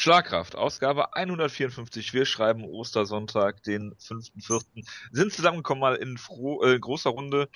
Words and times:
Schlagkraft, 0.00 0.54
Ausgabe 0.54 1.16
154. 1.16 2.14
Wir 2.14 2.24
schreiben 2.24 2.62
Ostersonntag, 2.64 3.64
den 3.64 3.94
5.4. 3.96 4.86
Sind 5.10 5.32
zusammengekommen 5.32 5.80
mal 5.80 5.96
in 5.96 6.16
froh, 6.18 6.62
äh, 6.62 6.78
großer 6.78 7.10
Runde. 7.10 7.48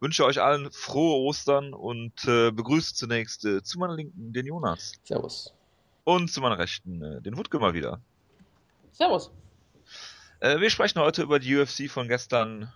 Wünsche 0.00 0.24
euch 0.24 0.40
allen 0.40 0.72
frohe 0.72 1.18
Ostern 1.26 1.74
und 1.74 2.24
äh, 2.24 2.52
begrüße 2.52 2.94
zunächst 2.94 3.44
äh, 3.44 3.62
zu 3.62 3.78
meiner 3.78 3.96
Linken 3.96 4.32
den 4.32 4.46
Jonas. 4.46 4.94
Servus. 5.04 5.52
Und 6.04 6.32
zu 6.32 6.40
meiner 6.40 6.58
Rechten 6.58 7.02
äh, 7.02 7.20
den 7.20 7.36
Wutke 7.36 7.58
mal 7.58 7.74
wieder. 7.74 8.00
Servus. 8.92 9.30
Äh, 10.40 10.58
wir 10.58 10.70
sprechen 10.70 11.00
heute 11.00 11.22
über 11.22 11.38
die 11.38 11.54
UFC 11.54 11.90
von 11.90 12.08
gestern 12.08 12.72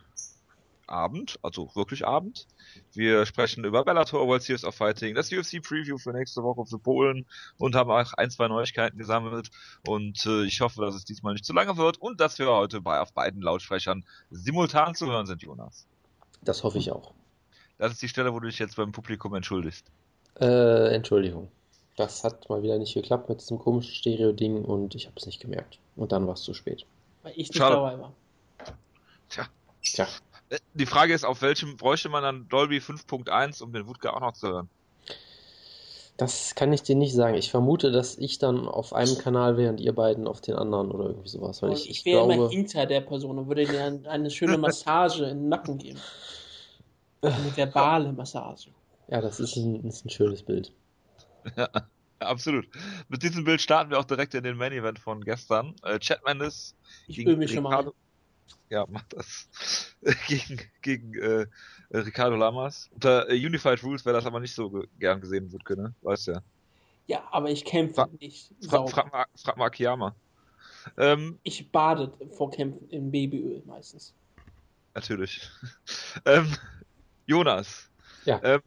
Abend, 0.87 1.39
also 1.43 1.71
wirklich 1.75 2.07
Abend. 2.07 2.47
Wir 2.93 3.27
sprechen 3.27 3.65
über 3.65 3.85
Bellator 3.85 4.27
World 4.27 4.43
Series 4.43 4.65
of 4.65 4.75
Fighting, 4.75 5.15
das 5.15 5.33
UFC 5.33 5.63
Preview 5.63 5.99
für 5.99 6.13
nächste 6.13 6.43
Woche 6.43 6.67
für 6.67 6.79
Polen 6.79 7.27
und 7.59 7.75
haben 7.75 7.91
auch 7.91 8.13
ein, 8.15 8.31
zwei 8.31 8.49
Neuigkeiten 8.49 8.99
gesammelt. 8.99 9.51
Und 9.87 10.25
äh, 10.27 10.45
ich 10.45 10.61
hoffe, 10.61 10.81
dass 10.83 10.95
es 10.95 11.05
diesmal 11.05 11.35
nicht 11.35 11.45
zu 11.45 11.53
lange 11.53 11.77
wird 11.77 11.99
und 11.99 12.21
dass 12.21 12.39
wir 12.39 12.49
heute 12.49 12.81
bei 12.81 13.01
auf 13.01 13.13
beiden 13.13 13.43
Lautsprechern 13.43 14.05
simultan 14.31 14.95
zu 14.95 15.07
hören 15.07 15.27
sind, 15.27 15.43
Jonas. 15.43 15.87
Das 16.43 16.63
hoffe 16.63 16.79
ich 16.79 16.93
auch. 16.93 17.13
Das 17.79 17.93
ist 17.93 18.03
die 18.03 18.09
Stelle, 18.09 18.33
wo 18.33 18.41
du 18.41 18.47
dich 18.47 18.59
jetzt 18.59 18.77
beim 18.77 18.93
Publikum 18.93 19.35
entschuldigst. 19.35 19.87
Äh, 20.41 20.95
Entschuldigung. 20.95 21.49
Das 21.97 22.25
hat 22.25 22.49
mal 22.49 22.63
wieder 22.63 22.79
nicht 22.79 22.95
geklappt 22.95 23.29
mit 23.29 23.41
diesem 23.41 23.59
komischen 23.59 23.95
Stereo-Ding 23.95 24.65
und 24.65 24.95
ich 24.95 25.07
habe 25.07 25.17
es 25.17 25.27
nicht 25.27 25.41
gemerkt. 25.41 25.79
Und 25.97 26.13
dann 26.13 26.27
war 26.27 26.35
es 26.35 26.43
zu 26.43 26.55
spät. 26.55 26.87
Weil 27.23 27.33
ich 27.33 27.49
nicht 27.51 27.61
dabei 27.61 27.99
war. 27.99 28.13
Tja. 29.29 29.47
Tja. 29.83 30.07
Die 30.75 30.87
Frage 30.87 31.15
ist, 31.15 31.25
auf 31.25 31.43
welchem 31.43 31.77
bräuchte 31.77 32.09
man 32.09 32.23
dann 32.23 32.49
Dolby 32.49 32.79
5.1, 32.79 33.63
um 33.63 33.73
den 33.73 33.87
Wutke 33.87 34.13
auch 34.13 34.21
noch 34.21 34.33
zu 34.33 34.49
hören? 34.49 34.69
Das 36.17 36.55
kann 36.55 36.73
ich 36.73 36.83
dir 36.83 36.95
nicht 36.95 37.13
sagen. 37.13 37.35
Ich 37.37 37.51
vermute, 37.51 37.91
dass 37.91 38.17
ich 38.17 38.39
dann 38.39 38.69
auf 38.69 38.93
einem 38.93 39.19
Kanal 39.19 39.57
wäre 39.57 39.71
und 39.71 39.81
ihr 39.81 39.93
beiden 39.93 40.29
auf 40.29 40.41
den 40.41 40.55
anderen 40.55 40.93
oder 40.93 41.07
irgendwie 41.07 41.29
sowas. 41.29 41.61
Weil 41.61 41.73
ich, 41.73 41.91
ich, 41.91 41.99
ich 41.99 42.05
wäre 42.05 42.19
glaube, 42.19 42.35
immer 42.35 42.49
hinter 42.51 42.87
der 42.87 43.01
Person 43.01 43.39
und 43.39 43.49
würde 43.49 43.67
dir 43.67 44.01
eine, 44.09 44.31
schöne 44.31 44.57
Massage 44.59 45.25
in 45.25 45.39
den 45.39 45.49
Nacken 45.49 45.79
geben. 45.79 46.01
Eine 47.21 47.57
verbale 47.57 48.13
Massage. 48.13 48.71
ja, 49.09 49.21
das 49.21 49.41
ist 49.41 49.57
ein, 49.57 49.83
ist 49.85 50.05
ein 50.05 50.11
schönes 50.11 50.43
Bild. 50.43 50.73
Ja, 51.57 51.69
absolut. 52.21 52.67
Mit 53.09 53.23
diesem 53.23 53.45
Bild 53.45 53.61
starten 53.61 53.91
wir 53.91 53.99
auch 53.99 54.05
direkt 54.05 54.35
in 54.35 54.45
den 54.45 54.57
Main 54.57 54.73
Event 54.73 55.01
von 55.01 55.21
gestern. 55.25 55.75
Äh, 55.83 55.99
Chad 55.99 56.21
Mendes 56.25 56.77
Ich 57.09 57.17
gegen 57.17 57.31
öle 57.31 57.39
mich 57.39 57.53
schon 57.53 57.63
mal 57.65 57.71
ein. 57.71 57.87
Ricardo- 57.87 57.95
Ja, 58.71 58.87
mach 58.89 59.05
das. 59.09 59.49
gegen 60.29 60.61
gegen 60.83 61.15
äh, 61.15 61.47
Ricardo 61.93 62.37
Lamas. 62.37 62.89
Unter 62.93 63.29
äh, 63.31 63.35
Unified 63.35 63.83
Rules 63.83 64.05
wäre 64.05 64.17
das 64.17 64.27
aber 64.27 64.41
nicht 64.41 64.55
so 64.55 64.71
ge 64.71 64.87
gern 64.99 65.21
gesehen, 65.21 65.53
Wutke, 65.53 65.77
ne? 65.77 65.95
Weißt 66.03 66.29
ja. 66.29 66.43
Ja, 67.07 67.27
aber 67.31 67.51
ich 67.51 67.65
kämpfe 67.65 67.95
Fra- 67.97 68.09
nicht. 68.21 68.55
Fra 68.69 68.87
frag, 68.87 69.13
mal, 69.13 69.27
frag 69.37 69.57
mal 69.57 69.67
Akiyama. 69.67 70.17
Ähm, 70.97 71.39
Ich 71.43 71.71
bade 71.71 72.13
vor 72.33 72.51
Kämpfen 72.51 72.89
in 72.91 73.11
Babyöl 73.11 73.63
meistens. 73.67 74.15
natürlich. 74.95 75.41
ähm, 76.25 76.55
Jonas. 77.27 77.91
Ja. 78.25 78.41
Ähm, 78.43 78.61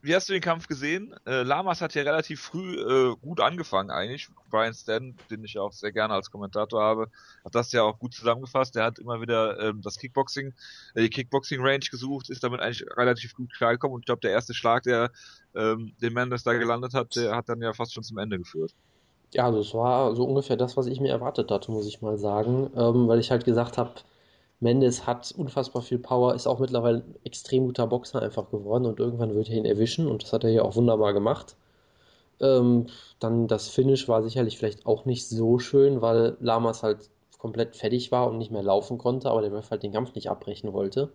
wie 0.00 0.14
hast 0.14 0.28
du 0.28 0.32
den 0.32 0.42
Kampf 0.42 0.68
gesehen? 0.68 1.14
Äh, 1.26 1.42
Lamas 1.42 1.80
hat 1.80 1.94
ja 1.94 2.02
relativ 2.02 2.40
früh 2.40 2.76
äh, 2.76 3.16
gut 3.20 3.40
angefangen 3.40 3.90
eigentlich. 3.90 4.28
Brian 4.50 4.74
Stan, 4.74 5.14
den 5.30 5.44
ich 5.44 5.58
auch 5.58 5.72
sehr 5.72 5.92
gerne 5.92 6.14
als 6.14 6.30
Kommentator 6.30 6.82
habe, 6.82 7.10
hat 7.44 7.54
das 7.54 7.72
ja 7.72 7.82
auch 7.82 7.98
gut 7.98 8.14
zusammengefasst. 8.14 8.76
Er 8.76 8.84
hat 8.84 8.98
immer 8.98 9.20
wieder 9.20 9.58
ähm, 9.60 9.82
das 9.82 9.98
Kickboxing, 9.98 10.54
äh, 10.94 11.02
die 11.02 11.10
Kickboxing-Range 11.10 11.86
gesucht, 11.90 12.30
ist 12.30 12.44
damit 12.44 12.60
eigentlich 12.60 12.84
relativ 12.96 13.34
gut 13.34 13.52
klargekommen 13.52 13.94
und 13.94 14.02
ich 14.02 14.06
glaube, 14.06 14.20
der 14.20 14.30
erste 14.30 14.54
Schlag, 14.54 14.84
der 14.84 15.10
ähm, 15.54 15.92
den 16.00 16.12
Mendes 16.12 16.44
da 16.44 16.52
gelandet 16.52 16.94
hat, 16.94 17.16
der 17.16 17.34
hat 17.34 17.48
dann 17.48 17.60
ja 17.60 17.72
fast 17.72 17.92
schon 17.92 18.04
zum 18.04 18.18
Ende 18.18 18.38
geführt. 18.38 18.74
Ja, 19.32 19.44
also 19.44 19.60
es 19.60 19.74
war 19.74 20.14
so 20.14 20.24
ungefähr 20.24 20.56
das, 20.56 20.76
was 20.76 20.86
ich 20.86 21.00
mir 21.00 21.10
erwartet 21.10 21.50
hatte, 21.50 21.70
muss 21.70 21.86
ich 21.86 22.00
mal 22.00 22.16
sagen. 22.16 22.70
Ähm, 22.76 23.08
weil 23.08 23.18
ich 23.18 23.30
halt 23.30 23.44
gesagt 23.44 23.76
habe, 23.76 23.92
Mendes 24.60 25.06
hat 25.06 25.32
unfassbar 25.36 25.82
viel 25.82 25.98
Power, 25.98 26.34
ist 26.34 26.46
auch 26.46 26.58
mittlerweile 26.58 26.98
ein 26.98 27.14
extrem 27.24 27.66
guter 27.66 27.86
Boxer 27.86 28.22
einfach 28.22 28.50
geworden 28.50 28.86
und 28.86 28.98
irgendwann 29.00 29.34
wird 29.34 29.48
er 29.48 29.56
ihn 29.56 29.64
erwischen 29.64 30.08
und 30.08 30.22
das 30.22 30.32
hat 30.32 30.44
er 30.44 30.50
hier 30.50 30.64
auch 30.64 30.76
wunderbar 30.76 31.12
gemacht. 31.12 31.56
Ähm, 32.40 32.86
dann 33.20 33.48
das 33.48 33.68
Finish 33.68 34.08
war 34.08 34.22
sicherlich 34.22 34.58
vielleicht 34.58 34.86
auch 34.86 35.04
nicht 35.04 35.28
so 35.28 35.58
schön, 35.58 36.00
weil 36.02 36.36
Lamas 36.40 36.82
halt 36.82 37.10
komplett 37.38 37.76
fertig 37.76 38.12
war 38.12 38.28
und 38.28 38.38
nicht 38.38 38.50
mehr 38.50 38.62
laufen 38.62 38.98
konnte, 38.98 39.30
aber 39.30 39.42
der 39.42 39.52
Ref 39.52 39.70
halt 39.70 39.82
den 39.82 39.92
Kampf 39.92 40.14
nicht 40.14 40.30
abbrechen 40.30 40.72
wollte. 40.72 41.10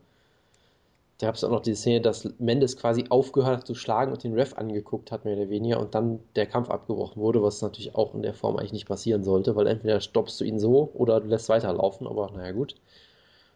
Da 1.17 1.27
gab 1.27 1.35
es 1.35 1.43
auch 1.43 1.49
noch 1.49 1.61
die 1.61 1.75
Szene, 1.75 2.01
dass 2.01 2.27
Mendes 2.39 2.75
quasi 2.77 3.05
aufgehört 3.09 3.59
hat 3.59 3.67
zu 3.67 3.75
schlagen 3.75 4.11
und 4.11 4.23
den 4.23 4.33
Ref 4.33 4.57
angeguckt 4.57 5.11
hat, 5.11 5.25
mehr 5.25 5.37
oder 5.37 5.49
weniger, 5.49 5.79
und 5.79 5.95
dann 5.95 6.19
der 6.35 6.45
Kampf 6.47 6.69
abgebrochen 6.69 7.21
wurde, 7.21 7.41
was 7.41 7.61
natürlich 7.61 7.95
auch 7.95 8.13
in 8.13 8.23
der 8.23 8.33
Form 8.33 8.57
eigentlich 8.57 8.73
nicht 8.73 8.87
passieren 8.87 9.23
sollte, 9.23 9.55
weil 9.55 9.67
entweder 9.67 10.01
stoppst 10.01 10.39
du 10.39 10.43
ihn 10.43 10.59
so 10.59 10.91
oder 10.93 11.21
du 11.21 11.27
lässt 11.27 11.49
weiterlaufen, 11.49 12.07
aber 12.07 12.31
naja, 12.31 12.51
gut. 12.51 12.75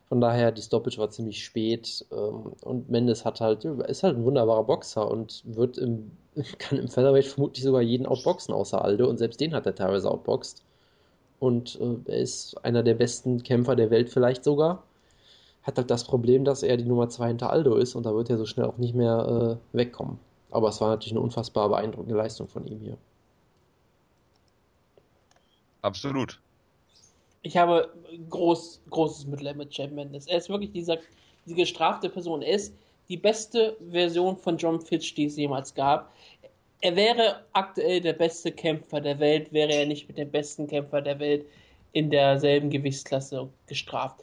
Von 0.10 0.22
daher, 0.22 0.52
die 0.54 0.62
Stoppage 0.62 0.98
war 1.00 1.10
ziemlich 1.10 1.44
spät 1.44 2.06
ähm, 2.12 2.54
und 2.62 2.90
Mendes 2.90 3.26
hat 3.26 3.42
halt, 3.42 3.66
ist 3.66 4.04
halt 4.04 4.16
ein 4.16 4.24
wunderbarer 4.24 4.64
Boxer 4.64 5.10
und 5.10 5.44
wird 5.46 5.78
im, 5.78 6.12
kann 6.60 6.80
im 6.80 6.88
Featherweight 6.88 7.26
vermutlich 7.26 7.64
sogar 7.64 7.82
jeden 7.82 8.06
outboxen 8.06 8.54
außer 8.54 8.84
Aldo 8.84 9.08
und 9.08 9.18
selbst 9.18 9.42
den 9.42 9.54
hat 9.54 9.66
er 9.66 9.76
teilweise 9.76 10.10
outboxt. 10.10 10.64
Und 11.40 11.80
äh, 11.82 12.12
er 12.12 12.20
ist 12.20 12.56
einer 12.64 12.84
der 12.84 12.96
besten 12.96 13.44
Kämpfer 13.44 13.76
der 13.76 13.90
Welt 13.92 14.10
vielleicht 14.10 14.44
sogar. 14.44 14.84
Hat 15.64 15.78
halt 15.78 15.92
das 15.92 16.06
Problem, 16.06 16.46
dass 16.46 16.64
er 16.64 16.78
die 16.78 16.86
Nummer 16.86 17.10
2 17.10 17.28
hinter 17.28 17.50
Aldo 17.52 17.76
ist 17.76 17.96
und 17.96 18.06
da 18.06 18.16
wird 18.16 18.30
er 18.30 18.38
so 18.38 18.46
schnell 18.46 18.68
auch 18.68 18.78
nicht 18.78 18.96
mehr 18.96 19.60
äh, 19.74 19.78
wegkommen. 19.78 20.20
Aber 20.52 20.70
es 20.70 20.80
war 20.80 20.90
natürlich 20.90 21.14
eine 21.14 21.22
unfassbar 21.22 21.68
beeindruckende 21.68 22.16
Leistung 22.16 22.48
von 22.48 22.66
ihm 22.66 22.80
hier. 22.80 22.98
Absolut. 25.82 26.40
Ich 27.48 27.56
habe 27.56 27.90
groß, 28.30 28.82
großes 28.90 29.26
Mitleid 29.26 29.56
mit 29.56 29.70
Chad 29.70 29.94
Mendes. 29.94 30.28
Er 30.28 30.38
ist 30.38 30.50
wirklich 30.50 30.74
dieser, 30.74 30.98
diese 31.46 31.56
gestrafte 31.56 32.10
Person. 32.10 32.42
Er 32.42 32.56
ist 32.56 32.76
die 33.08 33.16
beste 33.16 33.78
Version 33.90 34.36
von 34.36 34.58
John 34.58 34.82
Fitch, 34.82 35.16
die 35.16 35.28
es 35.28 35.38
jemals 35.38 35.74
gab. 35.74 36.12
Er 36.82 36.98
wäre 36.98 37.46
aktuell 37.54 38.02
der 38.02 38.12
beste 38.14 38.52
Kämpfer 38.52 39.00
der 39.00 39.20
Welt, 39.20 39.54
wäre 39.54 39.72
er 39.72 39.86
nicht 39.86 40.10
mit 40.10 40.18
dem 40.18 40.30
besten 40.30 40.68
Kämpfer 40.68 41.02
der 41.02 41.20
Welt 41.20 41.46
in 41.94 42.10
derselben 42.10 42.70
Gewichtsklasse 42.70 43.48
gestraft. 43.66 44.20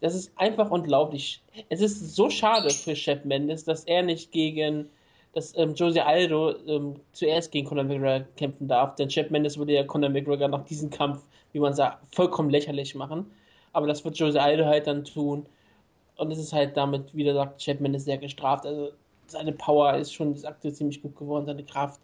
Das 0.00 0.14
ist 0.14 0.32
einfach 0.36 0.70
unglaublich. 0.70 1.42
Es 1.68 1.82
ist 1.82 2.16
so 2.16 2.30
schade 2.30 2.70
für 2.70 2.96
Chef 2.96 3.22
Mendes, 3.26 3.64
dass 3.64 3.84
er 3.84 4.02
nicht 4.02 4.32
gegen, 4.32 4.88
dass 5.34 5.54
ähm, 5.58 5.74
Jose 5.74 6.02
Aldo 6.02 6.54
ähm, 6.66 6.96
zuerst 7.12 7.52
gegen 7.52 7.68
Conor 7.68 7.84
McGregor 7.84 8.26
kämpfen 8.36 8.66
darf. 8.66 8.94
Denn 8.96 9.10
Chef 9.10 9.28
Mendes 9.28 9.58
würde 9.58 9.74
ja 9.74 9.84
Conor 9.84 10.08
McGregor 10.08 10.48
nach 10.48 10.64
diesem 10.64 10.88
Kampf, 10.88 11.22
wie 11.52 11.60
man 11.60 11.74
sagt, 11.74 12.14
vollkommen 12.14 12.50
lächerlich 12.50 12.94
machen. 12.94 13.30
Aber 13.72 13.86
das 13.86 14.04
wird 14.04 14.18
Jose 14.18 14.40
Aldo 14.40 14.64
halt 14.66 14.86
dann 14.86 15.04
tun. 15.04 15.46
Und 16.16 16.30
es 16.30 16.38
ist 16.38 16.52
halt 16.52 16.76
damit, 16.76 17.14
wie 17.14 17.24
gesagt, 17.24 17.62
Chef 17.62 17.80
Mendes 17.80 18.04
sehr 18.04 18.18
gestraft. 18.18 18.66
Also 18.66 18.90
seine 19.26 19.52
Power 19.52 19.94
ist 19.96 20.12
schon 20.12 20.34
ist 20.34 20.44
aktuell 20.44 20.74
ziemlich 20.74 21.02
gut 21.02 21.16
geworden, 21.16 21.46
seine 21.46 21.64
Kraft. 21.64 22.00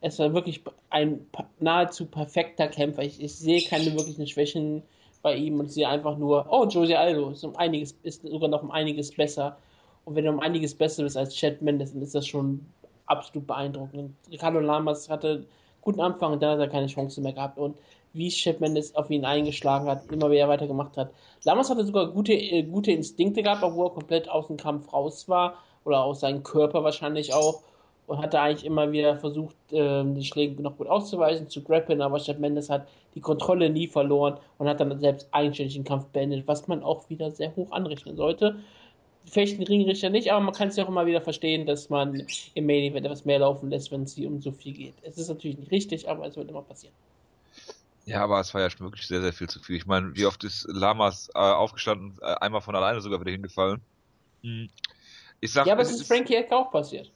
Es 0.00 0.18
war 0.18 0.34
wirklich 0.34 0.62
ein 0.90 1.26
nahezu 1.60 2.06
perfekter 2.06 2.66
Kämpfer. 2.68 3.02
Ich, 3.02 3.22
ich 3.22 3.34
sehe 3.36 3.62
keine 3.62 3.92
wirklichen 3.92 4.26
Schwächen 4.26 4.82
bei 5.22 5.36
ihm 5.36 5.60
und 5.60 5.70
sehe 5.70 5.88
einfach 5.88 6.18
nur, 6.18 6.46
oh, 6.50 6.66
Jose 6.66 6.98
Aldo 6.98 7.30
ist 7.30 7.44
um 7.44 7.54
einiges, 7.56 7.96
ist 8.02 8.22
sogar 8.26 8.48
noch 8.48 8.62
um 8.62 8.72
einiges 8.72 9.14
besser. 9.14 9.56
Und 10.04 10.16
wenn 10.16 10.24
er 10.24 10.32
um 10.32 10.40
einiges 10.40 10.74
besser 10.74 11.06
ist 11.06 11.16
als 11.16 11.34
Chad 11.36 11.62
Mendes, 11.62 11.92
dann 11.92 12.02
ist 12.02 12.16
das 12.16 12.26
schon 12.26 12.66
absolut 13.06 13.46
beeindruckend. 13.46 14.14
Ricardo 14.30 14.58
Lamas 14.58 15.08
hatte 15.08 15.28
einen 15.28 15.46
guten 15.80 16.00
Anfang 16.00 16.32
und 16.32 16.42
dann 16.42 16.58
hat 16.58 16.66
er 16.66 16.68
keine 16.68 16.88
Chance 16.88 17.20
mehr 17.20 17.32
gehabt. 17.32 17.58
Und 17.58 17.76
wie 18.14 18.28
Chad 18.28 18.60
Mendes 18.60 18.94
auf 18.94 19.10
ihn 19.10 19.24
eingeschlagen 19.24 19.88
hat, 19.88 20.10
immer 20.10 20.30
wieder 20.30 20.48
weitergemacht 20.48 20.96
hat. 20.96 21.10
Lamas 21.44 21.70
hatte 21.70 21.84
sogar 21.84 22.08
gute, 22.08 22.34
äh, 22.34 22.62
gute 22.62 22.92
Instinkte 22.92 23.42
gehabt, 23.42 23.62
obwohl 23.62 23.86
er 23.86 23.90
komplett 23.90 24.28
aus 24.28 24.46
dem 24.46 24.56
Kampf 24.56 24.92
raus 24.92 25.28
war. 25.28 25.54
Oder 25.84 26.04
aus 26.04 26.20
seinem 26.20 26.42
Körper 26.42 26.84
wahrscheinlich 26.84 27.34
auch. 27.34 27.62
Und 28.06 28.18
hatte 28.18 28.40
eigentlich 28.40 28.64
immer 28.64 28.92
wieder 28.92 29.16
versucht, 29.16 29.56
ähm, 29.70 30.14
die 30.14 30.24
Schläge 30.24 30.60
noch 30.60 30.76
gut 30.76 30.88
auszuweichen, 30.88 31.48
zu 31.48 31.62
grappeln, 31.62 32.02
aber 32.02 32.18
Chad 32.18 32.40
Mendes 32.40 32.68
hat 32.68 32.86
die 33.14 33.20
Kontrolle 33.20 33.70
nie 33.70 33.86
verloren 33.86 34.38
und 34.58 34.68
hat 34.68 34.80
dann 34.80 34.98
selbst 35.00 35.28
eigenständig 35.30 35.74
den 35.74 35.84
Kampf 35.84 36.06
beendet, 36.06 36.46
was 36.46 36.66
man 36.68 36.82
auch 36.82 37.08
wieder 37.10 37.30
sehr 37.30 37.54
hoch 37.56 37.70
anrechnen 37.70 38.16
sollte. 38.16 38.56
Vielleicht 39.24 39.58
ein 39.58 39.64
Ringrichter 39.64 40.10
nicht, 40.10 40.32
aber 40.32 40.40
man 40.40 40.52
kann 40.52 40.68
es 40.68 40.76
ja 40.76 40.84
auch 40.84 40.88
immer 40.88 41.06
wieder 41.06 41.20
verstehen, 41.20 41.64
dass 41.64 41.90
man 41.90 42.26
im 42.54 42.66
Main 42.66 42.82
Event 42.82 43.06
etwas 43.06 43.24
mehr 43.24 43.38
laufen 43.38 43.70
lässt, 43.70 43.92
wenn 43.92 44.02
es 44.02 44.18
um 44.18 44.40
so 44.40 44.50
viel 44.50 44.72
geht. 44.72 44.94
Es 45.02 45.16
ist 45.16 45.28
natürlich 45.28 45.58
nicht 45.58 45.70
richtig, 45.70 46.08
aber 46.08 46.26
es 46.26 46.36
wird 46.36 46.50
immer 46.50 46.62
passieren. 46.62 46.94
Ja, 48.04 48.24
aber 48.24 48.40
es 48.40 48.52
war 48.52 48.60
ja 48.60 48.70
schon 48.70 48.86
wirklich 48.86 49.06
sehr, 49.06 49.20
sehr 49.20 49.32
viel 49.32 49.48
zu 49.48 49.60
viel. 49.60 49.76
Ich 49.76 49.86
meine, 49.86 50.14
wie 50.16 50.26
oft 50.26 50.42
ist 50.44 50.66
Lamas 50.68 51.28
äh, 51.34 51.38
aufgestanden, 51.38 52.18
äh, 52.20 52.34
einmal 52.40 52.60
von 52.60 52.74
alleine 52.74 53.00
sogar 53.00 53.20
wieder 53.20 53.30
hingefallen. 53.30 53.80
Hm. 54.42 54.68
Ich 55.40 55.52
sag, 55.52 55.66
ja, 55.66 55.72
aber 55.72 55.82
es 55.82 55.90
ist 55.90 56.06
Frankie 56.06 56.34
Eck 56.34 56.50
auch 56.52 56.70
passiert. 56.70 57.12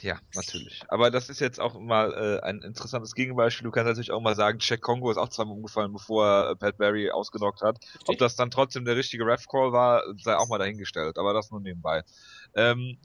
Ja, 0.00 0.18
natürlich. 0.34 0.82
Aber 0.88 1.10
das 1.10 1.28
ist 1.28 1.40
jetzt 1.40 1.60
auch 1.60 1.78
mal 1.78 2.12
äh, 2.12 2.46
ein 2.46 2.62
interessantes 2.62 3.14
Gegenbeispiel. 3.14 3.64
Du 3.64 3.70
kannst 3.70 3.88
natürlich 3.88 4.12
auch 4.12 4.20
mal 4.20 4.34
sagen, 4.34 4.58
Jack 4.60 4.80
Kongo 4.80 5.10
ist 5.10 5.18
auch 5.18 5.28
zweimal 5.28 5.56
umgefallen, 5.56 5.92
bevor 5.92 6.26
er 6.26 6.50
äh, 6.50 6.56
Pat 6.56 6.78
Barry 6.78 7.10
ausgenockt 7.10 7.60
hat. 7.60 7.78
Ob 8.06 8.16
das 8.16 8.36
dann 8.36 8.50
trotzdem 8.50 8.84
der 8.84 8.96
richtige 8.96 9.26
Ref-Call 9.26 9.72
war, 9.72 10.02
sei 10.18 10.36
auch 10.36 10.48
mal 10.48 10.58
dahingestellt. 10.58 11.18
Aber 11.18 11.34
das 11.34 11.50
nur 11.50 11.60
nebenbei. 11.60 12.02
Ähm, 12.54 12.98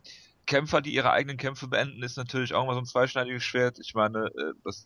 Kämpfer, 0.45 0.81
die 0.81 0.93
ihre 0.93 1.11
eigenen 1.11 1.37
Kämpfe 1.37 1.67
beenden, 1.67 2.03
ist 2.03 2.17
natürlich 2.17 2.53
auch 2.53 2.65
mal 2.65 2.73
so 2.73 2.79
ein 2.79 2.85
zweischneidiges 2.85 3.43
Schwert. 3.43 3.79
Ich 3.79 3.93
meine, 3.93 4.27
äh, 4.27 4.53
das 4.63 4.85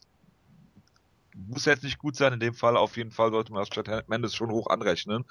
muss 1.47 1.65
jetzt 1.65 1.83
nicht 1.83 1.97
gut 1.97 2.15
sein 2.15 2.33
in 2.33 2.39
dem 2.39 2.53
Fall. 2.53 2.77
Auf 2.77 2.97
jeden 2.97 3.11
Fall 3.11 3.31
sollte 3.31 3.51
man 3.51 3.61
das 3.61 3.69
Chad 3.69 4.09
Mendes 4.09 4.35
schon 4.35 4.51
hoch 4.51 4.67
anrechnen. 4.67 5.25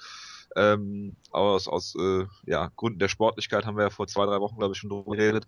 Ähm, 0.55 1.15
aus 1.31 1.67
aus 1.67 1.95
äh, 1.95 2.25
ja, 2.45 2.71
Gründen 2.75 2.99
der 2.99 3.07
Sportlichkeit 3.07 3.65
haben 3.65 3.77
wir 3.77 3.83
ja 3.83 3.89
vor 3.89 4.07
zwei, 4.07 4.25
drei 4.25 4.39
Wochen, 4.39 4.57
glaube 4.57 4.73
ich, 4.73 4.79
schon 4.79 4.89
drüber 4.89 5.15
geredet. 5.15 5.47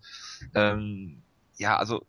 Ähm, 0.54 1.22
ja, 1.56 1.76
also, 1.76 2.06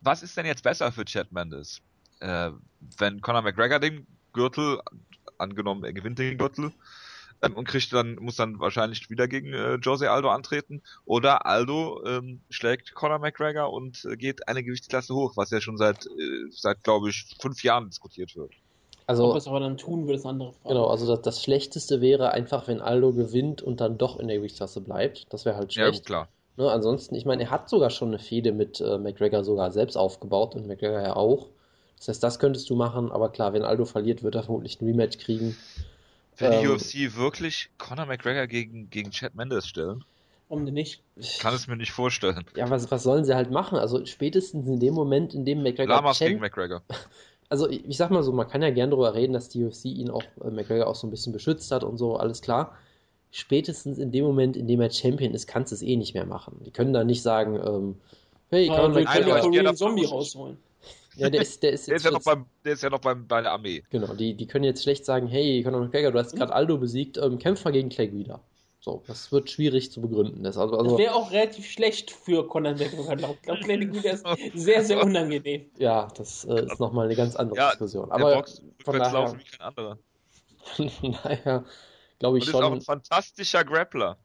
was 0.00 0.22
ist 0.22 0.36
denn 0.36 0.46
jetzt 0.46 0.62
besser 0.62 0.92
für 0.92 1.04
Chad 1.04 1.32
Mendes? 1.32 1.80
Äh, 2.20 2.52
wenn 2.98 3.20
Conor 3.20 3.42
McGregor 3.42 3.80
den 3.80 4.06
Gürtel, 4.32 4.80
angenommen, 5.38 5.84
er 5.84 5.92
gewinnt 5.92 6.18
den 6.18 6.38
Gürtel, 6.38 6.72
ähm, 7.42 7.54
und 7.54 7.66
kriegt 7.66 7.92
dann, 7.92 8.16
muss 8.16 8.36
dann 8.36 8.60
wahrscheinlich 8.60 9.08
wieder 9.10 9.28
gegen 9.28 9.52
äh, 9.52 9.74
Jose 9.76 10.10
Aldo 10.10 10.30
antreten, 10.30 10.82
oder 11.04 11.46
Aldo 11.46 12.02
ähm, 12.06 12.40
schlägt 12.50 12.94
Conor 12.94 13.18
McGregor 13.18 13.72
und 13.72 14.04
äh, 14.04 14.16
geht 14.16 14.48
eine 14.48 14.62
Gewichtsklasse 14.62 15.14
hoch, 15.14 15.36
was 15.36 15.50
ja 15.50 15.60
schon 15.60 15.76
seit, 15.76 16.06
äh, 16.06 16.50
seit 16.50 16.82
glaube 16.84 17.10
ich, 17.10 17.26
fünf 17.40 17.62
Jahren 17.62 17.86
diskutiert 17.86 18.36
wird. 18.36 18.52
Also, 19.06 19.30
Ob 19.30 19.36
es 19.36 19.48
aber 19.48 19.58
dann 19.58 19.76
tun 19.76 20.06
würde, 20.06 20.14
ist 20.14 20.24
eine 20.24 20.34
andere 20.34 20.52
Frage. 20.52 20.68
Genau, 20.68 20.86
also 20.86 21.04
das, 21.06 21.22
das 21.22 21.42
Schlechteste 21.42 22.00
wäre 22.00 22.30
einfach, 22.30 22.68
wenn 22.68 22.80
Aldo 22.80 23.12
gewinnt 23.12 23.60
und 23.60 23.80
dann 23.80 23.98
doch 23.98 24.20
in 24.20 24.28
der 24.28 24.36
Gewichtsklasse 24.36 24.80
bleibt. 24.80 25.26
Das 25.30 25.44
wäre 25.44 25.56
halt 25.56 25.72
schlecht. 25.72 25.98
Ja, 25.98 26.04
klar. 26.04 26.28
Ne, 26.56 26.70
ansonsten, 26.70 27.16
ich 27.16 27.24
meine, 27.24 27.44
er 27.44 27.50
hat 27.50 27.68
sogar 27.68 27.90
schon 27.90 28.08
eine 28.08 28.20
Fehde 28.20 28.52
mit 28.52 28.80
äh, 28.80 28.98
McGregor 28.98 29.42
sogar 29.42 29.72
selbst 29.72 29.96
aufgebaut 29.96 30.54
und 30.54 30.68
McGregor 30.68 31.00
ja 31.00 31.16
auch. 31.16 31.48
Das 31.98 32.08
heißt, 32.08 32.22
das 32.22 32.38
könntest 32.38 32.70
du 32.70 32.76
machen, 32.76 33.10
aber 33.10 33.30
klar, 33.30 33.52
wenn 33.52 33.64
Aldo 33.64 33.84
verliert, 33.84 34.22
wird 34.22 34.34
er 34.34 34.44
vermutlich 34.44 34.80
ein 34.80 34.86
Rematch 34.86 35.18
kriegen. 35.18 35.56
Will 36.40 36.50
die 36.50 36.66
ähm, 36.66 36.72
UFC 36.72 37.16
wirklich 37.16 37.70
Conor 37.78 38.06
McGregor 38.06 38.46
gegen, 38.46 38.90
gegen 38.90 39.10
Chad 39.10 39.34
Mendes 39.34 39.66
stellen? 39.66 40.04
Warum 40.48 40.64
denn 40.64 40.74
nicht? 40.74 41.02
Ich 41.16 41.38
kann 41.38 41.54
es 41.54 41.68
mir 41.68 41.76
nicht 41.76 41.92
vorstellen. 41.92 42.44
Ja, 42.56 42.68
was, 42.70 42.90
was 42.90 43.04
sollen 43.04 43.24
sie 43.24 43.36
halt 43.36 43.52
machen? 43.52 43.78
Also 43.78 44.04
spätestens 44.04 44.66
in 44.66 44.80
dem 44.80 44.94
Moment, 44.94 45.32
in 45.32 45.44
dem 45.44 45.62
McGregor. 45.62 45.94
Lamas 45.94 46.18
gegen 46.18 46.40
McGregor. 46.40 46.82
also 47.48 47.68
ich 47.68 47.96
sag 47.96 48.10
mal 48.10 48.22
so, 48.24 48.32
man 48.32 48.48
kann 48.48 48.62
ja 48.62 48.70
gern 48.70 48.90
darüber 48.90 49.14
reden, 49.14 49.32
dass 49.32 49.48
die 49.48 49.64
UFC 49.64 49.84
ihn 49.84 50.10
auch, 50.10 50.24
äh, 50.42 50.50
McGregor 50.50 50.88
auch 50.88 50.96
so 50.96 51.06
ein 51.06 51.10
bisschen 51.10 51.32
beschützt 51.32 51.70
hat 51.70 51.84
und 51.84 51.98
so, 51.98 52.16
alles 52.16 52.42
klar. 52.42 52.76
Spätestens 53.30 53.98
in 53.98 54.10
dem 54.10 54.24
Moment, 54.24 54.56
in 54.56 54.66
dem 54.66 54.80
er 54.80 54.90
Champion 54.90 55.34
ist, 55.34 55.46
kannst 55.46 55.70
du 55.70 55.76
es 55.76 55.82
eh 55.82 55.94
nicht 55.94 56.14
mehr 56.14 56.26
machen. 56.26 56.60
Die 56.66 56.72
können 56.72 56.92
da 56.92 57.04
nicht 57.04 57.22
sagen, 57.22 57.54
ähm, 57.64 57.94
hey, 58.48 58.66
kann 58.66 58.92
man 58.92 59.04
McGregor 59.04 59.48
den 59.48 59.76
Zombie 59.76 60.04
rausholen. 60.04 60.56
Ja, 61.16 61.28
der 61.30 61.42
ist, 61.42 61.62
der 61.62 61.72
ist, 61.72 61.88
der 61.88 61.96
ist 61.96 62.04
ja 62.04 62.10
noch, 62.10 62.22
beim, 62.22 62.46
der 62.64 62.72
ist 62.74 62.82
ja 62.82 62.90
noch 62.90 63.00
beim, 63.00 63.26
bei 63.26 63.42
der 63.42 63.52
Armee. 63.52 63.82
Genau, 63.90 64.14
die, 64.14 64.34
die 64.34 64.46
können 64.46 64.64
jetzt 64.64 64.82
schlecht 64.82 65.04
sagen, 65.04 65.26
hey, 65.26 65.62
Conor 65.62 65.80
McGregor, 65.80 66.12
du 66.12 66.18
hast 66.18 66.36
gerade 66.36 66.52
Aldo 66.52 66.78
besiegt, 66.78 67.16
ähm, 67.18 67.38
kämpf 67.38 67.64
mal 67.64 67.72
gegen 67.72 67.88
Clay 67.88 68.08
Guida. 68.08 68.40
So, 68.82 69.02
das 69.06 69.30
wird 69.30 69.50
schwierig 69.50 69.92
zu 69.92 70.00
begründen. 70.00 70.42
Das, 70.42 70.56
also, 70.56 70.78
also, 70.78 70.90
das 70.92 70.98
wäre 70.98 71.14
auch 71.14 71.30
relativ 71.32 71.66
schlecht 71.66 72.10
für 72.10 72.46
Conor 72.48 72.72
McGregor, 72.72 73.12
ich. 73.12 73.42
glaube, 73.42 73.60
Clay 73.60 73.84
Guida 73.84 74.10
ist 74.10 74.24
sehr, 74.54 74.84
sehr 74.84 75.04
unangenehm. 75.04 75.66
Ja, 75.78 76.08
das 76.16 76.44
äh, 76.44 76.64
ist 76.64 76.80
nochmal 76.80 77.06
eine 77.06 77.16
ganz 77.16 77.36
andere 77.36 77.58
ja, 77.58 77.70
Diskussion. 77.70 78.10
Aber 78.10 78.36
Box 78.36 78.62
von 78.84 78.98
daher, 78.98 79.12
laufen 79.12 79.38
wie 79.38 79.44
kein 79.44 79.60
anderer. 79.60 79.98
Von 80.76 81.16
daher 81.22 81.64
glaube 82.18 82.38
ich 82.38 82.44
Und 82.44 82.50
schon. 82.50 82.60
ist 82.60 82.66
auch 82.66 82.72
ein 82.72 82.80
fantastischer 82.82 83.64
Grappler. 83.64 84.18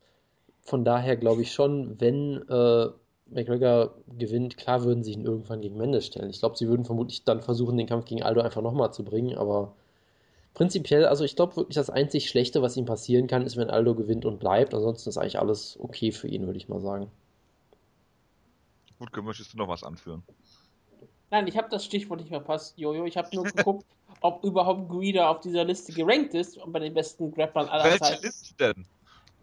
Von 0.61 0.83
daher 0.83 1.15
glaube 1.15 1.41
ich 1.41 1.53
schon, 1.53 1.99
wenn 1.99 2.43
äh, 2.49 2.89
McGregor 3.27 3.95
gewinnt, 4.17 4.57
klar 4.57 4.83
würden 4.83 5.03
sie 5.03 5.13
ihn 5.13 5.25
irgendwann 5.25 5.61
gegen 5.61 5.77
Mendes 5.77 6.05
stellen. 6.05 6.29
Ich 6.29 6.39
glaube, 6.39 6.57
sie 6.57 6.67
würden 6.67 6.85
vermutlich 6.85 7.23
dann 7.23 7.41
versuchen, 7.41 7.77
den 7.77 7.87
Kampf 7.87 8.05
gegen 8.05 8.23
Aldo 8.23 8.41
einfach 8.41 8.61
nochmal 8.61 8.93
zu 8.93 9.03
bringen, 9.03 9.37
aber 9.37 9.73
prinzipiell, 10.53 11.05
also 11.05 11.23
ich 11.23 11.35
glaube 11.35 11.55
wirklich, 11.55 11.75
das 11.75 11.89
einzig 11.89 12.29
Schlechte, 12.29 12.61
was 12.61 12.77
ihm 12.77 12.85
passieren 12.85 13.27
kann, 13.27 13.45
ist, 13.45 13.57
wenn 13.57 13.69
Aldo 13.69 13.95
gewinnt 13.95 14.25
und 14.25 14.39
bleibt. 14.39 14.73
Ansonsten 14.73 15.09
ist 15.09 15.17
eigentlich 15.17 15.39
alles 15.39 15.77
okay 15.79 16.11
für 16.11 16.27
ihn, 16.27 16.45
würde 16.45 16.57
ich 16.57 16.69
mal 16.69 16.81
sagen. 16.81 17.11
Gut, 18.99 19.23
möchtest 19.23 19.53
du 19.53 19.57
noch 19.57 19.67
was 19.67 19.83
anführen? 19.83 20.23
Nein, 21.31 21.47
ich 21.47 21.57
habe 21.57 21.67
das 21.69 21.83
Stichwort 21.83 22.19
nicht 22.19 22.29
verpasst, 22.29 22.77
Jojo. 22.77 23.05
Ich 23.05 23.17
habe 23.17 23.35
nur 23.35 23.43
geguckt, 23.43 23.85
ob 24.21 24.43
überhaupt 24.43 24.87
Guida 24.87 25.29
auf 25.29 25.41
dieser 25.41 25.65
Liste 25.65 25.91
gerankt 25.91 26.33
ist 26.33 26.57
und 26.57 26.71
bei 26.71 26.79
den 26.79 26.93
besten 26.93 27.31
Grapplern 27.31 27.67
aller 27.67 27.83
Welche 27.83 27.99
Zeiten. 27.99 28.23
Welche 28.23 28.27
Liste 28.27 28.55
denn? 28.55 28.85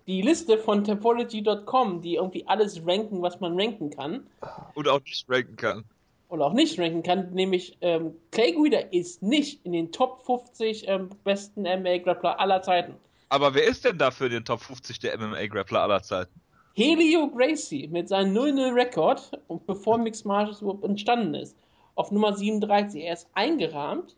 Die 0.06 0.22
Liste 0.22 0.58
von 0.58 0.84
Topology.com, 0.84 2.02
die 2.02 2.14
irgendwie 2.16 2.46
alles 2.46 2.84
ranken, 2.86 3.22
was 3.22 3.40
man 3.40 3.58
ranken 3.58 3.90
kann. 3.90 4.26
Oder 4.74 4.94
auch 4.94 5.00
nicht 5.00 5.24
ranken 5.28 5.56
kann. 5.56 5.84
Oder 6.28 6.46
auch 6.46 6.52
nicht 6.54 6.78
ranken 6.78 7.02
kann, 7.02 7.32
nämlich 7.32 7.76
ähm, 7.82 8.14
Clay 8.30 8.52
Guida 8.52 8.78
ist 8.90 9.22
nicht 9.22 9.64
in 9.64 9.72
den 9.72 9.92
Top 9.92 10.24
50 10.24 10.88
ähm, 10.88 11.10
besten 11.24 11.62
MMA-Grappler 11.62 12.40
aller 12.40 12.62
Zeiten. 12.62 12.94
Aber 13.28 13.54
wer 13.54 13.64
ist 13.64 13.84
denn 13.84 13.98
dafür 13.98 14.28
den 14.28 14.44
Top 14.44 14.60
50 14.60 14.98
der 14.98 15.18
MMA-Grappler 15.18 15.82
aller 15.82 16.02
Zeiten? 16.02 16.40
Helio 16.74 17.28
Gracie 17.28 17.86
mit 17.88 18.08
seinem 18.08 18.34
0-0-Rekord 18.34 19.38
und 19.46 19.66
bevor 19.66 19.98
Mixed 19.98 20.24
Martials 20.24 20.62
überhaupt 20.62 20.84
entstanden 20.84 21.34
ist. 21.34 21.54
Auf 21.94 22.10
Nummer 22.10 22.34
37. 22.34 23.02
Er 23.02 23.12
ist 23.12 23.28
eingerahmt 23.34 24.16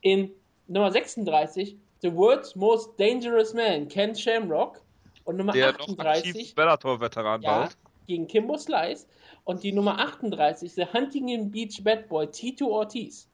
in 0.00 0.30
Nummer 0.68 0.90
36 0.90 1.76
The 2.00 2.14
World's 2.14 2.56
Most 2.56 2.98
Dangerous 2.98 3.52
Man, 3.52 3.88
Ken 3.88 4.14
Shamrock. 4.14 4.80
Und 5.26 5.36
Nummer 5.36 5.52
der 5.52 5.78
38. 5.80 6.54
Bellator-Veteran 6.54 7.42
ja, 7.42 7.58
bald. 7.58 7.76
Gegen 8.06 8.26
Kimbo 8.26 8.56
Slice. 8.56 9.06
Und 9.44 9.62
die 9.62 9.72
Nummer 9.72 9.98
38, 9.98 10.72
The 10.72 10.86
Huntington 10.92 11.50
Beach 11.50 11.82
Bad 11.82 12.08
Boy, 12.08 12.28
Tito 12.28 12.66
Ortiz. 12.68 13.28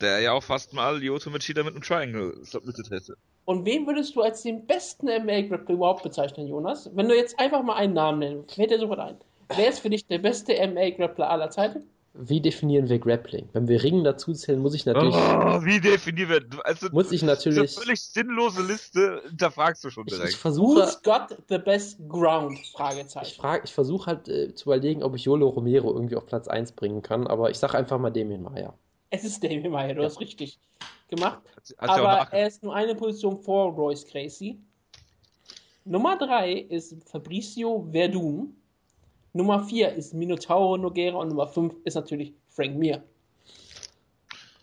Der 0.00 0.20
ja 0.20 0.32
auch 0.32 0.42
fast 0.42 0.74
mal 0.74 0.98
Lyoto 1.00 1.30
Machida 1.30 1.62
mit 1.62 1.74
einem 1.74 1.82
Triangle 1.82 2.44
submitted 2.44 2.90
hätte. 2.90 3.16
Und 3.46 3.64
wen 3.64 3.86
würdest 3.86 4.14
du 4.16 4.22
als 4.22 4.42
den 4.42 4.66
besten 4.66 5.06
MA-Grappler 5.06 5.74
überhaupt 5.74 6.02
bezeichnen, 6.02 6.48
Jonas? 6.48 6.90
Wenn 6.94 7.08
du 7.08 7.16
jetzt 7.16 7.38
einfach 7.38 7.62
mal 7.62 7.76
einen 7.76 7.94
Namen 7.94 8.18
nennen, 8.18 8.48
fällt 8.48 8.72
dir 8.72 8.78
sofort 8.78 8.98
ein. 8.98 9.16
Wer 9.54 9.68
ist 9.68 9.78
für 9.78 9.90
dich 9.90 10.04
der 10.06 10.18
beste 10.18 10.52
MA-Grappler 10.66 11.30
aller 11.30 11.50
Zeiten? 11.50 11.88
Wie 12.18 12.40
definieren 12.40 12.88
wir 12.88 12.98
Grappling? 12.98 13.48
Wenn 13.52 13.68
wir 13.68 13.82
Ringen 13.82 14.04
dazu 14.04 14.32
zählen, 14.32 14.58
muss 14.58 14.74
ich 14.74 14.86
natürlich. 14.86 15.14
Oh, 15.14 15.64
wie 15.64 15.80
definieren 15.80 16.28
wir? 16.28 16.66
Also, 16.66 16.88
muss 16.92 17.12
ich 17.12 17.22
natürlich. 17.22 17.70
Diese 17.70 17.80
völlig 17.80 18.00
sinnlose 18.00 18.62
Liste, 18.62 19.22
da 19.32 19.50
fragst 19.50 19.84
du 19.84 19.90
schon 19.90 20.06
direkt. 20.06 20.28
Ich, 20.28 20.34
ich 20.34 20.40
versuche. 20.40 20.82
Who's 20.82 21.02
got 21.02 21.36
the 21.48 21.58
best 21.58 21.98
ground? 22.08 22.58
Fragezeichen. 22.72 23.26
Ich, 23.26 23.36
frage, 23.36 23.62
ich 23.64 23.72
versuche 23.72 24.06
halt 24.06 24.28
äh, 24.28 24.54
zu 24.54 24.68
überlegen, 24.68 25.02
ob 25.02 25.14
ich 25.14 25.24
Jolo 25.24 25.48
Romero 25.48 25.92
irgendwie 25.92 26.16
auf 26.16 26.26
Platz 26.26 26.48
1 26.48 26.72
bringen 26.72 27.02
kann, 27.02 27.26
aber 27.26 27.50
ich 27.50 27.58
sage 27.58 27.76
einfach 27.76 27.98
mal 27.98 28.10
Damien 28.10 28.42
Meyer. 28.42 28.74
Es 29.10 29.24
ist 29.24 29.42
Damien 29.42 29.70
Meyer, 29.70 29.94
du 29.94 30.02
ja. 30.02 30.08
hast 30.08 30.20
richtig 30.20 30.58
gemacht. 31.08 31.40
Hat, 31.56 31.74
hat 31.78 31.98
aber 31.98 32.32
er 32.32 32.46
ist 32.46 32.62
nur 32.62 32.74
eine 32.74 32.94
Position 32.94 33.36
vor 33.36 33.72
Royce 33.72 34.06
Gracie. 34.06 34.58
Nummer 35.84 36.18
3 36.18 36.52
ist 36.52 36.96
Fabricio 37.04 37.86
Verdun. 37.92 38.56
Nummer 39.36 39.62
4 39.62 39.92
ist 39.92 40.14
Minotauro 40.14 40.76
Noguera 40.76 41.18
und 41.18 41.28
Nummer 41.28 41.46
5 41.46 41.74
ist 41.84 41.94
natürlich 41.94 42.32
Frank 42.48 42.76
Mir. 42.76 43.02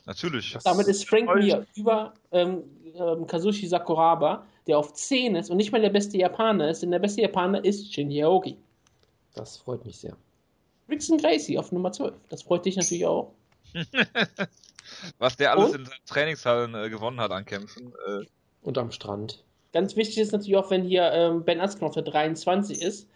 Natürlich. 0.06 0.58
Damit 0.64 0.88
ist 0.88 1.07
Frank 1.07 1.33
Mir 1.36 1.66
über 1.76 2.14
ähm, 2.31 2.64
ähm, 2.95 3.26
Kazushi 3.28 3.68
Sakuraba, 3.68 4.45
der 4.68 4.78
auf 4.78 4.94
10 4.94 5.36
ist 5.36 5.50
und 5.50 5.57
nicht 5.57 5.71
mal 5.71 5.81
der 5.81 5.90
beste 5.90 6.18
Japaner 6.18 6.69
ist, 6.69 6.81
denn 6.81 6.92
der 6.92 7.00
beste 7.00 7.21
Japaner 7.21 7.64
ist 7.64 7.94
Shinji 7.94 8.24
Aoki. 8.24 8.57
Das 9.33 9.57
freut 9.57 9.86
mich 9.86 9.97
sehr. 9.97 10.18
Rickson 10.90 11.18
Gracie 11.18 11.57
auf 11.57 11.71
Nummer 11.71 11.92
12. 11.92 12.14
Das 12.30 12.44
freut 12.44 12.66
dich 12.66 12.76
natürlich 12.76 13.06
auch. 13.06 13.31
Was 15.18 15.38
der 15.38 15.52
alles 15.52 15.69
und? 15.69 15.80
in 15.80 15.86
seinen 15.86 16.06
Trainingshallen 16.06 16.76
äh, 16.76 16.90
gewonnen 16.90 17.19
hat 17.19 17.31
an 17.31 17.45
Kämpfen. 17.45 17.94
Äh. 18.07 18.26
Und 18.62 18.78
am 18.78 18.92
Strand. 18.92 19.44
Ganz 19.71 19.95
wichtig 19.95 20.19
ist 20.19 20.33
natürlich 20.33 20.57
auch, 20.57 20.69
wenn 20.69 20.83
hier 20.83 21.12
ähm, 21.12 21.44
Ben 21.44 21.59
Askren 21.59 21.88
auf 21.88 21.94
der 21.94 22.04
23 22.04 22.81
ist, 22.81 23.09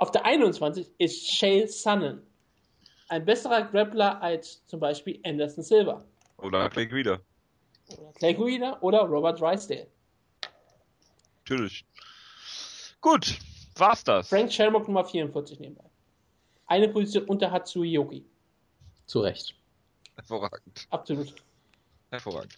auf 0.00 0.10
der 0.10 0.24
21 0.24 0.90
ist 0.98 1.30
Shale 1.30 1.68
Sonnen. 1.68 2.22
Ein 3.08 3.24
besserer 3.24 3.62
Grappler 3.62 4.20
als 4.22 4.64
zum 4.66 4.80
Beispiel 4.80 5.20
Anderson 5.24 5.62
Silva. 5.62 6.04
Oder 6.38 6.70
Clay 6.70 6.86
Guida. 6.86 7.20
Oder 7.88 8.12
Clay 8.14 8.34
Guida 8.34 8.78
oder 8.80 9.00
Robert 9.00 9.38
Drysdale. 9.38 9.86
Natürlich. 11.44 11.84
Gut, 13.02 13.38
war's 13.76 14.02
das. 14.02 14.28
Frank 14.28 14.50
Shelmock 14.50 14.88
Nummer 14.88 15.04
44 15.04 15.60
nebenbei. 15.60 15.84
Eine 16.66 16.88
Position 16.88 17.24
unter 17.24 17.50
Hatsuyoki. 17.50 18.24
Zu 19.04 19.20
Recht. 19.20 19.54
Hervorragend. 20.14 20.86
Absolut. 20.90 21.34
Hervorragend. 22.10 22.54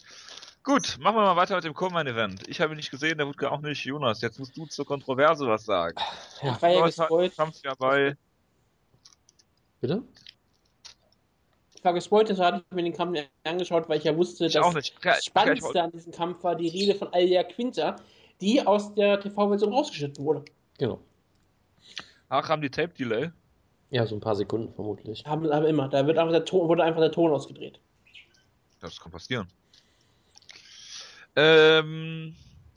Gut, 0.63 0.97
machen 1.01 1.17
wir 1.17 1.23
mal 1.23 1.35
weiter 1.35 1.55
mit 1.55 1.65
dem 1.65 1.73
Coleman-Event. 1.73 2.47
Ich 2.47 2.61
habe 2.61 2.73
ihn 2.73 2.77
nicht 2.77 2.89
gesehen, 2.89 3.17
der 3.17 3.27
Wutke 3.27 3.51
auch 3.51 3.59
nicht. 3.59 3.83
Jonas, 3.83 4.21
jetzt 4.21 4.39
musst 4.39 4.55
du 4.55 4.65
zur 4.65 4.85
Kontroverse 4.85 5.45
was 5.45 5.65
sagen. 5.65 5.97
Ja, 6.41 6.53
ich 6.53 6.61
war 6.61 6.69
ja 6.69 6.85
gespoilt. 6.85 7.35
Kampf 7.35 7.61
ja 7.65 7.73
bei... 7.75 8.15
Bitte? 9.81 10.03
Ich 11.75 11.83
war 11.83 11.93
gespoilt, 11.93 12.29
deshalb 12.29 12.55
hatte 12.55 12.65
ich 12.69 12.75
mir 12.75 12.83
den 12.83 12.93
Kampf 12.93 13.19
angeschaut, 13.43 13.89
weil 13.89 13.97
ich 13.97 14.05
ja 14.05 14.15
wusste, 14.15 14.45
ich 14.45 14.53
dass 14.53 14.73
das 14.73 15.25
Spannendste 15.25 15.83
an 15.83 15.91
diesem 15.91 16.13
Kampf 16.13 16.41
war 16.45 16.55
die 16.55 16.69
Rede 16.69 16.95
von 16.95 17.13
Alia 17.13 17.43
Quinter, 17.43 17.97
die 18.39 18.65
aus 18.65 18.95
der 18.95 19.19
TV-Version 19.19 19.73
rausgeschnitten 19.73 20.23
wurde. 20.23 20.45
Genau. 20.77 21.01
Ach, 22.29 22.47
haben 22.47 22.61
die 22.61 22.69
Tape-Delay? 22.69 23.31
Ja, 23.89 24.07
so 24.07 24.15
ein 24.15 24.21
paar 24.21 24.37
Sekunden 24.37 24.73
vermutlich. 24.73 25.25
Haben, 25.25 25.51
aber 25.51 25.67
immer. 25.67 25.89
Da 25.89 26.07
wird 26.07 26.17
einfach 26.17 26.31
der 26.31 26.45
Ton, 26.45 26.69
wurde 26.69 26.85
einfach 26.85 27.01
der 27.01 27.11
Ton 27.11 27.33
ausgedreht. 27.33 27.81
Das 28.79 28.97
kann 28.97 29.11
passieren. 29.11 29.49
Ähm, 31.35 32.35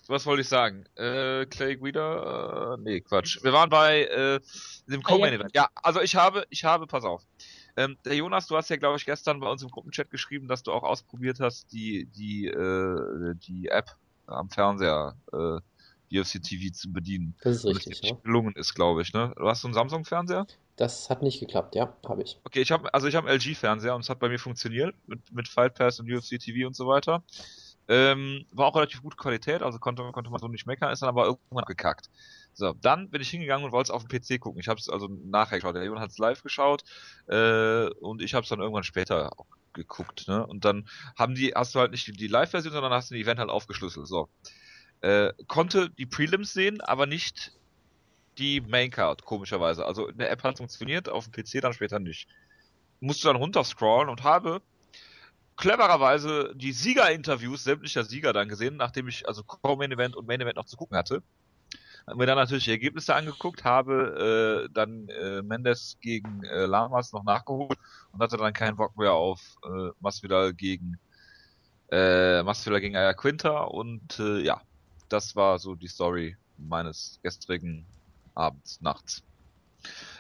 was 0.08 0.24
wollte 0.26 0.42
ich 0.42 0.48
sagen? 0.48 0.84
Äh, 0.94 1.46
Clay 1.46 1.76
Guida? 1.76 2.74
Äh, 2.74 2.80
nee, 2.80 3.00
Quatsch. 3.00 3.42
Wir 3.42 3.52
waren 3.52 3.70
bei 3.70 4.04
äh, 4.04 4.40
dem 4.86 5.02
Co-Main 5.02 5.34
Event. 5.34 5.50
Ja, 5.54 5.68
also 5.74 6.00
ich 6.00 6.14
habe, 6.14 6.46
ich 6.50 6.64
habe, 6.64 6.86
pass 6.86 7.04
auf. 7.04 7.22
Ähm, 7.76 7.96
der 8.04 8.14
Jonas, 8.14 8.46
du 8.46 8.56
hast 8.56 8.70
ja, 8.70 8.76
glaube 8.76 8.96
ich, 8.96 9.04
gestern 9.04 9.40
bei 9.40 9.50
uns 9.50 9.62
im 9.62 9.68
Gruppenchat 9.68 10.10
geschrieben, 10.10 10.48
dass 10.48 10.62
du 10.62 10.72
auch 10.72 10.82
ausprobiert 10.82 11.40
hast, 11.40 11.72
die, 11.72 12.06
die, 12.06 12.46
äh, 12.46 13.34
die 13.34 13.68
App 13.68 13.90
am 14.26 14.48
Fernseher, 14.48 15.16
äh, 15.32 15.58
UFC 16.18 16.40
TV 16.40 16.72
zu 16.72 16.92
bedienen. 16.92 17.34
Das 17.42 17.56
ist 17.56 17.64
richtig, 17.66 17.94
es 17.94 18.02
ja. 18.02 18.12
nicht 18.12 18.24
gelungen 18.24 18.54
ist, 18.54 18.74
glaube 18.74 19.02
ich, 19.02 19.12
ne? 19.12 19.34
Du 19.36 19.48
hast 19.48 19.62
so 19.62 19.68
einen 19.68 19.74
Samsung-Fernseher? 19.74 20.46
Das 20.76 21.10
hat 21.10 21.22
nicht 21.22 21.40
geklappt, 21.40 21.74
ja, 21.74 21.96
habe 22.06 22.22
ich. 22.22 22.38
Okay, 22.44 22.60
ich 22.60 22.70
habe 22.70 22.92
also 22.94 23.08
ich 23.08 23.16
habe 23.16 23.28
einen 23.28 23.40
LG-Fernseher 23.40 23.94
und 23.94 24.02
es 24.02 24.08
hat 24.08 24.20
bei 24.20 24.28
mir 24.28 24.38
funktioniert 24.38 24.94
mit, 25.06 25.20
mit 25.32 25.48
Fight 25.48 25.74
Pass 25.74 25.98
und 25.98 26.10
UFC 26.10 26.38
TV 26.38 26.66
und 26.66 26.76
so 26.76 26.86
weiter. 26.86 27.24
Ähm, 27.88 28.46
war 28.50 28.66
auch 28.66 28.76
relativ 28.76 29.02
gute 29.02 29.16
Qualität, 29.16 29.62
also 29.62 29.78
konnte, 29.78 30.02
konnte 30.10 30.30
man 30.30 30.40
so 30.40 30.48
nicht 30.48 30.66
meckern, 30.66 30.92
ist 30.92 31.02
dann 31.02 31.08
aber 31.08 31.26
irgendwann 31.26 31.64
gekackt. 31.66 32.10
So, 32.52 32.72
dann 32.72 33.10
bin 33.10 33.20
ich 33.20 33.30
hingegangen 33.30 33.64
und 33.64 33.72
wollte 33.72 33.88
es 33.88 33.90
auf 33.90 34.04
dem 34.04 34.08
PC 34.08 34.40
gucken. 34.40 34.60
Ich 34.60 34.68
habe 34.68 34.80
es 34.80 34.88
also 34.88 35.08
nachher 35.08 35.58
geschaut. 35.58 35.74
Der 35.74 35.82
Leon 35.82 36.00
hat 36.00 36.10
es 36.10 36.18
live 36.18 36.42
geschaut 36.42 36.84
äh, 37.28 37.86
und 38.00 38.22
ich 38.22 38.34
habe 38.34 38.44
es 38.44 38.48
dann 38.48 38.60
irgendwann 38.60 38.82
später 38.82 39.30
geguckt. 39.74 40.26
Ne? 40.26 40.44
Und 40.44 40.64
dann 40.64 40.88
haben 41.16 41.34
die, 41.34 41.52
hast 41.54 41.74
du 41.74 41.80
halt 41.80 41.92
nicht 41.92 42.18
die, 42.18 42.26
Live-Version, 42.26 42.72
sondern 42.72 42.92
hast 42.92 43.10
den 43.10 43.18
Event 43.18 43.38
halt 43.38 43.50
aufgeschlüsselt. 43.50 44.08
So, 44.08 44.28
äh, 45.02 45.32
konnte 45.46 45.90
die 45.90 46.06
Prelims 46.06 46.52
sehen, 46.52 46.80
aber 46.80 47.06
nicht 47.06 47.52
die 48.38 48.60
Maincard, 48.60 49.24
komischerweise. 49.24 49.86
Also 49.86 50.08
in 50.08 50.18
der 50.18 50.30
App 50.30 50.42
hat 50.42 50.58
funktioniert, 50.58 51.08
auf 51.08 51.28
dem 51.28 51.32
PC 51.32 51.60
dann 51.60 51.72
später 51.72 51.98
nicht. 51.98 52.28
Musste 53.00 53.28
dann 53.28 53.36
runterscrollen 53.36 54.08
und 54.08 54.24
habe 54.24 54.62
clevererweise 55.56 56.52
die 56.54 56.72
Sieger-Interviews 56.72 57.64
sämtlicher 57.64 58.04
Sieger 58.04 58.32
dann 58.32 58.48
gesehen, 58.48 58.76
nachdem 58.76 59.08
ich 59.08 59.26
also 59.26 59.42
Co-Main 59.42 59.92
Event 59.92 60.16
und 60.16 60.26
Main 60.26 60.40
Event 60.40 60.56
noch 60.56 60.66
zu 60.66 60.76
gucken 60.76 60.96
hatte. 60.96 61.22
Hab 62.06 62.16
mir 62.16 62.26
dann 62.26 62.36
natürlich 62.36 62.64
die 62.64 62.70
Ergebnisse 62.70 63.14
angeguckt, 63.14 63.64
habe 63.64 64.66
äh, 64.68 64.72
dann 64.72 65.08
äh, 65.08 65.42
Mendes 65.42 65.96
gegen 66.00 66.44
äh, 66.44 66.66
Lamas 66.66 67.12
noch 67.12 67.24
nachgeholt 67.24 67.78
und 68.12 68.20
hatte 68.20 68.36
dann 68.36 68.52
keinen 68.52 68.76
Bock 68.76 68.96
mehr 68.96 69.12
auf 69.12 69.40
äh, 69.64 69.90
Masvidal 70.00 70.54
gegen 70.54 70.98
äh, 71.90 72.42
Masvidal 72.42 72.80
gegen 72.80 72.96
Aya 72.96 73.14
Quinta 73.14 73.62
und 73.62 74.20
äh, 74.20 74.38
ja, 74.40 74.60
das 75.08 75.34
war 75.34 75.58
so 75.58 75.74
die 75.74 75.88
Story 75.88 76.36
meines 76.58 77.18
gestrigen 77.22 77.84
Abends, 78.34 78.80
nachts. 78.80 79.22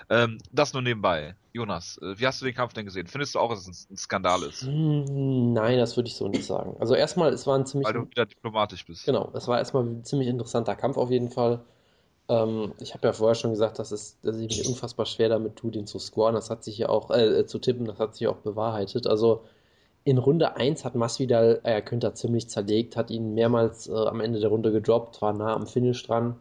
Ähm, 0.08 0.38
das 0.52 0.72
nur 0.72 0.82
nebenbei. 0.82 1.34
Jonas, 1.52 1.98
äh, 2.02 2.18
wie 2.18 2.26
hast 2.26 2.40
du 2.40 2.44
den 2.44 2.54
Kampf 2.54 2.74
denn 2.74 2.84
gesehen? 2.84 3.06
Findest 3.06 3.34
du 3.34 3.38
auch, 3.40 3.50
dass 3.50 3.66
es 3.66 3.88
ein, 3.90 3.96
Skandal 3.96 4.42
ist? 4.44 4.62
Hm, 4.62 5.52
Nein, 5.52 5.78
das 5.78 5.96
würde 5.96 6.08
ich 6.08 6.14
so 6.14 6.28
nicht 6.28 6.44
sagen. 6.44 6.76
Also 6.78 6.94
erstmal, 6.94 7.32
es 7.32 7.46
war 7.46 7.58
ein 7.58 7.66
ziemlich... 7.66 7.86
Weil 7.86 7.94
du 7.94 8.10
wieder 8.10 8.26
diplomatisch 8.26 8.86
bist. 8.86 9.04
Genau, 9.04 9.30
es 9.34 9.48
war 9.48 9.58
erstmal 9.58 9.84
ein 9.84 10.04
ziemlich 10.04 10.28
interessanter 10.28 10.76
Kampf 10.76 10.96
auf 10.96 11.10
jeden 11.10 11.30
Fall. 11.30 11.60
Ähm, 12.28 12.72
ich 12.78 12.94
habe 12.94 13.06
ja 13.06 13.12
vorher 13.12 13.34
schon 13.34 13.50
gesagt, 13.50 13.78
dass, 13.78 13.90
es, 13.90 14.18
dass 14.22 14.36
ich 14.36 14.46
mich 14.48 14.68
unfassbar 14.68 15.06
schwer 15.06 15.28
damit 15.28 15.56
tue, 15.56 15.70
den 15.70 15.86
zu 15.86 15.98
scoren. 15.98 16.34
Das 16.34 16.50
hat 16.50 16.62
sich 16.62 16.78
ja 16.78 16.88
auch, 16.88 17.10
äh, 17.10 17.46
zu 17.46 17.58
tippen, 17.58 17.86
das 17.86 17.98
hat 17.98 18.14
sich 18.14 18.28
auch 18.28 18.36
bewahrheitet. 18.36 19.06
Also 19.06 19.44
in 20.04 20.18
Runde 20.18 20.54
1 20.56 20.84
hat 20.84 20.94
Masvidal, 20.94 21.60
er 21.64 21.82
könnte 21.82 22.12
ziemlich 22.14 22.48
zerlegt, 22.48 22.96
hat 22.96 23.10
ihn 23.10 23.34
mehrmals 23.34 23.88
äh, 23.88 23.92
am 23.92 24.20
Ende 24.20 24.38
der 24.38 24.50
Runde 24.50 24.70
gedroppt, 24.70 25.20
war 25.20 25.32
nah 25.32 25.54
am 25.54 25.66
Finish 25.66 26.04
dran. 26.06 26.36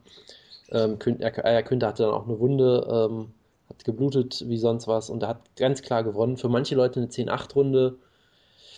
Ähm, 0.70 1.00
Kün- 1.00 1.20
er, 1.20 1.36
er 1.38 1.64
könnte 1.64 1.88
hatte 1.88 2.04
dann 2.04 2.14
auch 2.14 2.28
eine 2.28 2.40
Wunde, 2.40 2.88
ähm, 3.10 3.34
hat 3.76 3.86
geblutet 3.86 4.44
wie 4.48 4.58
sonst 4.58 4.88
was 4.88 5.10
und 5.10 5.24
er 5.24 5.30
hat 5.30 5.56
ganz 5.56 5.82
klar 5.82 6.04
gewonnen. 6.04 6.38
Für 6.38 6.50
manche 6.50 6.76
Leute 6.76 7.00
eine 7.00 7.10
10-8-Runde. 7.10 7.98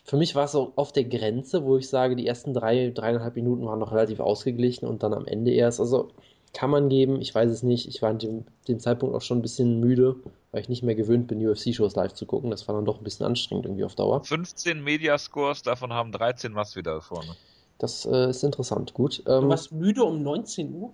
Für 0.04 0.18
mich 0.18 0.36
war 0.36 0.46
es 0.46 0.54
so 0.54 0.72
auf 0.75 0.92
der 0.92 1.04
Grenze, 1.04 1.63
wo 1.66 1.77
ich 1.77 1.89
sage, 1.89 2.16
die 2.16 2.27
ersten 2.27 2.54
drei, 2.54 2.92
dreieinhalb 2.92 3.36
Minuten 3.36 3.66
waren 3.66 3.80
noch 3.80 3.92
relativ 3.92 4.20
ausgeglichen 4.20 4.88
und 4.88 5.04
dann 5.04 5.13
am 5.13 5.25
Ende 5.25 5.51
erst. 5.51 5.80
Also 5.80 6.10
kann 6.54 6.70
man 6.70 6.89
geben, 6.89 7.22
ich 7.22 7.36
weiß 7.36 7.51
es 7.51 7.62
nicht. 7.63 7.88
Ich 7.88 8.01
war 8.01 8.10
an 8.12 8.20
dem, 8.20 8.46
dem 8.68 8.80
Zeitpunkt 8.80 9.16
auch 9.16 9.22
schon 9.22 9.39
ein 9.39 9.42
bisschen 9.42 9.80
müde, 9.80 10.16
weil 10.51 10.62
ich 10.62 10.70
nicht 10.70 10.82
mehr 10.82 10.96
gewöhnt 10.96 11.27
bin, 11.27 11.46
UFC-Shows 11.46 11.96
live 11.96 12.13
zu 12.13 12.25
gucken. 12.25 12.51
Das 12.51 12.68
war 12.68 12.75
dann 12.75 12.86
doch 12.86 13.00
ein 13.00 13.04
bisschen 13.04 13.25
anstrengend 13.25 13.66
irgendwie 13.66 13.84
auf 13.84 13.96
Dauer. 13.96 14.24
15 14.24 14.82
Mediascores, 14.82 15.62
davon 15.62 15.92
haben 15.94 16.12
13 16.12 16.54
Masvidal 16.54 17.01
vorne. 17.01 17.36
Das 17.77 18.06
äh, 18.06 18.30
ist 18.30 18.44
interessant. 18.44 18.94
Gut. 18.94 19.22
Du 19.25 19.32
Ähm, 19.32 19.50
warst 19.50 19.72
müde 19.72 20.04
um 20.04 20.24
19 20.24 20.74
Uhr? 20.74 20.94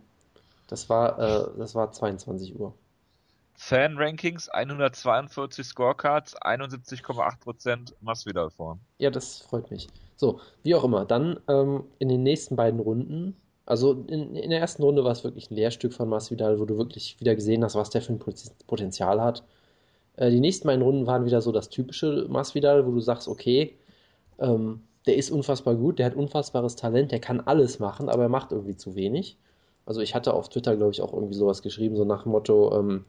das, 0.68 0.90
war, 0.90 1.20
äh, 1.20 1.48
das 1.58 1.76
war 1.76 1.92
22 1.92 2.60
Uhr. 2.60 2.74
Fan-Rankings, 3.56 4.50
142 4.50 5.66
Scorecards, 5.66 6.36
71,8% 6.42 7.94
Masvidal 8.02 8.50
vorne. 8.50 8.80
Ja, 8.98 9.10
das 9.10 9.40
freut 9.40 9.70
mich. 9.72 9.88
So, 10.16 10.40
wie 10.64 10.76
auch 10.76 10.84
immer. 10.84 11.06
Dann 11.06 11.40
ähm, 11.48 11.84
in 12.00 12.10
den 12.10 12.24
nächsten 12.24 12.56
beiden 12.56 12.80
Runden, 12.80 13.36
also 13.66 13.94
in, 14.08 14.36
in 14.36 14.50
der 14.50 14.60
ersten 14.60 14.84
Runde 14.84 15.04
war 15.04 15.12
es 15.12 15.24
wirklich 15.24 15.50
ein 15.52 15.56
Lehrstück 15.56 15.94
von 15.94 16.10
Masvidal, 16.10 16.60
wo 16.60 16.66
du 16.66 16.78
wirklich 16.78 17.20
wieder 17.20 17.36
gesehen 17.36 17.64
hast, 17.64 17.76
was 17.76 17.90
der 17.90 18.02
für 18.02 18.14
ein 18.14 18.20
Poten- 18.20 18.52
Potenzial 18.68 19.22
hat. 19.22 19.44
Äh, 20.16 20.32
die 20.32 20.40
nächsten 20.40 20.68
beiden 20.68 20.82
Runden 20.84 21.08
waren 21.08 21.26
wieder 21.26 21.42
so 21.42 21.52
das 21.52 21.70
typische 21.70 22.26
Masvidal, 22.30 22.86
wo 22.86 22.92
du 22.92 23.00
sagst, 23.00 23.28
okay, 23.28 23.78
ähm, 24.40 24.82
der 25.06 25.18
ist 25.18 25.32
unfassbar 25.32 25.76
gut, 25.76 26.00
der 26.00 26.08
hat 26.08 26.16
unfassbares 26.16 26.76
Talent, 26.76 27.12
der 27.12 27.20
kann 27.20 27.42
alles 27.42 27.80
machen, 27.80 28.10
aber 28.10 28.24
er 28.24 28.30
macht 28.30 28.52
irgendwie 28.52 28.76
zu 28.76 28.96
wenig. 28.96 29.38
Also 29.86 30.02
ich 30.02 30.16
hatte 30.16 30.34
auf 30.34 30.50
Twitter, 30.50 30.76
glaube 30.78 30.92
ich, 30.92 31.02
auch 31.02 31.14
irgendwie 31.14 31.34
sowas 31.34 31.62
geschrieben, 31.62 31.98
so 31.98 32.06
nach 32.06 32.24
dem 32.24 32.32
Motto, 32.32 32.78
ähm, 32.80 33.06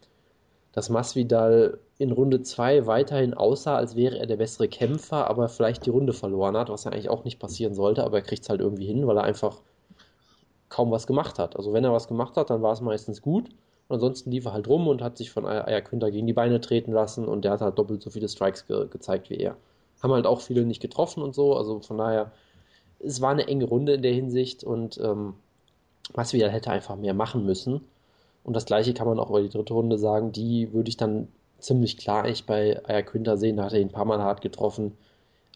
dass 0.74 0.90
Masvidal 0.90 1.78
in 1.98 2.10
Runde 2.10 2.42
2 2.42 2.86
weiterhin 2.86 3.32
aussah, 3.32 3.76
als 3.76 3.94
wäre 3.94 4.18
er 4.18 4.26
der 4.26 4.36
bessere 4.36 4.66
Kämpfer, 4.66 5.30
aber 5.30 5.48
vielleicht 5.48 5.86
die 5.86 5.90
Runde 5.90 6.12
verloren 6.12 6.56
hat, 6.56 6.68
was 6.68 6.82
ja 6.82 6.90
eigentlich 6.90 7.08
auch 7.08 7.24
nicht 7.24 7.38
passieren 7.38 7.74
sollte, 7.74 8.02
aber 8.02 8.18
er 8.18 8.22
kriegt 8.22 8.42
es 8.42 8.48
halt 8.48 8.60
irgendwie 8.60 8.86
hin, 8.86 9.06
weil 9.06 9.16
er 9.16 9.22
einfach 9.22 9.60
kaum 10.68 10.90
was 10.90 11.06
gemacht 11.06 11.38
hat. 11.38 11.54
Also 11.54 11.72
wenn 11.72 11.84
er 11.84 11.92
was 11.92 12.08
gemacht 12.08 12.36
hat, 12.36 12.50
dann 12.50 12.60
war 12.60 12.72
es 12.72 12.80
meistens 12.80 13.22
gut. 13.22 13.50
Und 13.86 13.94
ansonsten 13.94 14.32
lief 14.32 14.46
er 14.46 14.52
halt 14.52 14.66
rum 14.66 14.88
und 14.88 15.00
hat 15.00 15.16
sich 15.16 15.30
von 15.30 15.46
Ayaquinta 15.46 16.10
gegen 16.10 16.26
die 16.26 16.32
Beine 16.32 16.60
treten 16.60 16.90
lassen 16.90 17.26
und 17.26 17.44
der 17.44 17.52
hat 17.52 17.60
halt 17.60 17.78
doppelt 17.78 18.02
so 18.02 18.10
viele 18.10 18.28
Strikes 18.28 18.66
ge 18.66 18.88
gezeigt 18.88 19.30
wie 19.30 19.36
er. 19.36 19.56
Haben 20.02 20.12
halt 20.12 20.26
auch 20.26 20.40
viele 20.40 20.64
nicht 20.64 20.82
getroffen 20.82 21.22
und 21.22 21.36
so, 21.36 21.56
also 21.56 21.78
von 21.80 21.98
daher, 21.98 22.32
es 22.98 23.20
war 23.20 23.30
eine 23.30 23.46
enge 23.46 23.66
Runde 23.66 23.94
in 23.94 24.02
der 24.02 24.12
Hinsicht 24.12 24.64
und 24.64 24.98
ähm, 24.98 25.34
Masvidal 26.16 26.50
hätte 26.50 26.70
einfach 26.70 26.96
mehr 26.96 27.14
machen 27.14 27.46
müssen. 27.46 27.82
Und 28.44 28.54
das 28.54 28.66
gleiche 28.66 28.94
kann 28.94 29.08
man 29.08 29.18
auch 29.18 29.30
über 29.30 29.42
die 29.42 29.48
dritte 29.48 29.74
Runde 29.74 29.98
sagen. 29.98 30.30
Die 30.30 30.72
würde 30.72 30.88
ich 30.88 30.96
dann 30.96 31.28
ziemlich 31.58 31.96
klar 31.96 32.24
eigentlich 32.24 32.46
bei 32.46 32.80
Ayaquinta 32.86 33.36
sehen. 33.36 33.56
Da 33.56 33.64
hat 33.64 33.72
er 33.72 33.80
ihn 33.80 33.88
ein 33.88 33.92
paar 33.92 34.04
Mal 34.04 34.22
hart 34.22 34.42
getroffen. 34.42 34.92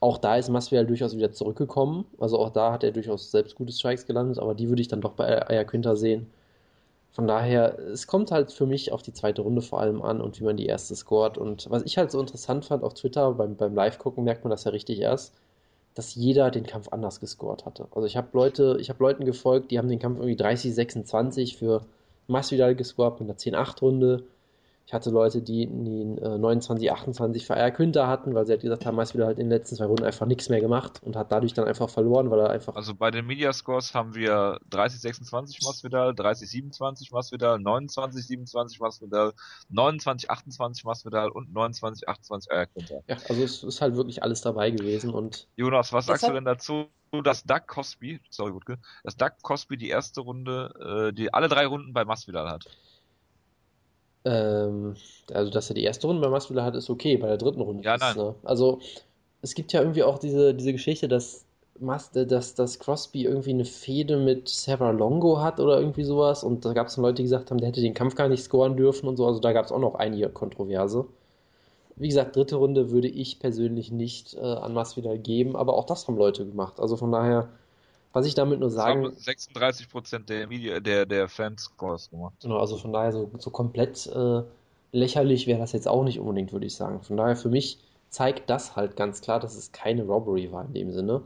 Auch 0.00 0.18
da 0.18 0.36
ist 0.36 0.48
Masvidal 0.48 0.86
durchaus 0.86 1.16
wieder 1.16 1.32
zurückgekommen. 1.32 2.06
Also 2.18 2.38
auch 2.38 2.50
da 2.50 2.72
hat 2.72 2.84
er 2.84 2.92
durchaus 2.92 3.30
selbst 3.30 3.56
gute 3.56 3.72
Strikes 3.72 4.06
gelandet, 4.06 4.38
aber 4.38 4.54
die 4.54 4.68
würde 4.68 4.80
ich 4.80 4.88
dann 4.88 5.00
doch 5.00 5.12
bei 5.12 5.48
Ayaquinta 5.48 5.96
sehen. 5.96 6.28
Von 7.12 7.26
daher, 7.26 7.78
es 7.78 8.06
kommt 8.06 8.30
halt 8.30 8.52
für 8.52 8.66
mich 8.66 8.92
auf 8.92 9.02
die 9.02 9.12
zweite 9.12 9.42
Runde 9.42 9.60
vor 9.60 9.80
allem 9.80 10.02
an 10.02 10.20
und 10.20 10.38
wie 10.40 10.44
man 10.44 10.56
die 10.56 10.66
erste 10.66 10.94
scoret. 10.94 11.36
Und 11.36 11.68
was 11.68 11.82
ich 11.82 11.98
halt 11.98 12.10
so 12.10 12.20
interessant 12.20 12.64
fand 12.64 12.84
auf 12.84 12.94
Twitter, 12.94 13.32
beim, 13.32 13.56
beim 13.56 13.74
Live-Gucken 13.74 14.24
merkt 14.24 14.44
man 14.44 14.50
das 14.50 14.64
ja 14.64 14.70
richtig 14.70 15.00
erst, 15.00 15.34
dass 15.94 16.14
jeder 16.14 16.50
den 16.50 16.64
Kampf 16.64 16.88
anders 16.92 17.18
gescored 17.18 17.66
hatte. 17.66 17.88
Also 17.90 18.06
ich 18.06 18.16
habe 18.16 18.28
Leute, 18.32 18.76
ich 18.80 18.88
habe 18.88 19.02
Leuten 19.02 19.24
gefolgt, 19.24 19.72
die 19.72 19.78
haben 19.78 19.88
den 19.88 19.98
Kampf 19.98 20.20
irgendwie 20.20 20.40
30-26 20.40 21.56
für 21.56 21.82
Masvidal 22.28 22.74
gescored 22.76 23.20
mit 23.20 23.28
einer 23.28 23.38
10-8-Runde. 23.38 24.24
Ich 24.88 24.94
hatte 24.94 25.10
Leute, 25.10 25.42
die 25.42 25.64
ihn 25.64 26.16
äh, 26.16 26.24
29-28 26.24 27.44
für 27.44 27.54
Ayaquinta 27.54 28.06
hatten, 28.06 28.34
weil 28.34 28.46
sie 28.46 28.52
halt 28.52 28.62
gesagt 28.62 28.86
haben, 28.86 28.96
Masvidal 28.96 29.26
halt 29.26 29.38
in 29.38 29.44
den 29.44 29.50
letzten 29.50 29.76
zwei 29.76 29.84
Runden 29.84 30.04
einfach 30.04 30.24
nichts 30.24 30.48
mehr 30.48 30.62
gemacht 30.62 31.02
und 31.02 31.14
hat 31.14 31.30
dadurch 31.30 31.52
dann 31.52 31.66
einfach 31.66 31.90
verloren, 31.90 32.30
weil 32.30 32.40
er 32.40 32.48
einfach 32.48 32.74
Also 32.74 32.94
bei 32.94 33.10
den 33.10 33.26
Mediascores 33.26 33.92
haben 33.94 34.14
wir 34.14 34.58
30-26 34.70 35.62
Masvidal, 35.62 36.12
30-27 36.12 37.12
Masvidal, 37.12 37.58
29-27 37.58 38.80
Masvidal, 38.80 39.34
29-28 39.70 40.86
Masvidal 40.86 41.28
und 41.32 41.50
29-28 41.54 42.50
Ayaquinta. 42.50 42.94
Ja, 43.08 43.18
also 43.28 43.42
es 43.42 43.62
ist 43.62 43.82
halt 43.82 43.94
wirklich 43.94 44.22
alles 44.22 44.40
dabei 44.40 44.70
gewesen 44.70 45.10
und 45.12 45.48
Jonas, 45.56 45.92
was 45.92 46.06
sagst 46.06 46.22
Deshalb- 46.22 46.32
du 46.32 46.36
denn 46.38 46.44
dazu, 46.46 46.86
dass 47.24 47.44
Doug 47.44 47.66
Cosby, 47.66 48.20
sorry 48.30 48.54
Wutke, 48.54 48.78
dass 49.04 49.16
Doug 49.18 49.32
Cosby 49.42 49.76
die 49.76 49.90
erste 49.90 50.22
Runde, 50.22 51.08
äh, 51.10 51.12
die 51.12 51.34
alle 51.34 51.48
drei 51.48 51.66
Runden 51.66 51.92
bei 51.92 52.06
Masvidal 52.06 52.48
hat? 52.48 52.64
Ähm, 54.24 54.94
also 55.32 55.50
dass 55.50 55.70
er 55.70 55.74
die 55.74 55.84
erste 55.84 56.06
Runde 56.06 56.22
bei 56.22 56.28
Masvidal 56.28 56.64
hat, 56.64 56.76
ist 56.76 56.90
okay, 56.90 57.16
bei 57.16 57.28
der 57.28 57.38
dritten 57.38 57.60
Runde. 57.60 57.84
Ja, 57.84 57.94
ist, 57.94 58.16
ne? 58.16 58.34
Also 58.44 58.80
es 59.42 59.54
gibt 59.54 59.72
ja 59.72 59.80
irgendwie 59.80 60.02
auch 60.02 60.18
diese, 60.18 60.54
diese 60.54 60.72
Geschichte, 60.72 61.08
dass, 61.08 61.44
Mas 61.80 62.10
dass, 62.10 62.54
dass 62.54 62.78
Crosby 62.78 63.24
irgendwie 63.24 63.50
eine 63.50 63.64
Fehde 63.64 64.16
mit 64.16 64.48
Sarah 64.48 64.90
Longo 64.90 65.40
hat 65.40 65.60
oder 65.60 65.78
irgendwie 65.78 66.04
sowas 66.04 66.42
und 66.42 66.64
da 66.64 66.72
gab 66.72 66.88
es 66.88 66.96
dann 66.96 67.04
Leute, 67.04 67.16
die 67.16 67.22
gesagt 67.24 67.50
haben, 67.50 67.58
der 67.58 67.68
hätte 67.68 67.80
den 67.80 67.94
Kampf 67.94 68.16
gar 68.16 68.28
nicht 68.28 68.42
scoren 68.42 68.76
dürfen 68.76 69.08
und 69.08 69.16
so, 69.16 69.26
also 69.26 69.38
da 69.38 69.52
gab 69.52 69.64
es 69.64 69.72
auch 69.72 69.78
noch 69.78 69.94
einige 69.94 70.28
Kontroverse. 70.28 71.06
Wie 71.94 72.08
gesagt, 72.08 72.36
dritte 72.36 72.56
Runde 72.56 72.90
würde 72.90 73.08
ich 73.08 73.40
persönlich 73.40 73.90
nicht 73.90 74.34
äh, 74.34 74.40
an 74.40 74.72
Masvidal 74.72 75.18
geben, 75.18 75.56
aber 75.56 75.74
auch 75.74 75.84
das 75.84 76.06
haben 76.06 76.16
Leute 76.16 76.46
gemacht. 76.46 76.78
Also 76.78 76.96
von 76.96 77.10
daher, 77.10 77.48
was 78.12 78.26
ich 78.26 78.34
damit 78.34 78.60
nur 78.60 78.70
sagen 78.70 79.04
haben 79.04 79.14
36% 79.14 80.26
der, 80.26 80.46
Media, 80.48 80.80
der, 80.80 81.06
der 81.06 81.28
Fanscores 81.28 82.10
gemacht. 82.10 82.34
Genau, 82.42 82.58
also 82.58 82.76
von 82.76 82.92
daher 82.92 83.12
so, 83.12 83.30
so 83.38 83.50
komplett 83.50 84.06
äh, 84.06 84.42
lächerlich 84.92 85.46
wäre 85.46 85.60
das 85.60 85.72
jetzt 85.72 85.88
auch 85.88 86.04
nicht 86.04 86.18
unbedingt, 86.18 86.52
würde 86.52 86.66
ich 86.66 86.74
sagen. 86.74 87.02
Von 87.02 87.16
daher 87.16 87.36
für 87.36 87.48
mich 87.48 87.78
zeigt 88.08 88.48
das 88.48 88.76
halt 88.76 88.96
ganz 88.96 89.20
klar, 89.20 89.40
dass 89.40 89.54
es 89.54 89.72
keine 89.72 90.04
Robbery 90.04 90.50
war 90.50 90.64
in 90.64 90.72
dem 90.72 90.92
Sinne. 90.92 91.22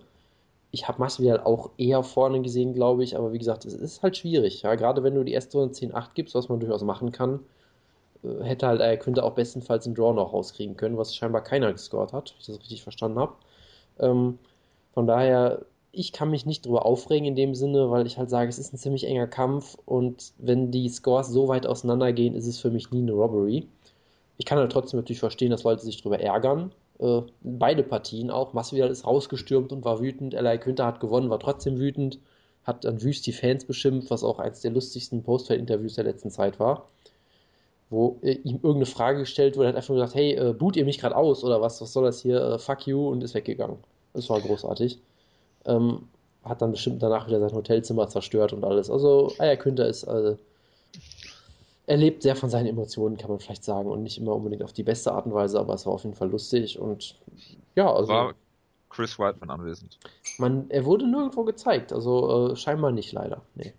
Ich 0.73 0.89
habe 0.89 1.01
Masvidal 1.01 1.41
auch 1.41 1.71
eher 1.77 2.03
vorne 2.03 2.41
gesehen, 2.41 2.75
glaube 2.75 3.05
ich, 3.05 3.17
aber 3.17 3.33
wie 3.33 3.39
gesagt, 3.39 3.65
es 3.65 3.75
ist 3.75 4.03
halt 4.03 4.17
schwierig. 4.17 4.62
Ja, 4.62 4.75
gerade 4.75 5.03
wenn 5.03 5.15
du 5.15 5.23
die 5.23 5.33
erste 5.33 5.59
Runde 5.59 5.75
10-8 5.75 6.09
gibst, 6.15 6.35
was 6.35 6.49
man 6.49 6.61
durchaus 6.61 6.83
machen 6.83 7.12
kann, 7.12 7.41
äh, 8.25 8.43
hätte 8.43 8.67
halt, 8.67 8.81
er 8.81 8.97
könnte 8.97 9.23
auch 9.23 9.35
bestenfalls 9.35 9.87
einen 9.87 9.95
Draw 9.95 10.15
noch 10.15 10.33
rauskriegen 10.33 10.77
können, 10.77 10.99
was 10.99 11.15
scheinbar 11.15 11.43
keiner 11.45 11.73
gescored 11.73 12.12
hat, 12.12 12.33
wenn 12.33 12.41
ich 12.41 12.47
das 12.47 12.61
richtig 12.61 12.83
verstanden 12.83 13.19
habe. 13.19 13.35
Ähm, 13.99 14.39
von 14.95 15.07
daher, 15.07 15.65
ich 15.92 16.12
kann 16.12 16.30
mich 16.30 16.46
nicht 16.46 16.64
drüber 16.64 16.87
aufregen 16.87 17.26
in 17.26 17.37
dem 17.37 17.54
Sinne, 17.54 17.90
weil 17.90 18.06
ich 18.06 18.16
halt 18.16 18.30
sage, 18.30 18.49
es 18.49 18.58
ist 18.58 18.72
ein 18.72 18.78
ziemlich 18.78 19.04
enger 19.06 19.26
Kampf 19.26 19.76
und 19.84 20.32
wenn 20.38 20.70
die 20.70 20.88
Scores 20.88 21.28
so 21.28 21.49
weit 21.49 21.66
auseinandergehen, 21.66 22.34
ist 22.34 22.46
es 22.46 22.58
für 22.58 22.70
mich 22.70 22.90
nie 22.90 23.02
eine 23.02 23.12
Robbery. 23.12 23.68
Ich 24.38 24.46
kann 24.46 24.58
halt 24.58 24.72
trotzdem 24.72 24.99
natürlich 24.99 25.20
verstehen, 25.20 25.50
dass 25.50 25.64
Leute 25.64 25.82
sich 25.82 26.00
drüber 26.00 26.18
ärgern. 26.18 26.72
Äh, 26.99 27.20
beide 27.42 27.82
Partien 27.82 28.30
auch. 28.30 28.54
Masvidal 28.54 28.90
ist 28.90 29.06
rausgestürmt 29.06 29.70
und 29.70 29.84
war 29.84 30.00
wütend. 30.00 30.34
Eli 30.34 30.58
Quinter 30.58 30.87
hat 30.87 31.00
gewonnen, 31.00 31.30
war 31.30 31.38
trotzdem 31.38 31.78
wütend. 31.78 32.18
Hat 32.64 32.84
dann 32.84 33.02
wüst 33.02 33.26
die 33.26 33.32
Fans 33.32 33.64
beschimpft, 33.66 34.11
was 34.11 34.25
auch 34.25 34.38
eines 34.38 34.62
der 34.62 34.70
lustigsten 34.70 35.22
Postfight-Interviews 35.22 35.96
der 35.96 36.04
letzten 36.04 36.30
Zeit 36.30 36.58
war. 36.58 36.88
Wo 37.90 38.18
äh, 38.22 38.32
ihm 38.44 38.56
irgendeine 38.56 38.87
Frage 38.87 39.20
gestellt 39.20 39.56
wurde, 39.56 39.68
hat 39.68 39.76
einfach 39.76 39.90
nur 39.90 39.99
gesagt, 39.99 40.14
hey, 40.14 40.32
äh, 40.34 40.52
boot 40.54 40.76
ihr 40.76 40.87
mich 40.87 40.99
gerade 40.99 41.16
aus 41.16 41.44
oder 41.44 41.61
was? 41.61 41.82
Was 41.82 41.92
soll 41.92 42.04
das 42.04 42.22
hier? 42.22 42.40
Äh, 42.40 42.58
fuck 42.58 42.87
you 42.87 43.08
und 43.08 43.22
ist 43.22 43.34
weggegangen. 43.34 43.76
Das 44.14 44.30
war 44.30 44.40
großartig. 44.40 44.99
Ähm, 45.66 46.09
hat 46.45 46.61
dann 46.61 46.73
bestimmt 46.73 47.02
danach 47.02 47.28
wieder 47.28 47.40
sein 47.40 47.52
Hotelzimmer 47.52 48.09
zerstört 48.09 48.52
und 48.52 48.64
alles. 48.64 48.90
Also, 48.90 49.33
Eier 49.38 49.57
Quinter 49.57 49.87
ist 49.87 50.04
äh, 50.04 50.37
er 51.87 51.97
lebt 51.97 52.23
sehr 52.23 52.37
von 52.37 52.49
seinen 52.49 52.66
Emotionen, 52.66 53.16
kann 53.16 53.31
man 53.31 53.40
vielleicht 53.40 53.64
sagen, 53.64 53.90
und 53.90 54.02
nicht 54.02 54.19
immer 54.19 54.35
unbedingt 54.35 54.62
auf 54.62 54.73
die 54.73 54.83
beste 54.83 55.12
Art 55.12 55.26
und 55.26 55.35
Weise, 55.35 55.59
aber 55.59 55.75
es 55.75 55.85
war 55.87 55.95
auf 55.95 56.04
jeden 56.04 56.14
Fall 56.14 56.31
lustig 56.31 56.78
und 56.78 57.16
ja, 57.75 57.92
also. 57.92 58.12
War 58.12 58.35
Chris 58.88 59.19
Whiteman 59.19 59.50
anwesend? 59.50 59.99
Man, 60.38 60.71
er 60.71 60.85
wurde 60.85 61.07
nirgendwo 61.07 61.45
gezeigt, 61.45 61.92
also 61.92 62.52
äh, 62.52 62.57
scheinbar 62.57 62.92
nicht 62.92 63.12
leider. 63.12 63.42
Nee. 63.54 63.73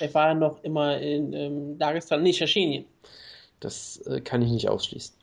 Er 0.00 0.12
war 0.14 0.34
noch 0.34 0.62
immer 0.62 0.98
in 0.98 1.32
ähm, 1.32 1.78
Dagestan, 1.78 2.22
nicht 2.22 2.38
Tschetschenien. 2.38 2.84
Das 3.60 3.98
äh, 4.06 4.20
kann 4.20 4.42
ich 4.42 4.50
nicht 4.50 4.68
ausschließen. 4.68 5.16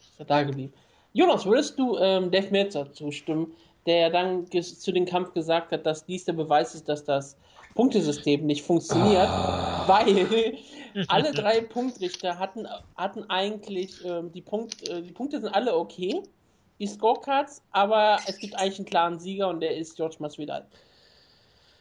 Ist 0.00 0.20
er 0.20 0.24
da 0.24 0.42
geblieben. 0.42 0.72
Jonas, 1.12 1.46
würdest 1.46 1.78
du 1.78 1.96
ähm, 1.98 2.30
Dave 2.30 2.50
Meltzer 2.50 2.92
zustimmen, 2.92 3.52
der 3.90 4.08
dann 4.08 4.46
zu 4.46 4.92
dem 4.92 5.04
Kampf 5.04 5.34
gesagt 5.34 5.72
hat, 5.72 5.84
dass 5.84 6.06
dies 6.06 6.24
der 6.24 6.34
Beweis 6.34 6.76
ist, 6.76 6.88
dass 6.88 7.04
das 7.04 7.36
Punktesystem 7.74 8.46
nicht 8.46 8.62
funktioniert, 8.64 9.26
ah. 9.26 9.82
weil 9.88 10.56
alle 11.08 11.32
drei 11.32 11.60
Punktrichter 11.60 12.38
hatten, 12.38 12.68
hatten 12.96 13.28
eigentlich 13.28 14.04
ähm, 14.04 14.30
die, 14.30 14.42
Punkt, 14.42 14.88
äh, 14.88 15.02
die 15.02 15.10
Punkte 15.10 15.40
sind 15.40 15.52
alle 15.52 15.76
okay, 15.76 16.22
die 16.78 16.86
Scorecards, 16.86 17.62
aber 17.72 18.18
es 18.28 18.38
gibt 18.38 18.54
eigentlich 18.54 18.78
einen 18.78 18.86
klaren 18.86 19.18
Sieger 19.18 19.48
und 19.48 19.58
der 19.58 19.76
ist 19.76 19.96
George 19.96 20.16
Masvidal. 20.20 20.64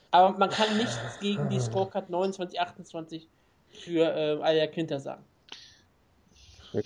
Aber 0.09 0.35
man 0.35 0.49
kann 0.49 0.77
nichts 0.77 0.97
gegen 1.21 1.47
die 1.49 1.59
Scorecard 1.59 2.09
29, 2.09 2.59
28 2.59 3.27
für 3.69 4.05
äh, 4.15 4.41
Alia 4.41 4.65
Quinter 4.65 4.99
sagen. 4.99 5.23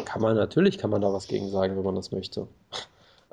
Kann 0.04 0.22
man, 0.22 0.36
natürlich 0.36 0.78
kann 0.78 0.90
man 0.90 1.00
da 1.00 1.14
was 1.14 1.28
gegen 1.28 1.50
sagen, 1.50 1.78
wenn 1.78 1.84
man 1.84 1.96
das 1.96 2.12
möchte. 2.12 2.46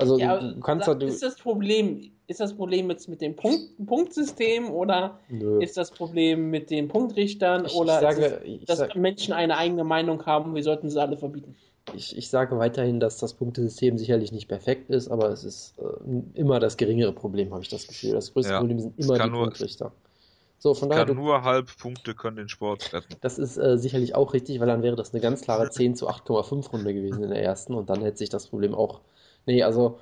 Also 0.01 0.19
ja, 0.19 0.39
du, 0.39 0.55
du, 0.55 0.61
kannst 0.61 0.89
da, 0.89 0.95
du, 0.95 1.07
ist 1.07 1.23
das 1.23 1.37
Problem, 1.37 2.11
ist 2.27 2.41
das 2.41 2.55
Problem 2.55 2.89
jetzt 2.89 3.09
mit 3.09 3.21
dem 3.21 3.37
Punkt, 3.37 3.87
Punktsystem 3.87 4.71
oder 4.71 5.19
Nö. 5.29 5.63
ist 5.63 5.77
das 5.77 5.91
Problem 5.91 6.49
mit 6.49 6.71
den 6.71 6.89
Punktrichtern 6.89 7.67
ich, 7.67 7.75
oder 7.75 7.97
ich 7.97 8.01
sage, 8.01 8.43
es, 8.45 8.65
dass 8.65 8.79
sag, 8.79 8.97
Menschen 8.97 9.35
eine 9.35 9.59
eigene 9.59 9.85
Meinung 9.85 10.25
haben, 10.25 10.55
wir 10.55 10.63
sollten 10.63 10.89
sie 10.89 11.01
alle 11.01 11.19
verbieten? 11.19 11.55
Ich, 11.95 12.17
ich 12.17 12.31
sage 12.31 12.59
weiterhin, 12.59 12.99
dass 12.99 13.19
das 13.19 13.35
Punktesystem 13.35 13.99
sicherlich 13.99 14.33
nicht 14.33 14.49
perfekt 14.49 14.89
ist, 14.89 15.09
aber 15.09 15.29
es 15.29 15.45
ist 15.45 15.75
äh, 15.79 16.39
immer 16.39 16.61
das 16.61 16.79
geringere 16.79 17.13
Problem, 17.13 17.53
habe 17.53 17.63
ich 17.63 17.69
das 17.69 17.87
Gefühl. 17.87 18.13
Das 18.13 18.33
größte 18.33 18.53
ja, 18.53 18.59
Problem 18.61 18.79
sind 18.81 18.99
immer 18.99 19.19
die 19.19 19.29
nur, 19.29 19.43
Punktrichter. 19.43 19.93
So, 20.59 20.75
von 20.75 20.89
daher, 20.89 21.07
kann 21.07 21.17
nur 21.17 21.43
halb 21.43 21.77
Punkte 21.79 22.15
können 22.15 22.37
den 22.37 22.49
Sport 22.49 22.93
retten. 22.93 23.17
Das 23.21 23.39
ist 23.39 23.59
äh, 23.59 23.77
sicherlich 23.77 24.15
auch 24.15 24.33
richtig, 24.33 24.61
weil 24.61 24.67
dann 24.67 24.83
wäre 24.83 24.97
das 24.97 25.13
eine 25.13 25.21
ganz 25.21 25.43
klare 25.43 25.69
10 25.69 25.95
zu 25.95 26.09
8,5 26.09 26.71
Runde 26.71 26.95
gewesen 26.95 27.23
in 27.23 27.31
der 27.31 27.43
ersten 27.43 27.75
und 27.75 27.91
dann 27.91 28.03
hätte 28.03 28.19
sich 28.19 28.29
das 28.29 28.47
Problem 28.47 28.75
auch 28.75 29.01
Nee, 29.51 29.65
also, 29.65 29.99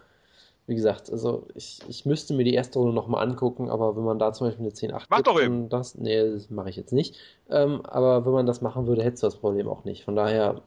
wie 0.66 0.74
gesagt, 0.74 1.10
also 1.10 1.46
ich, 1.54 1.80
ich 1.88 2.04
müsste 2.04 2.34
mir 2.34 2.44
die 2.44 2.52
erste 2.52 2.78
Runde 2.78 2.94
nochmal 2.94 3.26
angucken, 3.26 3.70
aber 3.70 3.96
wenn 3.96 4.04
man 4.04 4.18
da 4.18 4.34
zum 4.34 4.46
Beispiel 4.46 4.66
eine 4.66 4.74
10-8 4.74 5.06
Mach 5.08 5.22
doch 5.22 5.40
eben. 5.40 5.70
Das, 5.70 5.94
nee, 5.94 6.32
das 6.32 6.50
mache 6.50 6.68
ich 6.68 6.76
jetzt 6.76 6.92
nicht. 6.92 7.16
Ähm, 7.48 7.80
aber 7.86 8.26
wenn 8.26 8.32
man 8.32 8.44
das 8.44 8.60
machen 8.60 8.86
würde, 8.86 9.02
hättest 9.02 9.22
du 9.22 9.26
das 9.28 9.36
Problem 9.36 9.66
auch 9.66 9.84
nicht. 9.84 10.04
Von 10.04 10.16
daher, 10.16 10.60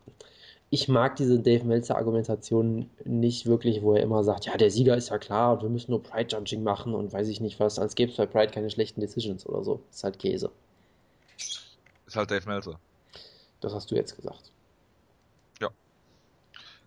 ich 0.71 0.87
mag 0.87 1.15
diese 1.17 1.39
Dave 1.39 1.63
Meltzer 1.63 1.95
Argumentation 1.95 2.89
nicht 3.05 3.45
wirklich, 3.45 3.83
wo 3.83 3.93
er 3.93 4.01
immer 4.01 4.23
sagt, 4.23 4.47
ja, 4.47 4.57
der 4.57 4.71
Sieger 4.71 4.97
ist 4.97 5.09
ja 5.09 5.19
klar 5.19 5.53
und 5.53 5.61
wir 5.61 5.69
müssen 5.69 5.91
nur 5.91 6.01
Pride 6.01 6.35
Judging 6.35 6.63
machen 6.63 6.95
und 6.95 7.13
weiß 7.13 7.27
ich 7.27 7.39
nicht 7.39 7.59
was, 7.59 7.77
als 7.77 7.93
gäbe 7.93 8.11
es 8.11 8.17
bei 8.17 8.25
Pride 8.25 8.51
keine 8.51 8.71
schlechten 8.71 8.99
Decisions 8.99 9.45
oder 9.45 9.63
so. 9.63 9.79
Ist 9.91 10.03
halt 10.03 10.17
Käse. 10.17 10.49
Ist 11.37 12.15
halt 12.15 12.31
Dave 12.31 12.49
Meltzer. 12.49 12.79
Das 13.59 13.75
hast 13.75 13.91
du 13.91 13.95
jetzt 13.95 14.15
gesagt. 14.15 14.51
Ja. 15.59 15.69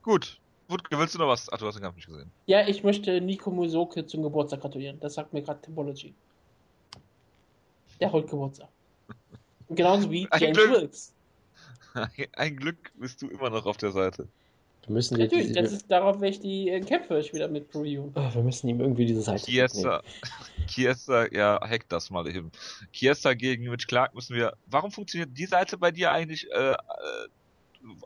Gut, 0.03 0.41
Wutke, 0.75 0.99
willst 0.99 1.15
du 1.15 1.19
noch 1.21 1.29
was? 1.29 1.51
Ach, 1.53 1.59
du 1.59 1.67
hast 1.67 1.77
den 1.77 1.83
Kampf 1.83 1.95
nicht 1.95 2.09
gesehen. 2.09 2.31
Ja, 2.47 2.67
ich 2.67 2.83
möchte 2.83 3.21
Nico 3.21 3.51
Musoke 3.51 4.05
zum 4.07 4.25
Geburtstag 4.25 4.61
gratulieren. 4.61 4.99
Das 5.01 5.15
sagt 5.15 5.33
mir 5.33 5.41
gerade 5.41 5.61
Typology. 5.63 6.13
Der 8.01 8.11
holt 8.11 8.29
Geburtstag. 8.29 8.69
Genauso 9.71 10.11
wie 10.11 10.27
ein 10.31 10.41
James 10.43 10.59
Glück. 10.59 10.71
Wilkes. 10.73 11.13
Ein 12.33 12.57
Glück 12.57 12.91
bist 12.97 13.23
du 13.23 13.29
immer 13.29 13.51
noch 13.51 13.67
auf 13.67 13.77
der 13.77 13.93
Seite. 13.93 14.27
Wir 14.87 14.95
müssen 14.95 15.17
Natürlich, 15.17 15.47
die, 15.47 15.53
das 15.53 15.73
ist, 15.73 15.91
darauf 15.91 16.21
werde 16.21 16.35
ich 16.35 16.41
die 16.41 16.69
äh, 16.69 16.81
Kämpfe 16.81 17.23
wieder 17.33 17.47
mit 17.47 17.71
previewen. 17.71 18.13
Oh, 18.17 18.35
wir 18.35 18.43
müssen 18.43 18.69
ihm 18.69 18.81
irgendwie 18.81 19.07
diese 19.07 19.23
Seite 19.23 19.45
Chiesa, 19.45 20.03
Chiesa, 20.67 21.33
ja, 21.33 21.59
hack 21.63 21.89
das 21.89 22.11
mal 22.11 22.27
eben. 22.29 22.51
Chiesa 22.93 23.33
gegen 23.35 23.71
Mitch 23.71 23.87
Clark 23.87 24.13
müssen 24.13 24.35
wir. 24.35 24.55
Warum 24.67 24.91
funktioniert 24.91 25.31
die 25.39 25.47
Seite 25.47 25.79
bei 25.79 25.93
dir 25.93 26.11
eigentlich 26.11 26.51
äh, 26.51 26.73
äh 26.73 26.77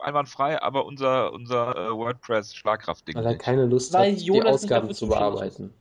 einwandfrei, 0.01 0.61
aber 0.61 0.85
unser, 0.85 1.33
unser 1.33 1.75
äh, 1.75 1.91
WordPress-Schlagkraft-Ding. 1.91 3.15
Weil 3.15 3.25
er 3.25 3.37
keine 3.37 3.65
Lust 3.65 3.93
Weil 3.93 4.13
hat, 4.13 4.21
die 4.21 4.43
Ausgaben 4.43 4.93
zu 4.93 5.07
bearbeiten. 5.07 5.73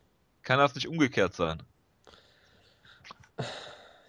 Kann 0.42 0.58
das 0.58 0.74
nicht 0.74 0.88
umgekehrt 0.88 1.34
sein? 1.34 1.62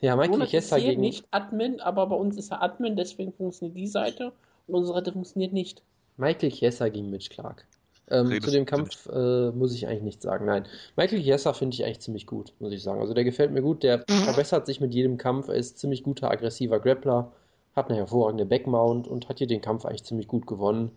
Ja, 0.02 0.16
Michael 0.16 0.34
Jonas 0.34 0.54
ist 0.54 0.74
hier 0.76 0.90
gegen... 0.90 1.02
nicht 1.02 1.26
Admin, 1.32 1.82
aber 1.82 2.08
bei 2.08 2.16
uns 2.16 2.38
ist 2.38 2.52
er 2.52 2.62
Admin, 2.62 2.96
deswegen 2.96 3.34
funktioniert 3.34 3.78
die 3.78 3.88
Seite 3.88 4.32
und 4.68 4.76
unsere 4.76 4.98
Seite 4.98 5.12
funktioniert 5.12 5.54
nicht. 5.54 5.82
Michael 6.18 6.52
Chiesa 6.52 6.90
gegen 6.90 7.10
Mitch 7.10 7.30
Clark. 7.30 7.66
Ähm, 8.12 8.42
zu 8.42 8.50
dem 8.50 8.66
Kampf 8.66 9.08
äh, 9.08 9.52
muss 9.52 9.74
ich 9.74 9.88
eigentlich 9.88 10.02
nichts 10.02 10.24
sagen. 10.24 10.46
Nein, 10.46 10.66
Michael 10.96 11.22
Chiesa 11.22 11.54
finde 11.54 11.76
ich 11.76 11.86
eigentlich 11.86 12.00
ziemlich 12.00 12.26
gut, 12.26 12.54
muss 12.60 12.74
ich 12.74 12.82
sagen. 12.82 13.02
Also 13.02 13.14
der 13.14 13.24
gefällt 13.24 13.52
mir 13.52 13.62
gut, 13.62 13.84
der 13.84 14.04
verbessert 14.26 14.66
sich 14.66 14.82
mit 14.82 14.94
jedem 14.94 15.18
Kampf, 15.18 15.48
er 15.48 15.56
ist 15.56 15.78
ziemlich 15.78 16.04
guter, 16.04 16.32
aggressiver 16.32 16.80
Grappler 16.80 17.32
hat 17.80 17.90
eine 17.90 17.98
hervorragende 17.98 18.46
Backmount 18.46 19.08
und 19.08 19.30
hat 19.30 19.40
hier 19.40 19.48
den 19.48 19.62
Kampf 19.62 19.86
eigentlich 19.86 20.04
ziemlich 20.04 20.28
gut 20.28 20.46
gewonnen. 20.48 20.92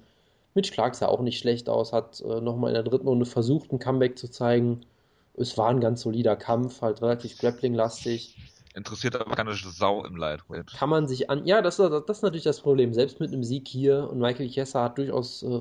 Mitch 0.55 0.73
Clark 0.73 0.95
sah 0.95 1.07
auch 1.07 1.21
nicht 1.21 1.38
schlecht 1.38 1.68
aus, 1.68 1.92
hat 1.92 2.21
äh, 2.21 2.40
nochmal 2.40 2.71
in 2.71 2.75
der 2.75 2.83
dritten 2.83 3.09
Runde 3.09 3.25
versucht, 3.25 3.73
ein 3.73 3.79
Comeback 3.79 4.18
zu 4.18 4.31
zeigen. 4.31 4.83
Es 5.35 5.57
war 5.57 5.68
ein 5.68 5.81
ganz 5.81 6.03
solider 6.03 6.37
Kampf, 6.37 6.83
halt 6.83 7.01
relativ 7.01 7.38
grappling-lastig. 7.38 8.37
Interessiert 8.75 9.16
aber 9.16 9.35
keine 9.35 9.55
Sau 9.55 10.05
im 10.05 10.16
Lightweight. 10.16 10.73
Kann 10.73 10.88
man 10.88 11.07
sich 11.07 11.31
an. 11.31 11.47
Ja, 11.47 11.62
das, 11.62 11.77
das, 11.77 11.90
das 12.07 12.18
ist 12.18 12.23
natürlich 12.23 12.45
das 12.45 12.61
Problem. 12.61 12.92
Selbst 12.95 13.21
mit 13.21 13.33
einem 13.33 13.45
Sieg 13.45 13.68
hier 13.68 14.09
und 14.11 14.18
Michael 14.18 14.49
Chiesa 14.49 14.85
hat 14.85 14.99
durchaus, 14.99 15.42
äh, 15.42 15.61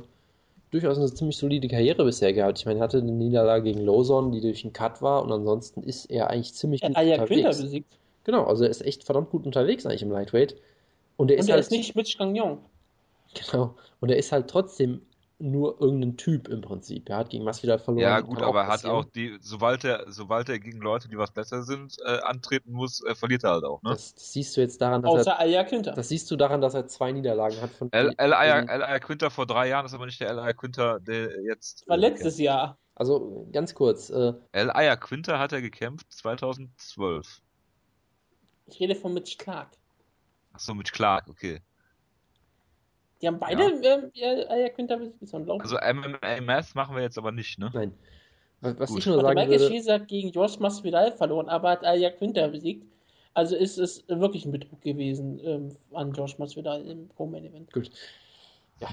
durchaus 0.71 0.97
eine 0.97 1.13
ziemlich 1.13 1.38
solide 1.38 1.67
Karriere 1.67 2.05
bisher 2.05 2.34
gehabt. 2.34 2.60
Ich 2.60 2.65
meine, 2.65 2.79
er 2.79 2.84
hatte 2.84 2.99
eine 2.99 3.12
Niederlage 3.12 3.63
gegen 3.63 3.81
Lawson, 3.81 4.31
die 4.31 4.41
durch 4.41 4.63
einen 4.63 4.73
Cut 4.73 5.01
war 5.01 5.23
und 5.23 5.31
ansonsten 5.31 5.84
ist 5.84 6.05
er 6.05 6.29
eigentlich 6.29 6.53
ziemlich 6.53 6.81
gut 6.81 6.95
er 6.95 7.21
unterwegs. 7.21 7.62
Besiegt. 7.62 7.97
Genau, 8.23 8.45
also 8.45 8.63
er 8.63 8.69
ist 8.69 8.86
echt 8.86 9.03
verdammt 9.03 9.29
gut 9.29 9.45
unterwegs 9.45 9.86
eigentlich 9.86 10.03
im 10.03 10.12
Lightweight. 10.12 10.55
Und 11.17 11.32
er 11.32 11.38
ist, 11.38 11.45
und 11.45 11.52
halt, 11.52 11.62
ist 11.62 11.71
nicht 11.71 11.95
Mitch 11.95 12.17
Gagnon. 12.17 12.60
Genau. 13.34 13.76
Und 14.00 14.10
er 14.10 14.17
ist 14.17 14.32
halt 14.32 14.50
trotzdem 14.50 15.02
nur 15.41 15.82
irgendein 15.82 16.17
Typ 16.17 16.47
im 16.47 16.62
Prinzip. 16.62 17.10
Er 17.10 17.17
hat 17.17 17.30
gegen 17.30 17.43
Masvidal 17.43 17.80
verloren. 17.80 18.04
Ja 18.04 18.19
gut, 18.19 18.41
aber 18.41 18.62
er 18.62 18.67
hat 18.67 18.86
auch 18.86 19.06
die, 19.06 19.38
sobald 19.41 19.84
er, 19.84 20.06
sobald 20.08 20.50
er 20.50 20.60
gegen 20.60 20.80
Leute, 20.80 21.10
die 21.10 21.17
was 21.17 21.32
besser 21.32 21.63
sind, 21.63 21.97
äh, 22.06 22.19
antreten 22.19 22.71
muss, 22.71 23.04
äh, 23.04 23.15
verliert 23.15 23.43
er 23.43 23.52
halt 23.52 23.63
auch. 23.63 23.82
Ne? 23.82 23.89
Das, 23.91 24.13
das, 24.13 24.34
siehst 24.34 24.56
du 24.56 24.62
jetzt 24.62 24.80
daran, 24.82 25.02
dass 25.02 25.12
Außer 25.12 25.32
er, 25.32 25.39
Aya 25.39 25.63
Quinter. 25.63 25.93
Das 25.93 26.10
siehst 26.10 26.30
du 26.30 26.36
daran, 26.36 26.62
dass 26.62 26.74
er 26.74 26.88
zwei 26.88 27.12
Niederlagen 27.12 27.60
hat 27.62 27.71
von. 27.71 27.91
El 27.91 28.34
Aya 28.34 29.00
Quinter 29.00 29.32
vor 29.32 29.45
drei 29.45 29.69
Jahren 29.69 29.86
ist 29.86 29.93
aber 29.93 30.06
nicht 30.06 30.21
der 30.21 30.30
El 30.30 30.39
Aya 30.39 30.54
Quinter, 30.54 31.00
der 31.00 31.41
jetzt. 31.43 31.88
War 31.88 31.97
letztes 31.97 32.38
Jahr. 32.38 32.78
Also 32.95 33.47
ganz 33.52 33.74
kurz. 33.74 34.10
Äh, 34.10 34.34
El 34.52 34.69
Aya 34.69 34.95
Quinter 34.95 35.39
hat 35.39 35.54
er 35.54 35.62
gekämpft 35.62 36.12
2012. 36.13 37.41
Ich 38.67 38.80
rede 38.80 38.95
von 38.95 39.13
Mitch 39.13 39.38
Clark. 39.38 39.69
Achso, 40.62 40.76
mit 40.76 40.93
Clark, 40.93 41.28
okay. 41.28 41.60
Die 43.19 43.28
haben 43.28 43.39
beide 43.39 43.82
ja. 44.13 44.34
äh, 44.34 44.69
Quinter 44.69 45.00
Also 45.60 45.76
MMA-Math 45.76 46.76
machen 46.76 46.95
wir 46.95 47.02
jetzt 47.02 47.17
aber 47.17 47.32
nicht, 47.32 47.58
ne? 47.58 47.71
Nein. 47.74 47.93
Was, 48.62 48.80
was 48.80 48.95
ich 48.95 49.08
nur 49.08 49.21
sagen 49.21 49.34
Michael 49.34 49.60
würde... 49.60 49.74
Schieser 49.74 50.00
gegen 50.00 50.32
George 50.32 50.58
Masvidal 50.60 51.13
verloren, 51.13 51.50
aber 51.50 51.71
hat 51.71 51.84
Aya 51.84 52.12
Quinter 52.12 52.47
besiegt. 52.50 52.86
Also 53.34 53.56
ist 53.56 53.80
es 53.80 54.08
wirklich 54.08 54.45
ein 54.45 54.52
Betrug 54.52 54.82
gewesen 54.82 55.39
ähm, 55.43 55.76
an 55.93 56.13
George 56.13 56.36
Masvidal 56.38 56.86
im 56.86 57.10
Co-Main-Event. 57.15 57.74
Gut. 57.74 57.89
Ja, 58.80 58.89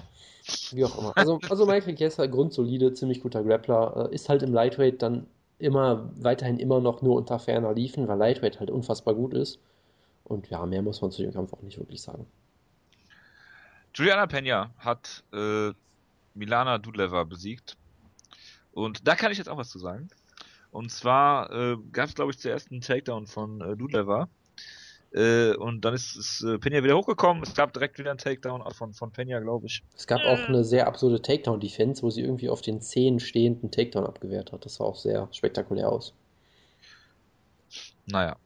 wie 0.73 0.85
auch 0.87 0.99
immer. 0.99 1.13
Also, 1.17 1.39
also 1.51 1.67
Michael 1.67 1.97
Chiesa, 1.97 2.25
grundsolide, 2.25 2.95
ziemlich 2.95 3.21
guter 3.21 3.45
Grappler, 3.45 4.09
äh, 4.11 4.15
ist 4.15 4.31
halt 4.31 4.43
im 4.43 4.55
Lightweight 4.55 5.03
dann 5.03 5.27
immer, 5.59 6.11
weiterhin 6.17 6.59
immer 6.59 6.81
noch 6.81 7.03
nur 7.03 7.17
unter 7.17 7.39
ferner 7.39 7.75
liefen, 7.75 8.09
weil 8.09 8.17
Lightweight 8.17 8.59
halt 8.59 8.71
unfassbar 8.71 9.15
gut 9.15 9.35
ist. 9.35 9.59
Und 10.29 10.49
ja, 10.51 10.65
mehr 10.67 10.83
muss 10.83 11.01
man 11.01 11.11
zu 11.11 11.23
dem 11.23 11.33
Kampf 11.33 11.53
auch 11.53 11.63
nicht 11.63 11.79
wirklich 11.79 12.03
sagen. 12.03 12.27
Juliana 13.95 14.27
Pena 14.27 14.71
hat 14.79 15.25
äh, 15.33 15.73
Milana 16.35 16.79
Dudleva 16.79 17.25
besiegt. 17.25 17.77
Und 18.73 19.09
da 19.09 19.17
kann 19.17 19.33
ich 19.33 19.39
jetzt 19.39 19.49
auch 19.49 19.57
was 19.57 19.71
zu 19.71 19.79
sagen. 19.79 20.09
Und 20.71 20.93
zwar 20.93 21.51
äh, 21.51 21.77
gab 21.93 22.09
es, 22.09 22.15
glaube 22.15 22.31
ich, 22.31 22.39
zuerst 22.39 22.71
einen 22.71 22.81
Takedown 22.81 23.27
von 23.27 23.61
äh, 23.61 23.77
Dudleva. 23.77 24.29
Äh, 25.13 25.55
und 25.57 25.85
dann 25.85 25.95
ist, 25.95 26.17
ist 26.17 26.43
äh, 26.43 26.59
Pena 26.59 26.85
wieder 26.85 26.97
hochgekommen. 26.97 27.43
Es 27.43 27.55
gab 27.55 27.73
direkt 27.73 27.99
wieder 27.99 28.11
einen 28.11 28.19
Takedown 28.19 28.63
von, 28.73 28.93
von 28.93 29.11
Pena, 29.11 29.41
glaube 29.41 29.67
ich. 29.67 29.83
Es 29.97 30.07
gab 30.07 30.21
auch 30.21 30.47
eine 30.47 30.65
sehr 30.65 30.87
absurde 30.87 31.23
Takedown-Defense, 31.23 32.03
wo 32.03 32.11
sie 32.11 32.21
irgendwie 32.21 32.51
auf 32.51 32.61
den 32.61 32.83
10 32.83 33.19
stehenden 33.19 33.71
Takedown 33.71 34.05
abgewehrt 34.05 34.53
hat. 34.53 34.67
Das 34.67 34.75
sah 34.75 34.85
auch 34.85 34.97
sehr 34.97 35.29
spektakulär 35.33 35.89
aus. 35.91 36.13
Naja. 38.07 38.37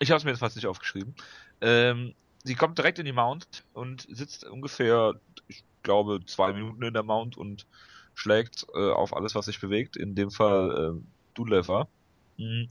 Ich 0.00 0.10
habe 0.10 0.18
es 0.18 0.24
mir 0.24 0.30
jetzt 0.30 0.40
fast 0.40 0.56
nicht 0.56 0.66
aufgeschrieben. 0.66 1.14
Ähm, 1.60 2.14
sie 2.42 2.54
kommt 2.54 2.78
direkt 2.78 2.98
in 2.98 3.04
die 3.04 3.12
Mount 3.12 3.64
und 3.74 4.06
sitzt 4.10 4.44
ungefähr, 4.44 5.14
ich 5.46 5.62
glaube, 5.82 6.20
zwei 6.26 6.52
Minuten 6.52 6.82
in 6.82 6.94
der 6.94 7.02
Mount 7.02 7.36
und 7.36 7.66
schlägt 8.14 8.66
äh, 8.74 8.90
auf 8.90 9.14
alles, 9.14 9.34
was 9.34 9.44
sich 9.44 9.60
bewegt. 9.60 9.96
In 9.96 10.14
dem 10.14 10.30
Fall 10.30 10.96
äh, 10.96 11.00
Dudlever. 11.34 11.88
Mhm. 12.38 12.68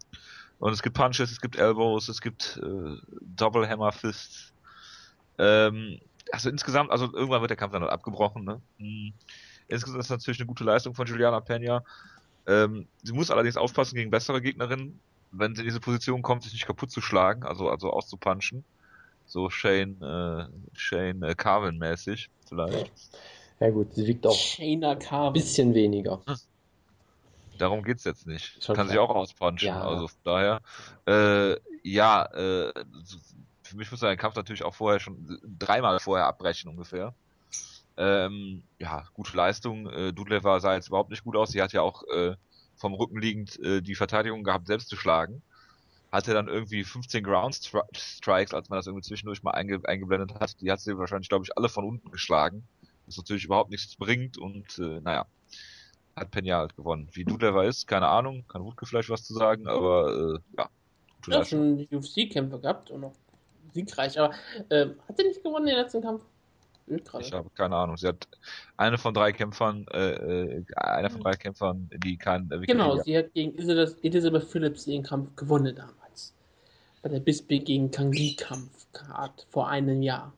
Und 0.57 0.73
es 0.73 0.81
gibt 0.81 0.95
Punches, 0.95 1.31
es 1.31 1.39
gibt 1.39 1.55
Elbows, 1.55 2.09
es 2.09 2.19
gibt 2.19 2.59
äh, 2.61 2.97
Double 3.21 3.67
Hammer 3.69 3.91
Fists. 3.91 4.53
Ähm, 5.37 5.99
also 6.31 6.49
insgesamt, 6.49 6.91
also 6.91 7.13
irgendwann 7.13 7.41
wird 7.41 7.51
der 7.51 7.57
Kampf 7.57 7.73
dann 7.73 7.83
halt 7.83 7.91
abgebrochen. 7.91 8.43
Ne? 8.43 8.61
Mhm. 8.77 9.13
Insgesamt 9.67 9.99
ist 9.99 10.07
es 10.07 10.11
natürlich 10.11 10.39
eine 10.39 10.47
gute 10.47 10.63
Leistung 10.63 10.95
von 10.95 11.05
Juliana 11.05 11.39
Pena. 11.39 11.83
Ähm, 12.47 12.87
sie 13.03 13.13
muss 13.13 13.29
allerdings 13.29 13.55
aufpassen 13.55 13.95
gegen 13.95 14.09
bessere 14.09 14.41
Gegnerinnen, 14.41 14.99
wenn 15.31 15.55
sie 15.55 15.61
in 15.61 15.67
diese 15.67 15.79
Position 15.79 16.21
kommt, 16.21 16.43
sich 16.43 16.53
nicht 16.53 16.65
kaputt 16.65 16.91
zu 16.91 17.01
schlagen, 17.01 17.43
also 17.43 17.69
also 17.69 17.91
auszupunchen. 17.91 18.63
So 19.25 19.49
Shane, 19.49 20.01
äh, 20.01 20.77
Shane 20.77 21.21
äh, 21.23 21.35
Carvin 21.35 21.77
mäßig 21.77 22.29
vielleicht. 22.47 22.91
Ja 23.59 23.69
gut, 23.69 23.93
sie 23.93 24.07
wiegt 24.07 24.25
auch 24.25 24.37
ein 24.59 25.33
bisschen 25.33 25.73
weniger. 25.73 26.21
Darum 27.59 27.83
geht's 27.83 28.05
jetzt 28.05 28.25
nicht. 28.25 28.63
Schon 28.63 28.75
Kann 28.75 28.87
klar. 28.87 28.87
sich 28.87 28.97
auch 28.99 29.15
auspunchen. 29.15 29.67
Ja. 29.67 29.81
Also 29.81 30.07
von 30.07 30.17
daher, 30.23 30.61
äh, 31.05 31.57
ja, 31.83 32.23
äh, 32.25 32.71
für 33.63 33.77
mich 33.77 33.91
muss 33.91 33.99
der 33.99 34.15
Kampf 34.17 34.35
natürlich 34.35 34.63
auch 34.63 34.73
vorher 34.73 34.99
schon 34.99 35.39
dreimal 35.59 35.99
vorher 35.99 36.25
abbrechen 36.25 36.69
ungefähr. 36.69 37.13
Ähm, 37.97 38.63
ja, 38.79 39.03
gute 39.13 39.35
Leistung. 39.35 39.87
Äh, 39.89 40.13
Dudleva 40.13 40.61
sah 40.61 40.73
jetzt 40.73 40.87
überhaupt 40.87 41.09
nicht 41.09 41.25
gut 41.25 41.35
aus. 41.35 41.51
Sie 41.51 41.61
hat 41.61 41.73
ja 41.73 41.81
auch 41.81 42.03
äh, 42.07 42.35
vom 42.79 42.93
Rücken 42.93 43.19
liegend 43.21 43.59
äh, 43.59 43.81
die 43.81 43.95
Verteidigung 43.95 44.43
gehabt, 44.43 44.67
selbst 44.67 44.89
zu 44.89 44.95
schlagen. 44.95 45.41
Hatte 46.11 46.33
dann 46.33 46.47
irgendwie 46.47 46.83
15 46.83 47.23
Ground 47.23 47.55
Stri 47.55 47.81
Strikes, 47.93 48.53
als 48.53 48.69
man 48.69 48.79
das 48.79 48.87
irgendwie 48.87 49.05
zwischendurch 49.07 49.43
mal 49.43 49.51
einge 49.51 49.79
eingeblendet 49.83 50.39
hat. 50.39 50.59
Die 50.61 50.71
hat 50.71 50.79
sie 50.79 50.97
wahrscheinlich, 50.97 51.29
glaube 51.29 51.45
ich, 51.45 51.55
alle 51.55 51.69
von 51.69 51.85
unten 51.85 52.09
geschlagen. 52.09 52.63
Was 53.05 53.17
natürlich 53.17 53.45
überhaupt 53.45 53.69
nichts 53.69 53.95
bringt 53.95 54.37
und 54.37 54.79
äh, 54.79 55.01
naja, 55.01 55.27
hat 56.15 56.31
Pena 56.31 56.57
halt 56.57 56.75
gewonnen. 56.75 57.09
Wie 57.11 57.25
Dudleva 57.25 57.63
ist, 57.63 57.87
keine 57.87 58.07
Ahnung, 58.07 58.45
kann 58.47 58.63
Wutke 58.63 58.85
vielleicht 58.85 59.09
was 59.09 59.23
zu 59.23 59.33
sagen, 59.33 59.67
aber 59.67 60.35
äh, 60.35 60.57
ja, 60.57 60.69
Ja, 61.27 61.45
schon 61.45 61.87
UFC-Kämpfe 61.91 62.59
gehabt 62.59 62.91
und 62.91 63.01
noch 63.01 63.13
siegreich. 63.73 64.19
Aber 64.19 64.33
ähm, 64.69 64.95
hat 65.07 65.19
er 65.19 65.25
nicht 65.25 65.43
gewonnen 65.43 65.67
den 65.67 65.75
letzten 65.75 66.01
Kampf? 66.01 66.23
Gerade. 66.97 67.23
Ich 67.23 67.31
habe 67.31 67.49
keine 67.51 67.75
Ahnung. 67.75 67.97
Sie 67.97 68.07
hat 68.07 68.27
eine 68.77 68.97
von 68.97 69.13
drei 69.13 69.31
Kämpfern, 69.31 69.85
äh, 69.91 70.11
äh, 70.11 70.63
einer 70.75 71.09
von 71.09 71.21
drei 71.21 71.33
Kämpfern, 71.33 71.89
die 72.03 72.17
kein 72.17 72.49
äh, 72.51 72.59
Genau, 72.65 72.97
sie 72.97 73.17
hat 73.17 73.33
gegen 73.33 73.57
Elizabeth, 73.57 74.43
Phillips 74.43 74.85
den 74.85 75.03
Kampf 75.03 75.35
gewonnen 75.35 75.75
damals. 75.75 76.33
Bei 77.01 77.09
der 77.09 77.19
Bisbee 77.19 77.59
gegen 77.59 77.91
Kang 77.91 78.11
Lee 78.11 78.33
Kampf 78.35 78.87
Card 78.91 79.45
vor 79.49 79.69
einem 79.69 80.01
Jahr. 80.01 80.33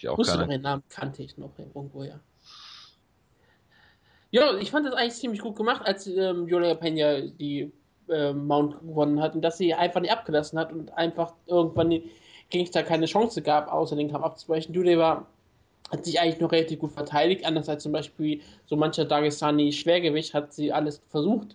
die 0.00 0.08
auch 0.08 0.18
Wusste 0.18 0.34
noch 0.34 0.40
keine. 0.42 0.54
den 0.54 0.62
Namen, 0.62 0.82
kannte 0.88 1.22
ich 1.22 1.36
noch 1.36 1.52
irgendwo, 1.58 2.02
ja. 2.02 2.18
Ja, 4.30 4.56
ich 4.56 4.70
fand 4.70 4.86
das 4.86 4.94
eigentlich 4.94 5.14
ziemlich 5.14 5.40
gut 5.40 5.56
gemacht, 5.56 5.82
als 5.84 6.06
ähm, 6.06 6.48
Julia 6.48 6.74
Pena 6.74 7.20
die 7.20 7.70
ähm, 8.08 8.46
Mount 8.46 8.80
gewonnen 8.80 9.20
hat 9.20 9.34
und 9.34 9.42
dass 9.42 9.58
sie 9.58 9.74
einfach 9.74 10.00
nicht 10.00 10.12
abgelassen 10.12 10.58
hat 10.58 10.72
und 10.72 10.90
einfach 10.94 11.34
irgendwann 11.46 11.90
den 11.90 12.10
Gangster 12.50 12.82
keine 12.82 13.06
Chance 13.06 13.42
gab, 13.42 13.70
außer 13.70 13.94
den 13.94 14.10
Kampf 14.10 14.24
abzubrechen. 14.24 14.72
Dudeva 14.72 15.26
hat 15.92 16.04
sich 16.06 16.18
eigentlich 16.18 16.40
noch 16.40 16.50
relativ 16.50 16.80
gut 16.80 16.92
verteidigt, 16.92 17.44
anders 17.44 17.68
als 17.68 17.82
zum 17.82 17.92
Beispiel 17.92 18.40
so 18.64 18.76
mancher 18.76 19.04
Dagestani 19.04 19.72
Schwergewicht 19.72 20.32
hat 20.32 20.52
sie 20.52 20.72
alles 20.72 21.02
versucht, 21.10 21.54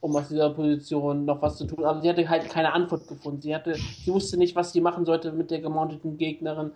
um 0.00 0.14
aus 0.14 0.28
dieser 0.28 0.50
Position 0.50 1.24
noch 1.24 1.40
was 1.40 1.56
zu 1.56 1.64
tun, 1.64 1.84
aber 1.84 2.02
sie 2.02 2.08
hatte 2.10 2.28
halt 2.28 2.50
keine 2.50 2.72
Antwort 2.72 3.08
gefunden. 3.08 3.40
Sie 3.40 3.54
hatte, 3.54 3.74
sie 3.74 4.12
wusste 4.12 4.36
nicht, 4.36 4.54
was 4.54 4.72
sie 4.72 4.82
machen 4.82 5.06
sollte 5.06 5.32
mit 5.32 5.50
der 5.50 5.60
gemounteten 5.60 6.18
Gegnerin, 6.18 6.72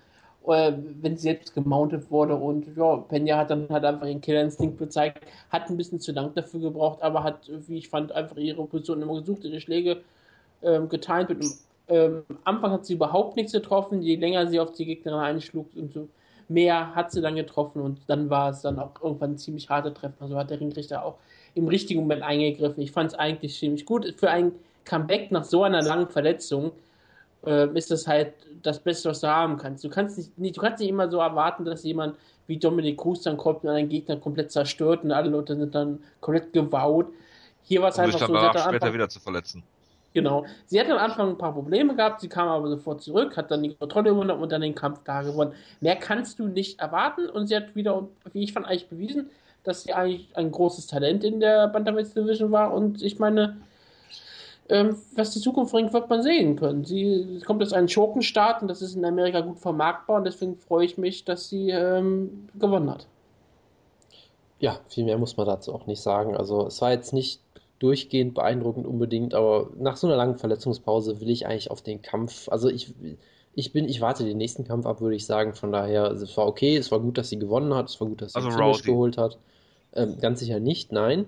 äh, 0.47 0.73
wenn 1.03 1.17
sie 1.17 1.25
selbst 1.25 1.55
gemountet 1.55 2.11
wurde. 2.11 2.35
Und 2.35 2.75
ja, 2.77 2.97
Pena 2.97 3.37
hat 3.37 3.51
dann 3.51 3.69
halt 3.69 3.85
einfach 3.85 4.07
ihren 4.07 4.23
Killerinstinkt 4.23 4.79
gezeigt, 4.79 5.23
hat 5.51 5.69
ein 5.69 5.77
bisschen 5.77 6.01
zu 6.01 6.13
lang 6.13 6.33
dafür 6.35 6.61
gebraucht, 6.61 7.03
aber 7.03 7.23
hat, 7.23 7.51
wie 7.69 7.77
ich 7.77 7.91
fand, 7.91 8.11
einfach 8.13 8.37
ihre 8.37 8.65
Position 8.65 9.03
immer 9.03 9.21
gesucht, 9.21 9.45
ihre 9.45 9.61
Schläge 9.61 10.01
ähm, 10.63 10.89
getimt. 10.89 11.29
Und 11.29 11.45
ähm, 11.89 12.23
Anfang 12.45 12.73
hat 12.73 12.87
sie 12.87 12.95
überhaupt 12.95 13.37
nichts 13.37 13.53
getroffen, 13.53 14.01
je 14.01 14.17
länger 14.17 14.47
sie 14.47 14.59
auf 14.59 14.73
die 14.73 14.87
Gegnerin 14.87 15.21
einschlug, 15.21 15.67
umso 15.77 16.09
mehr 16.53 16.95
hat 16.95 17.11
sie 17.13 17.21
dann 17.21 17.37
getroffen 17.37 17.81
und 17.81 17.99
dann 18.07 18.31
war 18.31 18.51
es 18.51 18.63
dann 18.63 18.79
auch 18.79 18.91
irgendwann 19.03 19.33
ein 19.33 19.39
ziemlich 19.39 19.69
harter 19.69 19.93
Treffen. 19.93 20.17
Also 20.21 20.37
hat 20.37 20.51
der 20.51 20.61
Ringrichter 20.61 21.05
auch 21.05 21.17
im 21.55 21.69
richtigen 21.69 22.01
Moment 22.01 22.23
eingegriffen. 22.23 22.83
Ich 22.83 22.93
fand 22.93 23.13
es 23.13 23.19
eigentlich 23.19 23.59
ziemlich 23.59 23.85
gut. 23.85 24.15
Für 24.17 24.31
ein 24.31 24.53
Comeback 24.85 25.31
nach 25.31 25.45
so 25.45 25.63
einer 25.65 25.83
langen 25.83 26.09
Verletzung 26.09 26.73
äh, 27.47 27.69
ist 27.77 27.91
das 27.91 28.07
halt 28.07 28.35
das 28.63 28.79
Beste, 28.79 29.11
was 29.11 29.21
du 29.21 29.29
haben 29.29 29.57
kannst. 29.59 29.85
Du 29.85 29.89
kannst 29.89 30.19
nicht, 30.19 30.39
nicht, 30.39 30.57
du 30.57 30.61
kannst 30.61 30.81
nicht 30.81 30.89
immer 30.89 31.11
so 31.11 31.19
erwarten, 31.19 31.65
dass 31.65 31.85
jemand 31.85 32.17
wie 32.47 32.57
Dominic 32.57 32.99
Cruz 32.99 33.23
dann 33.23 33.37
kommt 33.37 33.65
und 33.65 33.71
einen 33.71 33.89
Gegner 33.89 34.17
komplett 34.17 34.51
zerstört 34.51 35.05
und 35.05 35.13
alle 35.13 35.31
Leute 35.31 35.57
sind 35.57 35.75
dann 35.75 36.03
komplett 36.21 36.53
gewaut. 36.53 37.07
Hier 37.63 37.81
war 37.83 37.91
es 37.91 37.99
Um 37.99 38.07
sich 38.07 38.15
einfach 38.15 38.27
dann 38.27 38.35
so, 38.35 38.41
hat 38.41 38.43
danach 38.43 38.55
am 38.55 38.73
später 38.73 38.85
Anfang- 38.87 38.95
wieder 38.95 39.09
zu 39.09 39.21
verletzen. 39.21 39.63
Genau. 40.15 40.45
Sie 40.67 40.79
hatte 40.79 40.93
am 40.93 40.99
Anfang 40.99 41.31
ein 41.31 41.39
paar 41.39 41.55
Probleme 41.55 41.95
gehabt, 41.97 42.21
sie 42.21 42.29
kam 42.29 42.49
aber 42.49 42.69
sofort 42.69 43.03
zurück, 43.03 43.37
hat 43.37 43.51
dann 43.51 43.63
die 43.63 43.75
Kontrolle 43.75 44.11
übernommen 44.11 44.43
und 44.43 44.53
dann 44.53 44.61
den 44.61 44.75
Kampf 44.75 45.01
da 45.05 45.23
gewonnen. 45.23 45.53
Mehr 45.81 45.97
kannst 45.97 46.39
du 46.39 46.47
nicht 46.47 46.81
erwarten 46.81 47.29
und 47.29 47.47
sie 47.47 47.57
hat 47.57 47.75
wieder, 47.75 48.09
wie 48.33 48.45
ich 48.45 48.53
fand, 48.53 48.67
eigentlich 48.67 48.89
bewiesen, 48.89 49.31
dass 49.65 49.85
sie 49.85 49.95
eigentlich 49.95 50.29
ein 50.35 50.51
großes 50.51 50.87
Talent 50.87 51.25
in 51.25 51.41
der 51.41 51.69
Bantamweight 51.69 52.15
Division 52.15 52.51
war 52.51 52.75
und 52.75 53.03
ich 53.03 53.19
meine, 53.19 53.57
ähm, 54.69 54.97
was 55.15 55.33
die 55.33 55.41
Zukunft 55.41 55.73
bringt, 55.73 55.93
wird 55.93 56.09
man 56.09 56.23
sehen 56.23 56.57
können. 56.57 56.85
Sie 56.85 57.41
kommt 57.47 57.63
aus 57.63 57.73
einem 57.73 57.89
Schurkenstaat 57.89 58.63
und 58.63 58.69
das 58.69 58.83
ist 58.83 58.95
in 58.95 59.05
Amerika 59.05 59.41
gut 59.41 59.59
vermarktbar 59.59 60.17
und 60.17 60.25
deswegen 60.25 60.57
freue 60.57 60.85
ich 60.85 60.99
mich, 60.99 61.25
dass 61.25 61.49
sie 61.49 61.71
ähm, 61.71 62.49
gewonnen 62.55 62.91
hat. 62.91 63.07
Ja, 64.61 64.79
viel 64.89 65.05
mehr 65.05 65.19
muss 65.19 65.37
man 65.37 65.47
dazu 65.47 65.75
auch 65.75 65.87
nicht 65.87 66.01
sagen. 66.01 66.37
Also 66.37 66.67
es 66.67 66.81
war 66.81 66.93
jetzt 66.93 67.13
nicht 67.13 67.41
durchgehend 67.83 68.35
beeindruckend 68.35 68.87
unbedingt, 68.87 69.35
aber 69.35 69.71
nach 69.77 69.97
so 69.97 70.07
einer 70.07 70.17
langen 70.17 70.37
Verletzungspause 70.39 71.21
will 71.21 71.31
ich 71.31 71.47
eigentlich 71.47 71.71
auf 71.71 71.83
den 71.83 72.01
Kampf, 72.03 72.49
also 72.49 72.69
ich, 72.69 72.95
ich 73.55 73.73
bin, 73.73 73.89
ich 73.89 74.01
warte 74.01 74.25
den 74.25 74.39
nächsten 74.39 74.65
Kampf 74.65 74.87
ab, 74.87 75.01
würde 75.01 75.17
ich 75.17 75.27
sagen. 75.27 75.55
Von 75.55 75.73
daher, 75.73 76.05
also 76.05 76.25
es 76.25 76.37
war 76.37 76.47
okay, 76.47 76.77
es 76.77 76.91
war 76.91 77.01
gut, 77.01 77.19
dass 77.19 77.29
sie 77.29 77.39
gewonnen 77.39 77.75
hat, 77.75 77.89
es 77.91 78.01
war 78.01 78.09
gut, 78.09 78.23
dass 78.23 78.35
sie 78.35 78.37
Also 78.37 78.49
den 78.49 78.57
Finish 78.57 78.85
Rousey. 78.85 78.87
geholt 78.87 79.19
hat. 79.19 79.39
Ähm, 79.95 80.17
ganz 80.21 80.41
sicher 80.41 80.61
nicht, 80.61 80.93
nein. 80.93 81.27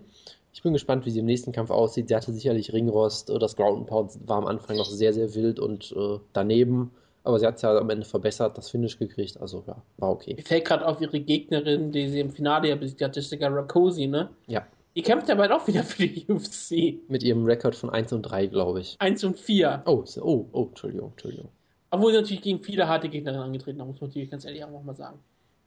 Ich 0.53 0.63
bin 0.63 0.73
gespannt, 0.73 1.05
wie 1.05 1.11
sie 1.11 1.19
im 1.19 1.27
nächsten 1.27 1.51
Kampf 1.53 1.71
aussieht. 1.71 2.09
Sie 2.09 2.15
hatte 2.15 2.33
sicherlich 2.33 2.73
Ringrost, 2.73 3.29
äh, 3.31 3.39
das 3.39 3.57
Ground 3.57 3.79
and 3.79 3.87
Pound 3.89 4.13
war 4.27 4.39
am 4.39 4.47
Anfang 4.47 4.77
noch 4.77 4.87
sehr, 4.87 5.13
sehr 5.13 5.35
wild 5.35 5.59
und 5.59 5.93
äh, 5.97 6.19
daneben, 6.33 6.93
aber 7.25 7.39
sie 7.41 7.47
hat 7.47 7.57
es 7.57 7.63
ja 7.63 7.77
am 7.77 7.91
Ende 7.91 8.07
verbessert, 8.07 8.57
das 8.57 8.71
Finish 8.71 8.99
gekriegt, 8.99 9.41
also 9.41 9.65
ja, 9.67 9.83
war 9.99 10.11
okay. 10.11 10.35
Mir 10.37 10.45
fällt 10.45 10.65
gerade 10.65 10.87
auf 10.87 11.01
ihre 11.01 11.21
Gegnerin, 11.21 11.91
die 11.93 12.09
sie 12.09 12.21
im 12.21 12.31
Finale 12.31 12.69
ja 12.69 12.77
besiegt 12.77 13.03
hat, 13.03 13.17
Jessica 13.17 13.49
Rakosi, 13.49 14.07
ne? 14.07 14.31
Ja, 14.47 14.67
Die 14.97 15.03
kämpft 15.03 15.29
ja 15.29 15.35
bald 15.35 15.51
auch 15.51 15.67
wieder 15.67 15.83
für 15.83 16.07
die 16.07 16.25
UFC. 16.29 17.01
mit 17.09 17.23
ihrem 17.23 17.45
Rekord 17.45 17.75
von 17.75 17.91
1 17.91 18.13
und 18.13 18.23
3, 18.23 18.47
glaube 18.47 18.81
ich. 18.81 18.97
1 19.01 19.25
und 19.25 19.39
4. 19.39 19.83
Oh, 19.87 20.05
so- 20.05 20.23
oh, 20.25 20.49
oh, 20.53 20.67
Entschuldigung, 20.69 21.11
Entschuldigung. 21.11 21.49
Obwohl 21.91 22.13
sie 22.13 22.19
natürlich 22.21 22.43
gegen 22.43 22.63
viele 22.63 22.87
harte 22.89 23.09
Gegnerinnen 23.09 23.43
angetreten 23.45 23.81
haben, 23.81 23.89
muss 23.89 24.01
man 24.01 24.11
natürlich 24.11 24.31
ganz 24.31 24.45
ehrlich 24.45 24.65
auch 24.65 24.83
mal 24.83 24.95
sagen. 24.97 25.19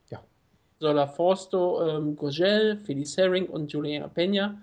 Ja. 0.09 0.21
Sola 0.79 1.07
Forsto, 1.07 1.85
ähm, 1.85 2.15
Gurgel, 2.15 2.77
Felice 2.85 3.17
Herring 3.17 3.47
und 3.47 3.71
Juliana 3.71 4.07
Pena. 4.07 4.61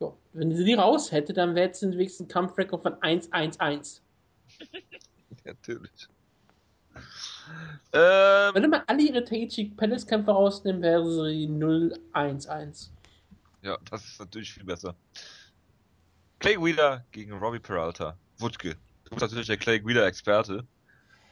Ja, 0.00 0.12
wenn 0.32 0.54
sie 0.54 0.64
die 0.64 0.74
raus 0.74 1.12
hätte, 1.12 1.32
dann 1.32 1.54
wäre 1.54 1.66
jetzt 1.66 1.82
wenigstens 1.82 2.26
ein 2.26 2.28
Kampfrekord 2.28 2.82
von 2.82 2.94
1-1-1. 2.94 4.00
Natürlich. 5.44 5.90
Ähm, 7.92 8.54
Wenn 8.54 8.70
man 8.70 8.82
alle 8.86 9.02
ihre 9.02 9.24
Taichi 9.24 9.66
Palace 9.76 10.06
Kämpfe 10.06 10.30
rausnimmt, 10.30 10.82
wäre 10.82 11.04
sie 11.10 11.46
0-1-1. 11.48 12.90
Ja, 13.62 13.78
das 13.90 14.04
ist 14.04 14.20
natürlich 14.20 14.52
viel 14.52 14.64
besser. 14.64 14.94
Clay 16.38 16.56
Wheeler 16.60 17.04
gegen 17.12 17.32
Robbie 17.32 17.60
Peralta. 17.60 18.16
Wutke. 18.38 18.76
Du 19.04 19.10
bist 19.10 19.20
natürlich 19.20 19.46
der 19.46 19.56
Clay 19.56 19.84
Wheeler-Experte. 19.84 20.66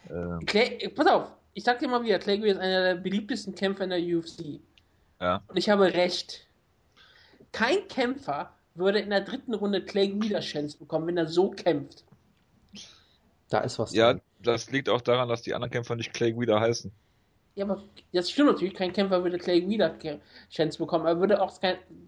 Ähm, 0.09 0.47
Clay, 0.47 0.88
pass 0.95 1.07
auf, 1.07 1.33
ich 1.55 1.64
sag 1.64 1.79
dir 1.81 1.88
mal 1.88 2.03
wieder, 2.03 2.19
Clay 2.19 2.38
Guida 2.38 2.53
ist 2.53 2.59
einer 2.59 2.83
der 2.83 2.95
beliebtesten 2.95 3.55
Kämpfer 3.55 3.85
in 3.85 3.90
der 3.90 4.01
UFC. 4.01 4.61
ja. 5.21 5.43
Und 5.49 5.57
ich 5.57 5.69
habe 5.69 5.93
recht. 5.93 6.47
Kein 7.53 7.88
Kämpfer 7.88 8.55
würde 8.75 9.01
in 9.01 9.11
der 9.11 9.23
dritten 9.23 9.55
Runde 9.55 9.85
Clay 9.85 10.09
Guida 10.09 10.40
Chance 10.40 10.79
bekommen, 10.79 11.09
wenn 11.09 11.16
er 11.16 11.27
so 11.27 11.51
kämpft. 11.51 12.05
Da 13.49 13.59
ist 13.61 13.79
was 13.81 13.93
ja, 13.93 14.12
dran. 14.12 14.23
das 14.43 14.71
liegt 14.71 14.88
auch 14.88 15.01
daran, 15.01 15.29
dass 15.29 15.43
die 15.43 15.55
anderen 15.55 15.73
Kämpfer 15.73 15.97
nicht 15.97 16.12
Clay 16.12 16.38
Wheeler 16.38 16.61
heißen. 16.61 16.93
Ja, 17.56 17.64
aber 17.64 17.82
das 18.12 18.30
stimmt 18.30 18.50
natürlich, 18.50 18.74
kein 18.74 18.92
Kämpfer 18.92 19.22
würde 19.22 19.38
Clay 19.38 19.66
Wheeler 19.68 19.94
Chance 20.50 20.78
bekommen. 20.78 21.06
Er 21.06 21.18
würde 21.18 21.42
auch 21.42 21.52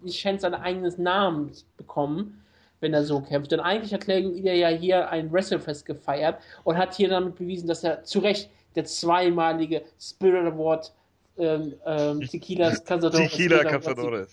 die 0.03 0.11
Chance 0.11 0.41
seines 0.41 0.59
eigenen 0.61 1.03
Namens 1.03 1.65
bekommen, 1.77 2.43
wenn 2.79 2.93
er 2.93 3.03
so 3.03 3.21
kämpft. 3.21 3.51
Denn 3.51 3.59
eigentlich 3.59 3.93
hat 3.93 4.01
Clay 4.01 4.23
Wheeler 4.23 4.53
ja 4.53 4.69
hier 4.69 5.09
ein 5.09 5.31
Wrestlefest 5.31 5.85
gefeiert 5.85 6.39
und 6.63 6.77
hat 6.77 6.95
hier 6.95 7.09
damit 7.09 7.35
bewiesen, 7.35 7.67
dass 7.67 7.83
er 7.83 8.03
zu 8.03 8.19
Recht 8.19 8.49
der 8.75 8.85
zweimalige 8.85 9.83
Spirit 9.99 10.51
Award 10.51 10.93
ähm, 11.37 11.73
ähm, 11.85 12.21
Tequilas 12.21 12.83
Cazadores, 12.85 13.31
Tequila 13.31 13.63
Cazadores 13.63 14.29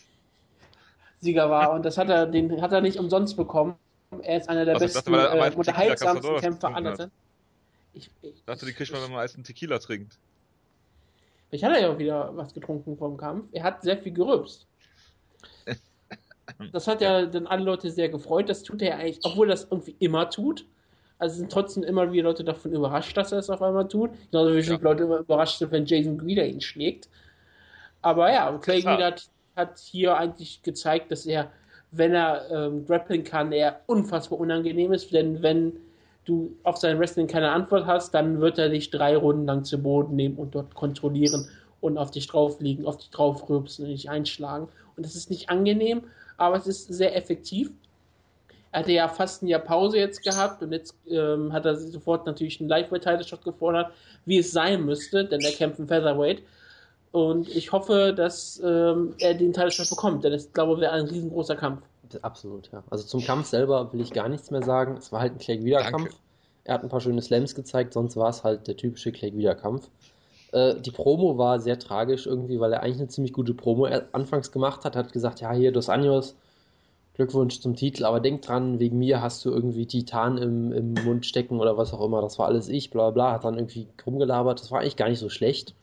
Sieger 1.20 1.50
war. 1.50 1.72
Und 1.72 1.84
das 1.84 1.98
hat 1.98 2.08
er, 2.08 2.26
den 2.26 2.62
hat 2.62 2.72
er 2.72 2.80
nicht 2.80 2.98
umsonst 2.98 3.36
bekommen. 3.36 3.74
Er 4.22 4.38
ist 4.38 4.48
einer 4.48 4.64
der 4.64 4.74
also, 4.74 4.86
besten, 4.86 5.14
äh, 5.14 5.52
unterhaltsamsten 5.54 6.36
Kämpfer 6.40 6.74
aller 6.74 6.94
Zeiten. 6.94 7.12
Ich, 7.92 8.10
ich 8.22 8.42
dachte, 8.44 8.66
die 8.66 8.72
kriegt 8.72 8.92
man, 8.92 9.02
wenn 9.02 9.10
man 9.10 9.20
Eis 9.20 9.34
einen 9.34 9.44
Tequila 9.44 9.78
trinkt. 9.78 10.16
Ich 11.50 11.64
hatte 11.64 11.80
ja 11.80 11.90
auch 11.90 11.98
wieder 11.98 12.30
was 12.36 12.54
getrunken 12.54 12.96
vom 12.96 13.16
Kampf. 13.16 13.48
Er 13.52 13.64
hat 13.64 13.82
sehr 13.82 13.98
viel 13.98 14.12
gerübst. 14.12 14.66
Das 16.72 16.88
hat 16.88 17.00
ja 17.00 17.26
dann 17.26 17.46
alle 17.46 17.62
Leute 17.62 17.90
sehr 17.90 18.08
gefreut. 18.08 18.48
Das 18.48 18.64
tut 18.64 18.82
er 18.82 18.88
ja 18.88 18.96
eigentlich, 18.96 19.20
obwohl 19.22 19.48
er 19.48 19.54
das 19.54 19.68
irgendwie 19.70 19.94
immer 19.98 20.28
tut. 20.28 20.66
Also 21.18 21.36
sind 21.36 21.52
trotzdem 21.52 21.84
immer 21.84 22.12
wieder 22.12 22.24
Leute 22.24 22.44
davon 22.44 22.72
überrascht, 22.72 23.16
dass 23.16 23.30
er 23.30 23.38
es 23.38 23.48
auf 23.48 23.62
einmal 23.62 23.86
tut. 23.86 24.10
Genauso 24.30 24.54
wie 24.54 24.60
ja. 24.60 24.76
Leute 24.80 25.04
immer 25.04 25.18
überrascht 25.18 25.58
sind, 25.58 25.70
wenn 25.70 25.86
Jason 25.86 26.18
Greeder 26.18 26.44
ihn 26.44 26.60
schlägt. 26.60 27.08
Aber 28.02 28.32
ja, 28.32 28.50
Clay 28.58 28.80
Greeder 28.80 29.06
hat, 29.06 29.30
hat, 29.54 29.78
hier 29.78 30.16
eigentlich 30.16 30.62
gezeigt, 30.62 31.12
dass 31.12 31.24
er, 31.24 31.52
wenn 31.92 32.14
er 32.14 32.50
ähm, 32.50 32.84
grappeln 32.84 33.22
kann, 33.22 33.52
er 33.52 33.80
unfassbar 33.86 34.40
unangenehm 34.40 34.92
ist. 34.92 35.12
Denn 35.12 35.42
wenn 35.42 35.76
du 36.24 36.56
auf 36.62 36.76
sein 36.76 36.98
Wrestling 36.98 37.26
keine 37.26 37.50
Antwort 37.50 37.86
hast, 37.86 38.14
dann 38.14 38.40
wird 38.40 38.58
er 38.58 38.68
dich 38.68 38.90
drei 38.90 39.16
Runden 39.16 39.46
lang 39.46 39.64
zu 39.64 39.78
Boden 39.78 40.16
nehmen 40.16 40.36
und 40.36 40.54
dort 40.54 40.74
kontrollieren 40.74 41.48
und 41.80 41.98
auf 41.98 42.10
dich 42.10 42.26
drauf 42.26 42.60
liegen, 42.60 42.86
auf 42.86 42.98
dich 42.98 43.10
drauf 43.10 43.48
rübsen 43.48 43.84
und 43.84 43.90
dich 43.90 44.10
einschlagen. 44.10 44.68
Und 44.96 45.06
das 45.06 45.16
ist 45.16 45.30
nicht 45.30 45.48
angenehm, 45.48 46.02
aber 46.36 46.56
es 46.56 46.66
ist 46.66 46.88
sehr 46.88 47.16
effektiv. 47.16 47.70
Er 48.72 48.80
hatte 48.80 48.92
ja 48.92 49.08
fast 49.08 49.42
ein 49.42 49.48
Jahr 49.48 49.60
Pause 49.60 49.98
jetzt 49.98 50.22
gehabt 50.22 50.62
und 50.62 50.72
jetzt 50.72 50.94
ähm, 51.08 51.52
hat 51.52 51.64
er 51.64 51.74
sofort 51.74 52.26
natürlich 52.26 52.60
einen 52.60 52.68
Lightweight-Title-Shot 52.68 53.42
gefordert, 53.42 53.92
wie 54.26 54.38
es 54.38 54.52
sein 54.52 54.84
müsste, 54.84 55.24
denn 55.24 55.40
er 55.40 55.50
kämpft 55.50 55.80
im 55.80 55.88
Featherweight. 55.88 56.42
Und 57.10 57.48
ich 57.48 57.72
hoffe, 57.72 58.14
dass 58.16 58.62
ähm, 58.64 59.14
er 59.18 59.34
den 59.34 59.52
Title-Shot 59.52 59.90
bekommt, 59.90 60.22
denn 60.22 60.32
ich 60.34 60.52
glaube, 60.52 60.80
wäre 60.80 60.92
ein 60.92 61.06
riesengroßer 61.06 61.56
Kampf. 61.56 61.82
Absolut, 62.22 62.70
ja. 62.72 62.82
Also 62.90 63.06
zum 63.06 63.22
Kampf 63.22 63.46
selber 63.46 63.92
will 63.92 64.00
ich 64.00 64.12
gar 64.12 64.28
nichts 64.28 64.50
mehr 64.50 64.62
sagen. 64.62 64.96
Es 64.96 65.12
war 65.12 65.20
halt 65.20 65.32
ein 65.32 65.38
Clegg 65.38 65.64
Wiederkampf. 65.64 66.14
Er 66.64 66.74
hat 66.74 66.82
ein 66.82 66.88
paar 66.88 67.00
schöne 67.00 67.22
Slams 67.22 67.54
gezeigt, 67.54 67.94
sonst 67.94 68.16
war 68.16 68.28
es 68.28 68.44
halt 68.44 68.68
der 68.68 68.76
typische 68.76 69.12
Clegg 69.12 69.36
Wiederkampf. 69.36 69.88
Äh, 70.52 70.76
die 70.80 70.90
Promo 70.90 71.38
war 71.38 71.60
sehr 71.60 71.78
tragisch 71.78 72.26
irgendwie, 72.26 72.60
weil 72.60 72.72
er 72.72 72.82
eigentlich 72.82 72.98
eine 72.98 73.08
ziemlich 73.08 73.32
gute 73.32 73.54
Promo 73.54 73.86
anfangs 74.12 74.52
gemacht 74.52 74.84
hat. 74.84 74.96
Hat 74.96 75.12
gesagt, 75.12 75.40
ja, 75.40 75.52
hier 75.52 75.72
Dos 75.72 75.88
Anjos, 75.88 76.36
Glückwunsch 77.14 77.60
zum 77.60 77.76
Titel, 77.76 78.04
aber 78.04 78.20
denk 78.20 78.42
dran, 78.42 78.78
wegen 78.78 78.98
mir 78.98 79.22
hast 79.22 79.44
du 79.44 79.50
irgendwie 79.50 79.86
Titan 79.86 80.38
im, 80.38 80.72
im 80.72 80.94
Mund 81.04 81.26
stecken 81.26 81.60
oder 81.60 81.76
was 81.76 81.92
auch 81.92 82.04
immer. 82.04 82.20
Das 82.22 82.38
war 82.38 82.46
alles 82.46 82.68
ich, 82.68 82.90
bla 82.90 83.10
bla. 83.10 83.32
Hat 83.32 83.44
dann 83.44 83.56
irgendwie 83.56 83.88
rumgelabert. 84.06 84.60
Das 84.60 84.70
war 84.70 84.80
eigentlich 84.80 84.96
gar 84.96 85.08
nicht 85.08 85.18
so 85.18 85.28
schlecht. 85.28 85.74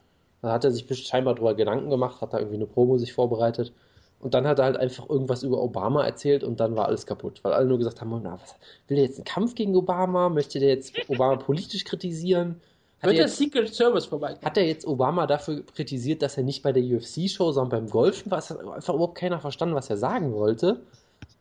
Da 0.41 0.51
hat 0.51 0.63
er 0.63 0.71
sich 0.71 0.85
scheinbar 1.05 1.35
drüber 1.35 1.55
Gedanken 1.55 1.89
gemacht, 1.89 2.21
hat 2.21 2.33
da 2.33 2.37
irgendwie 2.39 2.57
eine 2.57 2.67
Promo 2.67 2.97
sich 2.97 3.13
vorbereitet. 3.13 3.73
Und 4.19 4.34
dann 4.34 4.47
hat 4.47 4.60
er 4.60 4.65
halt 4.65 4.77
einfach 4.77 5.10
irgendwas 5.10 5.43
über 5.43 5.62
Obama 5.62 6.03
erzählt 6.03 6.43
und 6.43 6.60
dann 6.60 6.75
war 6.75 6.88
alles 6.88 7.06
kaputt, 7.06 7.39
weil 7.43 7.53
alle 7.53 7.67
nur 7.67 7.77
gesagt 7.77 8.01
haben, 8.01 8.19
na, 8.23 8.39
was, 8.41 8.56
will 8.88 8.97
er 8.97 9.03
jetzt 9.03 9.17
einen 9.17 9.25
Kampf 9.25 9.53
gegen 9.53 9.75
Obama? 9.75 10.30
Möchte 10.30 10.60
der 10.60 10.69
jetzt 10.69 10.93
Obama 11.08 11.36
politisch 11.36 11.86
kritisieren? 11.86 12.60
Hat 12.99 13.12
Wird 13.12 13.19
der 13.19 13.27
Secret 13.27 13.73
Service 13.73 14.08
vorbei? 14.08 14.36
Hat 14.43 14.58
er 14.58 14.65
jetzt 14.65 14.88
Obama 14.88 15.27
dafür 15.27 15.63
kritisiert, 15.63 16.23
dass 16.23 16.36
er 16.36 16.43
nicht 16.43 16.63
bei 16.63 16.71
der 16.71 16.84
UFC-Show, 16.84 17.51
sondern 17.51 17.82
beim 17.82 17.89
Golfen 17.91 18.32
war? 18.32 18.39
Es 18.39 18.49
hat 18.49 18.60
einfach 18.60 18.95
überhaupt 18.95 19.15
keiner 19.15 19.39
verstanden, 19.39 19.75
was 19.75 19.89
er 19.91 19.97
sagen 19.97 20.34
wollte. 20.34 20.80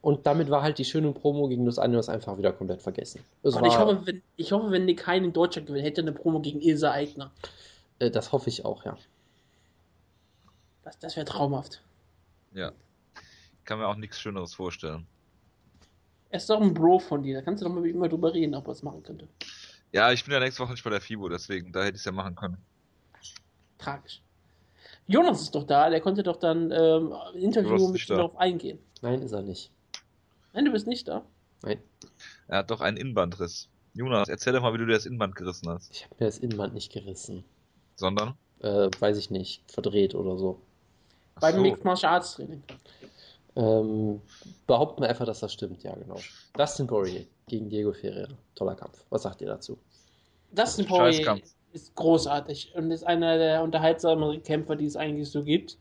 Und 0.03 0.27
damit 0.27 0.51
war 0.51 0.63
halt 0.63 0.77
die 0.79 0.85
schöne 0.85 1.11
Promo 1.13 1.49
gegen 1.49 1.65
Los 1.65 1.79
Angeles 1.79 2.11
einfach 2.11 2.37
wieder 2.37 2.53
komplett 2.53 2.83
vergessen. 2.83 3.25
ich, 3.43 3.55
hoffe, 3.57 4.03
wenn, 4.05 4.23
ich 4.37 4.53
hoffe, 4.53 4.71
wenn 4.71 4.85
Nick 4.85 5.07
Hein 5.07 5.25
in 5.25 5.33
Deutschland 5.33 5.67
gewinnt, 5.67 5.85
hätte 5.85 6.03
er 6.03 6.05
eine 6.05 6.13
Promo 6.13 6.41
gegen 6.41 6.61
Ilse 6.61 6.91
Eigner. 6.91 7.33
Äh, 7.99 8.11
das 8.11 8.33
hoffe 8.33 8.51
ich 8.51 8.65
auch, 8.65 8.85
ja. 8.85 8.97
Das, 10.85 10.99
das 10.99 11.17
wäre 11.17 11.27
traumhaft. 11.27 11.81
Ja. 12.57 12.73
Ich 13.59 13.65
kann 13.65 13.79
mir 13.79 13.87
auch 13.87 13.97
nichts 13.97 14.19
Schöneres 14.19 14.55
vorstellen. 14.55 15.07
Er 16.31 16.39
ist 16.39 16.49
doch 16.49 16.61
ein 16.61 16.73
Bro 16.73 17.01
von 17.01 17.23
dir, 17.23 17.37
da 17.37 17.43
kannst 17.43 17.63
du 17.63 17.69
doch 17.69 17.75
mal 17.75 17.83
mit 17.83 17.95
ihm 17.95 17.99
mal 17.99 18.09
drüber 18.09 18.33
reden, 18.33 18.55
ob 18.55 18.67
er 18.67 18.73
es 18.73 18.83
machen 18.83 19.03
könnte. 19.03 19.29
Ja, 19.93 20.11
ich 20.11 20.25
bin 20.25 20.33
ja 20.33 20.41
nächste 20.41 20.63
Woche 20.63 20.73
nicht 20.73 20.83
bei 20.83 20.91
der 20.91 21.01
FIBO, 21.01 21.29
deswegen, 21.29 21.71
da 21.71 21.81
hätte 21.81 21.97
ich 21.97 22.01
es 22.01 22.05
ja 22.05 22.13
machen 22.13 22.35
können. 22.35 22.57
Tragisch. 23.79 24.23
Jonas 25.07 25.43
ist 25.43 25.55
doch 25.55 25.65
da, 25.65 25.91
der 25.91 26.01
konnte 26.01 26.23
doch 26.23 26.37
dann 26.37 26.73
ähm, 26.73 27.13
ein 27.13 27.41
Interview 27.41 27.89
mit 27.89 28.09
dir 28.09 28.17
darauf 28.17 28.37
eingehen. 28.39 28.79
Nein, 29.03 29.23
ist 29.23 29.33
er 29.33 29.43
nicht. 29.43 29.71
Nein, 30.53 30.65
du 30.65 30.73
bist 30.73 30.87
nicht 30.87 31.07
da. 31.07 31.25
Nein. 31.63 31.79
Er 32.49 32.59
hat 32.59 32.71
doch 32.71 32.81
einen 32.81 32.97
Innenbandriss. 32.97 33.69
Jonas, 33.95 34.29
erzähl 34.29 34.53
doch 34.53 34.63
mal, 34.63 34.73
wie 34.75 34.79
du 34.79 34.87
dir 34.87 34.95
das 34.95 35.07
Innenband 35.07 35.37
gerissen 35.37 35.69
hast. 35.69 35.91
Ich 35.93 36.05
habe 36.05 36.17
mir 36.19 36.27
das 36.27 36.39
Innenband 36.39 36.75
nicht 36.75 36.93
gerissen. 36.93 37.45
Sondern? 37.95 38.35
Äh, 38.61 38.91
weiß 38.99 39.17
ich 39.19 39.31
nicht, 39.31 39.71
verdreht 39.71 40.15
oder 40.15 40.37
so. 40.37 40.61
Beim 41.41 41.55
so. 41.55 41.61
Mixed 41.61 41.85
Martial 41.85 42.13
Arts 42.13 42.35
Training. 42.35 42.63
Ähm, 43.57 44.21
behaupten 44.67 45.03
wir 45.03 45.09
einfach, 45.09 45.25
dass 45.25 45.41
das 45.41 45.53
stimmt, 45.53 45.83
ja, 45.83 45.95
genau. 45.95 46.17
Dustin 46.55 46.87
Poirier 46.87 47.25
gegen 47.47 47.69
Diego 47.69 47.93
Ferreira. 47.93 48.35
Toller 48.55 48.75
Kampf. 48.75 49.05
Was 49.11 49.23
sagt 49.23 49.41
ihr 49.41 49.49
dazu? 49.49 49.79
Dustin 50.53 50.87
Poirier 50.87 51.41
ist 51.73 51.95
großartig 51.95 52.75
und 52.75 52.91
ist 52.91 53.07
einer 53.07 53.39
der 53.39 53.63
unterhaltsameren 53.63 54.43
Kämpfer, 54.43 54.77
die 54.77 54.87
es 54.87 54.97
eigentlich 54.97 55.31
so 55.31 55.43
gibt. 55.43 55.79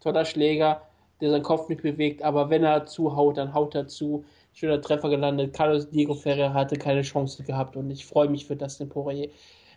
Toller 0.00 0.24
Schläger, 0.24 0.82
der 1.20 1.30
seinen 1.30 1.42
Kopf 1.42 1.68
nicht 1.68 1.82
bewegt, 1.82 2.22
aber 2.22 2.50
wenn 2.50 2.64
er 2.64 2.86
zuhaut, 2.86 3.36
dann 3.36 3.54
haut 3.54 3.74
er 3.74 3.86
zu. 3.88 4.24
Schöner 4.52 4.80
Treffer 4.80 5.08
gelandet. 5.08 5.52
Carlos 5.52 5.90
Diego 5.90 6.14
Ferreira 6.14 6.52
hatte 6.52 6.76
keine 6.76 7.02
Chance 7.02 7.42
gehabt 7.42 7.76
und 7.76 7.90
ich 7.90 8.06
freue 8.06 8.28
mich 8.28 8.46
für 8.46 8.54
Dustin 8.54 8.88
Poirier. 8.88 9.28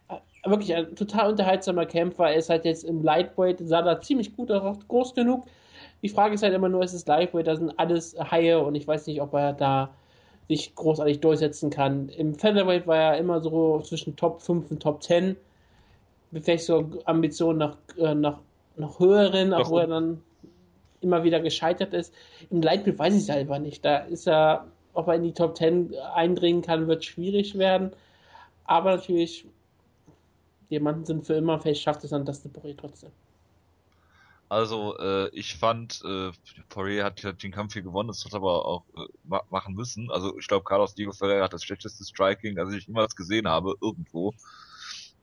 Äh, 0.10 0.50
wirklich 0.50 0.76
ein 0.76 0.96
total 0.96 1.32
unterhaltsamer 1.32 1.86
Kämpfer. 1.86 2.30
Er 2.30 2.36
ist 2.36 2.50
halt 2.50 2.65
jetzt 2.65 2.84
im 2.84 3.04
Lightweight, 3.04 3.60
sah 3.60 3.82
da 3.82 4.00
ziemlich 4.02 4.36
gut 4.36 4.52
aus, 4.52 4.78
groß 4.88 5.13
genug 5.13 5.48
die 6.02 6.10
Frage 6.10 6.36
ist 6.36 6.43
halt 6.43 6.54
immer 6.54 6.70
nur, 6.70 6.84
ist 6.84 6.93
es 6.93 7.06
Lightweight, 7.06 7.48
da 7.48 7.56
sind 7.56 7.78
alles 7.78 8.15
Haie 8.20 8.60
und 8.60 8.76
ich 8.76 8.88
weiß 8.88 9.08
nicht, 9.08 9.22
ob 9.22 9.34
er 9.34 9.54
da 9.54 9.89
sich 10.48 10.76
großartig 10.76 11.20
durchsetzen 11.20 11.70
kann. 11.70 12.10
Im 12.10 12.36
Featherweight 12.36 12.88
war 12.88 12.98
er 12.98 13.17
immer 13.17 13.41
so 13.41 13.82
zwischen 13.82 14.15
Top 14.15 14.41
5 14.41 14.72
und 14.72 14.82
Top 14.82 15.04
10. 15.04 15.36
Vielleicht 16.32 16.65
so 16.65 16.89
Ambitionen 17.06 17.60
nach, 17.60 17.78
äh, 17.98 18.13
nach, 18.13 18.39
nach 18.78 19.00
höheren, 19.00 19.54
auch 19.54 19.70
wo 19.70 19.80
er 19.80 19.88
dann 19.88 20.22
immer 21.02 21.24
wieder 21.24 21.39
gescheitert 21.39 21.93
ist. 21.93 22.13
Im 22.50 22.62
Lightweight 22.62 23.00
weiß 23.00 23.13
ich 23.13 23.22
es 23.22 23.26
selber 23.26 23.60
nicht. 23.60 23.84
Da 23.84 23.98
ist 23.98 24.28
er, 24.28 24.67
ob 24.93 25.08
er 25.08 25.15
in 25.15 25.24
die 25.24 25.34
Top 25.34 25.58
10 25.58 25.93
eindringen 26.13 26.62
kann, 26.62 26.88
wird 26.88 27.04
schwierig 27.04 27.58
werden. 27.58 27.91
Aber 28.65 28.96
natürlich, 28.96 29.46
Diamanten 30.69 31.06
sind 31.06 31.25
für 31.25 31.36
immer, 31.36 31.60
vielleicht 31.60 31.82
schafft 31.82 32.03
es 32.03 32.10
dann 32.10 32.25
das 32.25 32.41
Poirier 32.47 32.75
trotzdem. 32.77 33.12
Also 34.49 34.97
äh, 34.97 35.30
ich 35.30 35.58
fand, 35.58 36.01
äh, 36.06 36.32
Poirier 36.69 37.03
hat, 37.03 37.21
hat 37.23 37.43
den 37.43 37.51
Kampf 37.51 37.73
hier 37.73 37.82
gewonnen, 37.82 38.08
das 38.08 38.23
hat 38.23 38.34
aber 38.34 38.65
auch 38.65 38.86
äh, 38.95 39.39
machen 39.49 39.75
müssen. 39.75 40.10
Also 40.10 40.38
ich 40.38 40.47
glaube, 40.47 40.63
Carlos 40.63 40.95
Diego 40.95 41.12
Ferreira 41.12 41.43
hat 41.43 41.53
das 41.53 41.63
schlechteste 41.63 42.06
Striking, 42.06 42.56
das 42.56 42.73
ich 42.73 42.88
jemals 42.88 43.15
gesehen 43.15 43.47
habe, 43.47 43.75
irgendwo. 43.82 44.34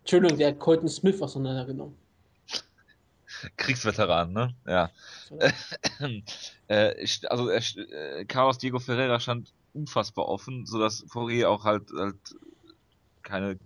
Entschuldigung, 0.00 0.37
der 0.38 0.48
hat 0.48 0.59
Colton 0.59 0.88
Smith 0.88 1.22
auseinandergenommen. 1.22 1.96
Kriegsveteran, 3.57 4.33
ne? 4.33 4.54
Ja. 4.66 4.90
äh, 6.68 7.02
ich, 7.02 7.30
also 7.30 7.48
äh, 7.48 8.24
Carlos 8.26 8.59
Diego 8.59 8.78
Ferreira 8.78 9.18
stand 9.20 9.54
unfassbar 9.72 10.28
offen, 10.28 10.66
so 10.66 10.78
dass 10.78 11.07
Poirier 11.07 11.48
auch 11.48 11.64
halt, 11.64 11.90
halt 11.96 12.16
keine, 13.25 13.59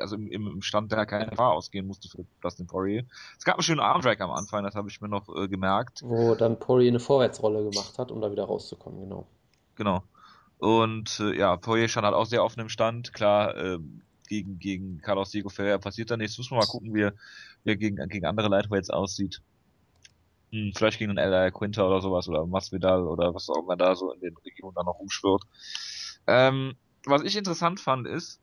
also 0.00 0.14
im, 0.14 0.30
im 0.30 0.62
Stand 0.62 0.92
der 0.92 1.06
keine 1.06 1.30
Gefahr 1.30 1.52
ausgehen 1.52 1.86
musste 1.86 2.08
für 2.08 2.24
Dustin 2.40 2.66
Poirier. 2.66 3.04
Es 3.38 3.44
gab 3.44 3.56
einen 3.56 3.62
schönen 3.62 3.80
Armdrag 3.80 4.20
am 4.20 4.30
Anfang, 4.30 4.62
das 4.62 4.74
habe 4.74 4.88
ich 4.88 5.00
mir 5.00 5.08
noch 5.08 5.28
äh, 5.34 5.48
gemerkt. 5.48 6.02
Wo 6.04 6.34
dann 6.34 6.58
Poirier 6.58 6.90
eine 6.90 7.00
Vorwärtsrolle 7.00 7.68
gemacht 7.68 7.98
hat, 7.98 8.12
um 8.12 8.20
da 8.20 8.30
wieder 8.30 8.44
rauszukommen, 8.44 9.00
genau. 9.00 9.26
Genau. 9.76 10.04
Und 10.58 11.18
äh, 11.20 11.36
ja, 11.36 11.56
Poirier 11.56 11.88
stand 11.88 12.04
halt 12.04 12.14
auch 12.14 12.26
sehr 12.26 12.44
offen 12.44 12.60
im 12.60 12.68
Stand. 12.68 13.14
Klar, 13.14 13.56
äh, 13.56 13.78
gegen, 14.28 14.58
gegen 14.58 15.00
Carlos 15.00 15.30
Diego 15.30 15.48
Ferreira 15.48 15.78
passiert 15.78 16.10
da 16.10 16.16
nichts. 16.16 16.38
Muss 16.38 16.50
man 16.50 16.60
mal 16.60 16.66
gucken, 16.66 16.94
wie 16.94 17.02
er, 17.02 17.14
wie 17.64 17.70
er 17.70 17.76
gegen, 17.76 17.96
gegen 18.08 18.26
andere 18.26 18.48
Lightweights 18.48 18.90
aussieht. 18.90 19.40
Hm, 20.52 20.72
vielleicht 20.74 20.98
gegen 20.98 21.10
einen 21.10 21.32
L.A. 21.32 21.50
Quinter 21.50 21.86
oder 21.86 22.00
sowas 22.00 22.28
oder 22.28 22.46
Masvidal 22.46 23.06
oder 23.06 23.34
was 23.34 23.48
auch 23.48 23.62
immer 23.62 23.76
da 23.76 23.94
so 23.94 24.12
in 24.12 24.20
den 24.20 24.36
Regionen 24.44 24.74
da 24.74 24.82
noch 24.82 24.98
umschwirrt. 24.98 25.42
Ähm, 26.26 26.74
was 27.06 27.22
ich 27.22 27.36
interessant 27.36 27.80
fand 27.80 28.06
ist, 28.06 28.40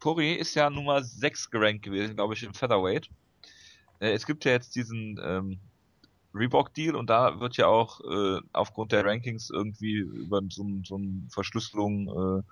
Poirier 0.00 0.38
ist 0.38 0.54
ja 0.54 0.70
Nummer 0.70 1.02
6 1.02 1.50
gerankt 1.50 1.84
gewesen, 1.84 2.16
glaube 2.16 2.34
ich, 2.34 2.42
im 2.42 2.54
Featherweight. 2.54 3.08
Äh, 4.00 4.12
es 4.12 4.26
gibt 4.26 4.44
ja 4.44 4.52
jetzt 4.52 4.74
diesen 4.76 5.20
ähm, 5.22 5.58
Reebok-Deal 6.34 6.94
und 6.94 7.10
da 7.10 7.40
wird 7.40 7.56
ja 7.56 7.66
auch 7.66 8.00
äh, 8.00 8.40
aufgrund 8.52 8.92
der 8.92 9.04
Rankings 9.04 9.50
irgendwie 9.50 9.94
über 9.96 10.40
so, 10.48 10.64
so 10.84 10.96
eine 10.96 11.22
Verschlüsselung 11.30 12.44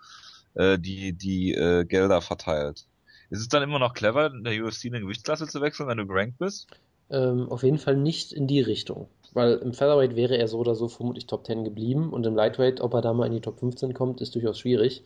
äh, 0.56 0.62
äh, 0.62 0.78
die, 0.78 1.12
die 1.12 1.52
äh, 1.52 1.84
Gelder 1.84 2.20
verteilt. 2.20 2.86
Ist 3.30 3.40
es 3.40 3.48
dann 3.48 3.62
immer 3.62 3.78
noch 3.78 3.94
clever, 3.94 4.26
in 4.32 4.44
der 4.44 4.64
UFC 4.64 4.86
eine 4.86 5.00
Gewichtsklasse 5.00 5.46
zu 5.46 5.60
wechseln, 5.60 5.88
wenn 5.88 5.98
du 5.98 6.06
gerankt 6.06 6.38
bist? 6.38 6.68
Ähm, 7.10 7.48
auf 7.50 7.62
jeden 7.62 7.78
Fall 7.78 7.96
nicht 7.96 8.32
in 8.32 8.46
die 8.46 8.60
Richtung. 8.60 9.08
Weil 9.32 9.54
im 9.58 9.72
Featherweight 9.72 10.16
wäre 10.16 10.38
er 10.38 10.48
so 10.48 10.58
oder 10.58 10.74
so 10.74 10.88
vermutlich 10.88 11.26
Top 11.26 11.46
10 11.46 11.64
geblieben 11.64 12.10
und 12.10 12.24
im 12.24 12.34
Lightweight, 12.34 12.80
ob 12.80 12.94
er 12.94 13.02
da 13.02 13.12
mal 13.12 13.26
in 13.26 13.32
die 13.32 13.40
Top 13.40 13.58
15 13.58 13.92
kommt, 13.94 14.20
ist 14.20 14.34
durchaus 14.34 14.58
schwierig. 14.58 15.04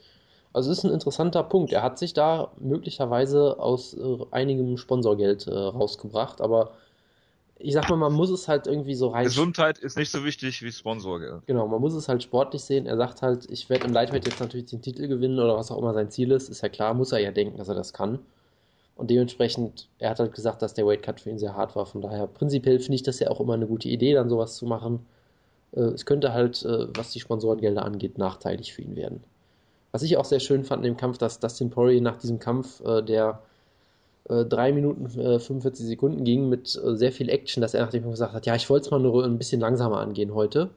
Also 0.52 0.70
es 0.70 0.78
ist 0.78 0.84
ein 0.84 0.92
interessanter 0.92 1.42
Punkt. 1.44 1.72
Er 1.72 1.82
hat 1.82 1.98
sich 1.98 2.12
da 2.12 2.50
möglicherweise 2.58 3.58
aus 3.58 3.94
äh, 3.94 4.18
einigem 4.30 4.76
Sponsorgeld 4.76 5.46
äh, 5.46 5.52
rausgebracht, 5.52 6.40
aber 6.40 6.72
ich 7.62 7.74
sag 7.74 7.88
mal, 7.90 7.96
man 7.96 8.12
muss 8.12 8.30
es 8.30 8.48
halt 8.48 8.66
irgendwie 8.66 8.94
so 8.94 9.08
rein. 9.08 9.24
Gesundheit 9.24 9.78
ist 9.78 9.96
nicht 9.96 10.10
so 10.10 10.24
wichtig 10.24 10.62
wie 10.62 10.72
Sponsorgeld. 10.72 11.42
Genau, 11.46 11.68
man 11.68 11.80
muss 11.80 11.92
es 11.92 12.08
halt 12.08 12.22
sportlich 12.22 12.62
sehen. 12.62 12.86
Er 12.86 12.96
sagt 12.96 13.22
halt, 13.22 13.48
ich 13.50 13.68
werde 13.68 13.86
im 13.86 13.92
Lightweight 13.92 14.26
jetzt 14.26 14.40
natürlich 14.40 14.66
den 14.66 14.80
Titel 14.80 15.06
gewinnen 15.06 15.38
oder 15.38 15.56
was 15.56 15.70
auch 15.70 15.78
immer 15.78 15.92
sein 15.92 16.10
Ziel 16.10 16.32
ist. 16.32 16.48
Ist 16.48 16.62
ja 16.62 16.70
klar, 16.70 16.94
muss 16.94 17.12
er 17.12 17.18
ja 17.18 17.30
denken, 17.30 17.58
dass 17.58 17.68
er 17.68 17.74
das 17.74 17.92
kann. 17.92 18.18
Und 18.96 19.10
dementsprechend, 19.10 19.88
er 19.98 20.10
hat 20.10 20.20
halt 20.20 20.34
gesagt, 20.34 20.62
dass 20.62 20.74
der 20.74 20.86
Weightcut 20.86 21.20
für 21.20 21.30
ihn 21.30 21.38
sehr 21.38 21.54
hart 21.54 21.76
war. 21.76 21.86
Von 21.86 22.00
daher, 22.00 22.26
prinzipiell 22.26 22.78
finde 22.80 22.96
ich 22.96 23.02
das 23.02 23.18
ja 23.20 23.28
auch 23.28 23.40
immer 23.40 23.54
eine 23.54 23.66
gute 23.66 23.88
Idee, 23.88 24.14
dann 24.14 24.30
sowas 24.30 24.56
zu 24.56 24.64
machen. 24.66 25.06
Äh, 25.72 25.80
es 25.80 26.06
könnte 26.06 26.32
halt, 26.32 26.64
äh, 26.64 26.86
was 26.96 27.10
die 27.12 27.20
Sponsorengelder 27.20 27.84
angeht, 27.84 28.18
nachteilig 28.18 28.72
für 28.72 28.82
ihn 28.82 28.96
werden. 28.96 29.22
Was 29.92 30.02
ich 30.02 30.16
auch 30.16 30.24
sehr 30.24 30.40
schön 30.40 30.64
fand 30.64 30.84
in 30.84 30.92
dem 30.92 30.96
Kampf, 30.96 31.18
dass 31.18 31.40
Dustin 31.40 31.70
Poirier 31.70 32.00
nach 32.00 32.16
diesem 32.16 32.38
Kampf, 32.38 32.80
äh, 32.84 33.02
der 33.02 33.42
äh, 34.28 34.44
3 34.44 34.72
Minuten 34.72 35.06
äh, 35.18 35.38
45 35.38 35.86
Sekunden 35.86 36.24
ging, 36.24 36.48
mit 36.48 36.80
äh, 36.82 36.96
sehr 36.96 37.12
viel 37.12 37.28
Action, 37.28 37.60
dass 37.60 37.74
er 37.74 37.82
nach 37.82 37.90
dem 37.90 38.02
Kampf 38.02 38.14
gesagt 38.14 38.34
hat, 38.34 38.46
ja, 38.46 38.54
ich 38.54 38.70
wollte 38.70 38.86
es 38.86 38.90
mal 38.90 39.00
nur 39.00 39.24
ein 39.24 39.38
bisschen 39.38 39.60
langsamer 39.60 39.98
angehen 39.98 40.34
heute. 40.34 40.70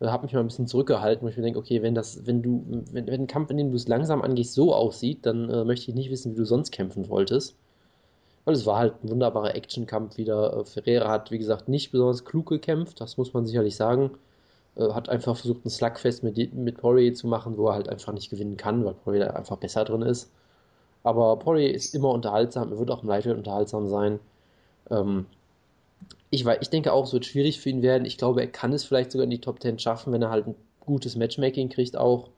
Äh, 0.00 0.06
habe 0.08 0.24
mich 0.24 0.32
mal 0.32 0.40
ein 0.40 0.46
bisschen 0.46 0.66
zurückgehalten, 0.66 1.24
wo 1.24 1.30
ich 1.30 1.36
mir 1.36 1.42
denke, 1.42 1.58
okay, 1.58 1.82
wenn 1.82 1.94
das, 1.94 2.26
wenn 2.26 2.42
du, 2.42 2.64
wenn, 2.92 3.06
wenn 3.06 3.22
ein 3.22 3.26
Kampf, 3.26 3.50
in 3.50 3.56
dem 3.56 3.70
du 3.70 3.76
es 3.76 3.88
langsam 3.88 4.22
angehst, 4.22 4.54
so 4.54 4.74
aussieht, 4.74 5.26
dann 5.26 5.48
äh, 5.50 5.64
möchte 5.64 5.90
ich 5.90 5.96
nicht 5.96 6.10
wissen, 6.10 6.32
wie 6.32 6.38
du 6.38 6.44
sonst 6.44 6.70
kämpfen 6.70 7.08
wolltest. 7.08 7.56
Weil 8.44 8.54
es 8.54 8.66
war 8.66 8.78
halt 8.78 9.04
ein 9.04 9.10
wunderbarer 9.10 9.54
Actionkampf 9.54 10.16
wieder. 10.18 10.56
Äh, 10.58 10.64
Ferreira 10.64 11.10
hat, 11.10 11.30
wie 11.30 11.38
gesagt, 11.38 11.68
nicht 11.68 11.92
besonders 11.92 12.24
klug 12.24 12.46
gekämpft, 12.48 13.00
das 13.00 13.16
muss 13.16 13.32
man 13.34 13.46
sicherlich 13.46 13.76
sagen. 13.76 14.12
Äh, 14.78 14.92
hat 14.92 15.08
einfach 15.08 15.36
versucht, 15.36 15.64
ein 15.66 15.70
Slugfest 15.70 16.22
mit, 16.22 16.54
mit 16.54 16.78
Poirier 16.78 17.14
zu 17.14 17.26
machen, 17.26 17.56
wo 17.56 17.68
er 17.68 17.74
halt 17.74 17.88
einfach 17.88 18.12
nicht 18.12 18.30
gewinnen 18.30 18.56
kann, 18.56 18.84
weil 18.84 18.94
Poirier 18.94 19.36
einfach 19.36 19.56
besser 19.56 19.84
drin 19.84 20.02
ist. 20.02 20.30
Aber 21.02 21.36
Poirier 21.38 21.74
ist 21.74 21.94
immer 21.94 22.10
unterhaltsam, 22.10 22.72
er 22.72 22.78
wird 22.78 22.90
auch 22.90 23.02
im 23.02 23.08
Lightweight 23.08 23.36
unterhaltsam 23.36 23.88
sein. 23.88 24.20
Ähm, 24.90 25.26
ich, 26.30 26.46
ich 26.46 26.70
denke 26.70 26.92
auch, 26.92 27.06
es 27.06 27.12
wird 27.12 27.26
schwierig 27.26 27.60
für 27.60 27.70
ihn 27.70 27.82
werden. 27.82 28.04
Ich 28.04 28.18
glaube, 28.18 28.40
er 28.40 28.48
kann 28.48 28.72
es 28.72 28.84
vielleicht 28.84 29.12
sogar 29.12 29.24
in 29.24 29.30
die 29.30 29.40
Top 29.40 29.60
10 29.60 29.78
schaffen, 29.78 30.12
wenn 30.12 30.22
er 30.22 30.30
halt 30.30 30.46
ein 30.46 30.54
gutes 30.80 31.16
Matchmaking 31.16 31.70
kriegt 31.70 31.96
auch. 31.96 32.28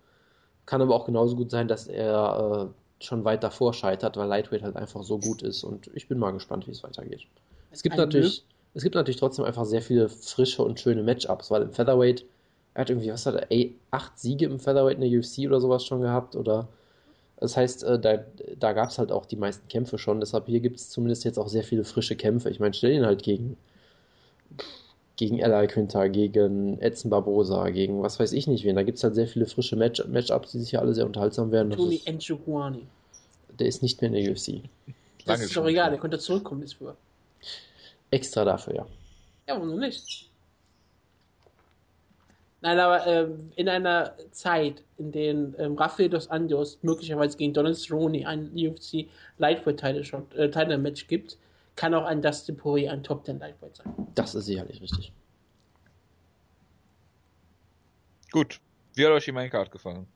Kann 0.66 0.80
aber 0.80 0.94
auch 0.94 1.06
genauso 1.06 1.36
gut 1.36 1.50
sein, 1.50 1.68
dass 1.68 1.88
er 1.88 2.70
äh, 2.70 3.04
schon 3.04 3.24
weit 3.24 3.42
davor 3.42 3.74
scheitert, 3.74 4.16
weil 4.16 4.28
Lightweight 4.28 4.62
halt 4.62 4.76
einfach 4.76 5.02
so 5.02 5.18
gut 5.18 5.42
ist. 5.42 5.64
Und 5.64 5.90
ich 5.94 6.06
bin 6.06 6.18
mal 6.18 6.30
gespannt, 6.30 6.66
wie 6.66 6.70
es 6.70 6.82
weitergeht. 6.82 7.22
Es 7.72 7.82
gibt 7.82 7.96
natürlich, 7.96 8.44
es 8.74 8.82
gibt 8.82 8.94
natürlich 8.94 9.18
trotzdem 9.18 9.44
einfach 9.44 9.64
sehr 9.64 9.82
viele 9.82 10.08
frische 10.08 10.62
und 10.62 10.78
schöne 10.78 11.02
Matchups, 11.02 11.50
weil 11.50 11.62
im 11.62 11.72
Featherweight, 11.72 12.24
er 12.74 12.82
hat 12.82 12.90
irgendwie, 12.90 13.10
was 13.10 13.26
hat 13.26 13.34
er, 13.34 13.50
ey, 13.50 13.76
acht 13.90 14.18
Siege 14.18 14.46
im 14.46 14.60
Featherweight 14.60 14.98
in 14.98 15.10
der 15.10 15.18
UFC 15.18 15.46
oder 15.46 15.60
sowas 15.60 15.84
schon 15.84 16.00
gehabt 16.00 16.36
oder 16.36 16.68
das 17.40 17.56
heißt, 17.56 17.84
äh, 17.84 17.98
da, 17.98 18.18
da 18.58 18.72
gab 18.74 18.90
es 18.90 18.98
halt 18.98 19.10
auch 19.10 19.24
die 19.24 19.36
meisten 19.36 19.66
Kämpfe 19.68 19.96
schon. 19.96 20.20
Deshalb 20.20 20.46
hier 20.46 20.60
gibt 20.60 20.76
es 20.76 20.90
zumindest 20.90 21.24
jetzt 21.24 21.38
auch 21.38 21.48
sehr 21.48 21.64
viele 21.64 21.84
frische 21.84 22.14
Kämpfe. 22.14 22.50
Ich 22.50 22.60
meine, 22.60 22.74
stell 22.74 22.92
ihn 22.92 23.06
halt 23.06 23.22
gegen 23.22 23.56
gegen 25.16 25.38
Eli 25.38 25.66
Quinter, 25.66 26.08
gegen 26.08 26.80
Edson 26.80 27.10
Barbosa, 27.10 27.68
gegen 27.70 28.02
was 28.02 28.18
weiß 28.18 28.32
ich 28.32 28.46
nicht 28.46 28.64
wen. 28.64 28.76
Da 28.76 28.82
gibt 28.82 28.98
es 28.98 29.04
halt 29.04 29.14
sehr 29.14 29.26
viele 29.26 29.46
frische 29.46 29.76
Match 29.76 30.02
Matchups, 30.06 30.52
die 30.52 30.60
sicher 30.60 30.80
alle 30.80 30.94
sehr 30.94 31.06
unterhaltsam 31.06 31.50
werden. 31.50 31.70
Tony 31.72 32.00
Enchukwani. 32.04 32.86
Der 33.58 33.66
ist 33.66 33.82
nicht 33.82 34.00
mehr 34.00 34.10
in 34.10 34.24
der 34.24 34.32
UFC. 34.32 34.62
Das 35.26 35.40
ist 35.40 35.56
doch 35.56 35.66
egal, 35.66 35.90
der 35.90 35.98
könnte 35.98 36.18
zurückkommen 36.18 36.62
ist 36.62 36.74
für. 36.74 36.96
Extra 38.10 38.44
dafür, 38.44 38.74
ja. 38.74 38.86
Ja, 39.48 39.54
warum 39.54 39.78
nicht? 39.78 40.30
Nein, 42.62 42.78
aber 42.78 43.06
ähm, 43.06 43.52
in 43.56 43.68
einer 43.68 44.14
Zeit, 44.32 44.84
in 44.98 45.12
der 45.12 45.30
ähm, 45.30 45.76
Rafael 45.76 46.10
dos 46.10 46.28
Anjos 46.28 46.78
möglicherweise 46.82 47.38
gegen 47.38 47.54
Donald 47.54 47.76
Cerrone 47.76 48.26
ein 48.26 48.52
UFC 48.54 49.06
Lightweight-Title-Match 49.38 51.02
äh, 51.04 51.06
gibt, 51.06 51.38
kann 51.76 51.94
auch 51.94 52.04
ein 52.04 52.20
Dustin 52.20 52.56
Poirier 52.58 52.92
ein 52.92 53.02
Top 53.02 53.24
10 53.24 53.38
Lightweight 53.38 53.76
sein. 53.76 54.06
Das 54.14 54.34
ist 54.34 54.44
sicherlich 54.44 54.82
richtig. 54.82 55.12
Gut. 58.30 58.60
Wie 58.94 59.06
hat 59.06 59.12
euch 59.12 59.24
die 59.24 59.32
Maincard 59.32 59.70
gefallen? 59.70 60.06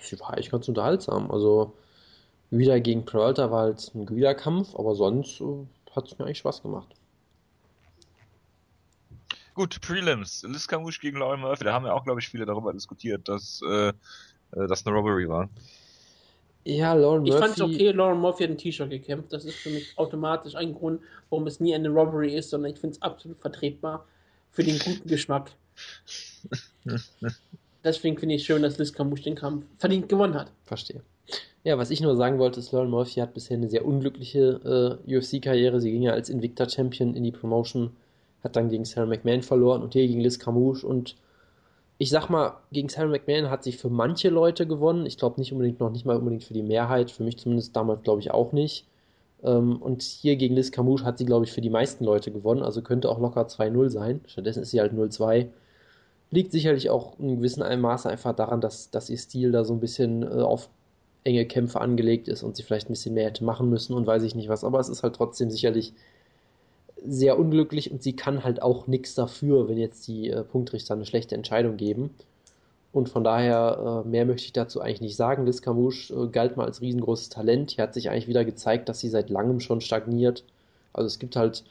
Sie 0.00 0.18
war 0.20 0.30
eigentlich 0.30 0.50
ganz 0.50 0.68
unterhaltsam. 0.68 1.30
Also, 1.30 1.74
wieder 2.50 2.80
gegen 2.80 3.04
Peralta 3.04 3.50
war 3.50 3.62
halt 3.62 3.94
ein 3.94 4.06
Güterkampf, 4.06 4.74
aber 4.76 4.94
sonst 4.94 5.40
äh, 5.40 5.66
hat 5.94 6.06
es 6.06 6.18
mir 6.18 6.24
eigentlich 6.24 6.38
Spaß 6.38 6.62
gemacht. 6.62 6.94
Gut, 9.54 9.80
Prelims. 9.82 10.44
Liz 10.48 10.66
Camouche 10.66 11.00
gegen 11.00 11.18
Lauren 11.18 11.40
Murphy. 11.40 11.64
Da 11.64 11.74
haben 11.74 11.84
ja 11.84 11.92
auch, 11.92 12.04
glaube 12.04 12.20
ich, 12.20 12.28
viele 12.28 12.46
darüber 12.46 12.72
diskutiert, 12.72 13.28
dass 13.28 13.60
äh, 13.68 13.88
äh, 13.88 13.92
das 14.50 14.86
eine 14.86 14.96
Robbery 14.96 15.28
war. 15.28 15.50
Ja, 16.64 16.94
Lauren 16.94 17.22
Murphy. 17.22 17.34
Ich 17.34 17.40
fand 17.40 17.54
es 17.54 17.60
okay, 17.60 17.90
Lauren 17.90 18.18
Murphy 18.18 18.44
hat 18.44 18.50
ein 18.50 18.58
T-Shirt 18.58 18.88
gekämpft. 18.88 19.32
Das 19.32 19.44
ist 19.44 19.56
für 19.56 19.70
mich 19.70 19.98
automatisch 19.98 20.54
ein 20.54 20.72
Grund, 20.72 21.02
warum 21.28 21.46
es 21.46 21.60
nie 21.60 21.74
eine 21.74 21.90
Robbery 21.90 22.34
ist, 22.34 22.50
sondern 22.50 22.72
ich 22.72 22.78
finde 22.78 22.96
es 22.96 23.02
absolut 23.02 23.38
vertretbar 23.40 24.06
für 24.50 24.64
den 24.64 24.78
guten 24.78 25.08
Geschmack. 25.08 25.50
Deswegen 27.84 28.16
finde 28.16 28.36
ich 28.36 28.44
schön, 28.44 28.62
dass 28.62 28.78
Liz 28.78 28.92
Camouche 28.92 29.22
den 29.22 29.34
Kampf 29.34 29.66
verdient 29.78 30.08
gewonnen 30.08 30.34
hat. 30.34 30.52
Verstehe. 30.64 31.02
Ja, 31.64 31.78
was 31.78 31.90
ich 31.90 32.00
nur 32.00 32.16
sagen 32.16 32.38
wollte, 32.38 32.60
ist, 32.60 32.72
Lauren 32.72 32.90
Murphy 32.90 33.20
hat 33.20 33.34
bisher 33.34 33.56
eine 33.56 33.68
sehr 33.68 33.84
unglückliche 33.86 34.98
äh, 35.06 35.16
UFC-Karriere. 35.16 35.80
Sie 35.80 35.92
ging 35.92 36.02
ja 36.02 36.12
als 36.12 36.28
Invicta-Champion 36.28 37.14
in 37.14 37.22
die 37.22 37.32
Promotion 37.32 37.92
hat 38.42 38.56
dann 38.56 38.68
gegen 38.68 38.84
Sarah 38.84 39.06
McMahon 39.06 39.42
verloren 39.42 39.82
und 39.82 39.92
hier 39.92 40.06
gegen 40.06 40.20
Liz 40.20 40.38
Camouche 40.38 40.86
und 40.86 41.16
ich 41.98 42.10
sag 42.10 42.28
mal, 42.28 42.54
gegen 42.72 42.88
Sarah 42.88 43.08
McMahon 43.08 43.50
hat 43.50 43.62
sie 43.62 43.72
für 43.72 43.90
manche 43.90 44.28
Leute 44.28 44.66
gewonnen. 44.66 45.06
Ich 45.06 45.18
glaube 45.18 45.38
nicht 45.38 45.52
unbedingt, 45.52 45.78
noch 45.78 45.90
nicht 45.90 46.04
mal 46.04 46.16
unbedingt 46.16 46.42
für 46.42 46.54
die 46.54 46.62
Mehrheit. 46.62 47.12
Für 47.12 47.22
mich 47.22 47.38
zumindest 47.38 47.76
damals 47.76 48.02
glaube 48.02 48.20
ich 48.20 48.32
auch 48.32 48.52
nicht. 48.52 48.86
Ähm, 49.44 49.80
und 49.80 50.02
hier 50.02 50.36
gegen 50.36 50.56
Liz 50.56 50.72
Camouche 50.72 51.04
hat 51.04 51.18
sie, 51.18 51.26
glaube 51.26 51.44
ich, 51.44 51.52
für 51.52 51.60
die 51.60 51.70
meisten 51.70 52.04
Leute 52.04 52.32
gewonnen. 52.32 52.62
Also 52.62 52.82
könnte 52.82 53.08
auch 53.08 53.20
locker 53.20 53.46
2-0 53.46 53.88
sein. 53.88 54.20
Stattdessen 54.26 54.62
ist 54.62 54.70
sie 54.72 54.80
halt 54.80 54.92
0-2. 54.92 55.48
Liegt 56.32 56.50
sicherlich 56.50 56.90
auch 56.90 57.18
in 57.20 57.36
gewissem 57.36 57.80
Maße 57.80 58.08
einfach 58.08 58.34
daran, 58.34 58.60
dass, 58.60 58.90
dass 58.90 59.10
ihr 59.10 59.18
Stil 59.18 59.52
da 59.52 59.64
so 59.64 59.74
ein 59.74 59.80
bisschen 59.80 60.22
äh, 60.24 60.42
auf 60.42 60.70
enge 61.24 61.46
Kämpfe 61.46 61.80
angelegt 61.80 62.28
ist 62.28 62.42
und 62.42 62.56
sie 62.56 62.62
vielleicht 62.62 62.88
ein 62.88 62.94
bisschen 62.94 63.14
mehr 63.14 63.26
hätte 63.26 63.44
machen 63.44 63.70
müssen 63.70 63.94
und 63.94 64.06
weiß 64.06 64.22
ich 64.24 64.34
nicht 64.34 64.48
was. 64.48 64.64
Aber 64.64 64.80
es 64.80 64.88
ist 64.88 65.02
halt 65.02 65.14
trotzdem 65.14 65.50
sicherlich 65.50 65.92
sehr 67.04 67.38
unglücklich 67.38 67.90
und 67.90 68.02
sie 68.02 68.14
kann 68.14 68.44
halt 68.44 68.62
auch 68.62 68.86
nichts 68.86 69.14
dafür, 69.14 69.68
wenn 69.68 69.78
jetzt 69.78 70.06
die 70.08 70.30
äh, 70.30 70.42
Punktrichter 70.44 70.94
eine 70.94 71.06
schlechte 71.06 71.34
Entscheidung 71.34 71.76
geben. 71.76 72.10
Und 72.92 73.08
von 73.08 73.24
daher, 73.24 74.04
äh, 74.04 74.08
mehr 74.08 74.26
möchte 74.26 74.44
ich 74.44 74.52
dazu 74.52 74.80
eigentlich 74.80 75.00
nicht 75.00 75.16
sagen. 75.16 75.46
Liz 75.46 75.62
Camouche 75.62 76.12
äh, 76.14 76.28
galt 76.28 76.56
mal 76.56 76.66
als 76.66 76.80
riesengroßes 76.80 77.30
Talent. 77.30 77.72
Hier 77.72 77.84
hat 77.84 77.94
sich 77.94 78.10
eigentlich 78.10 78.28
wieder 78.28 78.44
gezeigt, 78.44 78.88
dass 78.88 79.00
sie 79.00 79.08
seit 79.08 79.30
langem 79.30 79.60
schon 79.60 79.80
stagniert. 79.80 80.44
Also 80.92 81.06
es 81.06 81.18
gibt 81.18 81.36
halt 81.36 81.64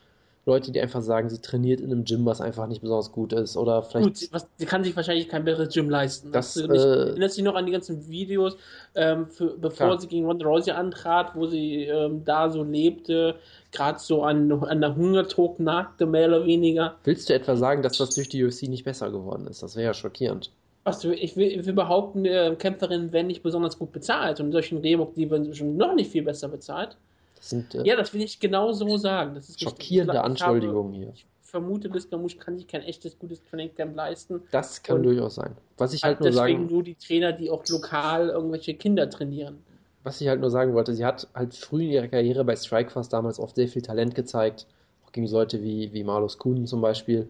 Leute, 0.45 0.71
die 0.71 0.81
einfach 0.81 1.01
sagen, 1.03 1.29
sie 1.29 1.39
trainiert 1.39 1.81
in 1.81 1.91
einem 1.91 2.03
Gym, 2.03 2.25
was 2.25 2.41
einfach 2.41 2.67
nicht 2.67 2.81
besonders 2.81 3.11
gut 3.11 3.31
ist. 3.31 3.55
Oder 3.55 3.83
vielleicht. 3.83 4.07
Gut, 4.07 4.17
sie, 4.17 4.27
was, 4.31 4.47
sie 4.57 4.65
kann 4.65 4.83
sich 4.83 4.95
wahrscheinlich 4.95 5.29
kein 5.29 5.45
besseres 5.45 5.73
Gym 5.73 5.89
leisten. 5.89 6.31
Das, 6.31 6.55
das 6.55 6.65
äh, 6.65 7.09
erinnert 7.09 7.31
sich 7.31 7.43
noch 7.43 7.53
an 7.53 7.67
die 7.67 7.71
ganzen 7.71 8.09
Videos, 8.09 8.57
ähm, 8.95 9.27
für, 9.27 9.55
bevor 9.57 9.87
klar. 9.87 10.01
sie 10.01 10.07
gegen 10.07 10.25
Ronda 10.25 10.45
Rousey 10.45 10.71
antrat, 10.71 11.35
wo 11.35 11.45
sie 11.45 11.83
ähm, 11.83 12.25
da 12.25 12.49
so 12.49 12.63
lebte, 12.63 13.35
gerade 13.71 13.99
so 13.99 14.23
an, 14.23 14.51
an 14.51 14.81
der 14.81 14.95
Hungertod 14.95 15.59
nagte, 15.59 16.07
mehr 16.07 16.27
oder 16.27 16.45
weniger. 16.45 16.95
Willst 17.03 17.29
du 17.29 17.35
etwa 17.35 17.55
sagen, 17.55 17.83
dass 17.83 17.97
das 17.97 18.15
durch 18.15 18.27
die 18.27 18.43
UFC 18.43 18.63
nicht 18.63 18.83
besser 18.83 19.11
geworden 19.11 19.45
ist? 19.45 19.61
Das 19.61 19.75
wäre 19.75 19.85
ja 19.85 19.93
schockierend. 19.93 20.51
Was, 20.83 21.03
ich, 21.03 21.37
will, 21.37 21.47
ich 21.47 21.65
will 21.67 21.73
behaupten, 21.73 22.25
äh, 22.25 22.55
Kämpferinnen 22.57 23.11
werden 23.11 23.27
nicht 23.27 23.43
besonders 23.43 23.77
gut 23.77 23.91
bezahlt 23.91 24.39
und 24.39 24.51
solchen 24.51 24.79
Rehbock, 24.79 25.13
die 25.13 25.29
werden 25.29 25.53
schon 25.53 25.77
noch 25.77 25.93
nicht 25.93 26.11
viel 26.11 26.23
besser 26.23 26.47
bezahlt. 26.47 26.97
Das 27.41 27.49
sind, 27.49 27.73
äh, 27.73 27.83
ja, 27.83 27.95
das 27.95 28.13
will 28.13 28.21
ich 28.21 28.39
genau 28.39 28.71
so 28.71 28.97
sagen. 28.97 29.33
Das 29.33 29.49
ist 29.49 29.59
schockierende 29.59 30.13
ich, 30.13 30.19
Anschuldigungen 30.19 30.93
hier. 30.93 31.11
Ich 31.15 31.25
vermute, 31.41 31.87
Liskamusch 31.87 32.37
kann 32.37 32.55
sich 32.55 32.67
kein 32.67 32.83
echtes, 32.83 33.17
gutes 33.17 33.43
Trainingcamp 33.43 33.95
leisten. 33.95 34.43
Das 34.51 34.83
kann 34.83 34.97
und 34.97 35.03
durchaus 35.03 35.35
sein. 35.35 35.55
Was 35.77 35.93
ich 35.93 36.03
halt 36.03 36.19
nur 36.19 36.29
deswegen 36.29 36.59
sagen. 36.59 36.71
nur 36.71 36.83
die 36.83 36.93
Trainer, 36.93 37.31
die 37.33 37.49
auch 37.49 37.65
lokal 37.67 38.29
irgendwelche 38.29 38.75
Kinder 38.75 39.09
trainieren. 39.09 39.57
Was 40.03 40.21
ich 40.21 40.27
halt 40.27 40.39
nur 40.39 40.51
sagen 40.51 40.75
wollte, 40.75 40.93
sie 40.93 41.03
hat 41.03 41.27
halt 41.33 41.55
früh 41.55 41.83
in 41.83 41.89
ihrer 41.89 42.07
Karriere 42.07 42.45
bei 42.45 42.55
Strikeforce 42.55 43.09
damals 43.09 43.39
oft 43.39 43.55
sehr 43.55 43.67
viel 43.67 43.81
Talent 43.81 44.13
gezeigt. 44.13 44.67
Auch 45.07 45.11
gegen 45.11 45.27
Leute 45.27 45.63
wie, 45.63 45.91
wie 45.93 46.03
Marlos 46.03 46.37
Kuhn 46.37 46.67
zum 46.67 46.81
Beispiel. 46.81 47.27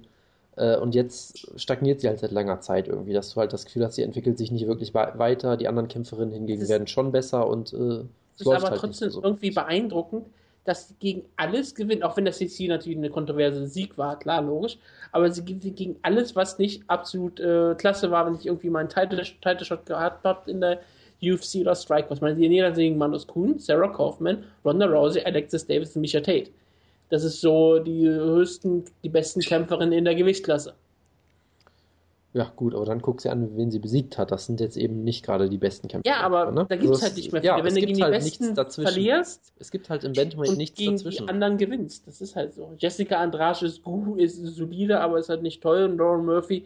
Äh, 0.57 0.75
und 0.75 0.93
jetzt 0.93 1.57
stagniert 1.57 2.01
sie 2.01 2.09
halt 2.09 2.19
seit 2.19 2.31
langer 2.31 2.59
Zeit 2.59 2.89
irgendwie, 2.89 3.13
dass 3.13 3.33
du 3.33 3.39
halt 3.39 3.53
das 3.53 3.63
Gefühl 3.63 3.85
hast, 3.85 3.95
sie 3.95 4.03
entwickelt 4.03 4.37
sich 4.37 4.51
nicht 4.51 4.67
wirklich 4.67 4.93
weiter. 4.93 5.55
Die 5.55 5.69
anderen 5.69 5.87
Kämpferinnen 5.87 6.33
hingegen 6.33 6.67
werden 6.67 6.87
schon 6.87 7.13
besser 7.13 7.47
und 7.47 7.71
äh, 7.71 8.03
ist 8.37 8.47
aber 8.47 8.69
halt 8.69 8.79
trotzdem 8.79 9.09
so. 9.09 9.23
irgendwie 9.23 9.51
beeindruckend, 9.51 10.25
dass 10.63 10.89
sie 10.89 10.95
gegen 10.99 11.23
alles 11.37 11.73
gewinnt, 11.73 12.03
auch 12.03 12.17
wenn 12.17 12.25
das 12.25 12.39
jetzt 12.39 12.55
hier 12.55 12.69
natürlich 12.69 12.97
eine 12.97 13.09
kontroverse 13.09 13.65
Sieg 13.67 13.97
war, 13.97 14.17
klar, 14.19 14.41
logisch, 14.41 14.77
aber 15.11 15.31
sie 15.31 15.43
gewinnt 15.43 15.75
gegen 15.75 15.97
alles, 16.03 16.35
was 16.35 16.59
nicht 16.59 16.83
absolut 16.87 17.39
äh, 17.39 17.75
klasse 17.75 18.11
war, 18.11 18.25
wenn 18.25 18.35
ich 18.35 18.45
irgendwie 18.45 18.69
mal 18.69 18.79
einen 18.79 18.89
Title, 18.89 19.23
Title 19.41 19.65
Shot 19.65 19.85
gehabt 19.85 20.23
habe 20.23 20.49
in 20.49 20.61
der 20.61 20.79
UFC 21.23 21.61
oder 21.61 21.75
Strikeforce. 21.75 22.17
Ich 22.17 22.21
meine, 22.21 22.35
die 22.35 22.49
Niederlande 22.49 22.81
gegen 22.81 22.97
Manus 22.97 23.27
Kuhn, 23.27 23.59
Sarah 23.59 23.89
Kaufman, 23.89 24.43
Ronda 24.65 24.87
Rousey, 24.87 25.23
Alexis 25.23 25.65
Davis 25.65 25.95
und 25.95 26.01
Misha 26.01 26.19
Tate. 26.19 26.49
Das 27.09 27.23
ist 27.23 27.41
so 27.41 27.79
die 27.79 28.07
höchsten, 28.07 28.85
die 29.03 29.09
besten 29.09 29.41
Kämpferinnen 29.41 29.93
in 29.93 30.05
der 30.05 30.15
Gewichtsklasse. 30.15 30.73
Ja, 32.33 32.49
gut, 32.55 32.73
aber 32.73 32.85
dann 32.85 33.01
guckt 33.01 33.19
sie 33.19 33.29
an, 33.29 33.57
wen 33.57 33.71
sie 33.71 33.79
besiegt 33.79 34.17
hat. 34.17 34.31
Das 34.31 34.45
sind 34.45 34.61
jetzt 34.61 34.77
eben 34.77 35.03
nicht 35.03 35.25
gerade 35.25 35.49
die 35.49 35.57
besten 35.57 35.89
Kämpfer. 35.89 36.09
Ja, 36.09 36.21
aber 36.21 36.51
ne? 36.51 36.65
da 36.69 36.77
gibt 36.77 36.85
es 36.85 37.01
also 37.01 37.03
halt 37.03 37.17
nicht 37.17 37.31
mehr 37.33 37.41
viele. 37.41 37.57
Ja, 37.57 37.63
Wenn 37.63 37.75
du 37.75 37.81
gegen 37.81 38.01
halt 38.01 38.13
die 38.13 38.29
Besten 38.29 38.55
verlierst, 38.55 39.53
es 39.59 39.69
gibt 39.69 39.89
halt 39.89 40.05
im 40.05 40.13
Bantamweight 40.13 40.55
nichts 40.55 40.77
gegen 40.77 40.93
dazwischen. 40.93 41.25
die 41.25 41.29
anderen 41.29 41.57
gewinnst. 41.57 42.07
Das 42.07 42.21
ist 42.21 42.37
halt 42.37 42.53
so. 42.53 42.73
Jessica 42.77 43.17
Andrade 43.17 43.65
ist 43.65 43.83
gut, 43.83 44.17
ist 44.17 44.37
solide, 44.37 45.01
aber 45.01 45.19
ist 45.19 45.27
halt 45.27 45.41
nicht 45.41 45.61
toll. 45.61 45.83
Und 45.83 45.97
Lauren 45.97 46.25
Murphy 46.25 46.65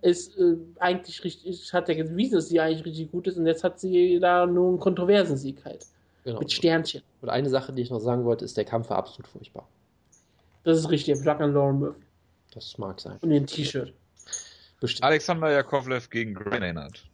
ist 0.00 0.38
äh, 0.38 0.56
eigentlich 0.78 1.22
richtig, 1.22 1.70
hat 1.74 1.88
ja 1.88 1.94
gewiesen, 1.94 2.36
dass 2.36 2.48
sie 2.48 2.60
eigentlich 2.60 2.86
richtig 2.86 3.12
gut 3.12 3.26
ist. 3.26 3.36
Und 3.36 3.46
jetzt 3.46 3.62
hat 3.62 3.78
sie 3.78 4.18
da 4.20 4.46
nur 4.46 4.68
einen 4.68 4.80
kontroversen 4.80 5.36
Sieg 5.36 5.62
halt. 5.66 5.84
Genau. 6.24 6.38
Mit 6.38 6.50
Sternchen. 6.50 7.02
Und 7.20 7.28
eine 7.28 7.50
Sache, 7.50 7.74
die 7.74 7.82
ich 7.82 7.90
noch 7.90 8.00
sagen 8.00 8.24
wollte, 8.24 8.46
ist, 8.46 8.56
der 8.56 8.64
Kampf 8.64 8.88
war 8.88 8.96
absolut 8.96 9.26
furchtbar. 9.26 9.68
Das 10.62 10.78
ist 10.78 10.88
richtig, 10.88 11.20
Plug 11.20 11.40
an 11.40 11.52
Lauren 11.52 11.78
Murphy. 11.78 12.00
Das 12.54 12.78
mag 12.78 12.98
sein. 13.00 13.18
Und 13.20 13.28
den 13.28 13.46
T-Shirt. 13.46 13.92
Bestimmt. 14.84 15.04
Alexander 15.04 15.50
Jakovlev 15.50 16.10
gegen 16.10 16.34
Gray 16.34 16.60
Maynard. 16.60 17.06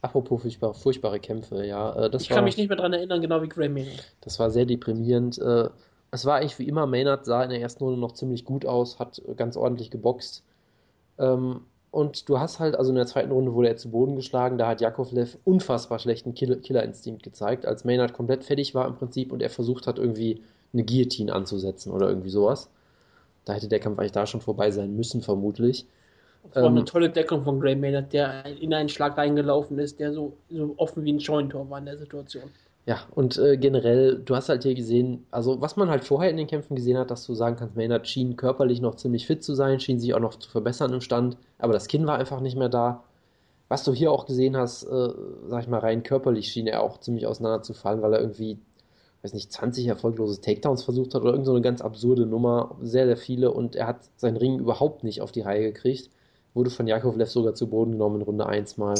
Apropos 0.00 0.40
furchtbare, 0.40 0.72
furchtbare 0.72 1.20
Kämpfe, 1.20 1.66
ja. 1.66 1.94
Äh, 1.94 2.08
das 2.08 2.22
ich 2.22 2.30
war, 2.30 2.36
kann 2.36 2.44
mich 2.46 2.56
nicht 2.56 2.68
mehr 2.68 2.78
daran 2.78 2.94
erinnern, 2.94 3.20
genau 3.20 3.42
wie 3.42 3.50
Gray 3.50 3.68
Maynard. 3.68 4.14
Das 4.22 4.38
war 4.38 4.50
sehr 4.50 4.64
deprimierend. 4.64 5.36
Äh, 5.36 5.68
es 6.12 6.24
war 6.24 6.36
eigentlich 6.36 6.58
wie 6.58 6.68
immer, 6.68 6.86
Maynard 6.86 7.26
sah 7.26 7.42
in 7.44 7.50
der 7.50 7.60
ersten 7.60 7.84
Runde 7.84 8.00
noch 8.00 8.12
ziemlich 8.12 8.46
gut 8.46 8.64
aus, 8.64 8.98
hat 8.98 9.20
ganz 9.36 9.58
ordentlich 9.58 9.90
geboxt. 9.90 10.42
Ähm, 11.18 11.66
und 11.90 12.30
du 12.30 12.40
hast 12.40 12.60
halt, 12.60 12.76
also 12.76 12.92
in 12.92 12.96
der 12.96 13.06
zweiten 13.06 13.30
Runde 13.30 13.52
wurde 13.52 13.68
er 13.68 13.76
zu 13.76 13.90
Boden 13.90 14.16
geschlagen, 14.16 14.56
da 14.56 14.68
hat 14.68 14.80
Jakovlev 14.80 15.36
unfassbar 15.44 15.98
schlechten 15.98 16.32
Killerinstinkt 16.32 17.24
gezeigt, 17.24 17.66
als 17.66 17.84
Maynard 17.84 18.14
komplett 18.14 18.42
fertig 18.42 18.74
war 18.74 18.88
im 18.88 18.94
Prinzip 18.94 19.32
und 19.32 19.42
er 19.42 19.50
versucht 19.50 19.86
hat, 19.86 19.98
irgendwie 19.98 20.42
eine 20.72 20.82
Guillotine 20.82 21.34
anzusetzen 21.34 21.92
oder 21.92 22.08
irgendwie 22.08 22.30
sowas. 22.30 22.70
Da 23.44 23.52
hätte 23.52 23.68
der 23.68 23.80
Kampf 23.80 23.98
eigentlich 23.98 24.12
da 24.12 24.24
schon 24.24 24.40
vorbei 24.40 24.70
sein 24.70 24.96
müssen, 24.96 25.20
vermutlich. 25.20 25.86
Das 26.52 26.62
war 26.62 26.70
ähm, 26.70 26.76
eine 26.76 26.84
tolle 26.84 27.10
Deckung 27.10 27.44
von 27.44 27.60
Gray 27.60 27.76
Maynard, 27.76 28.12
der 28.12 28.44
in 28.60 28.72
einen 28.72 28.88
Schlag 28.88 29.16
reingelaufen 29.16 29.78
ist, 29.78 30.00
der 30.00 30.12
so, 30.12 30.36
so 30.48 30.74
offen 30.76 31.04
wie 31.04 31.12
ein 31.12 31.20
Scheunentor 31.20 31.68
war 31.68 31.78
in 31.78 31.86
der 31.86 31.98
Situation. 31.98 32.50
Ja, 32.86 33.00
und 33.16 33.36
äh, 33.36 33.56
generell, 33.56 34.20
du 34.24 34.36
hast 34.36 34.48
halt 34.48 34.62
hier 34.62 34.74
gesehen, 34.74 35.26
also 35.32 35.60
was 35.60 35.76
man 35.76 35.90
halt 35.90 36.04
vorher 36.04 36.30
in 36.30 36.36
den 36.36 36.46
Kämpfen 36.46 36.76
gesehen 36.76 36.96
hat, 36.96 37.10
dass 37.10 37.26
du 37.26 37.34
sagen 37.34 37.56
kannst, 37.56 37.74
Maynard 37.74 38.06
schien 38.06 38.36
körperlich 38.36 38.80
noch 38.80 38.94
ziemlich 38.94 39.26
fit 39.26 39.42
zu 39.42 39.54
sein, 39.54 39.80
schien 39.80 39.98
sich 39.98 40.14
auch 40.14 40.20
noch 40.20 40.36
zu 40.36 40.48
verbessern 40.48 40.92
im 40.92 41.00
Stand, 41.00 41.36
aber 41.58 41.72
das 41.72 41.88
Kinn 41.88 42.06
war 42.06 42.18
einfach 42.18 42.40
nicht 42.40 42.56
mehr 42.56 42.68
da. 42.68 43.02
Was 43.68 43.82
du 43.82 43.92
hier 43.92 44.12
auch 44.12 44.26
gesehen 44.26 44.56
hast, 44.56 44.84
äh, 44.84 45.08
sag 45.48 45.62
ich 45.62 45.68
mal, 45.68 45.80
rein 45.80 46.04
körperlich 46.04 46.46
schien 46.48 46.68
er 46.68 46.82
auch 46.82 47.00
ziemlich 47.00 47.26
auseinanderzufallen, 47.26 48.02
weil 48.02 48.14
er 48.14 48.20
irgendwie, 48.20 48.60
weiß 49.22 49.34
nicht, 49.34 49.52
20 49.52 49.88
erfolglose 49.88 50.40
Takedowns 50.40 50.84
versucht 50.84 51.14
hat 51.14 51.22
oder 51.22 51.32
irgendeine 51.32 51.46
so 51.46 51.52
eine 51.54 51.62
ganz 51.62 51.80
absurde 51.80 52.24
Nummer, 52.24 52.76
sehr, 52.82 53.06
sehr 53.06 53.16
viele 53.16 53.50
und 53.50 53.74
er 53.74 53.88
hat 53.88 54.08
seinen 54.16 54.36
Ring 54.36 54.60
überhaupt 54.60 55.02
nicht 55.02 55.22
auf 55.22 55.32
die 55.32 55.40
Reihe 55.40 55.72
gekriegt 55.72 56.10
wurde 56.56 56.70
von 56.70 56.86
Jakovlev 56.86 57.30
sogar 57.30 57.54
zu 57.54 57.68
Boden 57.68 57.92
genommen 57.92 58.16
in 58.16 58.22
Runde 58.22 58.46
1 58.46 58.78
mal. 58.78 58.94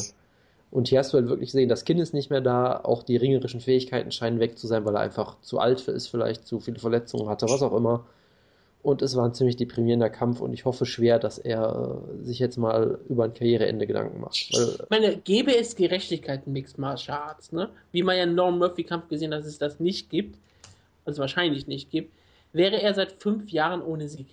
Und 0.70 0.88
hier 0.88 0.98
hast 0.98 1.12
du 1.12 1.18
halt 1.18 1.28
wirklich 1.28 1.50
gesehen, 1.50 1.68
das 1.68 1.84
Kind 1.84 2.00
ist 2.00 2.12
nicht 2.12 2.30
mehr 2.30 2.40
da, 2.40 2.80
auch 2.82 3.02
die 3.02 3.16
ringerischen 3.16 3.60
Fähigkeiten 3.60 4.12
scheinen 4.12 4.40
weg 4.40 4.58
zu 4.58 4.66
sein, 4.66 4.84
weil 4.84 4.94
er 4.94 5.00
einfach 5.00 5.40
zu 5.40 5.58
alt 5.58 5.86
ist, 5.88 6.08
vielleicht 6.08 6.46
zu 6.46 6.60
viele 6.60 6.78
Verletzungen 6.78 7.28
hatte, 7.28 7.46
was 7.48 7.62
auch 7.62 7.74
immer. 7.74 8.04
Und 8.82 9.02
es 9.02 9.16
war 9.16 9.24
ein 9.24 9.34
ziemlich 9.34 9.56
deprimierender 9.56 10.10
Kampf 10.10 10.40
und 10.40 10.52
ich 10.52 10.64
hoffe 10.64 10.86
schwer, 10.86 11.18
dass 11.18 11.38
er 11.38 12.02
äh, 12.20 12.24
sich 12.24 12.38
jetzt 12.38 12.56
mal 12.56 12.98
über 13.08 13.24
ein 13.24 13.34
Karriereende 13.34 13.86
Gedanken 13.86 14.20
macht. 14.20 14.50
Weil, 14.52 14.68
ich 14.68 14.90
meine, 14.90 15.16
gäbe 15.16 15.56
es 15.56 15.74
Gerechtigkeit 15.74 16.46
in 16.46 16.52
Mixed 16.52 16.78
Martial 16.78 17.18
Arts, 17.18 17.50
ne? 17.50 17.70
Wie 17.90 18.02
man 18.02 18.16
ja 18.16 18.24
in 18.24 18.34
Norm 18.34 18.58
Murphy 18.58 18.84
Kampf 18.84 19.08
gesehen 19.08 19.32
hat, 19.32 19.40
dass 19.40 19.46
es 19.46 19.58
das 19.58 19.80
nicht 19.80 20.08
gibt, 20.08 20.38
also 21.04 21.20
wahrscheinlich 21.20 21.66
nicht 21.66 21.90
gibt, 21.90 22.12
wäre 22.52 22.80
er 22.80 22.94
seit 22.94 23.12
fünf 23.14 23.50
Jahren 23.50 23.82
ohne 23.82 24.08
Sieg. 24.08 24.28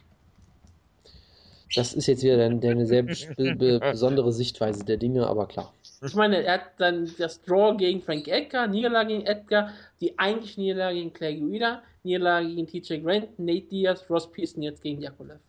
Das 1.76 1.94
ist 1.94 2.08
jetzt 2.08 2.24
wieder 2.24 2.44
eine 2.44 2.86
sehr 2.86 3.04
besondere 3.92 4.32
Sichtweise 4.32 4.86
der 4.86 4.98
Dinge, 4.98 5.28
aber 5.28 5.48
klar. 5.48 5.74
Ich 6.06 6.16
meine, 6.16 6.44
er 6.44 6.56
hat 6.56 6.72
dann 6.78 7.10
das 7.18 7.42
Draw 7.42 7.78
gegen 7.78 8.02
Frank 8.02 8.28
Edgar, 8.28 8.68
Niederlage 8.68 9.10
gegen 9.10 9.26
Edgar, 9.26 9.72
die 10.02 10.18
eigentliche 10.20 10.60
Niederlage 10.60 10.98
gegen 10.98 11.14
Clay 11.14 11.36
Guida, 11.38 11.82
Niederlage 12.04 12.48
gegen 12.54 12.68
TJ 12.68 12.98
Grant, 12.98 13.40
Nate 13.40 13.68
Diaz, 13.68 14.06
Ross 14.10 14.30
Pearson 14.30 14.62
jetzt 14.62 14.82
gegen 14.82 15.02
Jakolev. 15.02 15.40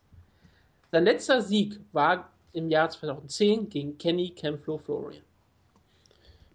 Sein 0.91 1.03
letzter 1.03 1.41
Sieg 1.41 1.79
war 1.91 2.31
im 2.53 2.69
Jahr 2.69 2.89
2010 2.89 3.69
gegen 3.69 3.97
Kenny 3.97 4.29
Camflo 4.29 4.77
Florian. 4.77 5.21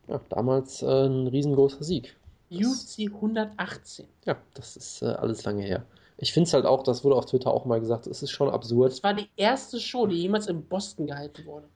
Ja, 0.09 0.21
damals 0.31 0.83
äh, 0.83 0.87
ein 0.87 1.27
riesengroßer 1.27 1.85
Sieg. 1.85 2.17
UFC 2.51 3.13
118. 3.13 4.07
Ja, 4.25 4.37
das 4.55 4.77
ist 4.77 5.03
äh, 5.03 5.07
alles 5.07 5.45
lange 5.45 5.63
her. 5.63 5.85
Ich 6.23 6.33
finde 6.33 6.47
es 6.47 6.55
halt 6.55 6.67
auch, 6.67 6.83
das 6.83 7.03
wurde 7.03 7.17
auf 7.17 7.27
Twitter 7.27 7.53
auch 7.53 7.65
mal 7.65 7.81
gesagt, 7.81 8.07
es 8.07 8.23
ist 8.23 8.31
schon 8.31 8.51
absurd. 8.51 8.93
Es 8.93 9.03
war 9.03 9.15
die 9.15 9.29
erste 9.37 9.81
Show, 9.81 10.07
die 10.07 10.17
jemals 10.17 10.47
in 10.47 10.63
Boston 10.65 11.07
gehalten 11.07 11.47
wurde. 11.47 11.67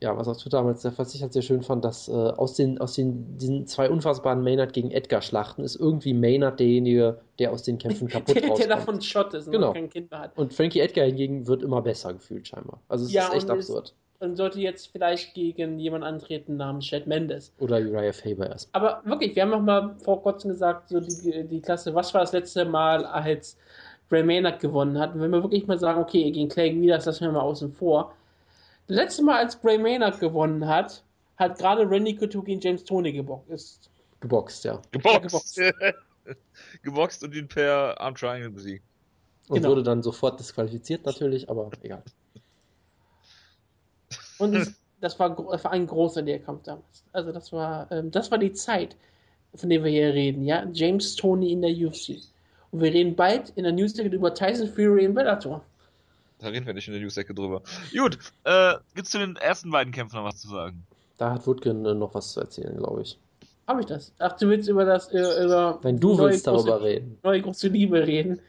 Ja, 0.00 0.16
was 0.16 0.26
auf 0.26 0.36
Twitter 0.36 0.58
damals, 0.58 0.84
was 0.84 1.14
ich 1.14 1.22
halt 1.22 1.32
sehr 1.32 1.42
schön 1.42 1.62
fand, 1.62 1.84
dass 1.84 2.08
äh, 2.08 2.12
aus, 2.12 2.54
den, 2.54 2.80
aus 2.80 2.94
den, 2.94 3.38
diesen 3.38 3.66
zwei 3.66 3.88
unfassbaren 3.88 4.42
Maynard 4.42 4.72
gegen 4.72 4.90
Edgar 4.90 5.22
Schlachten 5.22 5.62
ist 5.62 5.76
irgendwie 5.76 6.12
Maynard 6.12 6.58
derjenige, 6.58 7.20
der 7.38 7.52
aus 7.52 7.62
den 7.62 7.78
Kämpfen 7.78 8.08
kaputt 8.08 8.34
der, 8.34 8.54
der 8.54 8.66
davon 8.66 9.00
Schott 9.00 9.32
ist 9.34 9.46
und 9.46 9.52
genau. 9.52 9.72
kein 9.72 9.88
Kind 9.88 10.10
mehr 10.10 10.20
hat. 10.20 10.36
Und 10.36 10.52
Frankie 10.52 10.80
Edgar 10.80 11.06
hingegen 11.06 11.46
wird 11.46 11.62
immer 11.62 11.82
besser 11.82 12.12
gefühlt 12.12 12.48
scheinbar. 12.48 12.80
Also 12.88 13.04
es 13.04 13.12
ja, 13.12 13.28
ist 13.28 13.34
echt 13.34 13.50
absurd 13.50 13.94
und 14.20 14.36
sollte 14.36 14.60
jetzt 14.60 14.88
vielleicht 14.92 15.34
gegen 15.34 15.78
jemanden 15.78 16.06
antreten 16.06 16.56
namens 16.56 16.86
Chad 16.86 17.06
Mendes. 17.06 17.52
Oder 17.58 17.78
Uriah 17.78 18.12
Faber 18.12 18.50
erst. 18.50 18.68
Aber 18.72 19.00
wirklich, 19.04 19.34
wir 19.34 19.42
haben 19.42 19.50
noch 19.50 19.62
mal 19.62 19.96
vor 20.04 20.22
kurzem 20.22 20.50
gesagt, 20.50 20.90
so 20.90 21.00
die, 21.00 21.44
die 21.44 21.60
Klasse, 21.60 21.94
was 21.94 22.12
war 22.12 22.20
das 22.20 22.32
letzte 22.32 22.66
Mal, 22.66 23.04
als 23.06 23.56
Gray 24.10 24.22
Maynard 24.22 24.60
gewonnen 24.60 24.98
hat? 24.98 25.14
Und 25.14 25.22
wenn 25.22 25.30
wir 25.30 25.42
wirklich 25.42 25.66
mal 25.66 25.78
sagen, 25.78 26.00
okay, 26.00 26.30
gegen 26.30 26.48
Clay 26.48 26.70
Guida, 26.70 26.96
das 26.96 27.06
lassen 27.06 27.24
wir 27.24 27.32
mal 27.32 27.40
außen 27.40 27.72
vor. 27.72 28.14
Das 28.86 28.96
letzte 28.96 29.22
Mal, 29.22 29.38
als 29.38 29.60
Gray 29.60 29.78
Maynard 29.78 30.20
gewonnen 30.20 30.68
hat, 30.68 31.02
hat 31.36 31.58
gerade 31.58 31.88
Randy 31.88 32.14
Couture 32.14 32.44
gegen 32.44 32.60
James 32.60 32.84
Tony 32.84 33.12
geboxt. 33.12 33.88
Geboxt, 34.20 34.64
ja. 34.64 34.82
Geboxt. 34.90 35.56
Ja, 35.56 35.70
geboxt. 35.70 36.02
geboxt 36.82 37.24
und 37.24 37.34
ihn 37.34 37.48
per 37.48 37.98
Arm 37.98 38.14
Triangle 38.14 38.50
besiegt. 38.50 38.84
Und 39.48 39.56
genau. 39.56 39.70
wurde 39.70 39.82
dann 39.82 40.02
sofort 40.02 40.38
disqualifiziert 40.38 41.06
natürlich, 41.06 41.48
aber 41.48 41.70
egal. 41.82 42.02
Und 44.40 44.54
es, 44.54 44.74
das, 45.00 45.18
war, 45.18 45.36
das 45.50 45.64
war 45.64 45.72
ein 45.72 45.86
großartiger 45.86 46.38
Kampf 46.40 46.62
damals. 46.64 47.04
Also 47.12 47.32
das 47.32 47.52
war, 47.52 47.90
ähm, 47.92 48.10
das 48.10 48.30
war 48.30 48.38
die 48.38 48.52
Zeit, 48.52 48.96
von 49.54 49.68
der 49.68 49.84
wir 49.84 49.90
hier 49.90 50.14
reden, 50.14 50.44
ja. 50.44 50.66
James 50.72 51.14
Tony 51.16 51.52
in 51.52 51.62
der 51.62 51.70
UFC. 51.70 52.16
Und 52.72 52.80
wir 52.82 52.92
reden 52.92 53.16
bald 53.16 53.50
in 53.56 53.64
der 53.64 53.72
Newsdecke 53.72 54.14
über 54.14 54.34
Tyson 54.34 54.68
Fury 54.68 55.04
in 55.04 55.14
Bellator. 55.14 55.62
Da 56.38 56.48
reden 56.48 56.66
wir 56.66 56.72
nicht 56.72 56.88
in 56.88 56.94
der 56.94 57.02
Newsdecke 57.02 57.34
drüber. 57.34 57.62
Gut, 57.92 58.18
äh, 58.44 58.74
gibt's 58.94 59.10
zu 59.10 59.18
den 59.18 59.36
ersten 59.36 59.70
beiden 59.70 59.92
Kämpfen 59.92 60.16
noch 60.16 60.24
was 60.24 60.40
zu 60.40 60.48
sagen? 60.48 60.86
Da 61.18 61.32
hat 61.32 61.46
Woodkin 61.46 61.84
äh, 61.84 61.94
noch 61.94 62.14
was 62.14 62.32
zu 62.32 62.40
erzählen, 62.40 62.76
glaube 62.76 63.02
ich. 63.02 63.18
Habe 63.66 63.80
ich 63.80 63.86
das? 63.86 64.12
Ach, 64.18 64.32
du 64.38 64.48
willst 64.48 64.68
über 64.68 64.84
das, 64.84 65.12
äh, 65.12 65.44
über. 65.44 65.78
Wenn 65.82 66.00
du 66.00 66.18
willst 66.18 66.46
darüber 66.46 66.78
große, 66.78 66.84
reden. 66.84 67.18
Neue 67.22 67.42
große 67.42 67.68
Liebe 67.68 68.06
reden. 68.06 68.40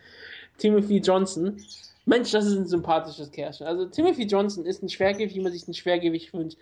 Timothy 0.57 0.97
Johnson 0.97 1.61
Mensch, 2.11 2.31
das 2.31 2.45
ist 2.45 2.57
ein 2.57 2.67
sympathisches 2.67 3.31
Kerlchen. 3.31 3.65
Also 3.65 3.85
Timothy 3.85 4.23
Johnson 4.23 4.65
ist 4.65 4.83
ein 4.83 4.89
Schwergewicht, 4.89 5.33
wie 5.33 5.39
man 5.39 5.53
sich 5.53 5.65
ein 5.65 5.73
Schwergewicht 5.73 6.33
wünscht. 6.33 6.57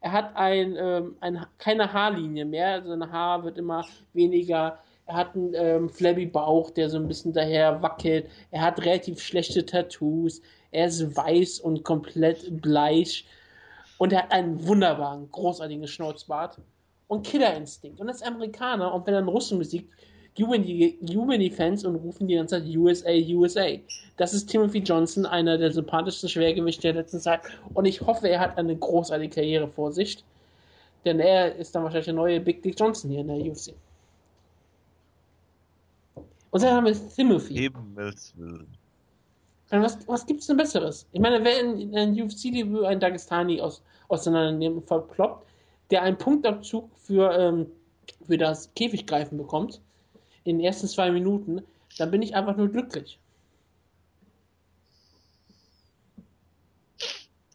Er 0.00 0.12
hat 0.12 0.34
ein, 0.34 0.76
ähm, 0.78 1.16
ein, 1.20 1.44
keine 1.58 1.92
Haarlinie 1.92 2.46
mehr, 2.46 2.82
sein 2.82 3.12
Haar 3.12 3.44
wird 3.44 3.58
immer 3.58 3.84
weniger. 4.14 4.78
Er 5.04 5.14
hat 5.14 5.34
einen 5.34 5.52
ähm, 5.52 5.90
flabby 5.90 6.24
Bauch, 6.24 6.70
der 6.70 6.88
so 6.88 6.96
ein 6.96 7.06
bisschen 7.06 7.34
daher 7.34 7.82
wackelt. 7.82 8.30
Er 8.50 8.62
hat 8.62 8.80
relativ 8.80 9.20
schlechte 9.20 9.66
Tattoos. 9.66 10.40
Er 10.70 10.86
ist 10.86 11.14
weiß 11.14 11.60
und 11.60 11.84
komplett 11.84 12.62
bleich. 12.62 13.26
Und 13.98 14.14
er 14.14 14.22
hat 14.22 14.32
einen 14.32 14.66
wunderbaren, 14.66 15.30
großartigen 15.30 15.86
Schnauzbart 15.86 16.62
und 17.08 17.26
Killerinstinkt. 17.26 18.00
Und 18.00 18.08
er 18.08 18.14
ist 18.14 18.26
Amerikaner 18.26 18.94
und 18.94 19.06
wenn 19.06 19.12
er 19.12 19.18
einen 19.18 19.28
Russen 19.28 19.58
besiegt, 19.58 19.92
jubeln 20.36 20.62
die, 20.62 20.98
jubeln 21.00 21.40
die 21.40 21.50
Fans 21.50 21.84
und 21.84 21.96
rufen 21.96 22.26
die 22.26 22.34
ganze 22.34 22.60
Zeit 22.60 22.76
USA, 22.76 23.10
USA. 23.10 23.66
Das 24.16 24.34
ist 24.34 24.46
Timothy 24.46 24.78
Johnson, 24.78 25.26
einer 25.26 25.58
der 25.58 25.72
sympathischsten 25.72 26.28
Schwergewichte 26.28 26.82
der 26.82 27.02
letzten 27.02 27.20
Zeit. 27.20 27.40
Und 27.72 27.84
ich 27.84 28.00
hoffe, 28.00 28.28
er 28.28 28.40
hat 28.40 28.58
eine 28.58 28.76
großartige 28.76 29.34
Karriere 29.34 29.68
vor 29.68 29.92
sich. 29.92 30.22
Denn 31.04 31.20
er 31.20 31.54
ist 31.56 31.74
dann 31.74 31.82
wahrscheinlich 31.82 32.06
der 32.06 32.14
neue 32.14 32.40
Big 32.40 32.62
Dick 32.62 32.78
Johnson 32.78 33.10
hier 33.10 33.20
in 33.20 33.28
der 33.28 33.36
UFC. 33.36 33.74
Und 36.50 36.60
sein 36.60 36.74
Name 36.74 36.90
ist 36.90 37.14
Timothy. 37.14 37.54
Himmels 37.54 38.32
Willen. 38.36 38.66
Was, 39.70 39.98
was 40.06 40.24
es 40.30 40.46
denn 40.46 40.56
Besseres? 40.56 41.06
Ich 41.12 41.20
meine, 41.20 41.42
wer 41.42 41.60
in, 41.60 41.80
in 41.80 41.96
einem 41.96 42.22
UFC-Debüt 42.22 42.84
einen 42.84 43.00
Dagestani 43.00 43.60
aus, 43.60 43.82
auseinandernehmen 44.08 44.82
verploppt, 44.82 45.46
der 45.90 46.02
einen 46.02 46.16
Punktabzug 46.16 46.88
für, 46.96 47.36
ähm, 47.36 47.66
für 48.24 48.38
das 48.38 48.72
Käfiggreifen 48.74 49.36
bekommt, 49.36 49.80
in 50.44 50.58
den 50.58 50.64
ersten 50.64 50.86
zwei 50.86 51.10
Minuten, 51.10 51.62
dann 51.98 52.10
bin 52.10 52.22
ich 52.22 52.34
einfach 52.34 52.56
nur 52.56 52.68
glücklich. 52.68 53.18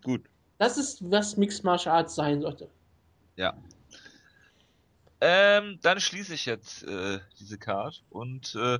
Gut. 0.03 0.23
Das 0.57 0.77
ist, 0.77 1.09
was 1.09 1.37
Mixed 1.37 1.63
Martial 1.63 1.95
Arts 1.95 2.15
sein 2.15 2.41
sollte. 2.41 2.69
Ja. 3.35 3.55
Ähm, 5.21 5.79
dann 5.81 5.99
schließe 5.99 6.33
ich 6.33 6.45
jetzt 6.45 6.83
äh, 6.83 7.19
diese 7.39 7.57
Card 7.57 8.03
und 8.09 8.55
äh, 8.55 8.79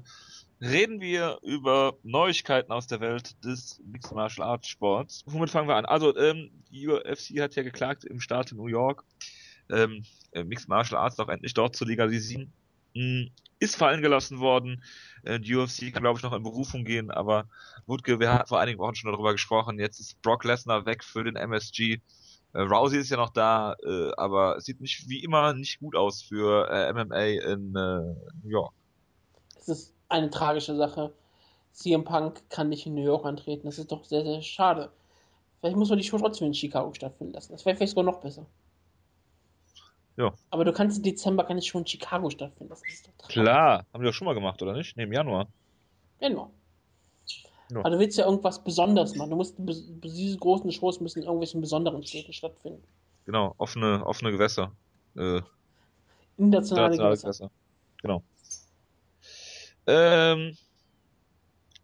reden 0.62 1.02
wir 1.02 1.40
über 1.42 1.98
Neuigkeiten 2.04 2.72
aus 2.72 2.88
der 2.88 3.02
Welt 3.02 3.44
des 3.44 3.82
Mixed 3.86 4.14
Martial 4.14 4.48
Arts 4.48 4.68
Sports. 4.70 5.24
Womit 5.26 5.50
fangen 5.50 5.68
wir 5.68 5.76
an? 5.76 5.86
Also, 5.86 6.16
ähm, 6.18 6.50
die 6.72 6.88
UFC 6.88 7.40
hat 7.40 7.56
ja 7.56 7.64
geklagt 7.64 8.06
im 8.06 8.22
Staat 8.22 8.54
New 8.54 8.68
York, 8.68 9.04
ähm, 9.70 10.06
äh, 10.32 10.44
Mixed 10.44 10.70
Martial 10.70 11.02
Arts 11.02 11.20
auch 11.20 11.30
endlich 11.30 11.54
dort 11.54 11.76
zu 11.76 11.84
legalisieren. 11.84 12.52
Hm, 12.96 13.32
ist 13.60 13.76
fallen 13.76 14.02
gelassen 14.02 14.40
worden. 14.40 14.84
Äh, 15.24 15.40
die 15.40 15.56
UFC 15.56 15.94
kann, 15.94 16.04
glaube 16.04 16.18
ich, 16.18 16.24
noch 16.24 16.34
in 16.34 16.44
Berufung 16.44 16.86
gehen, 16.86 17.12
aber 17.12 17.48
Wutke, 17.86 18.20
wir 18.20 18.34
hatten 18.34 18.48
vor 18.48 18.60
einigen 18.60 18.80
Wochen 18.80 18.96
schon 18.96 19.12
darüber 19.12 19.34
gesprochen. 19.34 19.80
Jetzt 19.80 20.00
ist 20.00 20.22
Brock 20.22 20.44
Lesnar 20.44 20.86
weg 20.86 21.04
für 21.04 21.24
den 21.24 21.36
MSG. 21.36 22.00
Äh, 22.54 22.62
Rousey 22.62 23.00
ist 23.00 23.10
ja 23.10 23.18
noch 23.18 23.30
da, 23.30 23.76
äh, 23.86 24.12
aber 24.18 24.60
sieht 24.62 24.82
nicht 24.82 25.08
wie 25.08 25.24
immer 25.24 25.54
nicht 25.54 25.80
gut 25.80 25.96
aus 25.96 26.22
für 26.22 26.68
MMA 26.94 27.24
in 27.52 27.72
New 27.74 28.50
York. 28.50 28.74
Es 29.60 29.68
ist 29.68 29.94
eine 30.08 30.30
tragische 30.30 30.76
Sache. 30.76 31.14
CM 31.74 32.04
Punk 32.04 32.50
kann 32.50 32.70
nicht 32.70 32.86
in 32.86 32.96
New 32.96 33.04
York 33.04 33.26
antreten. 33.26 33.68
Das 33.68 33.78
ist 33.78 33.92
doch 33.92 34.04
sehr, 34.04 34.24
sehr 34.24 34.42
schade. 34.42 34.92
Vielleicht 35.60 35.78
muss 35.78 35.90
man 35.90 35.98
die 35.98 36.04
Show 36.04 36.18
trotzdem 36.18 36.48
in 36.48 36.54
Chicago 36.54 36.94
stattfinden 36.94 37.34
lassen. 37.34 37.52
Das 37.52 37.66
wäre 37.66 37.76
vielleicht 37.76 37.92
sogar 37.92 38.06
noch 38.06 38.22
besser. 38.22 38.46
Ja. 40.20 40.34
Aber 40.50 40.66
du 40.66 40.74
kannst 40.74 40.98
im 40.98 41.04
Dezember 41.04 41.46
kann 41.46 41.58
ich 41.58 41.68
schon 41.68 41.84
in 41.84 41.88
Chicago 41.88 42.30
stattfinden. 42.30 42.70
Das 42.70 42.84
ist 42.86 43.10
doch. 43.18 43.30
Klar, 43.30 43.86
haben 43.94 44.04
wir 44.04 44.10
doch 44.10 44.14
schon 44.14 44.26
mal 44.26 44.34
gemacht, 44.34 44.62
oder 44.62 44.74
nicht? 44.74 44.98
Ne, 44.98 45.04
im 45.04 45.14
Januar. 45.14 45.48
Genau. 46.20 46.52
Ja. 47.72 47.80
Aber 47.80 47.92
du 47.92 48.00
willst 48.00 48.18
ja 48.18 48.26
irgendwas 48.26 48.62
Besonderes 48.62 49.16
machen. 49.16 49.30
Du 49.30 49.38
musst 49.38 49.56
diese 49.58 50.38
großen 50.38 50.70
Shows 50.74 51.00
müssen 51.00 51.20
in 51.20 51.26
irgendwelchen 51.26 51.62
besonderen 51.62 52.04
Städten 52.04 52.34
stattfinden. 52.34 52.84
Genau, 53.26 53.56
offene, 53.58 54.06
offene 54.06 54.32
Gewässer. 54.34 54.74
Äh, 55.16 55.40
Internationale 56.38 56.96
internationale 56.96 56.98
Gewässer. 56.98 57.28
Gewässer. 57.28 57.52
Genau. 58.02 58.24
Ähm, 59.88 60.58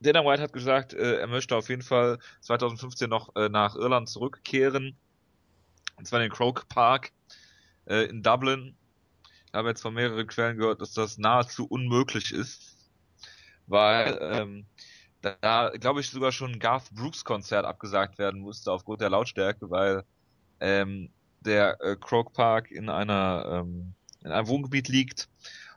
Dana 0.01 0.25
White 0.25 0.41
hat 0.41 0.51
gesagt, 0.51 0.93
äh, 0.93 1.19
er 1.19 1.27
möchte 1.27 1.55
auf 1.55 1.69
jeden 1.69 1.83
Fall 1.83 2.19
2015 2.41 3.09
noch 3.09 3.33
äh, 3.37 3.47
nach 3.47 3.77
Irland 3.77 4.09
zurückkehren. 4.09 4.97
Und 5.95 6.05
zwar 6.05 6.19
in 6.19 6.29
den 6.29 6.33
Croke 6.33 6.65
Park 6.67 7.13
äh, 7.85 8.05
in 8.05 8.23
Dublin. 8.23 8.75
Ich 9.47 9.53
habe 9.53 9.69
jetzt 9.69 9.81
von 9.81 9.93
mehreren 9.93 10.27
Quellen 10.27 10.57
gehört, 10.57 10.81
dass 10.81 10.93
das 10.93 11.17
nahezu 11.17 11.65
unmöglich 11.65 12.33
ist. 12.33 12.75
Weil 13.67 14.19
ähm, 14.21 14.65
da, 15.21 15.71
glaube 15.79 16.01
ich, 16.01 16.09
sogar 16.09 16.31
schon 16.31 16.53
ein 16.53 16.59
Garth 16.59 16.91
Brooks 16.91 17.23
Konzert 17.23 17.65
abgesagt 17.65 18.17
werden 18.17 18.41
musste 18.41 18.71
aufgrund 18.71 19.01
der 19.01 19.09
Lautstärke, 19.09 19.69
weil 19.69 20.03
ähm, 20.59 21.09
der 21.41 21.81
äh, 21.81 21.95
Croke 21.95 22.31
Park 22.31 22.71
in 22.71 22.89
einer 22.89 23.63
ähm, 23.65 23.93
in 24.23 24.31
einem 24.31 24.47
Wohngebiet 24.47 24.87
liegt 24.87 25.29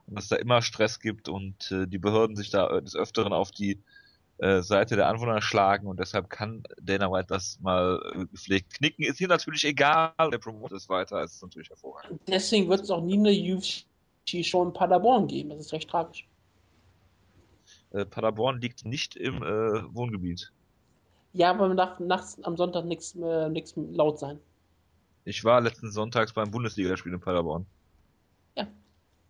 und 0.07 0.19
es 0.19 0.29
da 0.29 0.37
immer 0.37 0.63
Stress 0.63 1.01
gibt 1.01 1.29
und 1.29 1.71
äh, 1.71 1.87
die 1.87 1.99
Behörden 1.99 2.35
sich 2.35 2.51
da 2.51 2.69
äh, 2.69 2.83
des 2.83 2.97
Öfteren 2.97 3.33
auf 3.33 3.51
die 3.51 3.79
äh, 4.39 4.63
Seite 4.63 4.97
der 4.97 5.09
Anwohner 5.09 5.43
schlagen 5.43 5.87
und 5.87 5.99
deshalb 5.99 6.31
kann 6.31 6.63
Dana 6.81 7.11
White 7.11 7.27
das 7.29 7.59
mal 7.61 8.01
äh, 8.15 8.27
gepflegt 8.27 8.75
knicken. 8.75 9.05
Ist 9.05 9.19
hier 9.19 9.29
natürlich 9.29 9.65
egal, 9.65 10.13
der 10.19 10.39
Promoter 10.39 10.77
ist 10.77 10.89
weiter, 10.89 11.23
ist 11.23 11.43
natürlich 11.43 11.69
hervorragend. 11.71 12.21
Deswegen 12.29 12.69
wird 12.69 12.83
es 12.83 12.91
auch 12.91 13.03
nie 13.03 13.19
eine 13.19 13.57
UFC-Show 13.57 14.65
in 14.65 14.73
Paderborn 14.73 15.27
geben. 15.27 15.51
Das 15.51 15.59
ist 15.59 15.73
recht 15.73 15.91
tragisch. 15.91 16.27
Äh, 17.91 18.05
Paderborn 18.05 18.61
liegt 18.61 18.85
nicht 18.85 19.17
im 19.17 19.43
äh, 19.43 19.95
Wohngebiet. 19.95 20.53
Ja, 21.33 21.51
aber 21.51 21.69
man 21.69 21.77
darf 21.77 21.99
nachts 21.99 22.43
am 22.45 22.57
Sonntag 22.57 22.85
nichts 22.85 23.15
äh, 23.17 23.49
nix 23.49 23.75
laut 23.77 24.19
sein. 24.19 24.39
Ich 25.25 25.45
war 25.45 25.61
letzten 25.61 25.91
Sonntags 25.91 26.33
beim 26.33 26.51
Bundesligaspiel 26.51 27.13
in 27.13 27.21
Paderborn. 27.21 27.67
Ja. 28.57 28.67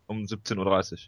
Um 0.07 0.19
17.30 0.19 0.93
Uhr. 0.93 0.99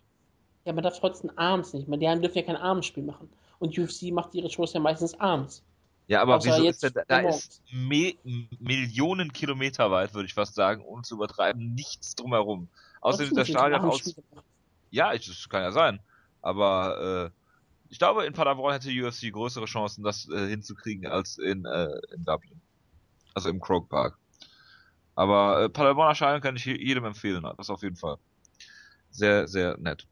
Ja, 0.66 0.74
man 0.74 0.84
darf 0.84 1.00
trotzdem 1.00 1.32
abends 1.38 1.74
nicht. 1.74 1.88
Man, 1.88 2.00
die 2.00 2.06
dürfen 2.06 2.38
ja 2.38 2.44
kein 2.44 2.58
Abendspiel 2.58 3.04
machen. 3.04 3.30
Und 3.62 3.78
UFC 3.78 4.12
macht 4.12 4.34
ihre 4.34 4.50
Shows 4.50 4.74
ja 4.74 4.80
meistens 4.80 5.18
abends. 5.20 5.64
Ja, 6.08 6.22
aber 6.22 6.38
Außer 6.38 6.50
wieso 6.50 6.64
jetzt 6.64 6.84
ist 6.84 6.96
denn, 6.96 7.04
da, 7.08 7.22
da 7.22 7.30
ist 7.30 7.62
Me 7.72 8.14
Millionen 8.60 9.32
Kilometer 9.32 9.90
weit, 9.92 10.14
würde 10.14 10.26
ich 10.26 10.34
fast 10.34 10.56
sagen, 10.56 10.84
ohne 10.84 11.04
zu 11.04 11.16
übertreiben, 11.16 11.74
nichts 11.74 12.16
drumherum. 12.16 12.68
Außerdem 13.02 13.28
ist 13.30 13.38
das 13.38 13.48
Stadion 13.48 13.82
aus, 13.82 14.16
ja, 14.90 15.14
ich, 15.14 15.28
das 15.28 15.48
kann 15.48 15.62
ja 15.62 15.72
sein, 15.72 16.00
aber 16.42 17.32
äh, 17.32 17.38
ich 17.90 18.00
glaube, 18.00 18.26
in 18.26 18.34
Paderborn 18.34 18.74
hätte 18.74 18.90
UFC 18.90 19.32
größere 19.32 19.66
Chancen, 19.66 20.04
das 20.04 20.28
äh, 20.30 20.48
hinzukriegen, 20.50 21.06
als 21.08 21.38
in, 21.38 21.66
äh, 21.66 21.88
in 22.14 22.26
Dublin. 22.26 22.60
Also 23.34 23.50
im 23.50 23.60
Croke 23.62 23.88
Park. 23.88 24.18
Aber 25.16 25.64
äh, 25.64 25.70
Paderborner 25.70 26.16
Stadion 26.16 26.42
kann 26.42 26.56
ich 26.56 26.66
je- 26.66 26.84
jedem 26.84 27.06
empfehlen, 27.06 27.46
das 27.58 27.70
auf 27.70 27.84
jeden 27.84 27.96
Fall. 27.96 28.18
Sehr, 29.12 29.48
sehr 29.48 29.78
nett. 29.78 30.08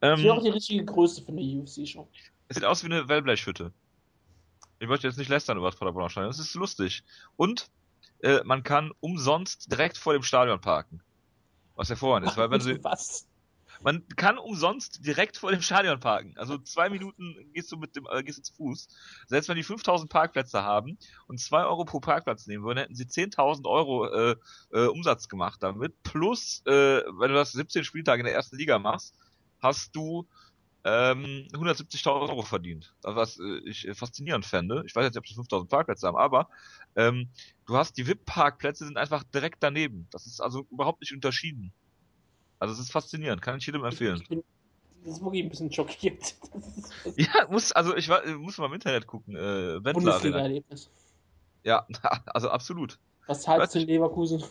Das 0.00 0.20
wäre 0.22 0.32
auch 0.34 0.38
Ähm, 0.38 0.44
die 0.44 0.50
richtige 0.50 0.84
Größe 0.84 1.22
für 1.22 1.32
eine 1.32 1.40
UFC-Show. 1.42 2.08
Es 2.54 2.60
sieht 2.60 2.64
aus 2.64 2.84
wie 2.84 2.86
eine 2.86 3.08
Wellblechhütte. 3.08 3.72
Ich 4.78 4.86
möchte 4.86 5.08
jetzt 5.08 5.18
nicht 5.18 5.28
lästern 5.28 5.58
über 5.58 5.68
das 5.68 5.76
Paderborner 5.78 6.08
Stadion, 6.08 6.30
das 6.30 6.38
ist 6.38 6.54
lustig. 6.54 7.02
Und 7.34 7.68
äh, 8.22 8.44
man 8.44 8.62
kann 8.62 8.92
umsonst 9.00 9.72
direkt 9.72 9.98
vor 9.98 10.12
dem 10.12 10.22
Stadion 10.22 10.60
parken. 10.60 11.02
Was 11.74 11.88
hervorragend 11.88 12.28
ist, 12.28 12.36
weil 12.36 12.52
wenn 12.52 12.60
sie, 12.60 12.78
Was? 12.84 13.26
man 13.82 14.06
kann 14.14 14.38
umsonst 14.38 15.04
direkt 15.04 15.36
vor 15.36 15.50
dem 15.50 15.62
Stadion 15.62 15.98
parken. 15.98 16.34
Also 16.36 16.56
zwei 16.58 16.90
Minuten 16.90 17.34
gehst 17.52 17.72
du 17.72 17.76
mit 17.76 17.96
dem, 17.96 18.06
äh, 18.08 18.22
gehst 18.22 18.38
du 18.38 18.42
zu 18.42 18.54
Fuß. 18.54 18.86
Selbst 19.26 19.48
wenn 19.48 19.56
die 19.56 19.64
5000 19.64 20.08
Parkplätze 20.08 20.62
haben 20.62 20.96
und 21.26 21.40
zwei 21.40 21.64
Euro 21.64 21.84
pro 21.84 21.98
Parkplatz 21.98 22.46
nehmen 22.46 22.62
würden, 22.62 22.78
hätten 22.78 22.94
sie 22.94 23.06
10.000 23.06 23.66
Euro 23.66 24.06
äh, 24.06 24.36
äh, 24.70 24.86
Umsatz 24.86 25.28
gemacht 25.28 25.60
damit. 25.60 26.04
Plus, 26.04 26.62
äh, 26.66 26.70
wenn 26.70 27.30
du 27.30 27.34
das 27.34 27.50
17 27.50 27.82
Spieltage 27.82 28.20
in 28.20 28.26
der 28.26 28.34
ersten 28.34 28.56
Liga 28.56 28.78
machst, 28.78 29.16
hast 29.60 29.96
du 29.96 30.28
ähm, 30.84 31.46
170.000 31.52 32.28
Euro 32.28 32.42
verdient. 32.42 32.94
Was 33.02 33.38
äh, 33.38 33.58
ich 33.64 33.88
äh, 33.88 33.94
faszinierend 33.94 34.44
fände. 34.44 34.82
Ich 34.86 34.94
weiß 34.94 35.04
jetzt 35.04 35.14
nicht, 35.14 35.20
ob 35.20 35.26
sie 35.26 35.34
5000 35.34 35.70
Parkplätze 35.70 36.06
haben, 36.06 36.16
aber 36.16 36.48
ähm, 36.94 37.28
du 37.66 37.76
hast 37.76 37.96
die 37.96 38.06
VIP-Parkplätze 38.06 38.84
sind 38.84 38.98
einfach 38.98 39.24
direkt 39.24 39.62
daneben. 39.62 40.06
Das 40.10 40.26
ist 40.26 40.40
also 40.40 40.66
überhaupt 40.70 41.00
nicht 41.00 41.14
unterschieden. 41.14 41.72
Also 42.58 42.74
es 42.74 42.80
ist 42.80 42.92
faszinierend, 42.92 43.42
kann 43.42 43.58
ich 43.58 43.66
jedem 43.66 43.84
empfehlen. 43.84 44.20
Ich 44.20 44.28
bin 44.28 44.44
das 45.04 45.18
ist 45.18 45.22
wirklich 45.22 45.42
ein 45.42 45.50
bisschen 45.50 45.70
schockiert. 45.70 46.34
Ja, 47.16 47.46
muss, 47.50 47.72
also 47.72 47.94
ich 47.94 48.08
muss 48.38 48.56
mal 48.56 48.66
im 48.66 48.72
Internet 48.72 49.06
gucken, 49.06 49.36
äh. 49.36 49.78
Bundesliga-Erlebnis. 49.80 50.88
Ja, 51.62 51.86
also 52.26 52.48
absolut. 52.48 52.98
Was 53.26 53.42
zahlst 53.42 53.74
du 53.74 53.80
in 53.80 53.86
Leverkusen? 53.86 54.42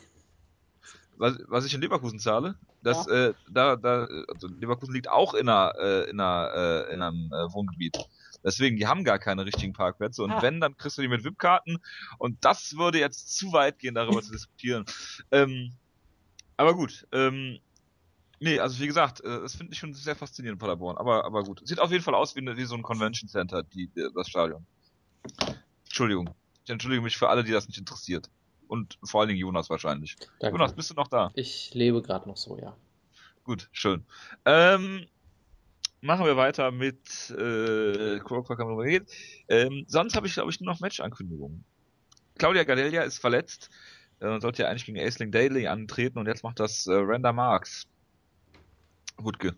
Was, 1.18 1.40
was 1.48 1.66
ich 1.66 1.74
in 1.74 1.82
Leverkusen 1.82 2.20
zahle, 2.20 2.56
das, 2.84 3.08
äh, 3.08 3.34
da, 3.50 3.76
da, 3.76 4.08
also 4.34 4.48
Leverkusen 4.48 4.94
liegt 4.94 5.10
auch 5.10 5.34
in 5.34 5.50
einer, 5.50 5.74
äh, 5.80 6.10
in 6.10 6.20
einer, 6.20 6.52
äh, 6.90 6.94
in 6.94 7.02
einem 7.02 7.32
äh, 7.32 7.54
Wohngebiet. 7.54 7.98
Deswegen, 8.44 8.76
die 8.76 8.88
haben 8.88 9.04
gar 9.06 9.20
keine 9.20 9.46
richtigen 9.46 9.74
Parkplätze 9.74 10.22
und 10.22 10.32
Ah. 10.32 10.42
wenn, 10.42 10.60
dann 10.60 10.76
kriegst 10.76 10.98
du 10.98 11.02
die 11.02 11.08
mit 11.08 11.24
VIP-Karten 11.24 11.78
und 12.18 12.44
das 12.44 12.78
würde 12.78 13.00
jetzt 13.00 13.36
zu 13.38 13.54
weit 13.54 13.80
gehen, 13.80 13.96
darüber 13.96 14.22
zu 14.22 14.32
diskutieren. 14.32 14.86
Ähm, 15.32 15.74
aber 16.58 16.76
gut, 16.76 17.08
ähm, 17.12 17.60
nee, 18.40 18.60
also 18.60 18.80
wie 18.80 18.88
gesagt, 18.88 19.22
äh, 19.22 19.42
das 19.42 19.56
finde 19.56 19.74
ich 19.74 19.80
schon 19.80 19.94
sehr 19.94 20.16
faszinierend, 20.16 20.60
Paderborn, 20.60 20.98
aber, 20.98 21.26
aber 21.26 21.44
gut. 21.44 21.62
Sieht 21.66 21.80
auf 21.80 21.92
jeden 21.92 22.04
Fall 22.04 22.14
aus 22.14 22.36
wie, 22.36 22.42
eine, 22.42 22.56
wie 22.58 22.66
so 22.66 22.76
ein 22.76 22.84
Convention 22.84 23.30
Center, 23.30 23.64
die, 23.64 23.88
die, 23.88 24.08
das 24.14 24.28
Stadion. 24.28 24.66
Entschuldigung. 25.86 26.30
Ich 26.64 26.70
entschuldige 26.70 27.02
mich 27.02 27.18
für 27.18 27.30
alle, 27.30 27.44
die 27.44 27.52
das 27.52 27.68
nicht 27.68 27.80
interessiert. 27.80 28.30
Und 28.74 28.98
vor 29.04 29.22
allen 29.22 29.28
Dingen 29.28 29.40
Jonas 29.40 29.70
wahrscheinlich. 29.70 30.16
Danke. 30.40 30.58
Jonas, 30.58 30.74
bist 30.74 30.90
du 30.90 30.96
noch 30.96 31.08
da? 31.08 31.30
Ich 31.36 31.76
lebe 31.76 32.02
gerade 32.02 32.28
noch 32.28 32.38
so, 32.38 32.58
ja. 32.58 32.76
Gut, 33.44 33.70
schön. 33.72 34.04
Ähm, 34.46 35.06
machen 36.02 36.26
wir 36.26 36.38
weiter 36.38 36.72
mit 36.72 37.30
äh. 37.30 38.16
Ähm, 38.16 39.86
sonst 39.88 40.16
habe 40.16 40.26
ich, 40.26 40.34
glaube 40.34 40.50
ich, 40.50 40.60
nur 40.60 40.74
noch 40.74 40.80
Match-Ankündigungen. 40.80 41.64
Claudia 42.40 42.64
Gadelia 42.64 43.04
ist 43.04 43.20
verletzt 43.20 43.70
äh, 44.22 44.28
und 44.28 44.42
sollte 44.42 44.64
ja 44.64 44.70
eigentlich 44.70 44.86
gegen 44.86 44.98
Aisling 44.98 45.32
Daly 45.32 45.68
antreten 45.68 46.18
und 46.18 46.26
jetzt 46.26 46.44
macht 46.44 46.60
das 46.60 46.88
äh, 46.88 46.94
Randa 46.96 47.32
Marks. 47.32 47.86
Wutke. 49.18 49.56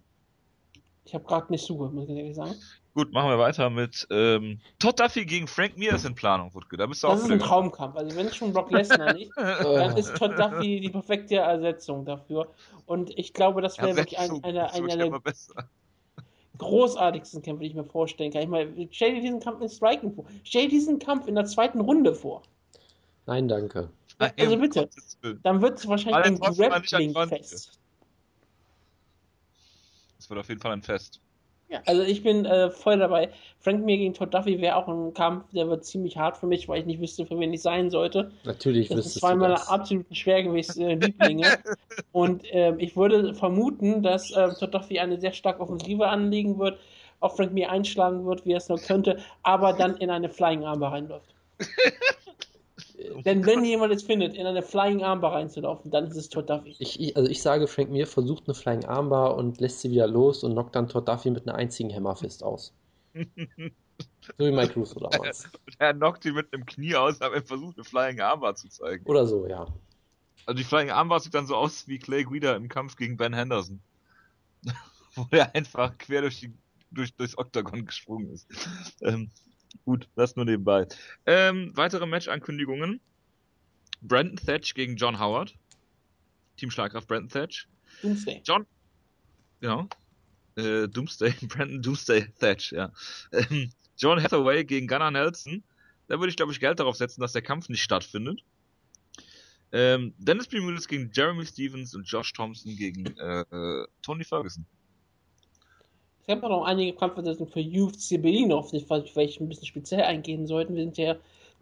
Ich 1.05 1.13
habe 1.13 1.23
gerade 1.23 1.49
nicht 1.53 1.63
zugehört, 1.63 1.93
muss 1.93 2.09
ich 2.09 2.17
ehrlich 2.17 2.35
sagen. 2.35 2.55
Gut, 2.95 3.11
machen 3.11 3.29
wir 3.29 3.37
weiter 3.37 3.69
mit 3.69 4.07
ähm, 4.09 4.61
Todd 4.79 4.97
Duffy 4.97 5.25
gegen 5.25 5.47
Frank 5.47 5.77
Mir 5.77 5.93
ist 5.93 6.05
in 6.05 6.15
Planung, 6.15 6.53
Wutke. 6.53 6.77
Da 6.77 6.85
bist 6.85 7.03
du 7.03 7.07
Das 7.07 7.19
auch 7.19 7.25
ist 7.25 7.29
ein 7.29 7.39
Traumkampf. 7.39 7.97
Also 7.97 8.15
wenn 8.15 8.31
schon 8.31 8.53
Brock 8.53 8.71
Lesnar 8.71 9.13
nicht, 9.13 9.31
dann 9.35 9.97
ist 9.97 10.15
Todd 10.15 10.39
Duffy 10.39 10.79
die 10.79 10.89
perfekte 10.89 11.35
Ersetzung 11.35 12.05
dafür. 12.05 12.47
Und 12.85 13.09
ich 13.19 13.33
glaube, 13.33 13.61
das 13.61 13.77
wäre 13.79 13.97
wirklich 13.97 14.17
ein, 14.17 14.41
einer 14.45 14.73
immer 14.73 14.95
der 14.95 15.19
besser. 15.19 15.69
großartigsten 16.57 17.41
Kämpfe, 17.41 17.63
die 17.63 17.67
ich 17.71 17.75
mir 17.75 17.83
vorstellen 17.83 18.31
kann. 18.31 18.43
Ich 18.43 18.47
meine, 18.47 18.87
stell 18.91 19.15
dir 19.15 19.21
diesen 19.21 19.41
Kampf 19.41 19.59
in 19.59 19.67
Striking 19.67 20.13
vor. 20.13 20.23
Stell 20.45 20.63
dir 20.63 20.69
diesen 20.69 20.97
Kampf 20.97 21.27
in 21.27 21.35
der 21.35 21.45
zweiten 21.45 21.81
Runde 21.81 22.15
vor. 22.15 22.43
Nein, 23.25 23.49
danke. 23.49 23.89
Also 24.19 24.53
Um 24.53 24.61
bitte. 24.61 24.89
Dann 25.43 25.61
wird 25.61 25.79
es 25.79 25.87
wahrscheinlich 25.87 26.23
ein. 26.23 26.39
Grappling-Fest. 26.39 27.77
Das 30.15 30.29
wird 30.29 30.39
auf 30.39 30.47
jeden 30.47 30.61
Fall 30.61 30.71
ein 30.71 30.81
Fest. 30.81 31.19
Ja, 31.67 31.81
also 31.85 32.03
ich 32.03 32.21
bin 32.21 32.45
äh, 32.45 32.69
voll 32.69 32.99
dabei. 32.99 33.29
Frank 33.59 33.83
Mir 33.83 33.97
gegen 33.97 34.13
Todd 34.13 34.33
Duffy 34.33 34.61
wäre 34.61 34.75
auch 34.75 34.87
ein 34.87 35.13
Kampf, 35.15 35.45
der 35.51 35.67
wird 35.67 35.83
ziemlich 35.83 36.15
hart 36.15 36.37
für 36.37 36.45
mich, 36.45 36.67
weil 36.67 36.81
ich 36.81 36.85
nicht 36.85 37.01
wüsste, 37.01 37.25
für 37.25 37.39
wen 37.39 37.51
ich 37.53 37.61
sein 37.63 37.89
sollte. 37.89 38.31
Natürlich 38.43 38.89
Das 38.89 39.05
sind 39.05 39.19
zwei 39.19 39.35
meiner 39.35 39.69
absoluten 39.71 40.13
Schwergewichts-Lieblinge. 40.13 41.47
Und 42.11 42.45
äh, 42.53 42.75
ich 42.77 42.95
würde 42.95 43.33
vermuten, 43.33 44.03
dass 44.03 44.31
äh, 44.31 44.49
Todd 44.59 44.75
Duffy 44.75 44.99
eine 44.99 45.19
sehr 45.19 45.33
starke 45.33 45.61
Offensive 45.61 46.07
anlegen 46.07 46.59
wird, 46.59 46.79
auf 47.19 47.35
Frank 47.35 47.53
Mir 47.53 47.71
einschlagen 47.71 48.25
wird, 48.25 48.45
wie 48.45 48.51
er 48.51 48.57
es 48.57 48.69
nur 48.69 48.77
könnte, 48.77 49.17
aber 49.41 49.73
dann 49.73 49.97
in 49.97 50.11
eine 50.11 50.29
Flying 50.29 50.63
Armbar 50.65 50.91
reinläuft. 50.91 51.33
Denn 53.25 53.45
wenn 53.45 53.63
jemand 53.65 53.93
es 53.93 54.03
findet, 54.03 54.35
in 54.35 54.45
eine 54.45 54.61
Flying 54.61 55.03
Armbar 55.03 55.33
reinzulaufen, 55.33 55.91
dann 55.91 56.07
ist 56.07 56.15
es 56.15 56.29
Todd 56.29 56.49
Duffy. 56.49 56.75
Ich, 56.79 56.99
ich, 56.99 57.15
also 57.15 57.29
ich 57.29 57.41
sage, 57.41 57.67
Frank 57.67 57.89
Mir 57.89 58.07
versucht 58.07 58.43
eine 58.47 58.55
Flying 58.55 58.85
Armbar 58.85 59.35
und 59.35 59.59
lässt 59.59 59.81
sie 59.81 59.91
wieder 59.91 60.07
los 60.07 60.43
und 60.43 60.53
knockt 60.53 60.75
dann 60.75 60.87
Todd 60.87 61.07
Duffy 61.07 61.31
mit 61.31 61.47
einer 61.47 61.57
einzigen 61.57 61.93
Hammerfist 61.93 62.43
aus. 62.43 62.73
so 63.15 64.45
wie 64.45 64.51
Mike 64.51 64.73
Russo 64.75 64.99
damals. 64.99 65.47
Er 65.77 65.93
knockt 65.93 66.23
ihn 66.25 66.35
mit 66.35 66.53
einem 66.53 66.65
Knie 66.65 66.95
aus, 66.95 67.21
aber 67.21 67.35
er 67.35 67.43
versucht 67.43 67.77
eine 67.77 67.83
Flying 67.83 68.21
Armbar 68.21 68.55
zu 68.55 68.69
zeigen. 68.69 69.05
Oder 69.05 69.27
so, 69.27 69.45
ja. 69.45 69.67
Also 70.45 70.57
die 70.57 70.63
Flying 70.63 70.89
Armbar 70.89 71.19
sieht 71.19 71.33
dann 71.33 71.47
so 71.47 71.55
aus 71.55 71.87
wie 71.87 71.99
Clay 71.99 72.23
Guida 72.23 72.55
im 72.55 72.69
Kampf 72.69 72.95
gegen 72.95 73.17
Ben 73.17 73.33
Henderson. 73.33 73.81
Wo 75.15 75.27
er 75.31 75.53
einfach 75.53 75.97
quer 75.97 76.21
durch 76.21 76.39
die, 76.39 76.53
durch, 76.91 77.13
durchs 77.15 77.37
Oktagon 77.37 77.85
gesprungen 77.85 78.29
ist. 78.29 78.47
Ähm, 79.01 79.31
gut, 79.83 80.07
das 80.15 80.35
nur 80.35 80.45
nebenbei. 80.45 80.87
Ähm, 81.25 81.71
weitere 81.75 82.05
Match-Ankündigungen. 82.05 82.99
Brandon 84.01 84.37
Thatch 84.37 84.73
gegen 84.73 84.95
John 84.95 85.19
Howard. 85.19 85.55
Team 86.57 86.71
Schlagkraft 86.71 87.07
Brandon 87.07 87.29
Thatch. 87.29 87.67
Doomsday. 88.01 88.41
John, 88.43 88.65
genau. 89.61 89.87
Äh, 90.55 90.87
Doomsday, 90.87 91.33
Brandon 91.47 91.81
Doomsday 91.81 92.27
Thatch, 92.39 92.71
ja. 92.71 92.91
Ähm, 93.31 93.71
John 93.97 94.21
Hathaway 94.21 94.63
gegen 94.63 94.87
Gunnar 94.87 95.11
Nelson. 95.11 95.63
Da 96.07 96.19
würde 96.19 96.29
ich, 96.29 96.35
glaube 96.35 96.51
ich, 96.51 96.59
Geld 96.59 96.79
darauf 96.79 96.95
setzen, 96.95 97.21
dass 97.21 97.33
der 97.33 97.41
Kampf 97.41 97.69
nicht 97.69 97.81
stattfindet. 97.81 98.43
Ähm, 99.71 100.13
Dennis 100.17 100.47
Primulis 100.47 100.87
gegen 100.87 101.11
Jeremy 101.11 101.45
Stevens 101.45 101.95
und 101.95 102.03
Josh 102.03 102.31
Thompson 102.33 102.75
gegen 102.75 103.05
äh, 103.17 103.41
äh, 103.41 103.87
Tony 104.01 104.23
Ferguson. 104.23 104.65
Es 106.27 106.33
gab 106.33 106.43
auch 106.43 106.49
noch 106.49 106.65
einige 106.65 106.97
Kampfversetzungen 106.97 107.51
für 107.51 107.59
UFC 107.59 108.19
Berlin, 108.19 108.51
auf 108.51 108.71
die 108.71 108.83
wir 108.89 109.03
vielleicht 109.03 109.39
ein 109.39 109.47
bisschen 109.47 109.67
speziell 109.67 110.01
eingehen 110.01 110.47
sollten. 110.47 110.73
Wir 110.73 110.83
sind 110.83 110.97
ja 110.97 111.15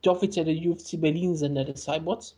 der 0.05 0.11
offizielle 0.13 0.53
UFC 0.53 1.01
Berlin-Sender 1.01 1.65
des 1.65 1.83
Cybots. 1.83 2.37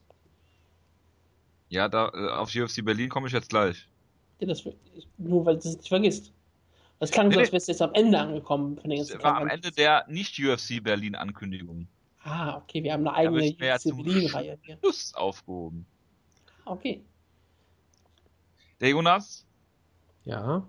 Ja, 1.70 1.88
da 1.88 2.10
äh, 2.16 2.30
auf 2.32 2.50
UFC 2.56 2.84
Berlin 2.84 3.10
komme 3.10 3.28
ich 3.28 3.34
jetzt 3.34 3.50
gleich. 3.50 3.88
Ja, 4.40 4.48
das, 4.48 4.64
nur 5.20 5.46
weil 5.46 5.58
du 5.58 5.70
es 5.70 5.78
nicht 5.78 5.88
vergisst. 5.88 6.34
Das 7.00 7.12
klang 7.12 7.32
so, 7.32 7.40
als 7.40 7.52
wärst 7.52 7.68
du 7.68 7.74
jetzt 7.74 7.82
am 7.84 7.94
Ende 7.94 8.18
angekommen 8.18 8.78
von 8.80 8.90
den 8.90 8.98
ganzen 8.98 9.22
war 9.22 9.38
am 9.38 9.48
Ende 9.48 9.72
der 9.72 10.06
Nicht-UFC 10.08 10.82
Berlin 10.82 11.14
Ankündigung. 11.14 11.88
Ah, 12.24 12.58
okay, 12.58 12.82
wir 12.82 12.94
haben 12.94 13.08
eine 13.08 13.16
eigene 13.16 13.52
UFC 13.52 13.96
Berlin-Reihe 13.96 14.58
hier. 14.64 14.78
Schluss 14.80 15.14
aufgehoben. 15.14 15.86
Ah, 16.64 16.72
Okay. 16.72 17.04
Der 18.82 18.90
Jonas 18.90 19.46
Ja. 20.24 20.68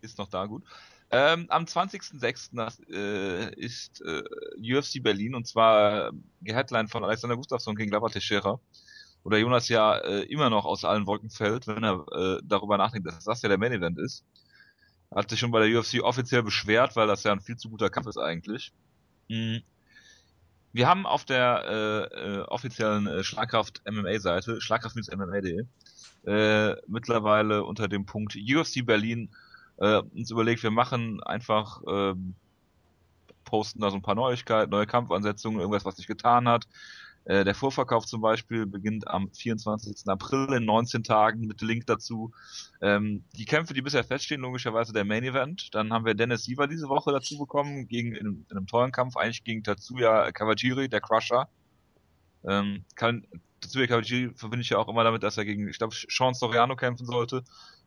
Ist 0.00 0.18
noch 0.18 0.28
da, 0.28 0.46
gut. 0.46 0.64
Ähm, 1.10 1.46
am 1.50 1.64
20.06. 1.64 2.50
das, 2.52 2.80
äh, 2.90 3.54
ist 3.54 4.02
äh, 4.02 4.22
UFC 4.58 5.02
Berlin 5.02 5.34
und 5.34 5.46
zwar 5.46 6.08
äh, 6.08 6.12
geheadline 6.42 6.88
von 6.88 7.04
Alexander 7.04 7.36
Gustafsson 7.36 7.76
gegen 7.76 7.92
Lava 7.92 8.08
Teixeira. 8.08 8.58
Der 9.24 9.40
Jonas 9.40 9.68
ja 9.68 9.96
äh, 9.98 10.22
immer 10.22 10.50
noch 10.50 10.64
aus 10.64 10.84
allen 10.84 11.06
Wolken 11.06 11.30
fällt, 11.30 11.66
wenn 11.66 11.82
er 11.82 12.04
äh, 12.12 12.40
darüber 12.44 12.78
nachdenkt, 12.78 13.08
dass 13.08 13.24
das 13.24 13.42
ja 13.42 13.48
der 13.48 13.58
Main 13.58 13.72
Event 13.72 13.98
ist. 13.98 14.24
Hat 15.14 15.30
sich 15.30 15.40
schon 15.40 15.50
bei 15.50 15.66
der 15.66 15.78
UFC 15.78 16.00
offiziell 16.02 16.42
beschwert, 16.42 16.94
weil 16.94 17.08
das 17.08 17.24
ja 17.24 17.32
ein 17.32 17.40
viel 17.40 17.56
zu 17.56 17.68
guter 17.68 17.90
Kampf 17.90 18.06
ist 18.06 18.18
eigentlich. 18.18 18.72
Mhm. 19.28 19.62
Wir 20.72 20.88
haben 20.88 21.06
auf 21.06 21.24
der 21.24 21.64
äh, 21.64 22.36
äh, 22.36 22.40
offiziellen 22.42 23.06
äh, 23.06 23.24
Schlagkraft 23.24 23.82
MMA-Seite, 23.90 24.60
schlagkraft-mma.de, 24.60 25.64
äh, 26.26 26.76
mittlerweile 26.86 27.64
unter 27.64 27.88
dem 27.88 28.04
Punkt 28.04 28.36
UFC 28.36 28.84
Berlin 28.84 29.30
äh, 29.78 29.98
uns 29.98 30.30
überlegt, 30.30 30.62
wir 30.62 30.70
machen 30.70 31.22
einfach, 31.22 31.82
ähm, 31.88 32.34
posten 33.44 33.80
da 33.80 33.90
so 33.90 33.96
ein 33.96 34.02
paar 34.02 34.14
Neuigkeiten, 34.14 34.70
neue 34.70 34.86
Kampfansetzungen, 34.86 35.60
irgendwas, 35.60 35.84
was 35.84 35.96
sich 35.96 36.06
getan 36.06 36.48
hat. 36.48 36.66
Äh, 37.26 37.44
der 37.44 37.56
Vorverkauf 37.56 38.06
zum 38.06 38.20
Beispiel 38.20 38.66
beginnt 38.66 39.08
am 39.08 39.30
24. 39.32 40.08
April 40.08 40.52
in 40.52 40.64
19 40.64 41.02
Tagen 41.02 41.40
mit 41.40 41.60
Link 41.60 41.86
dazu. 41.86 42.32
Ähm, 42.80 43.24
die 43.36 43.44
Kämpfe, 43.44 43.74
die 43.74 43.82
bisher 43.82 44.04
feststehen, 44.04 44.42
logischerweise 44.42 44.92
der 44.92 45.04
Main 45.04 45.24
Event. 45.24 45.74
Dann 45.74 45.92
haben 45.92 46.04
wir 46.04 46.14
Dennis 46.14 46.44
Siever 46.44 46.68
diese 46.68 46.88
Woche 46.88 47.10
dazu 47.10 47.36
bekommen, 47.36 47.88
gegen, 47.88 48.14
in, 48.14 48.46
in 48.48 48.56
einem 48.56 48.66
tollen 48.68 48.92
Kampf, 48.92 49.16
eigentlich 49.16 49.42
gegen 49.42 49.64
Tatsuya 49.64 50.30
Kawajiri, 50.30 50.88
der 50.88 51.00
Crusher. 51.00 51.48
Ähm, 52.44 52.84
kann, 52.94 53.26
Tatsuya 53.60 53.88
Kawajiri 53.88 54.32
verbinde 54.36 54.62
ich 54.62 54.70
ja 54.70 54.78
auch 54.78 54.88
immer 54.88 55.02
damit, 55.02 55.24
dass 55.24 55.36
er 55.36 55.44
gegen, 55.44 55.68
ich 55.68 55.78
glaube, 55.78 55.96
Sean 55.96 56.34
Soriano 56.34 56.76
kämpfen 56.76 57.06
sollte, 57.06 57.42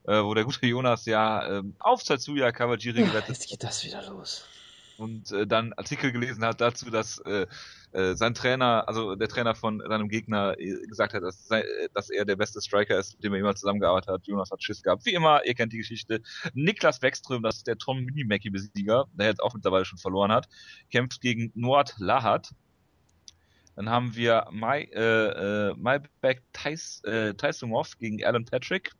äh, 0.09 0.23
wo 0.23 0.33
der 0.33 0.43
gute 0.43 0.65
Jonas 0.65 1.05
ja 1.05 1.59
ähm, 1.59 1.75
auf 1.79 2.03
Tatsuya 2.03 2.51
Kawajiri 2.51 3.03
gewettet 3.03 3.29
Jetzt 3.29 3.47
geht 3.47 3.63
das 3.63 3.85
wieder 3.85 4.01
los. 4.09 4.43
und 4.97 5.31
äh, 5.31 5.45
dann 5.45 5.71
Artikel 5.73 6.11
gelesen 6.11 6.43
hat 6.43 6.59
dazu, 6.59 6.89
dass 6.89 7.19
äh, 7.19 7.45
äh, 7.91 8.15
sein 8.15 8.33
Trainer, 8.33 8.87
also 8.87 9.15
der 9.15 9.27
Trainer 9.27 9.53
von 9.53 9.81
seinem 9.87 10.09
Gegner 10.09 10.59
äh, 10.59 10.85
gesagt 10.87 11.13
hat, 11.13 11.21
dass, 11.21 11.47
sei, 11.47 11.61
äh, 11.61 11.89
dass 11.93 12.09
er 12.09 12.25
der 12.25 12.35
beste 12.35 12.59
Striker 12.59 12.97
ist, 12.97 13.13
mit 13.15 13.23
dem 13.23 13.33
er 13.33 13.37
jemals 13.37 13.59
zusammengearbeitet 13.59 14.09
hat. 14.09 14.27
Jonas 14.27 14.49
hat 14.51 14.63
Schiss 14.63 14.81
gehabt. 14.81 15.05
Wie 15.05 15.13
immer, 15.13 15.45
ihr 15.45 15.53
kennt 15.53 15.73
die 15.73 15.77
Geschichte. 15.77 16.21
Niklas 16.53 16.99
Beckström, 16.99 17.43
das 17.43 17.57
ist 17.57 17.67
der 17.67 17.77
Tom 17.77 17.99
Minimacki-Besieger, 17.99 19.05
der 19.13 19.27
jetzt 19.27 19.41
auch 19.41 19.53
mittlerweile 19.53 19.85
schon 19.85 19.99
verloren 19.99 20.31
hat, 20.31 20.49
kämpft 20.91 21.21
gegen 21.21 21.51
Noat 21.53 21.95
Lahat. 21.99 22.49
Dann 23.75 23.89
haben 23.89 24.15
wir 24.15 24.47
Mai, 24.51 24.89
äh, 24.91 25.69
äh, 25.69 25.73
Maibek 25.77 26.43
Tais, 26.51 27.01
äh, 27.05 27.33
gegen 27.99 28.25
Alan 28.25 28.45
Patrick. 28.45 28.91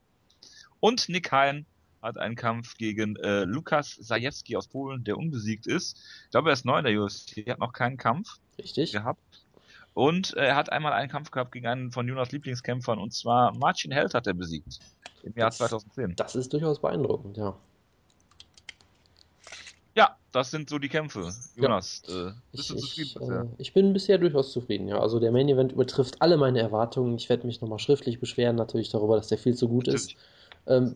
Und 0.79 1.09
Nick 1.09 1.31
Hein 1.31 1.65
hat 2.01 2.17
einen 2.17 2.35
Kampf 2.35 2.75
gegen 2.77 3.15
äh, 3.17 3.43
Lukas 3.43 3.95
Zajewski 4.01 4.55
aus 4.55 4.67
Polen, 4.67 5.03
der 5.03 5.17
unbesiegt 5.17 5.67
ist. 5.67 5.97
Ich 6.25 6.31
glaube, 6.31 6.49
er 6.49 6.53
ist 6.53 6.63
neu 6.65 6.77
in 6.79 6.85
der 6.85 7.01
UFC, 7.01 7.45
hat 7.49 7.59
noch 7.59 7.73
keinen 7.73 7.97
Kampf 7.97 8.37
Richtig? 8.57 8.93
gehabt. 8.93 9.19
Und 9.93 10.33
äh, 10.37 10.45
er 10.45 10.55
hat 10.55 10.71
einmal 10.71 10.93
einen 10.93 11.09
Kampf 11.11 11.29
gehabt 11.31 11.51
gegen 11.51 11.67
einen 11.67 11.91
von 11.91 12.07
Jonas 12.07 12.31
Lieblingskämpfern, 12.31 12.99
und 12.99 13.13
zwar 13.13 13.53
Marcin 13.55 13.91
Held 13.91 14.13
hat 14.13 14.27
er 14.27 14.33
besiegt. 14.33 14.79
Im 15.23 15.33
Jahr 15.35 15.49
Das- 15.49 15.57
2010. 15.57 16.15
Das 16.15 16.35
ist 16.35 16.53
durchaus 16.53 16.79
beeindruckend, 16.79 17.35
ja. 17.35 17.57
Ja, 19.95 20.15
das 20.31 20.51
sind 20.51 20.69
so 20.69 20.79
die 20.79 20.87
Kämpfe. 20.87 21.33
Jonas, 21.55 22.03
äh, 22.07 22.31
bist 22.51 22.63
Ich, 22.63 22.67
du 22.69 22.75
ich, 22.75 22.81
zufrieden 22.81 23.19
bisher? 23.19 23.41
äh, 23.41 23.47
ich 23.57 23.73
bin 23.73 23.91
bisher 23.93 24.17
durchaus 24.17 24.53
zufrieden, 24.53 24.87
ja. 24.87 24.99
Also 24.99 25.19
der 25.19 25.31
Main 25.33 25.49
Event 25.49 25.73
übertrifft 25.73 26.21
alle 26.21 26.37
meine 26.37 26.59
Erwartungen. 26.59 27.15
Ich 27.17 27.27
werde 27.27 27.45
mich 27.45 27.59
nochmal 27.59 27.79
schriftlich 27.79 28.19
beschweren, 28.21 28.55
natürlich 28.55 28.89
darüber, 28.89 29.17
dass 29.17 29.27
der 29.27 29.37
viel 29.37 29.55
zu 29.55 29.67
gut 29.67 29.87
ist. 29.89 30.15
Ähm, 30.67 30.95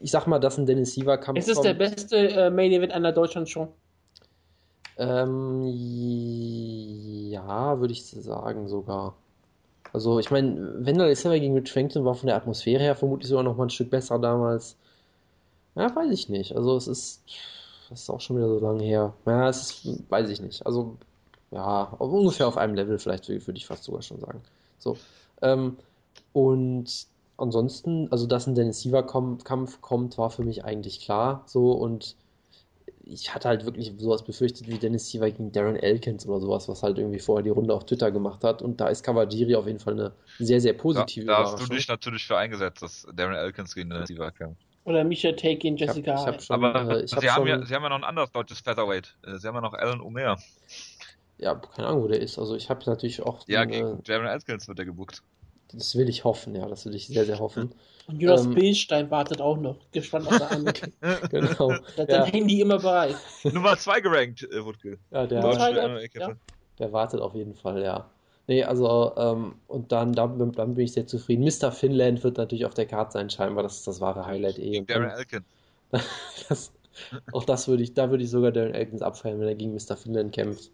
ich 0.00 0.10
sag 0.10 0.26
mal, 0.26 0.38
dass 0.38 0.58
ein 0.58 0.66
Dennis 0.66 0.92
Siever 0.94 1.18
Kampf 1.18 1.38
Es 1.40 1.48
ist 1.48 1.62
der 1.62 1.74
beste 1.74 2.16
äh, 2.16 2.50
Main 2.50 2.72
Event 2.72 2.92
einer 2.92 3.12
Deutschland-Show. 3.12 3.68
Ähm, 4.96 5.62
ja, 7.30 7.80
würde 7.80 7.92
ich 7.92 8.04
sagen 8.04 8.68
sogar. 8.68 9.14
Also 9.92 10.18
ich 10.20 10.30
meine, 10.30 10.84
Wendell 10.86 11.14
Silver 11.16 11.38
gegen 11.38 11.54
Rich 11.56 11.72
Franklin 11.72 12.04
war 12.04 12.14
von 12.14 12.26
der 12.28 12.36
Atmosphäre 12.36 12.82
her 12.82 12.96
vermutlich 12.96 13.28
sogar 13.28 13.44
noch 13.44 13.56
mal 13.56 13.64
ein 13.66 13.70
Stück 13.70 13.90
besser 13.90 14.18
damals. 14.18 14.76
Ja, 15.74 15.94
weiß 15.94 16.10
ich 16.12 16.28
nicht. 16.28 16.56
Also 16.56 16.76
es 16.76 16.86
ist, 16.88 17.22
das 17.90 18.02
ist 18.02 18.10
auch 18.10 18.20
schon 18.20 18.36
wieder 18.36 18.48
so 18.48 18.58
lange 18.60 18.84
her. 18.84 19.14
Ja, 19.26 19.48
es 19.48 19.84
ist, 19.84 20.10
weiß 20.10 20.28
ich 20.30 20.40
nicht. 20.40 20.64
Also 20.66 20.96
ja, 21.50 21.94
auf- 21.98 22.12
ungefähr 22.12 22.48
auf 22.48 22.56
einem 22.56 22.74
Level 22.74 22.98
vielleicht 22.98 23.28
würde 23.28 23.56
ich 23.56 23.66
fast 23.66 23.84
sogar 23.84 24.02
schon 24.02 24.20
sagen. 24.20 24.42
So. 24.78 24.96
Ähm, 25.42 25.76
und 26.32 27.06
ansonsten, 27.36 28.10
also 28.12 28.26
dass 28.26 28.46
ein 28.46 28.54
Dennis 28.54 28.80
Siever 28.80 29.02
Kampf 29.04 29.80
kommt, 29.80 30.18
war 30.18 30.30
für 30.30 30.42
mich 30.44 30.64
eigentlich 30.64 31.00
klar. 31.00 31.44
So 31.46 31.72
und 31.72 32.16
ich 33.04 33.34
hatte 33.34 33.48
halt 33.48 33.64
wirklich 33.64 33.92
sowas 33.98 34.24
befürchtet 34.24 34.68
wie 34.68 34.78
Dennis 34.78 35.08
Siever 35.10 35.30
gegen 35.30 35.52
Darren 35.52 35.76
Elkins 35.76 36.26
oder 36.26 36.40
sowas, 36.40 36.68
was 36.68 36.82
halt 36.82 36.98
irgendwie 36.98 37.20
vorher 37.20 37.42
die 37.42 37.50
Runde 37.50 37.74
auf 37.74 37.86
Twitter 37.86 38.10
gemacht 38.12 38.44
hat. 38.44 38.62
Und 38.62 38.80
da 38.80 38.88
ist 38.88 39.02
Kawajiri 39.04 39.56
auf 39.56 39.66
jeden 39.66 39.80
Fall 39.80 39.94
eine 39.94 40.12
sehr, 40.38 40.60
sehr 40.60 40.74
Da, 40.92 41.04
positive 41.04 41.26
da 41.26 41.38
hast 41.38 41.58
du 41.60 41.66
dich 41.66 41.88
natürlich 41.88 42.24
für 42.26 42.36
eingesetzt, 42.38 42.82
dass 42.82 43.06
Darren 43.12 43.34
Elkins 43.34 43.74
gegen 43.74 43.90
den 43.90 44.04
Siever 44.06 44.30
kämpft. 44.32 44.64
Oder 44.84 45.04
Misha 45.04 45.32
Take 45.32 45.56
gegen 45.58 45.76
Ich 45.76 45.88
hab, 45.88 45.96
Jessica 45.96 46.14
ich 46.14 46.26
hab 46.26 46.42
schon, 46.42 46.54
Aber 46.56 46.88
äh, 46.88 47.04
ich 47.04 47.16
hab 47.16 47.20
sie, 47.20 47.30
haben 47.30 47.46
schon, 47.46 47.46
ja, 47.46 47.64
sie 47.64 47.74
haben 47.74 47.82
ja 47.82 47.88
noch 47.90 47.96
ein 47.96 48.04
anderes 48.04 48.30
deutsches 48.32 48.60
Featherweight. 48.60 49.16
Äh, 49.22 49.38
Sie 49.38 49.46
haben 49.48 49.54
ja 49.54 49.60
noch 49.60 49.74
Alan 49.74 50.00
Omer. 50.00 50.38
ja, 51.38 51.54
keine 51.54 51.88
Ahnung, 51.88 52.02
wo 52.02 52.08
der 52.08 52.20
ist. 52.20 52.38
Also 52.38 52.56
ich 52.56 52.70
habe 52.70 52.84
natürlich 52.86 53.22
auch, 53.22 53.44
Ja, 53.46 53.64
den, 53.64 53.70
gegen 53.70 53.98
äh, 53.98 54.02
Darren 54.02 54.26
Elkins 54.26 54.68
wird 54.68 54.78
er 54.78 54.84
gebuckt. 54.84 55.22
Das 55.76 55.96
will 55.96 56.08
ich 56.08 56.24
hoffen, 56.24 56.54
ja, 56.54 56.66
das 56.68 56.86
will 56.86 56.94
ich 56.94 57.06
sehr, 57.06 57.24
sehr 57.24 57.38
hoffen. 57.38 57.72
Und 58.06 58.20
Jonas 58.20 58.44
ähm, 58.44 58.54
Billstein 58.54 59.10
wartet 59.10 59.40
auch 59.40 59.56
noch. 59.56 59.76
Gespannt 59.92 60.26
auf 60.28 60.36
der 60.36 60.50
Hand. 60.50 60.82
Genau. 61.30 61.68
Der 61.96 62.02
hat 62.02 62.08
Ja, 62.10 62.22
sein 62.22 62.32
Handy 62.32 62.60
immer 62.60 62.78
bereit. 62.78 63.16
Nummer 63.44 63.78
2 63.78 64.00
gerankt, 64.02 64.42
äh, 64.42 64.62
Wutke. 64.64 64.98
ja, 65.10 65.26
der, 65.26 65.40
Deutsch- 65.40 65.58
Deutsche 65.58 66.08
ja. 66.20 66.32
Der 66.78 66.92
wartet 66.92 67.20
auf 67.20 67.34
jeden 67.34 67.54
Fall, 67.54 67.82
ja. 67.82 68.10
Nee, 68.46 68.62
also, 68.62 69.14
ähm, 69.16 69.54
und 69.68 69.90
dann, 69.90 70.12
dann, 70.12 70.52
dann 70.52 70.74
bin 70.74 70.84
ich 70.84 70.92
sehr 70.92 71.06
zufrieden. 71.06 71.44
Mr. 71.44 71.72
Finland 71.72 72.22
wird 72.24 72.36
natürlich 72.36 72.66
auf 72.66 72.74
der 72.74 72.84
Karte 72.84 73.12
sein, 73.12 73.30
scheinbar. 73.30 73.62
Das 73.62 73.76
ist 73.76 73.86
das 73.86 74.02
wahre 74.02 74.26
Highlight 74.26 74.58
eh. 74.58 74.82
Darren 74.82 75.04
dann, 75.08 75.18
Elkins. 75.18 75.44
das, 76.48 76.72
Auch 77.32 77.44
das 77.44 77.68
würde 77.68 77.82
ich, 77.82 77.94
da 77.94 78.10
würde 78.10 78.22
ich 78.24 78.30
sogar 78.30 78.52
Darren 78.52 78.74
Elkins 78.74 79.00
abfeiern, 79.00 79.40
wenn 79.40 79.48
er 79.48 79.54
gegen 79.54 79.72
Mr. 79.72 79.96
Finland 79.96 80.32
kämpft. 80.34 80.70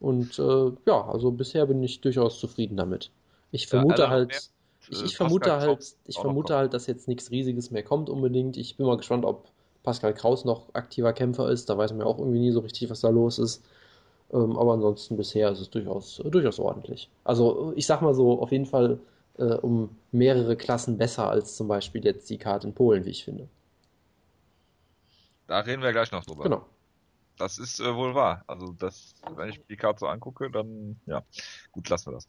Und 0.00 0.38
äh, 0.38 0.70
ja, 0.86 1.02
also 1.08 1.30
bisher 1.30 1.64
bin 1.64 1.82
ich 1.82 2.02
durchaus 2.02 2.38
zufrieden 2.40 2.76
damit. 2.76 3.10
Ich 3.54 3.68
vermute 3.68 4.02
ja, 4.02 4.10
halt, 4.10 4.30
mehr, 4.30 4.40
ich, 4.88 5.04
ich 5.04 5.16
vermute 5.16 5.52
halt, 5.52 5.94
ich 6.06 6.18
vermute 6.18 6.56
halt, 6.56 6.74
dass 6.74 6.88
jetzt 6.88 7.06
nichts 7.06 7.30
Riesiges 7.30 7.70
mehr 7.70 7.84
kommt 7.84 8.10
unbedingt. 8.10 8.56
Ich 8.56 8.76
bin 8.76 8.84
mal 8.84 8.96
gespannt, 8.96 9.24
ob 9.24 9.48
Pascal 9.84 10.12
Kraus 10.12 10.44
noch 10.44 10.74
aktiver 10.74 11.12
Kämpfer 11.12 11.48
ist. 11.50 11.68
Da 11.68 11.78
weiß 11.78 11.92
man 11.92 12.00
ja 12.00 12.06
auch 12.06 12.18
irgendwie 12.18 12.40
nie 12.40 12.50
so 12.50 12.58
richtig, 12.58 12.90
was 12.90 13.00
da 13.00 13.10
los 13.10 13.38
ist. 13.38 13.64
Ähm, 14.32 14.58
aber 14.58 14.72
ansonsten 14.72 15.16
bisher 15.16 15.52
ist 15.52 15.60
es 15.60 15.70
durchaus, 15.70 16.18
äh, 16.18 16.30
durchaus 16.30 16.58
ordentlich. 16.58 17.08
Also 17.22 17.72
ich 17.76 17.86
sag 17.86 18.02
mal 18.02 18.12
so, 18.12 18.40
auf 18.40 18.50
jeden 18.50 18.66
Fall 18.66 18.98
äh, 19.38 19.44
um 19.44 19.96
mehrere 20.10 20.56
Klassen 20.56 20.98
besser 20.98 21.30
als 21.30 21.54
zum 21.54 21.68
Beispiel 21.68 22.04
jetzt 22.04 22.28
die 22.30 22.38
Karte 22.38 22.66
in 22.66 22.74
Polen, 22.74 23.04
wie 23.04 23.10
ich 23.10 23.24
finde. 23.24 23.48
Da 25.46 25.60
reden 25.60 25.82
wir 25.82 25.92
gleich 25.92 26.10
noch 26.10 26.24
drüber. 26.24 26.42
Genau. 26.42 26.66
Das 27.38 27.58
ist 27.58 27.78
äh, 27.78 27.94
wohl 27.94 28.16
wahr. 28.16 28.42
Also 28.48 28.72
das, 28.72 29.14
wenn 29.36 29.50
ich 29.50 29.64
die 29.68 29.76
Karte 29.76 30.00
so 30.00 30.06
angucke, 30.08 30.50
dann 30.50 31.00
ja, 31.06 31.22
gut, 31.70 31.88
lassen 31.88 32.10
wir 32.10 32.14
das. 32.14 32.26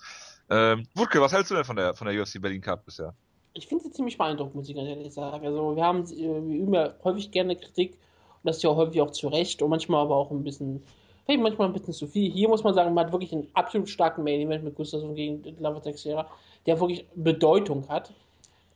Ähm, 0.49 0.87
Wutke, 0.93 1.19
was 1.21 1.33
hältst 1.33 1.51
du 1.51 1.55
denn 1.55 1.63
von 1.63 1.75
der 1.75 1.93
von 1.93 2.07
der 2.07 2.21
UFC 2.21 2.41
Berlin 2.41 2.61
Cup 2.61 2.85
bisher? 2.85 3.13
Ich 3.53 3.67
finde 3.67 3.85
sie 3.85 3.91
ziemlich 3.91 4.17
beeindruckend, 4.17 4.55
muss 4.55 4.69
ich 4.69 4.75
ganz 4.75 4.87
ehrlich 4.87 5.13
sagen. 5.13 5.45
Also 5.45 5.75
wir 5.75 5.83
haben, 5.83 6.07
wir 6.09 6.37
üben 6.37 6.73
ja 6.73 6.93
häufig 7.03 7.31
gerne 7.31 7.55
Kritik 7.55 7.93
und 7.93 8.43
das 8.43 8.57
ist 8.57 8.63
ja 8.63 8.75
häufig 8.75 9.01
auch 9.01 9.11
zu 9.11 9.29
Recht 9.29 9.61
und 9.61 9.69
manchmal 9.69 10.01
aber 10.01 10.15
auch 10.15 10.29
ein 10.29 10.43
bisschen, 10.43 10.83
hey, 11.25 11.37
manchmal 11.37 11.69
ein 11.69 11.73
bisschen 11.73 11.93
zu 11.93 12.05
viel. 12.05 12.31
Hier 12.31 12.49
muss 12.49 12.63
man 12.63 12.73
sagen, 12.73 12.93
man 12.93 13.05
hat 13.05 13.13
wirklich 13.13 13.31
einen 13.31 13.47
absolut 13.53 13.89
starken 13.89 14.23
Main 14.23 14.41
Event 14.41 14.63
mit 14.63 14.75
Gustafsson 14.75 15.15
gegen 15.15 15.41
Lava 15.59 15.79
Texera, 15.79 16.29
der 16.65 16.79
wirklich 16.79 17.05
Bedeutung 17.15 17.87
hat. 17.87 18.11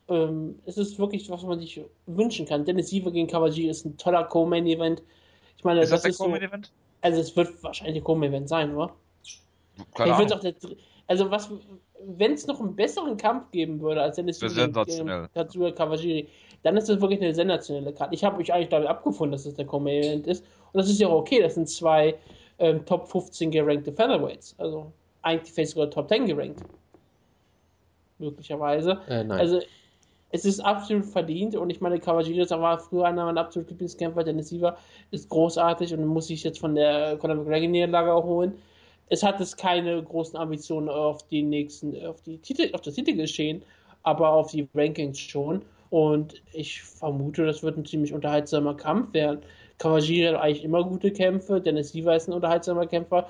Ähm, 0.08 0.58
es 0.66 0.78
ist 0.78 0.98
wirklich, 0.98 1.30
was 1.30 1.44
man 1.44 1.60
sich 1.60 1.82
wünschen 2.08 2.46
kann. 2.46 2.66
Dennis 2.66 2.90
Siever 2.90 3.12
gegen 3.12 3.28
Kawajiri 3.28 3.70
ist 3.70 3.86
ein 3.86 3.98
toller 3.98 4.24
Co-Main 4.24 4.66
Event. 4.66 5.04
Ich 5.58 5.64
meine, 5.64 5.82
ist 5.82 5.92
das, 5.92 6.04
das 6.04 6.12
ist 6.14 6.20
Co-Main 6.20 6.42
Event? 6.42 6.68
So, 6.68 6.72
also 7.02 7.20
es 7.20 7.36
wird 7.36 7.62
wahrscheinlich 7.62 7.98
ein 7.98 8.04
Co-Main 8.04 8.32
Event 8.32 8.50
sein, 8.50 8.74
oder? 8.74 8.94
Keine 9.94 10.16
Ahnung. 10.16 10.40
Der, 10.42 10.56
also 11.10 11.30
was, 11.30 11.50
wenn 12.06 12.34
es 12.34 12.48
noch 12.48 12.60
einen 12.60 12.76
besseren 12.76 13.18
Kampf 13.18 13.52
geben 13.52 13.82
würde 13.82 14.02
als 14.02 14.16
Dennis 14.16 14.40
gegen 14.40 14.74
Tatsuya 14.74 15.72
Kawajiri, 15.72 16.30
dann 16.64 16.78
ist 16.78 16.88
das 16.88 17.02
wirklich 17.02 17.20
eine 17.22 17.34
sensationelle 17.34 17.94
Karte. 17.94 18.14
Ich 18.14 18.24
habe 18.24 18.38
mich 18.38 18.54
eigentlich 18.54 18.70
damit 18.70 18.88
abgefunden, 18.88 19.32
dass 19.32 19.46
es 19.46 19.56
der 19.56 19.66
Co-Main 19.66 20.04
Event 20.04 20.28
ist. 20.28 20.46
Und 20.72 20.78
das 20.78 20.90
ist 20.90 21.00
ja 21.00 21.08
auch 21.08 21.22
okay. 21.22 21.42
Das 21.42 21.56
sind 21.56 21.68
zwei 21.68 22.16
ähm, 22.60 22.86
Top 22.86 23.08
15 23.08 23.50
gerankte 23.50 23.92
Featherweights. 23.92 24.56
Also 24.60 24.92
eigentlich 25.24 25.52
vielleicht 25.52 25.72
sogar 25.72 25.90
Top 25.90 26.08
10 26.10 26.28
gerankt 26.28 26.62
möglicherweise. 28.20 29.00
Äh, 29.08 29.26
also 29.30 29.62
es 30.32 30.46
ist 30.46 30.60
absolut 30.60 31.06
verdient 31.06 31.56
und 31.56 31.72
ich 31.72 31.82
meine, 31.82 32.00
Cavagiris 32.00 32.52
war 32.52 32.78
früher 32.78 33.06
einer 33.06 33.26
meiner 33.26 33.42
absoluten 33.42 33.72
Lieblingskämpfer, 33.72 34.24
Dennis 34.24 34.50
Siever 34.50 34.78
ist 35.10 35.28
großartig 35.30 35.92
und 35.94 36.06
muss 36.06 36.28
sich 36.28 36.44
jetzt 36.44 36.60
von 36.60 36.76
der 36.76 37.18
Conor 37.18 37.38
McGregor-Niederlage 37.38 38.10
erholen. 38.10 38.54
Es 39.10 39.24
hat 39.24 39.42
es 39.42 39.58
keine 39.58 40.02
großen 40.04 40.38
Ambitionen 40.38 40.90
auf 40.90 41.28
die 41.28 41.42
nächsten, 41.42 42.06
auf 42.06 42.22
die 42.22 42.38
Titel, 42.38 42.70
auf 42.74 42.82
das 42.82 42.94
Titelgeschehen, 42.94 43.64
aber 44.04 44.30
auf 44.30 44.52
die 44.52 44.68
Rankings 44.76 45.20
schon. 45.20 45.64
Und 45.90 46.42
ich 46.54 46.82
vermute, 46.84 47.46
das 47.46 47.64
wird 47.64 47.78
ein 47.78 47.86
ziemlich 47.86 48.14
unterhaltsamer 48.14 48.76
Kampf 48.76 49.14
werden. 49.14 49.42
Kawajiri 49.80 50.34
hat 50.34 50.42
eigentlich 50.42 50.64
immer 50.64 50.84
gute 50.84 51.12
Kämpfe, 51.12 51.60
Dennis 51.60 51.90
Siever 51.90 52.16
ist 52.16 52.28
ein 52.28 52.34
unterhaltsamer 52.34 52.86
Kämpfer. 52.86 53.28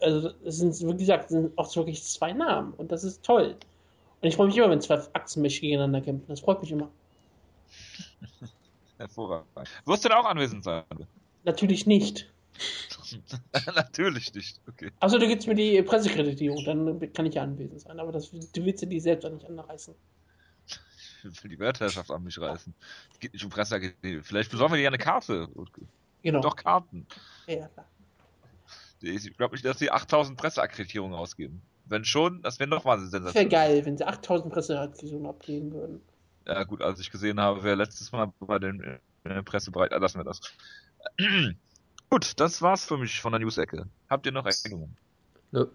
Also, 0.00 0.30
es 0.44 0.56
sind, 0.56 0.74
wie 0.80 0.96
gesagt, 0.96 1.28
sind 1.28 1.56
auch 1.56 1.74
wirklich 1.76 2.02
zwei 2.02 2.32
Namen 2.32 2.72
und 2.74 2.90
das 2.90 3.04
ist 3.04 3.22
toll. 3.22 3.54
Und 4.20 4.28
ich 4.28 4.34
freue 4.34 4.48
mich 4.48 4.56
immer, 4.56 4.70
wenn 4.70 4.80
zwei 4.80 5.00
Achsenmächte 5.12 5.60
gegeneinander 5.60 6.00
kämpfen. 6.00 6.26
Das 6.28 6.40
freut 6.40 6.60
mich 6.60 6.72
immer. 6.72 6.88
Hervorragend. 8.98 9.46
Wirst 9.84 10.04
du 10.04 10.08
da 10.08 10.18
auch 10.18 10.24
anwesend 10.24 10.64
sein? 10.64 10.82
Natürlich 11.44 11.86
nicht. 11.86 12.28
Natürlich 13.74 14.32
nicht, 14.34 14.60
okay. 14.68 14.90
Achso, 15.00 15.18
du 15.18 15.26
gibst 15.26 15.46
mir 15.46 15.54
die 15.54 15.82
Pressekreditierung, 15.82 16.64
dann 16.64 17.12
kann 17.12 17.26
ich 17.26 17.34
ja 17.34 17.42
anwesend 17.42 17.80
sein. 17.80 17.98
Aber 17.98 18.12
das, 18.12 18.30
du 18.30 18.64
willst 18.64 18.82
ja 18.82 18.88
die 18.88 19.00
selbst 19.00 19.24
auch 19.24 19.30
nicht 19.30 19.46
anreißen. 19.46 19.94
Ich 21.24 21.44
will 21.44 21.50
die 21.50 21.58
Wertherrschaft 21.58 22.10
an 22.10 22.24
mich 22.24 22.40
reißen. 22.40 22.74
Es 23.12 23.20
geht 23.20 23.32
nicht 23.32 23.44
um 23.44 23.50
Pressekreditierung. 23.50 24.24
Vielleicht 24.24 24.50
besorgen 24.50 24.74
wir 24.74 24.80
dir 24.80 24.88
eine 24.88 24.98
Karte. 24.98 25.48
Genau. 26.22 26.40
Doch 26.40 26.56
Karten. 26.56 27.06
Ja, 27.46 27.68
klar. 27.68 27.86
Ich 29.00 29.36
glaube 29.36 29.54
nicht, 29.54 29.64
dass 29.64 29.78
sie 29.78 29.90
8000 29.90 30.38
Presseakkreditierungen 30.38 31.16
ausgeben. 31.16 31.62
Wenn 31.86 32.04
schon, 32.04 32.42
das 32.42 32.58
wäre 32.60 32.70
nochmal 32.70 32.98
eine 32.98 33.06
Sensation. 33.08 33.50
Wäre 33.50 33.50
geil, 33.50 33.84
wenn 33.84 33.96
sie 33.96 34.06
8000 34.06 34.52
Presseaktionen 34.52 35.26
abgeben 35.26 35.72
würden. 35.72 36.00
Ja, 36.46 36.64
gut, 36.64 36.82
als 36.82 37.00
ich 37.00 37.10
gesehen 37.10 37.40
habe, 37.40 37.62
wer 37.62 37.76
letztes 37.76 38.12
Mal 38.12 38.32
bei 38.40 38.58
den 38.58 38.80
in 39.24 39.30
der 39.30 39.42
Presse 39.42 39.70
bereit, 39.70 39.92
ah, 39.92 39.98
lassen 39.98 40.18
wir 40.18 40.24
das. 40.24 40.40
Gut, 42.12 42.38
das 42.38 42.60
war's 42.60 42.84
für 42.84 42.98
mich 42.98 43.20
von 43.20 43.32
der 43.32 43.40
News-Ecke. 43.40 43.86
Habt 44.10 44.26
ihr 44.26 44.32
noch 44.32 44.44
Erinnerungen? 44.44 44.94
Nö. 45.50 45.66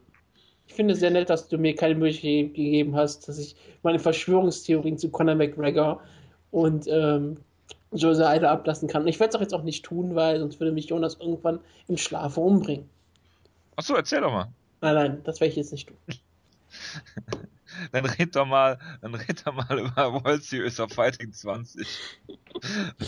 Ich 0.67 0.73
finde 0.75 0.93
es 0.93 0.99
sehr 0.99 1.09
nett, 1.09 1.29
dass 1.29 1.47
du 1.47 1.57
mir 1.57 1.75
keine 1.75 1.95
Möglichkeit 1.95 2.53
gegeben 2.53 2.95
hast, 2.95 3.27
dass 3.27 3.39
ich 3.39 3.55
meine 3.81 3.97
Verschwörungstheorien 3.97 4.99
zu 4.99 5.09
Conor 5.09 5.33
McGregor 5.33 6.01
und 6.51 6.85
ähm, 6.89 7.38
Jose 7.91 8.27
Aldo 8.27 8.47
ablassen 8.47 8.88
kann. 8.88 9.07
Ich 9.07 9.19
werde 9.19 9.29
es 9.29 9.35
auch 9.35 9.41
jetzt 9.41 9.53
auch 9.53 9.63
nicht 9.63 9.83
tun, 9.83 10.13
weil 10.13 10.39
sonst 10.39 10.59
würde 10.59 10.73
mich 10.73 10.85
Jonas 10.88 11.15
irgendwann 11.19 11.59
im 11.88 11.97
Schlafe 11.97 12.39
umbringen. 12.39 12.88
Achso, 13.75 13.95
erzähl 13.95 14.21
doch 14.21 14.31
mal. 14.31 14.51
Nein, 14.81 14.95
nein, 14.95 15.21
das 15.23 15.39
werde 15.39 15.49
ich 15.49 15.55
jetzt 15.55 15.71
nicht 15.71 15.88
tun. 15.88 15.97
dann 17.91 18.05
red 18.05 18.36
doch 18.36 18.45
mal, 18.45 18.78
dann 19.01 19.15
red 19.15 19.45
doch 19.45 19.53
mal 19.53 19.80
über 19.80 20.23
World 20.23 20.43
Series 20.43 20.80
of 20.80 20.91
Fighting 20.91 21.32
20. 21.32 21.88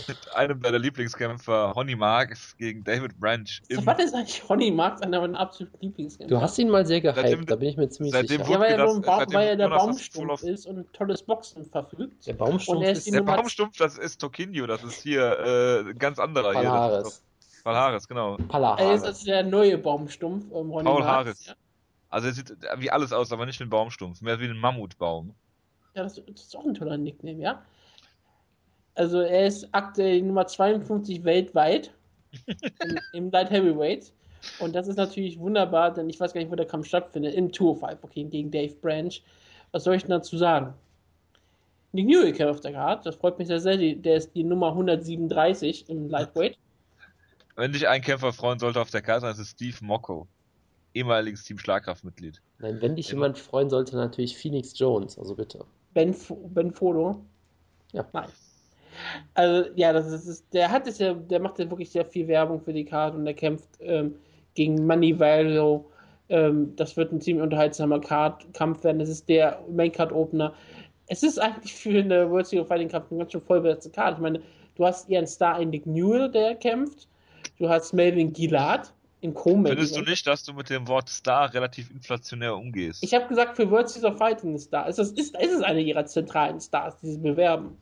Mit 0.08 0.36
einem 0.36 0.62
deiner 0.62 0.80
Lieblingskämpfer, 0.80 1.74
Honey 1.76 1.96
Marks, 1.96 2.56
gegen 2.58 2.84
David 2.84 3.20
Branch. 3.20 3.48
Im 3.70 3.86
was 3.86 4.00
ist 4.00 4.14
eigentlich 4.14 4.48
Honey 4.48 4.72
Marks, 4.72 5.02
einer 5.02 5.22
meiner 5.22 5.40
absoluten 5.40 5.78
Lieblingskämpfer? 5.82 6.36
Du 6.36 6.42
hast 6.42 6.58
ihn 6.58 6.70
mal 6.70 6.86
sehr 6.86 7.02
gehypt, 7.02 7.18
seitdem, 7.18 7.46
da 7.46 7.56
bin 7.56 7.70
ich 7.70 7.78
mir 7.78 7.90
ziemlich 7.90 8.14
sicher. 8.14 8.50
Ja, 8.50 8.60
weil, 8.60 8.72
er, 8.72 8.78
das, 8.78 9.02
Baum, 9.02 9.34
weil 9.34 9.48
er 9.48 9.56
der 9.56 9.70
Baumstumpf 9.70 10.44
ist 10.44 10.66
und 10.66 10.80
ein 10.80 10.92
tolles 10.94 11.24
Boxen 11.24 11.66
verfügt. 11.66 12.28
Der 12.28 12.34
Baumstumpf, 12.34 12.86
ist, 12.86 13.14
der 13.14 13.22
Baumstumpf 13.22 13.78
das 13.78 13.98
ist 13.98 14.20
Tokinho, 14.22 14.68
das 14.68 14.84
ist 14.84 15.02
hier 15.02 15.86
äh, 15.88 15.94
ganz 15.94 16.20
anderer 16.20 16.54
Palaris. 16.54 17.08
hier. 17.08 17.30
Paul 17.64 17.76
Harris, 17.76 18.08
genau. 18.08 18.38
Paul 18.48 18.66
Harris. 18.66 18.86
Er 18.86 18.94
ist 18.94 19.04
also 19.04 19.26
der 19.26 19.44
neue 19.44 19.78
Baumstumpf. 19.78 20.46
Ähm, 20.54 20.70
Paul 20.70 21.04
Harris. 21.04 21.48
Ja. 21.48 21.54
Also 22.10 22.28
er 22.28 22.34
sieht 22.34 22.56
wie 22.78 22.92
alles 22.92 23.14
aus, 23.14 23.32
aber 23.32 23.46
nicht 23.46 23.60
wie 23.60 23.64
ein 23.64 23.70
Baumstumpf, 23.70 24.22
mehr 24.22 24.40
wie 24.40 24.46
ein 24.46 24.58
Mammutbaum. 24.58 25.36
Ja, 25.94 26.04
das, 26.04 26.16
das 26.16 26.42
ist 26.42 26.58
auch 26.58 26.66
ein 26.66 26.74
toller 26.74 26.98
Nickname, 26.98 27.40
ja. 27.40 27.64
Also 28.96 29.20
er 29.20 29.48
ist 29.48 29.68
aktuell 29.72 30.22
Nummer 30.22 30.48
52 30.48 31.24
weltweit 31.24 31.92
im, 32.48 33.00
im 33.14 33.32
Light 33.32 33.52
Heavyweight. 33.52 34.12
Und 34.60 34.74
das 34.74 34.88
ist 34.88 34.98
natürlich 34.98 35.38
wunderbar, 35.40 35.94
denn 35.94 36.10
ich 36.10 36.20
weiß 36.20 36.34
gar 36.34 36.42
nicht, 36.42 36.52
wo 36.52 36.56
der 36.56 36.66
Kampf 36.66 36.88
stattfindet. 36.88 37.36
Im 37.36 37.52
Tour 37.52 37.76
5, 37.76 38.04
okay, 38.04 38.24
gegen 38.24 38.50
Dave 38.50 38.74
Branch. 38.76 39.14
Was 39.72 39.84
soll 39.84 39.96
ich 39.96 40.04
denn 40.04 40.12
dazu 40.12 40.38
sagen? 40.38 40.74
Nick 41.92 42.08
Newell 42.08 42.50
auf 42.50 42.62
der 42.62 42.74
Karte, 42.74 43.04
das 43.06 43.16
freut 43.16 43.38
mich 43.40 43.48
sehr 43.48 43.60
sehr. 43.60 43.78
Der 43.78 44.16
ist 44.16 44.34
die 44.36 44.44
Nummer 44.44 44.70
137 44.70 45.90
im 45.90 46.10
Lightweight. 46.10 46.58
Wenn 47.56 47.74
dich 47.74 47.88
ein 47.88 48.02
Kämpfer 48.02 48.32
freuen 48.32 48.60
sollte 48.60 48.80
auf 48.80 48.92
der 48.92 49.02
Karte, 49.02 49.26
dann 49.26 49.34
ist 49.34 49.40
es 49.40 49.50
Steve 49.50 49.78
Mocco 49.82 50.28
ehemaliges 50.94 51.44
Team 51.44 51.58
Schlagkraftmitglied. 51.58 52.42
Nein, 52.60 52.82
wenn 52.82 52.96
dich 52.96 53.10
jemand 53.12 53.38
freuen 53.38 53.70
sollte, 53.70 53.96
natürlich 53.96 54.38
Phoenix 54.38 54.78
Jones, 54.78 55.18
also 55.18 55.36
bitte. 55.36 55.66
Ben, 55.94 56.16
ben 56.50 56.72
Fodo? 56.72 57.24
Ja. 57.94 58.06
Nein. 58.14 58.30
Also, 59.34 59.70
ja, 59.76 59.94
das 59.94 60.08
ist, 60.08 60.28
ist, 60.28 60.54
der 60.54 60.70
hat 60.72 60.88
es 60.88 61.00
ja, 61.00 61.14
der 61.14 61.40
macht 61.40 61.60
ja 61.60 61.70
wirklich 61.70 61.90
sehr 61.90 62.06
viel 62.06 62.28
Werbung 62.28 62.60
für 62.60 62.74
die 62.74 62.86
Karte 62.86 63.18
und 63.18 63.26
der 63.26 63.34
kämpft 63.34 63.70
ähm, 63.80 64.16
gegen 64.56 64.86
Money 64.86 65.18
Value. 65.18 65.86
Ähm, 66.30 66.76
das 66.76 66.98
wird 66.98 67.12
ein 67.12 67.22
ziemlich 67.22 67.44
unterhaltsamer 67.44 68.00
Card 68.02 68.54
Kampf 68.54 68.84
werden. 68.84 69.00
Das 69.00 69.10
ist 69.10 69.30
der 69.30 69.64
Main 69.72 69.92
Card 69.92 70.12
Opener. 70.12 70.54
Es 71.08 71.24
ist 71.24 71.40
eigentlich 71.40 71.74
für 71.74 72.00
eine 72.00 72.30
World 72.30 72.48
Series 72.48 72.64
of 72.64 72.68
Fighting 72.68 72.90
Kampf 72.90 73.12
eine 73.12 73.20
ganz 73.20 73.32
schön 73.32 73.42
vollbesetzte 73.42 73.90
Karte. 73.90 74.16
Ich 74.16 74.22
meine, 74.22 74.42
du 74.76 74.86
hast 74.86 75.10
ihren 75.10 75.28
Star 75.28 75.64
Nick 75.64 75.86
Newell, 75.86 76.30
der 76.30 76.56
kämpft. 76.56 77.08
Du 77.58 77.68
hast 77.70 77.94
Melvin 77.94 78.32
Gillard, 78.32 78.94
in 79.22 79.34
Chrome. 79.34 79.68
Findest 79.68 79.96
du 79.96 80.02
nicht, 80.02 80.26
dass 80.28 80.44
du 80.44 80.54
mit 80.54 80.70
dem 80.70 80.88
Wort 80.88 81.10
Star 81.10 81.54
relativ 81.54 81.92
inflationär 81.92 82.56
umgehst? 82.56 83.04
Ich 83.04 83.14
habe 83.14 83.28
gesagt, 83.28 83.56
für 83.56 83.70
World 83.70 83.90
Series 83.90 84.10
of 84.10 84.18
Fighting 84.18 84.58
Star 84.58 84.88
ist 84.88 85.00
es, 85.00 85.12
ist, 85.12 85.36
ist 85.36 85.52
es 85.52 85.62
eine 85.62 85.82
ihrer 85.82 86.06
zentralen 86.06 86.60
Stars, 86.60 87.00
die 87.00 87.12
sie 87.12 87.18
bewerben. 87.18 87.78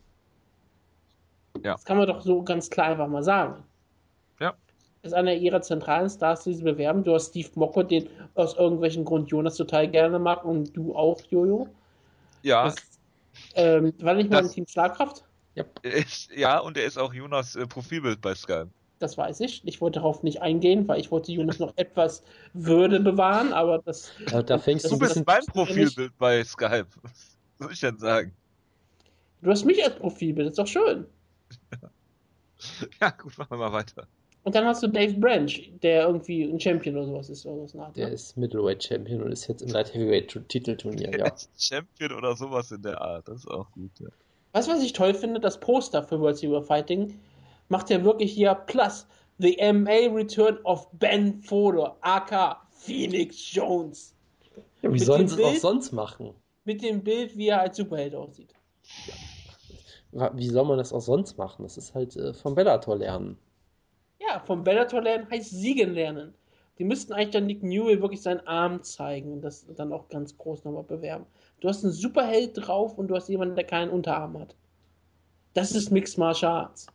Ja. 1.63 1.73
Das 1.73 1.85
kann 1.85 1.97
man 1.97 2.07
doch 2.07 2.21
so 2.21 2.43
ganz 2.43 2.69
klar 2.69 2.87
einfach 2.87 3.07
mal 3.07 3.23
sagen. 3.23 3.63
Ja. 4.39 4.53
Ist 5.03 5.13
einer 5.13 5.33
ihrer 5.33 5.61
zentralen 5.61 6.09
Stars, 6.09 6.43
die 6.43 6.53
sie 6.53 6.63
bewerben. 6.63 7.03
Du 7.03 7.13
hast 7.13 7.29
Steve 7.29 7.49
Mocko, 7.55 7.83
den 7.83 8.09
aus 8.35 8.55
irgendwelchen 8.55 9.05
Grund 9.05 9.29
Jonas 9.29 9.57
total 9.57 9.87
gerne 9.87 10.19
mag 10.19 10.43
und 10.43 10.75
du 10.75 10.95
auch, 10.95 11.21
Jojo. 11.29 11.67
Ja. 12.41 12.65
Das, 12.65 12.75
ähm, 13.55 13.93
war 13.99 14.15
nicht 14.15 14.29
mal 14.29 14.39
ein 14.39 14.49
Team 14.49 14.65
Schlagkraft? 14.67 15.23
Ja. 15.55 15.65
ja, 16.35 16.59
und 16.59 16.77
er 16.77 16.85
ist 16.85 16.97
auch 16.97 17.13
Jonas 17.13 17.55
äh, 17.55 17.65
Profilbild 17.65 18.21
bei 18.21 18.35
Skype 18.35 18.69
das 18.99 19.17
weiß 19.17 19.39
ich. 19.41 19.61
Ich 19.65 19.81
wollte 19.81 19.99
darauf 19.99 20.23
nicht 20.23 20.41
eingehen, 20.41 20.87
weil 20.87 20.99
ich 20.99 21.11
wollte 21.11 21.31
Jonas 21.31 21.59
noch 21.59 21.73
etwas 21.75 22.23
Würde 22.53 22.99
bewahren, 22.99 23.53
aber 23.53 23.79
das. 23.79 24.11
Ja, 24.31 24.41
da 24.41 24.57
fängst 24.57 24.89
du 24.89 24.97
bist 24.97 25.23
mein 25.25 25.45
Profilbild 25.45 26.17
bei 26.17 26.43
Skype. 26.43 26.87
Was 27.01 27.37
soll 27.59 27.71
ich 27.71 27.79
denn 27.79 27.97
sagen? 27.97 28.33
Du 29.41 29.51
hast 29.51 29.65
mich 29.65 29.83
als 29.83 29.95
Profilbild, 29.95 30.47
das 30.47 30.51
ist 30.53 30.59
doch 30.59 30.67
schön. 30.67 31.05
Ja, 32.99 33.11
gut, 33.11 33.37
machen 33.37 33.51
wir 33.51 33.57
mal 33.57 33.71
weiter. 33.71 34.07
Und 34.43 34.55
dann 34.55 34.65
hast 34.65 34.81
du 34.81 34.87
Dave 34.87 35.13
Branch, 35.13 35.51
der 35.83 36.07
irgendwie 36.07 36.41
ein 36.41 36.59
Champion 36.59 36.95
oder 36.95 37.05
sowas 37.05 37.29
ist. 37.29 37.45
Oder 37.45 37.67
sowas 37.67 37.93
der 37.93 38.07
ne? 38.07 38.13
ist 38.13 38.35
Middleweight 38.35 38.83
Champion 38.83 39.21
und 39.21 39.31
ist 39.31 39.45
jetzt 39.47 39.61
im 39.61 39.69
Light 39.69 39.93
Heavyweight 39.93 40.41
Titelturnier, 40.47 41.15
ja. 41.15 41.31
Champion 41.55 42.13
oder 42.13 42.35
sowas 42.35 42.71
in 42.71 42.81
der 42.81 42.99
Art, 42.99 43.27
das 43.27 43.41
ist 43.41 43.47
auch 43.47 43.69
gut, 43.71 43.91
ja. 43.99 44.07
Weißt 44.53 44.67
du, 44.67 44.71
was 44.71 44.81
ich 44.81 44.93
toll 44.93 45.13
finde? 45.13 45.39
Das 45.39 45.59
Poster 45.59 46.01
für 46.01 46.19
World 46.19 46.37
Series 46.37 46.65
Fighting 46.65 47.19
macht 47.69 47.89
ja 47.89 48.03
wirklich 48.03 48.33
hier 48.33 48.53
Plus. 48.55 49.07
The 49.39 49.55
MA 49.71 50.11
Return 50.15 50.57
of 50.63 50.89
Ben 50.93 51.41
Fodor, 51.43 51.97
aka 52.01 52.59
Phoenix 52.71 53.53
Jones. 53.53 54.15
Ja, 54.81 54.91
wie 54.91 54.99
sollen 54.99 55.27
sie 55.27 55.41
es 55.41 55.47
auch 55.47 55.55
sonst 55.55 55.91
machen? 55.91 56.33
Mit 56.65 56.81
dem 56.81 57.03
Bild, 57.03 57.37
wie 57.37 57.49
er 57.49 57.61
als 57.61 57.77
Superheld 57.77 58.15
aussieht. 58.15 58.53
Ja. 59.05 59.13
Wie 60.35 60.47
soll 60.47 60.65
man 60.65 60.77
das 60.77 60.93
auch 60.93 61.01
sonst 61.01 61.37
machen? 61.37 61.63
Das 61.63 61.77
ist 61.77 61.93
halt 61.93 62.15
äh, 62.15 62.33
vom 62.33 62.55
Bellator 62.55 62.95
lernen. 62.95 63.37
Ja, 64.19 64.39
vom 64.39 64.63
Bellator 64.63 65.01
lernen 65.01 65.29
heißt 65.29 65.51
Siegen 65.51 65.93
lernen. 65.93 66.33
Die 66.79 66.83
müssten 66.83 67.13
eigentlich 67.13 67.31
dann 67.31 67.45
Nick 67.45 67.63
Newell 67.63 68.01
wirklich 68.01 68.21
seinen 68.21 68.45
Arm 68.47 68.83
zeigen 68.83 69.33
und 69.33 69.41
das 69.41 69.65
dann 69.75 69.91
auch 69.91 70.09
ganz 70.09 70.37
groß 70.37 70.63
nochmal 70.63 70.83
bewerben. 70.83 71.25
Du 71.59 71.67
hast 71.67 71.83
einen 71.83 71.93
Superheld 71.93 72.51
drauf 72.55 72.97
und 72.97 73.07
du 73.07 73.15
hast 73.15 73.29
jemanden, 73.29 73.55
der 73.55 73.65
keinen 73.65 73.89
Unterarm 73.89 74.39
hat. 74.39 74.55
Das 75.53 75.71
ist 75.71 75.91
Mixed 75.91 76.17
Martial 76.17 76.51
Arts. 76.51 76.87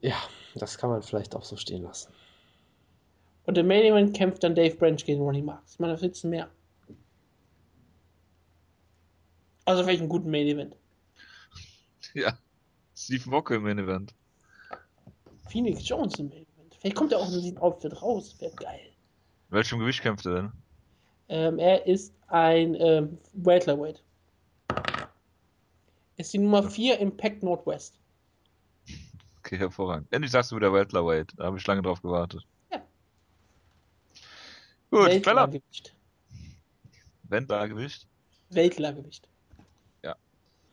Ja, 0.00 0.16
das 0.54 0.78
kann 0.78 0.90
man 0.90 1.02
vielleicht 1.02 1.34
auch 1.34 1.44
so 1.44 1.56
stehen 1.56 1.82
lassen. 1.82 2.12
Und 3.44 3.58
im 3.58 3.66
Main 3.66 3.82
Event 3.82 4.16
kämpft 4.16 4.42
dann 4.44 4.54
Dave 4.54 4.76
Branch 4.76 4.96
gegen 4.96 5.20
Ronnie 5.20 5.42
Marks. 5.42 5.74
Ich 5.74 5.78
meine, 5.78 5.94
da 5.94 5.98
sitzen 5.98 6.30
mehr. 6.30 6.48
Also 9.64 9.82
vielleicht 9.82 10.00
einen 10.00 10.08
guten 10.08 10.30
Main 10.30 10.46
Event. 10.46 10.76
Ja. 12.14 12.36
Steve 12.96 13.30
Wocke 13.30 13.54
im 13.54 13.62
Main 13.62 13.78
Event. 13.78 14.14
Phoenix 15.48 15.88
Jones 15.88 16.18
im 16.18 16.28
Main 16.28 16.46
Event. 16.56 16.76
Vielleicht 16.78 16.96
kommt 16.96 17.12
er 17.12 17.18
auch 17.18 17.32
in 17.32 17.40
diesem 17.40 17.58
Outfit 17.58 18.00
raus. 18.02 18.34
Wäre 18.40 18.54
geil. 18.56 18.80
Welchem 19.50 19.78
Gewicht 19.78 20.02
kämpft 20.02 20.26
er 20.26 20.34
denn? 20.34 20.52
Ähm, 21.28 21.58
er 21.58 21.86
ist 21.86 22.14
ein 22.28 22.74
ähm, 22.74 23.18
Welterweight. 23.32 24.02
Ist 26.16 26.32
die 26.32 26.38
Nummer 26.38 26.68
4 26.68 26.98
im 26.98 27.16
Pack 27.16 27.42
Northwest. 27.42 27.99
Okay, 29.40 29.56
hervorragend. 29.56 30.06
Endlich 30.12 30.30
sagst 30.30 30.52
du 30.52 30.56
wieder 30.56 30.72
Welterweight. 30.72 31.32
Da 31.36 31.44
habe 31.44 31.56
ich 31.56 31.66
lange 31.66 31.82
drauf 31.82 32.02
gewartet. 32.02 32.42
Ja. 32.70 32.82
Gut, 34.90 35.06
Weltlergewicht. 35.06 35.94
Weltlergewicht? 37.22 38.06
Weltlergewicht. 38.50 39.28
Ja. 40.02 40.16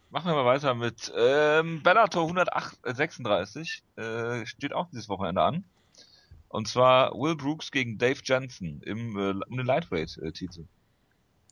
Machen 0.09 0.31
wir 0.31 0.35
mal 0.35 0.45
weiter 0.45 0.73
mit 0.75 1.11
ähm, 1.15 1.81
Bellator 1.81 2.23
136. 2.23 3.83
Äh, 3.95 4.45
steht 4.45 4.73
auch 4.73 4.87
dieses 4.89 5.07
Wochenende 5.07 5.41
an. 5.41 5.63
Und 6.49 6.67
zwar 6.67 7.13
Will 7.13 7.35
Brooks 7.35 7.71
gegen 7.71 7.97
Dave 7.97 8.19
Jensen 8.23 8.81
im, 8.83 9.17
äh, 9.17 9.29
im 9.49 9.59
Lightweight-Titel. 9.59 10.65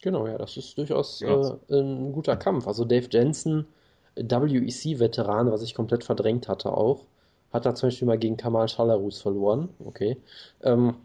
Genau, 0.02 0.28
ja, 0.28 0.38
das 0.38 0.58
ist 0.58 0.78
durchaus 0.78 1.22
ja. 1.22 1.30
äh, 1.70 1.80
ein 1.80 2.12
guter 2.12 2.36
Kampf. 2.36 2.68
Also 2.68 2.84
Dave 2.84 3.08
Jensen, 3.10 3.68
WEC-Veteran, 4.16 5.52
was 5.52 5.62
ich 5.62 5.76
komplett 5.76 6.04
verdrängt 6.04 6.48
hatte 6.48 6.76
auch. 6.76 7.06
Hat 7.52 7.66
da 7.66 7.76
zum 7.76 7.88
Beispiel 7.88 8.08
mal 8.08 8.18
gegen 8.18 8.38
Kamal 8.38 8.68
Shalarus 8.68 9.22
verloren. 9.22 9.70
Okay. 9.84 10.18
Ähm, 10.64 10.96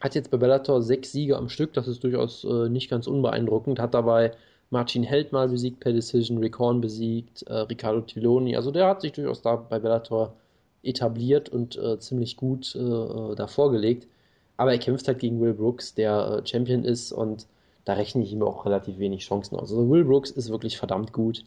hat 0.00 0.14
jetzt 0.14 0.30
bei 0.30 0.36
Bellator 0.36 0.82
sechs 0.82 1.12
Siege 1.12 1.36
am 1.36 1.48
Stück, 1.48 1.72
das 1.72 1.88
ist 1.88 2.04
durchaus 2.04 2.44
äh, 2.44 2.68
nicht 2.68 2.90
ganz 2.90 3.06
unbeeindruckend. 3.06 3.78
Hat 3.78 3.94
dabei 3.94 4.32
Martin 4.70 5.02
Held 5.02 5.32
mal 5.32 5.48
besiegt 5.48 5.80
per 5.80 5.92
Decision, 5.92 6.38
Rick 6.38 6.58
Horn 6.58 6.80
besiegt, 6.80 7.42
äh, 7.44 7.54
Riccardo 7.54 8.00
Tiloni. 8.02 8.56
Also 8.56 8.70
der 8.70 8.88
hat 8.88 9.00
sich 9.00 9.12
durchaus 9.12 9.42
da 9.42 9.56
bei 9.56 9.78
Bellator 9.78 10.34
etabliert 10.82 11.48
und 11.48 11.76
äh, 11.76 11.98
ziemlich 11.98 12.36
gut 12.36 12.74
äh, 12.74 12.80
äh, 12.80 13.34
da 13.34 13.46
vorgelegt. 13.46 14.06
Aber 14.56 14.72
er 14.72 14.78
kämpft 14.78 15.08
halt 15.08 15.18
gegen 15.18 15.40
Will 15.40 15.54
Brooks, 15.54 15.94
der 15.94 16.42
äh, 16.42 16.46
Champion 16.46 16.84
ist 16.84 17.12
und 17.12 17.46
da 17.84 17.94
rechne 17.94 18.22
ich 18.22 18.32
ihm 18.32 18.42
auch 18.42 18.64
relativ 18.66 18.98
wenig 18.98 19.24
Chancen 19.24 19.56
aus. 19.56 19.70
Also 19.70 19.88
Will 19.90 20.04
Brooks 20.04 20.30
ist 20.30 20.50
wirklich 20.50 20.78
verdammt 20.78 21.12
gut. 21.12 21.44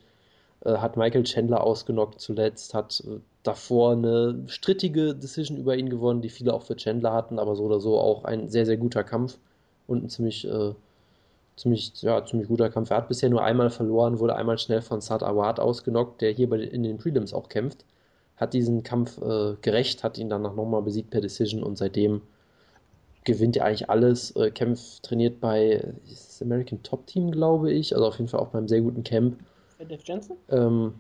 Äh, 0.68 0.78
hat 0.80 0.98
Michael 0.98 1.24
Chandler 1.24 1.64
ausgenockt 1.64 2.20
zuletzt, 2.20 2.74
hat 2.74 3.02
äh, 3.08 3.20
davor 3.44 3.94
eine 3.94 4.44
strittige 4.48 5.16
Decision 5.16 5.58
über 5.58 5.78
ihn 5.78 5.90
gewonnen, 5.90 6.22
die 6.22 6.30
viele 6.30 6.54
auch 6.54 6.64
für 6.64 6.76
Chandler 6.76 7.14
hatten, 7.14 7.40
aber 7.40 7.56
so 7.56 7.64
oder 7.64 7.80
so 7.80 7.98
auch 7.98 8.26
ein 8.26 8.50
sehr, 8.50 8.66
sehr 8.66 8.76
guter 8.76 9.04
Kampf 9.06 9.38
und 9.88 10.04
ein 10.04 10.10
ziemlich, 10.10 10.46
äh, 10.48 10.74
ziemlich, 11.56 11.94
ja, 12.02 12.26
ziemlich 12.26 12.50
guter 12.50 12.70
Kampf. 12.70 12.90
Er 12.90 12.98
hat 12.98 13.08
bisher 13.08 13.30
nur 13.30 13.44
einmal 13.44 13.70
verloren, 13.70 14.20
wurde 14.20 14.36
einmal 14.36 14.58
schnell 14.58 14.82
von 14.82 15.00
Sad 15.00 15.24
Awad 15.24 15.60
ausgenockt, 15.62 16.22
der 16.22 16.32
hier 16.32 16.50
bei, 16.50 16.58
in 16.60 16.84
den 16.84 16.98
Prelims 16.98 17.34
auch 17.34 17.48
kämpft. 17.50 17.86
Hat 18.36 18.54
diesen 18.54 18.84
Kampf 18.84 19.18
äh, 19.22 19.56
gerecht, 19.62 20.04
hat 20.04 20.18
ihn 20.18 20.30
dann 20.30 20.42
nochmal 20.42 20.82
besiegt 20.82 21.12
per 21.12 21.22
Decision 21.22 21.64
und 21.64 21.78
seitdem 21.78 22.22
gewinnt 23.24 23.58
er 23.58 23.66
eigentlich 23.66 23.90
alles. 23.90 24.36
Äh, 24.36 24.52
kämpft, 24.52 25.04
trainiert 25.04 25.40
bei 25.40 25.94
American 26.42 26.84
Top 26.84 27.08
Team, 27.08 27.32
glaube 27.32 27.72
ich, 27.72 27.96
also 27.96 28.06
auf 28.08 28.18
jeden 28.18 28.28
Fall 28.28 28.42
auch 28.42 28.50
beim 28.50 28.68
sehr 28.68 28.82
guten 28.82 29.04
Camp 29.04 29.38
Dave 29.86 30.02
Jensen? 30.04 30.38
Ähm, 30.50 30.94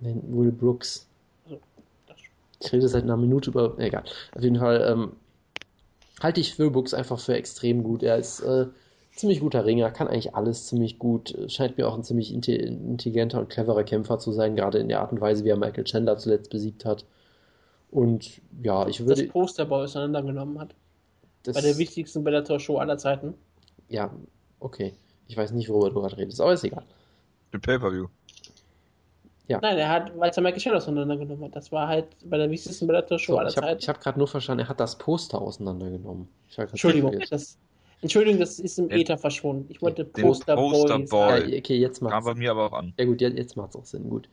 nein, 0.00 0.22
Will 0.28 0.52
Brooks. 0.52 1.06
Also, 1.44 1.60
ich 2.60 2.72
rede 2.72 2.88
seit 2.88 3.04
einer 3.04 3.16
Minute 3.16 3.50
über. 3.50 3.78
Egal. 3.78 4.04
Auf 4.34 4.42
jeden 4.42 4.58
Fall 4.58 4.86
ähm, 4.90 5.12
halte 6.20 6.40
ich 6.40 6.58
Will 6.58 6.70
Brooks 6.70 6.94
einfach 6.94 7.18
für 7.18 7.34
extrem 7.34 7.82
gut. 7.82 8.02
Er 8.02 8.16
ist 8.16 8.40
äh, 8.40 8.66
ziemlich 9.14 9.40
guter 9.40 9.64
Ringer, 9.64 9.90
kann 9.90 10.08
eigentlich 10.08 10.34
alles 10.34 10.66
ziemlich 10.66 10.98
gut. 10.98 11.36
Scheint 11.48 11.78
mir 11.78 11.88
auch 11.88 11.94
ein 11.94 12.04
ziemlich 12.04 12.32
intelligenter 12.32 13.40
und 13.40 13.48
cleverer 13.48 13.84
Kämpfer 13.84 14.18
zu 14.18 14.32
sein, 14.32 14.56
gerade 14.56 14.78
in 14.78 14.88
der 14.88 15.00
Art 15.00 15.12
und 15.12 15.20
Weise, 15.20 15.44
wie 15.44 15.50
er 15.50 15.56
Michael 15.56 15.84
Chandler 15.84 16.18
zuletzt 16.18 16.50
besiegt 16.50 16.84
hat. 16.84 17.04
Und 17.90 18.40
ja, 18.62 18.88
ich 18.88 19.00
würde. 19.00 19.22
Das 19.22 19.32
Posterball 19.32 19.84
auseinandergenommen 19.84 20.58
hat. 20.58 20.74
bei 21.44 21.60
der 21.60 21.78
wichtigsten 21.78 22.24
Bellator-Show 22.24 22.78
aller 22.78 22.98
Zeiten. 22.98 23.34
Ja, 23.88 24.12
okay. 24.58 24.94
Ich 25.28 25.36
weiß 25.36 25.52
nicht, 25.52 25.68
worüber 25.68 25.90
du 25.90 26.00
gerade 26.00 26.16
redest, 26.18 26.40
aber 26.40 26.52
ist 26.52 26.64
egal. 26.64 26.84
Mit 27.54 27.62
Pay-Per-View. 27.62 28.08
Ja. 29.46 29.60
Nein, 29.62 29.78
er 29.78 29.88
hat, 29.88 30.18
weil 30.18 30.32
Michael 30.38 30.58
Chandler 30.58 30.78
auseinandergenommen 30.78 31.44
hat. 31.44 31.54
Das 31.54 31.70
war 31.70 31.86
halt 31.86 32.06
bei 32.24 32.36
der 32.36 32.50
wichtigsten 32.50 32.88
Bellator-Show 32.88 33.34
so, 33.34 33.38
aller 33.38 33.50
ich 33.50 33.56
hab, 33.56 33.64
Zeiten. 33.64 33.80
Ich 33.80 33.88
habe 33.88 34.00
gerade 34.00 34.18
nur 34.18 34.26
verstanden, 34.26 34.64
er 34.64 34.68
hat 34.68 34.80
das 34.80 34.98
Poster 34.98 35.40
auseinandergenommen. 35.40 36.26
Entschuldigung, 36.56 37.16
das, 37.30 37.56
Entschuldigung, 38.00 38.40
das 38.40 38.58
ist 38.58 38.78
im 38.80 38.90
Äther 38.90 39.16
verschwunden. 39.18 39.66
Ich 39.68 39.80
wollte 39.80 40.04
Poster, 40.04 40.56
Poster 40.56 40.98
Boy. 40.98 41.52
Ja, 41.52 41.58
okay, 41.58 41.76
jetzt 41.76 42.02
macht's 42.02 42.14
Kam 42.14 42.24
bei 42.24 42.34
mir 42.34 42.50
aber 42.50 42.66
auch 42.66 42.72
an. 42.72 42.92
Ja 42.98 43.04
gut, 43.04 43.20
jetzt 43.20 43.56
macht 43.56 43.70
es 43.70 43.76
auch 43.76 43.84
Sinn, 43.84 44.10
gut. 44.10 44.28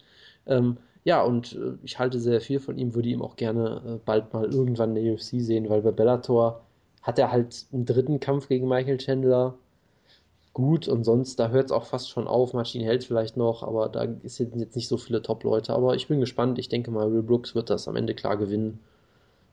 Ähm, 0.47 0.77
ja, 1.03 1.21
und 1.21 1.53
äh, 1.53 1.73
ich 1.83 1.99
halte 1.99 2.19
sehr 2.19 2.41
viel 2.41 2.59
von 2.59 2.79
ihm, 2.79 2.95
würde 2.95 3.09
ihm 3.09 3.21
auch 3.21 3.35
gerne 3.35 3.81
äh, 3.85 3.99
bald 4.03 4.33
mal 4.33 4.51
irgendwann 4.51 4.95
in 4.95 5.03
der 5.03 5.13
UFC 5.13 5.41
sehen, 5.41 5.69
weil 5.69 5.83
bei 5.83 5.91
Bellator 5.91 6.63
hat 7.03 7.19
er 7.19 7.31
halt 7.31 7.67
einen 7.71 7.85
dritten 7.85 8.19
Kampf 8.19 8.47
gegen 8.47 8.67
Michael 8.67 8.97
Chandler 8.97 9.53
gut 10.53 10.87
und 10.87 11.03
sonst, 11.03 11.39
da 11.39 11.49
hört 11.49 11.65
es 11.65 11.71
auch 11.71 11.85
fast 11.85 12.09
schon 12.09 12.27
auf. 12.27 12.53
Martin 12.53 12.81
hält 12.81 13.03
vielleicht 13.03 13.37
noch, 13.37 13.63
aber 13.63 13.89
da 13.89 14.07
sind 14.23 14.55
jetzt 14.57 14.75
nicht 14.75 14.87
so 14.87 14.97
viele 14.97 15.21
Top-Leute. 15.21 15.73
Aber 15.73 15.95
ich 15.95 16.07
bin 16.07 16.19
gespannt. 16.19 16.59
Ich 16.59 16.69
denke 16.69 16.91
mal, 16.91 17.11
Will 17.11 17.23
Brooks 17.23 17.55
wird 17.55 17.69
das 17.69 17.87
am 17.87 17.95
Ende 17.95 18.13
klar 18.13 18.37
gewinnen. 18.37 18.79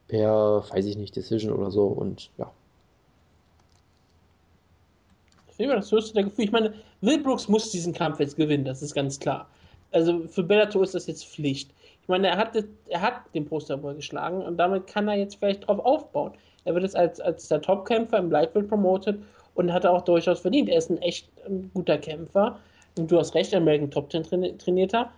Per, 0.08 0.64
weiß 0.70 0.86
ich 0.86 0.96
nicht, 0.96 1.14
Decision 1.14 1.52
oder 1.52 1.70
so 1.70 1.86
und 1.86 2.30
ja. 2.38 2.50
Ich 5.58 5.66
das 5.66 5.90
höchste 5.90 6.14
der 6.14 6.24
Gefühl. 6.24 6.44
Ich 6.44 6.52
meine, 6.52 6.72
Will 7.00 7.20
Brooks 7.22 7.48
muss 7.48 7.70
diesen 7.70 7.92
Kampf 7.92 8.20
jetzt 8.20 8.36
gewinnen, 8.36 8.64
das 8.64 8.80
ist 8.80 8.94
ganz 8.94 9.18
klar. 9.18 9.48
Also 9.90 10.26
für 10.28 10.44
Bellator 10.44 10.82
ist 10.84 10.94
das 10.94 11.06
jetzt 11.08 11.26
Pflicht. 11.26 11.70
Ich 12.00 12.08
meine, 12.08 12.28
er 12.28 12.36
hat, 12.36 12.56
er 12.86 13.00
hat 13.00 13.34
den 13.34 13.44
Posterboy 13.44 13.96
geschlagen 13.96 14.40
und 14.42 14.56
damit 14.56 14.86
kann 14.86 15.08
er 15.08 15.16
jetzt 15.16 15.36
vielleicht 15.36 15.66
drauf 15.66 15.80
aufbauen. 15.80 16.32
Er 16.64 16.74
wird 16.74 16.84
jetzt 16.84 16.96
als, 16.96 17.20
als 17.20 17.48
der 17.48 17.60
Top-Kämpfer 17.60 18.18
im 18.18 18.30
Lightweight 18.30 18.68
promoted 18.68 19.18
und 19.58 19.72
hat 19.72 19.82
er 19.82 19.90
auch 19.90 20.02
durchaus 20.02 20.38
verdient. 20.38 20.68
Er 20.68 20.78
ist 20.78 20.88
ein 20.88 21.02
echt 21.02 21.28
ein 21.44 21.68
guter 21.74 21.98
Kämpfer. 21.98 22.60
Und 22.96 23.10
du 23.10 23.18
hast 23.18 23.34
recht, 23.34 23.52
American 23.52 23.90
Top 23.90 24.10
10 24.10 24.22
traini 24.22 24.56
trainierter. 24.56 25.10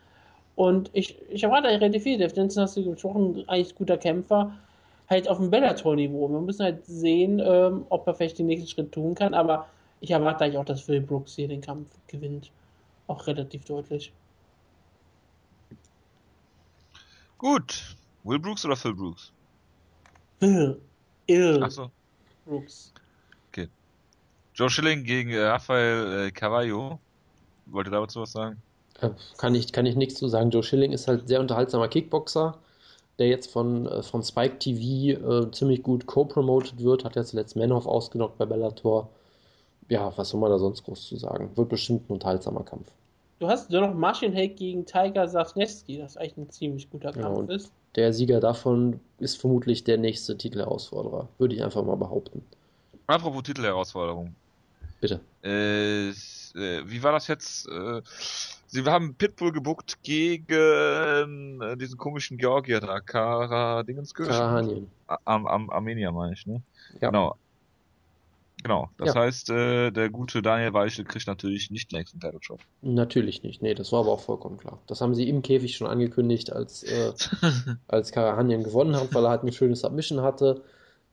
Und 0.57 0.89
ich, 0.95 1.21
ich 1.29 1.43
erwarte 1.43 1.69
relativ 1.69 2.05
viel. 2.05 2.19
Dave 2.19 2.35
Jensen 2.35 2.63
hast 2.63 2.75
du 2.75 2.83
gesprochen, 2.83 3.45
eigentlich 3.49 3.75
guter 3.75 3.99
Kämpfer. 3.99 4.57
Halt 5.11 5.29
auf 5.29 5.37
dem 5.37 5.51
Bellator-Niveau. 5.51 6.31
Wir 6.31 6.41
müssen 6.41 6.65
halt 6.65 6.87
sehen, 6.87 7.39
ähm, 7.45 7.85
ob 7.91 8.07
er 8.07 8.15
vielleicht 8.15 8.39
den 8.39 8.47
nächsten 8.47 8.69
Schritt 8.69 8.93
tun 8.93 9.15
kann. 9.15 9.35
Aber 9.35 9.67
ich 10.01 10.11
erwarte 10.11 10.45
eigentlich 10.45 10.57
auch, 10.57 10.65
dass 10.65 10.81
Phil 10.81 11.03
Brooks 11.03 11.37
hier 11.37 11.49
den 11.49 11.61
Kampf 11.61 11.89
gewinnt. 12.07 12.51
Auch 13.09 13.27
relativ 13.27 13.67
deutlich. 13.67 14.11
Gut. 17.37 17.95
Will 18.25 18.39
Brooks 18.39 18.65
oder 18.65 18.77
Phil 18.77 18.95
Brooks? 18.95 19.33
Phil. 20.39 20.81
Ill. 21.27 21.63
Achso. 21.63 21.91
Brooks. 22.47 22.95
Joe 24.61 24.69
Schilling 24.69 25.05
gegen 25.05 25.31
äh, 25.31 25.41
Rafael 25.43 26.27
äh, 26.27 26.31
Carvalho. 26.33 26.99
Wollt 27.65 27.87
ihr 27.89 27.93
dazu 27.93 28.21
was 28.21 28.33
sagen? 28.33 28.61
Äh, 29.01 29.09
kann 29.39 29.55
ich, 29.55 29.73
kann 29.73 29.87
ich 29.87 29.97
nichts 29.97 30.17
zu 30.17 30.29
sagen. 30.29 30.51
Joe 30.51 30.63
Schilling 30.63 30.93
ist 30.93 31.09
halt 31.09 31.27
sehr 31.29 31.41
unterhaltsamer 31.41 31.89
Kickboxer, 31.89 32.59
der 33.19 33.29
jetzt 33.29 33.51
von, 33.51 33.89
von 34.03 34.23
Spike 34.23 34.59
TV 34.59 35.19
äh, 35.47 35.51
ziemlich 35.51 35.83
gut 35.83 36.05
co-promoted 36.05 36.79
wird. 36.83 37.07
Hat 37.07 37.17
ja 37.17 37.25
zuletzt 37.25 37.57
Manhoff 37.57 37.87
ausgenockt 37.87 38.37
bei 38.37 38.45
Bellator. 38.45 39.09
Ja, 39.89 40.13
was 40.17 40.29
soll 40.29 40.41
man 40.43 40.51
da 40.51 40.59
sonst 40.59 40.85
groß 40.85 41.09
zu 41.09 41.17
sagen? 41.17 41.51
Wird 41.57 41.71
bestimmt 41.71 42.11
ein 42.11 42.13
unterhaltsamer 42.13 42.63
Kampf. 42.63 42.93
Du 43.39 43.49
hast 43.49 43.71
nur 43.71 43.81
noch 43.81 43.95
Martin 43.95 44.35
Hake 44.35 44.57
gegen 44.57 44.85
Tiger 44.85 45.27
Safneski, 45.27 45.97
das 45.97 46.19
eigentlich 46.19 46.37
ein 46.37 46.51
ziemlich 46.51 46.91
guter 46.91 47.17
Ja, 47.17 47.23
Kampf 47.23 47.39
und- 47.39 47.51
ist. 47.51 47.73
Der 47.97 48.13
Sieger 48.13 48.41
davon 48.41 49.01
ist 49.19 49.41
vermutlich 49.41 49.85
der 49.85 49.97
nächste 49.97 50.37
Titelherausforderer. 50.37 51.29
Würde 51.39 51.55
ich 51.55 51.65
einfach 51.65 51.83
mal 51.83 51.97
behaupten. 51.97 52.45
Apropos 53.07 53.43
Titelherausforderung. 53.43 54.35
Bitte. 55.01 55.21
Äh, 55.43 56.11
äh, 56.11 56.83
wie 56.85 57.03
war 57.03 57.13
das 57.13 57.29
jetzt? 57.29 57.69
Äh, 57.69 58.03
sie 58.67 58.85
haben 58.85 59.15
Pitbull 59.15 59.53
gebuckt 59.53 60.03
gegen 60.03 61.61
äh, 61.61 61.77
diesen 61.77 61.97
komischen 61.99 62.39
Georgier 62.39 62.81
da, 62.81 63.01
Kara 63.01 63.83
Dingenskirch? 63.83 64.29
Karahanien. 64.29 64.89
Am, 65.25 65.47
am 65.47 65.71
Armenier 65.71 66.13
meine 66.13 66.35
ich, 66.35 66.47
ne? 66.47 66.63
Ja. 67.01 67.09
Genau. 67.11 67.37
Genau. 68.63 68.91
Das 68.99 69.15
Ja. 69.15 69.23
heißt, 69.23 69.49
der 69.49 70.11
gute 70.11 70.43
Daniel 70.43 70.75
Weichel 70.75 71.07
kriegt 71.07 71.27
natürlich 71.27 71.71
nicht 71.71 71.91
den 71.91 71.99
nächsten 71.99 72.21
Title 72.21 72.41
Shot. 72.43 72.61
Natürlich 72.83 73.43
nicht. 73.43 73.63
Nee, 73.63 73.73
das 73.73 73.91
war 73.91 74.01
aber 74.01 74.11
auch 74.11 74.21
vollkommen 74.21 74.59
klar. 74.59 74.79
Das 74.87 75.01
haben 75.01 75.15
sie 75.15 75.31
im 75.31 75.41
Käfig 75.41 75.77
schon 75.77 75.87
angekündigt, 75.87 76.53
als, 76.53 76.83
äh, 76.83 77.13
als 77.89 78.13
Karahanien 78.13 78.63
gewonnen 78.63 78.97
hat, 78.97 79.15
weil 79.15 79.25
er 79.25 79.31
halt 79.31 79.43
eine 79.43 79.53
schöne 79.53 79.77
Submission 79.77 80.21
hatte. 80.21 80.63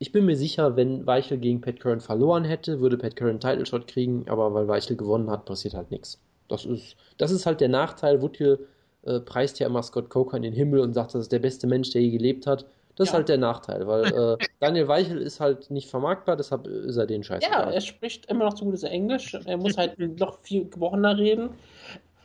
Ich 0.00 0.12
bin 0.12 0.26
mir 0.26 0.36
sicher, 0.36 0.76
wenn 0.76 1.06
Weichel 1.06 1.38
gegen 1.38 1.60
Pat 1.60 1.80
Curran 1.80 2.00
verloren 2.00 2.44
hätte, 2.44 2.80
würde 2.80 2.96
Pat 2.98 3.16
Curran 3.16 3.30
einen 3.32 3.40
Title 3.40 3.66
Shot 3.66 3.88
kriegen, 3.88 4.26
aber 4.28 4.54
weil 4.54 4.68
Weichel 4.68 4.96
gewonnen 4.96 5.28
hat, 5.30 5.44
passiert 5.44 5.74
halt 5.74 5.90
nichts. 5.90 6.20
Das 6.48 6.64
ist, 6.64 6.96
das 7.18 7.30
ist 7.32 7.46
halt 7.46 7.60
der 7.60 7.68
Nachteil. 7.68 8.22
Woodhill 8.22 8.60
äh, 9.02 9.20
preist 9.20 9.58
ja 9.58 9.66
immer 9.66 9.82
Scott 9.82 10.08
Coker 10.08 10.36
in 10.36 10.44
den 10.44 10.52
Himmel 10.52 10.80
und 10.80 10.94
sagt, 10.94 11.14
das 11.14 11.22
ist 11.22 11.32
der 11.32 11.40
beste 11.40 11.66
Mensch, 11.66 11.90
der 11.90 12.02
je 12.02 12.10
gelebt 12.10 12.46
hat. 12.46 12.64
Das 12.96 13.08
ist 13.08 13.12
Ja. 13.12 13.18
halt 13.18 13.28
der 13.28 13.38
Nachteil, 13.38 13.86
weil 13.86 14.04
äh, 14.40 14.44
Daniel 14.60 14.86
Weichel 14.88 15.18
ist 15.20 15.40
halt 15.40 15.70
nicht 15.70 15.88
vermarktbar, 15.90 16.36
deshalb 16.36 16.66
ist 16.68 16.96
er 16.96 17.06
den 17.06 17.24
Scheiß. 17.24 17.42
Ja, 17.44 17.68
er 17.70 17.80
spricht 17.80 18.26
immer 18.26 18.44
noch 18.44 18.56
so 18.56 18.64
gutes 18.64 18.84
Englisch. 18.84 19.34
Er 19.46 19.56
muss 19.56 19.76
halt 19.76 19.98
noch 20.20 20.38
viel 20.42 20.64
gebrochener 20.64 21.18
reden. 21.18 21.50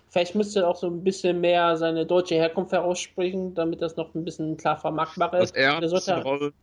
Vielleicht 0.09 0.35
müsste 0.35 0.59
er 0.61 0.67
auch 0.69 0.75
so 0.75 0.85
ein 0.87 1.03
bisschen 1.03 1.41
mehr 1.41 1.75
seine 1.75 2.05
deutsche 2.05 2.35
Herkunft 2.35 2.71
heraussprechen, 2.71 3.55
damit 3.55 3.81
das 3.81 3.97
noch 3.97 4.13
ein 4.13 4.23
bisschen 4.23 4.57
klar 4.57 4.77
vermarktbarer 4.77 5.39
Das 5.39 5.49
ist. 5.49 5.57
er 5.57 5.79
Der 5.79 5.89
sollte- 5.89 6.21
Rolle. 6.21 6.53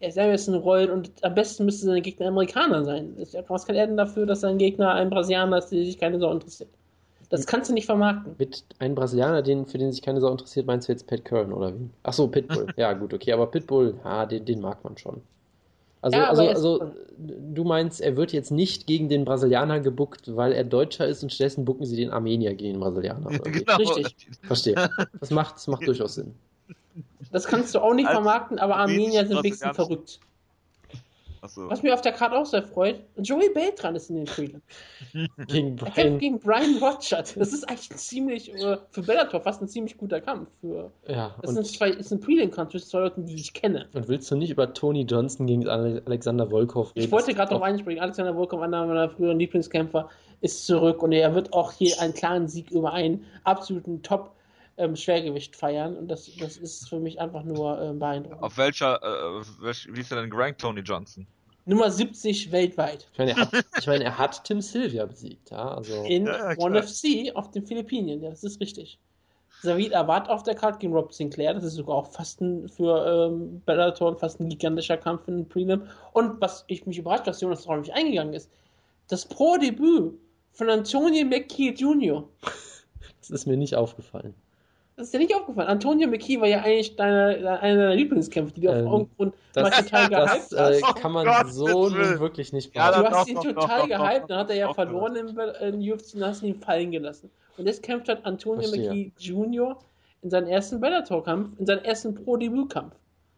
Er 0.00 0.12
selber 0.12 0.34
ist 0.34 0.48
eine 0.48 0.58
Rolle 0.58 0.92
und 0.92 1.10
am 1.24 1.34
besten 1.34 1.64
müsste 1.64 1.86
sein 1.86 2.02
Gegner 2.02 2.28
Amerikaner 2.28 2.84
sein. 2.84 3.16
Was 3.48 3.66
kann 3.66 3.76
er 3.76 3.86
denn 3.86 3.96
dafür, 3.96 4.26
dass 4.26 4.40
sein 4.42 4.58
Gegner 4.58 4.94
ein 4.94 5.10
Brasilianer 5.10 5.58
ist, 5.58 5.70
der 5.70 5.84
sich 5.84 5.98
keine 5.98 6.18
Sau 6.20 6.32
interessiert? 6.32 6.70
Das 7.30 7.46
kannst 7.46 7.68
du 7.68 7.74
nicht 7.74 7.86
vermarkten. 7.86 8.34
Mit 8.38 8.64
einem 8.78 8.94
Brasilianer, 8.94 9.42
den, 9.42 9.66
für 9.66 9.76
den 9.76 9.92
sich 9.92 10.00
keine 10.00 10.20
Sau 10.20 10.30
interessiert, 10.30 10.66
meinst 10.66 10.88
du 10.88 10.92
jetzt 10.92 11.06
Pat 11.06 11.24
Curran 11.24 11.52
oder 11.52 11.74
wie? 11.74 11.90
Ach 12.04 12.12
so, 12.12 12.28
Pitbull. 12.28 12.66
ja, 12.76 12.92
gut, 12.94 13.12
okay, 13.12 13.32
aber 13.32 13.46
Pitbull, 13.48 13.94
ja, 14.04 14.24
den, 14.24 14.44
den 14.44 14.60
mag 14.60 14.82
man 14.82 14.96
schon. 14.96 15.20
Also, 16.00 16.16
Ja, 16.16 16.28
also, 16.28 16.48
also, 16.48 16.92
du 17.18 17.64
meinst, 17.64 18.00
er 18.00 18.16
wird 18.16 18.32
jetzt 18.32 18.50
nicht 18.50 18.86
gegen 18.86 19.08
den 19.08 19.24
Brasilianer 19.24 19.80
gebuckt, 19.80 20.34
weil 20.36 20.52
er 20.52 20.64
Deutscher 20.64 21.06
ist 21.06 21.22
und 21.22 21.32
stattdessen 21.32 21.64
bucken 21.64 21.84
sie 21.84 21.96
den 21.96 22.10
Armenier 22.10 22.54
gegen 22.54 22.74
den 22.74 22.80
Brasilianer. 22.80 23.30
Genau. 23.30 23.76
Richtig. 23.78 24.16
Verstehe. 24.42 24.76
Das 25.20 25.30
macht, 25.30 25.56
das 25.56 25.66
macht 25.66 25.86
durchaus 25.86 26.14
Sinn. 26.14 26.34
Das 27.32 27.46
kannst 27.46 27.74
du 27.74 27.80
auch 27.80 27.94
nicht 27.94 28.06
Als 28.06 28.14
vermarkten, 28.14 28.58
aber 28.58 28.76
Armenier 28.76 29.26
sind 29.26 29.38
wenigstens 29.42 29.68
Brasilianer- 29.70 29.74
verrückt. 29.74 30.20
Achso. 31.40 31.70
Was 31.70 31.84
mir 31.84 31.94
auf 31.94 32.00
der 32.00 32.10
Karte 32.10 32.36
auch 32.36 32.46
sehr 32.46 32.64
freut, 32.64 32.98
Joey 33.16 33.48
Beltran 33.54 33.94
ist 33.94 34.10
in 34.10 34.16
den 34.16 34.24
Prelims. 34.24 34.60
Gegen 35.46 35.78
Er 35.78 35.84
kämpft 35.84 35.94
Brian. 35.94 36.18
gegen 36.18 36.38
Brian 36.40 36.76
Rogers. 36.82 37.34
Das 37.34 37.52
ist 37.52 37.62
eigentlich 37.68 37.90
ein 37.92 37.96
ziemlich, 37.96 38.52
äh, 38.52 38.76
für 38.90 39.02
Bellator 39.02 39.40
fast 39.40 39.62
ein 39.62 39.68
ziemlich 39.68 39.96
guter 39.96 40.20
Kampf. 40.20 40.48
Für, 40.60 40.90
Ja, 41.06 41.36
das 41.40 41.52
sind 41.54 41.64
zwei, 41.68 41.90
ist 41.90 42.10
ein 42.10 42.18
Prelim-Kampf 42.18 42.72
zwischen 42.72 42.88
zwei 42.88 42.98
Leuten, 43.00 43.24
die 43.24 43.36
ich 43.36 43.52
kenne. 43.54 43.86
und 43.94 44.08
willst 44.08 44.28
du 44.32 44.34
nicht 44.34 44.50
über 44.50 44.74
Tony 44.74 45.02
Johnson 45.02 45.46
gegen 45.46 45.68
Ale- 45.68 46.02
Alexander 46.06 46.50
Volkov 46.50 46.90
reden? 46.96 47.04
Ich 47.06 47.12
wollte 47.12 47.32
gerade 47.32 47.50
darauf 47.50 47.62
einsprechen, 47.62 48.02
Alexander 48.02 48.34
Volkov, 48.34 48.60
einer 48.60 48.84
meiner 48.84 49.08
früheren 49.08 49.38
Lieblingskämpfer, 49.38 50.08
ist 50.40 50.66
zurück 50.66 51.04
und 51.04 51.12
er 51.12 51.36
wird 51.36 51.52
auch 51.52 51.70
hier 51.70 52.00
einen 52.00 52.14
klaren 52.14 52.48
Sieg 52.48 52.72
über 52.72 52.92
einen 52.94 53.24
absoluten 53.44 54.02
Top-Schwergewicht 54.78 55.56
feiern 55.56 55.96
und 55.96 56.08
das, 56.08 56.30
das 56.38 56.56
ist 56.56 56.88
für 56.88 57.00
mich 57.00 57.20
einfach 57.20 57.42
nur 57.42 57.80
äh, 57.80 57.92
beeindruckend. 57.92 58.42
Auf 58.42 58.56
welcher, 58.56 59.02
äh, 59.02 59.42
welch, 59.60 59.88
wie 59.90 60.00
ist 60.00 60.12
er 60.12 60.20
denn 60.20 60.30
gerankt, 60.30 60.60
Tony 60.60 60.80
Johnson? 60.80 61.26
Nummer 61.66 61.90
70 61.90 62.50
weltweit. 62.50 63.08
Ich 63.12 63.18
meine, 63.18 63.32
er 63.32 63.36
hat, 63.36 63.66
ich 63.78 63.86
meine, 63.86 64.04
er 64.04 64.18
hat 64.18 64.42
Tim 64.44 64.62
Sylvia 64.62 65.04
besiegt, 65.04 65.50
ja. 65.50 65.74
Also, 65.76 66.04
In 66.04 66.26
Ja. 66.26 66.56
One 66.56 66.82
FC 66.82 67.34
auf 67.34 67.50
den 67.50 67.66
Philippinen, 67.66 68.22
ja, 68.22 68.30
das 68.30 68.42
ist 68.42 68.60
richtig. 68.60 68.98
David 69.62 69.94
Awad 69.94 70.28
auf 70.28 70.44
der 70.44 70.54
Karte 70.54 70.78
gegen 70.78 70.92
Rob 70.92 71.12
Sinclair, 71.12 71.52
das 71.52 71.64
ist 71.64 71.74
sogar 71.74 71.96
auch 71.96 72.12
fast 72.12 72.40
ein, 72.40 72.68
für 72.68 73.28
ähm, 73.28 73.60
Bellator 73.66 74.16
fast 74.16 74.40
ein 74.40 74.48
gigantischer 74.48 74.96
Kampf 74.96 75.26
in 75.26 75.38
den 75.38 75.48
Prelim. 75.48 75.82
Und 76.12 76.40
was 76.40 76.64
ich 76.68 76.86
mich 76.86 76.98
überrascht, 76.98 77.26
dass 77.26 77.40
Jonas 77.40 77.64
darauf 77.64 77.80
nicht 77.80 77.92
eingegangen 77.92 78.34
ist, 78.34 78.50
das 79.08 79.26
Pro-Debüt 79.26 80.14
von 80.52 80.70
Antonio 80.70 81.24
McKee 81.24 81.70
Jr. 81.70 82.26
das 83.20 83.30
ist 83.30 83.46
mir 83.46 83.56
nicht 83.56 83.74
aufgefallen. 83.74 84.34
Das 84.98 85.06
ist 85.06 85.14
dir 85.14 85.18
nicht 85.18 85.32
aufgefallen. 85.32 85.68
Antonio 85.68 86.08
McKee 86.08 86.40
war 86.40 86.48
ja 86.48 86.60
eigentlich 86.62 86.96
deine, 86.96 87.36
einer 87.60 87.76
deiner 87.76 87.94
Lieblingskämpfe, 87.94 88.52
die 88.52 88.62
du 88.62 88.68
Ähm, 88.68 88.88
auf 88.88 89.06
Grund 89.16 89.32
Das, 89.52 89.62
mal 89.62 89.70
total 89.84 90.08
das 90.10 90.48
gehypt 90.50 90.52
äh, 90.54 90.82
hast. 90.82 90.96
kann 90.96 91.12
man 91.12 91.28
Oh 91.28 91.48
so 91.48 91.88
nun 91.88 92.18
wirklich 92.18 92.52
nicht 92.52 92.74
Ja, 92.74 92.90
Du 92.90 93.04
doch, 93.04 93.12
hast 93.12 93.28
ihn 93.28 93.36
doch, 93.36 93.44
total 93.44 93.86
gehypt, 93.86 94.22
doch, 94.22 94.26
dann 94.26 94.38
hat 94.40 94.50
er 94.50 94.56
ja 94.56 94.66
doch, 94.66 94.74
verloren 94.74 95.14
im, 95.14 95.38
im 95.38 95.92
UFC 95.92 96.16
und 96.16 96.24
hast 96.24 96.42
ihn 96.42 96.56
fallen 96.60 96.90
gelassen. 96.90 97.30
Und 97.56 97.66
jetzt 97.66 97.84
kämpft 97.84 98.08
halt 98.08 98.26
Antonio 98.26 98.62
Verstehe. 98.62 98.88
McKee 98.88 99.12
Jr. 99.18 99.78
in 100.22 100.30
seinen 100.30 100.48
ersten 100.48 100.80
Bellator-Kampf, 100.80 101.60
in 101.60 101.66
seinen 101.66 101.84
ersten 101.84 102.16
Pro-Debüt-Kampf 102.16 102.92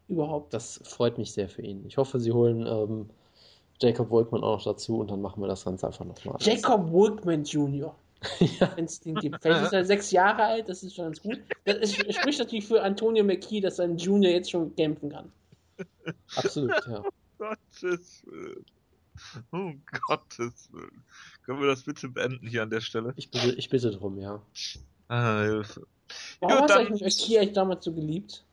überhaupt. 0.09 0.55
Das 0.55 0.81
freut 0.85 1.19
mich 1.19 1.33
sehr 1.33 1.51
für 1.51 1.61
ihn. 1.61 1.85
Ich 1.87 1.99
hoffe, 1.99 2.19
sie 2.21 2.33
holen 2.33 2.67
ähm, 2.67 3.11
Jacob 3.83 4.09
Volkmann 4.09 4.43
auch 4.43 4.57
noch 4.57 4.65
dazu 4.65 4.99
und 4.99 5.11
dann 5.11 5.21
machen 5.21 5.43
wir 5.43 5.47
das 5.47 5.65
Ganze 5.67 5.87
einfach 5.87 6.07
nochmal. 6.07 6.37
Jacob 6.41 6.91
Workman 6.91 7.45
Jr. 7.45 7.95
ja, 8.39 8.71
wenn 8.77 8.85
es 8.85 9.01
den 9.01 9.15
gibt. 9.17 9.43
Vielleicht 9.43 9.65
ist 9.65 9.73
er 9.73 9.85
sechs 9.85 10.11
Jahre 10.11 10.45
alt, 10.45 10.69
das 10.69 10.83
ist 10.83 10.95
schon 10.95 11.07
ganz 11.07 11.23
gut. 11.23 11.41
Das 11.65 11.77
ist, 11.79 12.15
spricht 12.15 12.39
natürlich 12.39 12.67
für 12.67 12.83
Antonio 12.83 13.25
McKee, 13.25 13.61
dass 13.61 13.77
sein 13.77 13.97
Junior 13.97 14.33
jetzt 14.33 14.51
schon 14.51 14.75
kämpfen 14.77 15.11
kann. 15.11 15.33
absolut, 16.37 16.73
ja. 16.87 17.03
Gottes 17.39 18.23
Willen. 18.27 18.65
Um 19.51 19.83
Gottes 20.07 20.69
Willen. 20.73 21.03
Können 21.45 21.61
wir 21.61 21.69
das 21.69 21.83
bitte 21.83 22.09
beenden 22.09 22.47
hier 22.47 22.63
an 22.63 22.71
der 22.71 22.81
Stelle? 22.81 23.13
Ich 23.17 23.31
bitte, 23.31 23.53
ich 23.53 23.69
bitte 23.69 23.91
drum, 23.91 24.19
ja. 24.19 24.43
Ah, 25.09 25.43
Hilfe. 25.43 25.87
Warum 26.41 26.63
hast 26.63 26.71
du 26.71 26.75
dann- 26.75 26.87
eigentlich 26.87 27.03
McKee 27.03 27.39
eigentlich 27.39 27.55
damals 27.55 27.85
so 27.85 27.93
geliebt? 27.93 28.45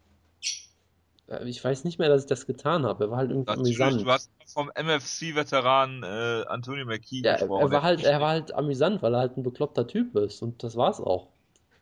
Äh, 1.28 1.48
Ich 1.50 1.64
weiß 1.64 1.84
nicht 1.84 2.00
mehr, 2.00 2.10
dass 2.10 2.24
ich 2.24 2.28
das 2.28 2.46
getan 2.48 2.86
habe. 2.86 3.06
Er 3.06 3.12
war 3.12 3.18
halt 3.18 3.32
irgendwie 3.32 3.56
Natürlich, 3.56 3.82
amüsant. 3.82 4.02
du 4.02 4.12
hast 4.12 4.32
vom 4.46 4.72
MFC-Veteran 4.76 6.04
äh, 6.04 6.46
Antonio 6.48 6.86
McKee 6.86 7.22
ja, 7.24 7.32
er, 7.34 7.38
gesprochen. 7.40 7.62
er 7.62 7.72
war 7.72 7.84
halt, 7.84 8.04
er 8.04 8.22
war 8.22 8.30
halt 8.30 8.54
amüsant, 8.54 9.02
weil 9.02 9.14
er 9.14 9.20
halt 9.20 9.38
ein 9.38 9.44
bekloppter 9.44 9.88
Typ 9.88 10.16
ist 10.16 10.42
und 10.42 10.64
das 10.64 10.76
war's 10.76 11.00
auch. 11.00 11.28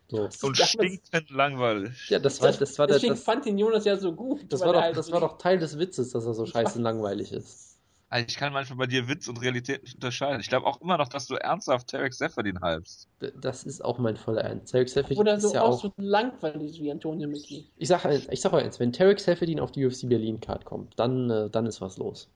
So. 0.08 0.30
und 0.43 0.58
stinkend 0.58 1.30
langweilig. 1.32 2.10
Ja, 2.10 2.20
das 2.20 2.41
war, 2.41 2.52
das 2.52 2.78
war, 2.78 2.88
der, 2.88 2.98
Deswegen 2.98 3.14
das, 3.16 3.24
fand 3.24 3.46
ihn 3.48 3.58
Jonas 3.58 3.86
ja 3.86 3.98
so 3.98 4.14
gut. 4.14 4.52
das 4.52 4.62
war 4.62 4.74
doch, 4.74 4.82
halt 4.82 4.98
das 4.98 5.12
war 5.12 5.20
doch 5.20 5.38
Teil 5.38 5.58
des 5.58 5.80
Witzes, 5.80 6.12
dass 6.12 6.26
er 6.26 6.34
so 6.34 6.46
scheiße 6.46 6.80
langweilig 6.82 7.32
ist. 7.32 7.74
Also 8.10 8.26
ich 8.28 8.38
kann 8.38 8.51
manchmal 8.53 8.78
bei 8.78 8.88
dir 8.88 9.08
Witz 9.08 9.28
und 9.28 9.41
Realität 9.41 9.84
nicht 9.84 9.95
unterscheiden. 9.95 10.39
Ich 10.41 10.49
glaube 10.49 10.66
auch 10.66 10.82
immer 10.82 10.97
noch, 10.97 11.08
dass 11.10 11.28
du 11.28 11.36
ernsthaft 11.36 11.88
Tarek 11.89 12.14
Seferdin 12.16 12.60
halbst. 12.62 13.10
D- 13.22 13.34
Das 13.36 13.64
ist 13.66 13.84
auch 13.84 13.97
mein 13.99 14.16
voller 14.16 14.41
Ernst. 14.45 14.72
Tarek 14.72 14.88
Seferdin 14.89 15.20
Oder 15.20 15.38
ist 15.38 15.41
so 15.41 15.53
ja 15.53 15.62
auch 15.64 15.74
so 15.80 15.91
langweilig 15.97 16.82
wie 16.82 16.91
Antonio 16.91 17.28
McKee. 17.28 17.66
Ich 17.76 17.89
sag, 17.89 18.06
eins- 18.06 18.28
ich 18.32 18.39
sag 18.41 18.53
euch 18.53 18.64
eins, 18.64 18.80
wenn 18.80 18.93
Tarek 18.93 19.20
Seferdin 19.20 19.60
auf 19.60 19.72
die 19.74 19.84
UFC 19.86 20.08
Berlin 20.08 20.39
Card 20.39 20.64
kommt, 20.66 20.97
dann, 20.99 21.30
äh, 21.30 21.49
dann 21.49 21.66
ist 21.66 21.82
was 21.82 21.97
los. 21.97 22.30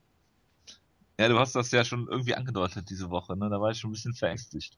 Ja, 1.20 1.28
du 1.28 1.38
hast 1.38 1.54
das 1.54 1.70
ja 1.70 1.84
schon 1.84 2.08
irgendwie 2.08 2.34
angedeutet 2.34 2.90
diese 2.90 3.10
Woche, 3.10 3.36
ne? 3.36 3.48
Da 3.50 3.60
war 3.60 3.70
ich 3.70 3.78
schon 3.78 3.90
ein 3.90 3.92
bisschen 3.92 4.14
verängstigt. 4.14 4.76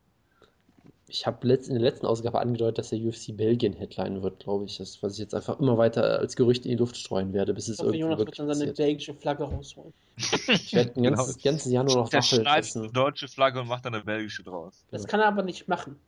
Ich 1.09 1.27
habe 1.27 1.47
letzt, 1.47 1.69
in 1.69 1.75
der 1.75 1.83
letzten 1.83 2.07
Ausgabe 2.07 2.41
angedeutet, 2.41 2.79
dass 2.79 2.89
der 2.91 2.99
UFC 3.01 3.37
Belgien 3.37 3.75
Headline 3.75 4.23
wird, 4.23 4.39
glaube 4.41 4.65
ich. 4.65 4.79
Das, 4.79 5.03
was 5.03 5.15
ich 5.15 5.19
jetzt 5.19 5.35
einfach 5.35 5.59
immer 5.61 5.77
weiter 5.77 6.19
als 6.19 6.37
Gerücht 6.37 6.65
in 6.65 6.71
die 6.71 6.77
Luft 6.77 6.97
streuen 6.97 7.33
werde, 7.33 7.53
bis 7.53 7.69
es 7.69 7.75
Ich 7.75 7.81
hoffe, 7.81 7.89
irgendwie 7.89 8.01
Jonas 8.01 8.19
wird 8.19 8.39
dann 8.39 8.55
seine 8.55 8.73
belgische 8.73 9.15
Flagge 9.15 9.45
rausholen. 9.45 9.93
Ich 10.49 10.73
werde 10.73 10.93
ein 10.97 11.03
ganzes, 11.03 11.37
Genau. 11.37 11.45
ganzes 11.53 11.73
Jahr 11.73 11.85
nur 11.85 11.97
noch 11.97 12.09
Der 12.09 12.23
schneidet 12.23 12.77
eine 12.77 12.91
deutsche 12.91 13.29
Flagge 13.29 13.61
und 13.61 13.69
macht 13.69 13.85
dann 13.85 13.95
eine 13.95 14.05
belgische 14.05 14.43
draus. 14.43 14.85
Das 14.91 15.03
Ja. 15.03 15.09
kann 15.09 15.21
er 15.21 15.27
aber 15.27 15.43
nicht 15.43 15.69
machen. 15.69 15.99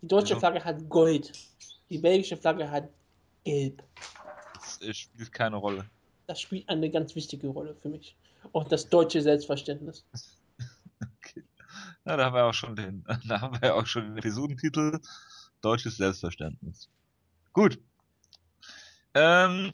Die 0.00 0.08
deutsche 0.08 0.34
Ja. 0.34 0.38
Flagge 0.40 0.64
hat 0.64 0.88
Gold. 0.88 1.32
Die 1.90 1.98
belgische 1.98 2.36
Flagge 2.36 2.68
hat 2.70 2.88
Gelb. 3.44 3.82
Das 4.80 4.96
spielt 4.96 5.32
keine 5.32 5.56
Rolle. 5.56 5.84
Das 6.26 6.40
spielt 6.40 6.68
eine 6.68 6.90
ganz 6.90 7.14
wichtige 7.14 7.48
Rolle 7.48 7.74
für 7.74 7.88
mich. 7.90 8.16
Und 8.52 8.72
das 8.72 8.88
deutsche 8.88 9.22
Selbstverständnis. 9.22 10.04
Ja, 12.06 12.16
da 12.16 12.24
haben 12.24 12.34
wir 12.34 12.44
auch 12.44 12.54
schon 12.54 12.74
den, 12.74 13.04
da 13.28 13.40
haben 13.40 13.60
wir 13.60 13.68
ja 13.68 13.74
auch 13.74 13.86
schon 13.86 14.02
den 14.02 14.18
Episodentitel. 14.18 14.98
Deutsches 15.60 15.96
Selbstverständnis. 15.96 16.88
Gut. 17.52 17.78
Ähm, 19.14 19.72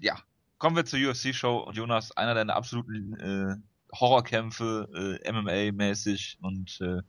ja. 0.00 0.18
Kommen 0.58 0.74
wir 0.74 0.84
zur 0.84 0.98
UFC-Show 0.98 1.58
und 1.58 1.76
Jonas, 1.76 2.10
einer 2.16 2.34
deiner 2.34 2.56
absoluten 2.56 3.14
äh, 3.20 3.56
Horrorkämpfe, 3.94 5.20
äh, 5.22 5.30
MMA-mäßig 5.30 6.38
und 6.40 6.80
äh, 6.80 7.02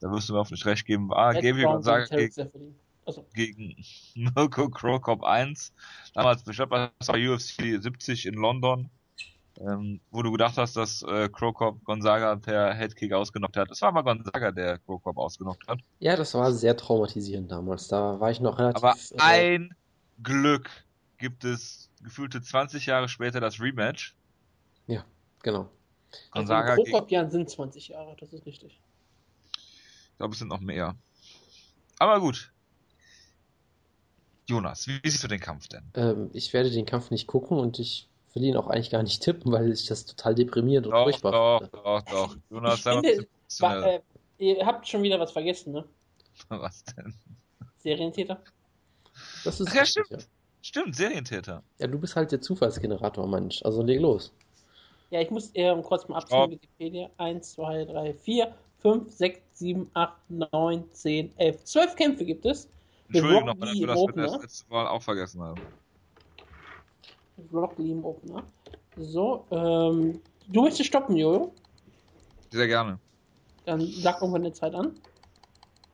da 0.00 0.10
wirst 0.10 0.28
du 0.28 0.34
mir 0.34 0.40
auf 0.40 0.50
nicht 0.50 0.66
recht 0.66 0.86
geben, 0.86 1.08
war 1.08 1.34
Gabriel 1.34 1.64
Gonzaga 1.64 2.04
gegen 2.04 2.74
gegen. 3.34 3.76
Also, 4.16 4.36
Mirko 4.36 4.68
Krokop 4.68 5.24
1. 5.24 5.72
Damals 6.14 6.44
beschreibt 6.44 6.70
das 6.72 7.08
war 7.08 7.16
UFC 7.16 7.82
70 7.82 8.26
in 8.26 8.34
London. 8.34 8.90
Ähm, 9.58 10.00
wo 10.10 10.22
du 10.22 10.32
gedacht 10.32 10.56
hast, 10.56 10.76
dass 10.76 11.02
äh, 11.02 11.28
Krokop 11.28 11.84
Gonzaga 11.84 12.36
per 12.36 12.74
Headkick 12.74 13.12
ausgenockt 13.12 13.56
hat. 13.56 13.70
Es 13.70 13.82
war 13.82 13.88
aber 13.88 14.04
Gonzaga, 14.04 14.52
der 14.52 14.78
Krokop 14.78 15.18
ausgenockt 15.18 15.66
hat. 15.68 15.80
Ja, 15.98 16.16
das 16.16 16.34
war 16.34 16.52
sehr 16.52 16.76
traumatisierend 16.76 17.50
damals. 17.50 17.88
Da 17.88 18.20
war 18.20 18.30
ich 18.30 18.40
noch 18.40 18.58
relativ. 18.58 18.82
Aber 18.82 18.94
äh, 18.94 19.18
ein 19.18 19.74
Glück 20.22 20.70
gibt 21.18 21.44
es 21.44 21.90
gefühlte 22.02 22.40
20 22.40 22.86
Jahre 22.86 23.08
später 23.08 23.40
das 23.40 23.60
Rematch. 23.60 24.14
genau. 25.42 25.68
Gonzaga 26.30 26.72
also 26.72 26.84
Krokop 26.84 27.10
Jahren 27.10 27.30
sind 27.30 27.48
20 27.48 27.88
Jahre, 27.88 28.16
das 28.18 28.32
ist 28.32 28.46
richtig. 28.46 28.80
ich 29.52 30.16
glaube, 30.16 30.32
es 30.32 30.38
sind 30.38 30.48
noch 30.48 30.60
mehr. 30.60 30.96
Aber 31.98 32.18
gut. 32.20 32.52
Jonas, 34.46 34.88
wie 34.88 35.00
siehst 35.04 35.22
du 35.22 35.28
den 35.28 35.38
Kampf 35.38 35.68
denn? 35.68 35.84
Ähm, 35.94 36.30
ich 36.32 36.52
werde 36.52 36.70
den 36.70 36.86
Kampf 36.86 37.10
nicht 37.10 37.28
gucken 37.28 37.58
und 37.58 37.78
ich 37.78 38.09
will 38.34 38.44
ihn 38.44 38.56
auch 38.56 38.68
eigentlich 38.68 38.90
gar 38.90 39.02
nicht 39.02 39.22
tippen, 39.22 39.52
weil 39.52 39.72
ich 39.72 39.86
das 39.86 40.06
total 40.06 40.34
deprimierend 40.34 40.86
und 40.86 40.92
Doch, 40.92 41.04
furchtbar 41.04 41.32
doch, 41.32 41.58
finde. 41.58 41.76
doch, 41.82 42.02
doch. 42.02 42.36
Jonas, 42.50 42.82
sei 42.82 42.94
mal 42.94 43.02
finde, 43.02 43.28
War, 43.60 43.86
äh, 43.86 44.00
ihr 44.38 44.66
habt 44.66 44.88
schon 44.88 45.02
wieder 45.02 45.18
was 45.18 45.32
vergessen, 45.32 45.72
ne? 45.72 45.84
Was 46.48 46.84
denn? 46.84 47.14
Serientäter? 47.78 48.40
Das 49.44 49.60
ist 49.60 49.68
Ach 49.68 49.74
ja, 49.74 49.82
richtig, 49.82 50.06
stimmt. 50.06 50.28
Stimmt, 50.62 50.96
Serientäter. 50.96 51.62
Ja, 51.78 51.86
du 51.86 51.98
bist 51.98 52.16
halt 52.16 52.32
der 52.32 52.40
Zufallsgenerator, 52.40 53.26
Mensch. 53.26 53.62
Also 53.62 53.82
leg 53.82 54.00
los. 54.00 54.32
Ja, 55.10 55.20
ich 55.20 55.30
muss 55.30 55.50
äh, 55.54 55.74
kurz 55.82 56.06
mal 56.08 56.18
abziehen. 56.18 56.50
Wikipedia. 56.50 57.10
1, 57.16 57.52
2, 57.52 57.84
3, 57.86 58.14
4, 58.14 58.54
5, 58.78 59.10
6, 59.10 59.40
7, 59.54 59.90
8, 59.94 60.12
9, 60.52 60.84
10, 60.92 61.32
11. 61.36 61.64
12 61.64 61.96
Kämpfe 61.96 62.24
gibt 62.24 62.46
es. 62.46 62.68
Entschuldigung 63.08 63.46
nochmal, 63.46 63.68
dass 63.68 63.78
wir 63.78 63.86
das 63.86 64.30
das 64.30 64.42
letzte 64.42 64.70
Mal 64.70 64.86
auch 64.86 65.02
vergessen 65.02 65.42
haben. 65.42 65.60
Lee 67.78 67.92
im 67.92 68.04
Opener. 68.04 68.44
So, 68.96 69.46
ähm, 69.50 70.20
du 70.48 70.62
möchtest 70.62 70.88
stoppen, 70.88 71.16
Jojo? 71.16 71.54
Sehr 72.50 72.66
gerne. 72.66 72.98
Dann 73.64 73.80
sag 73.80 74.20
irgendwann 74.20 74.42
eine 74.42 74.52
Zeit 74.52 74.74
an. 74.74 74.94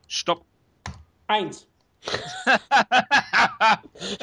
Stopp. 0.09 0.45
Eins. 1.27 1.67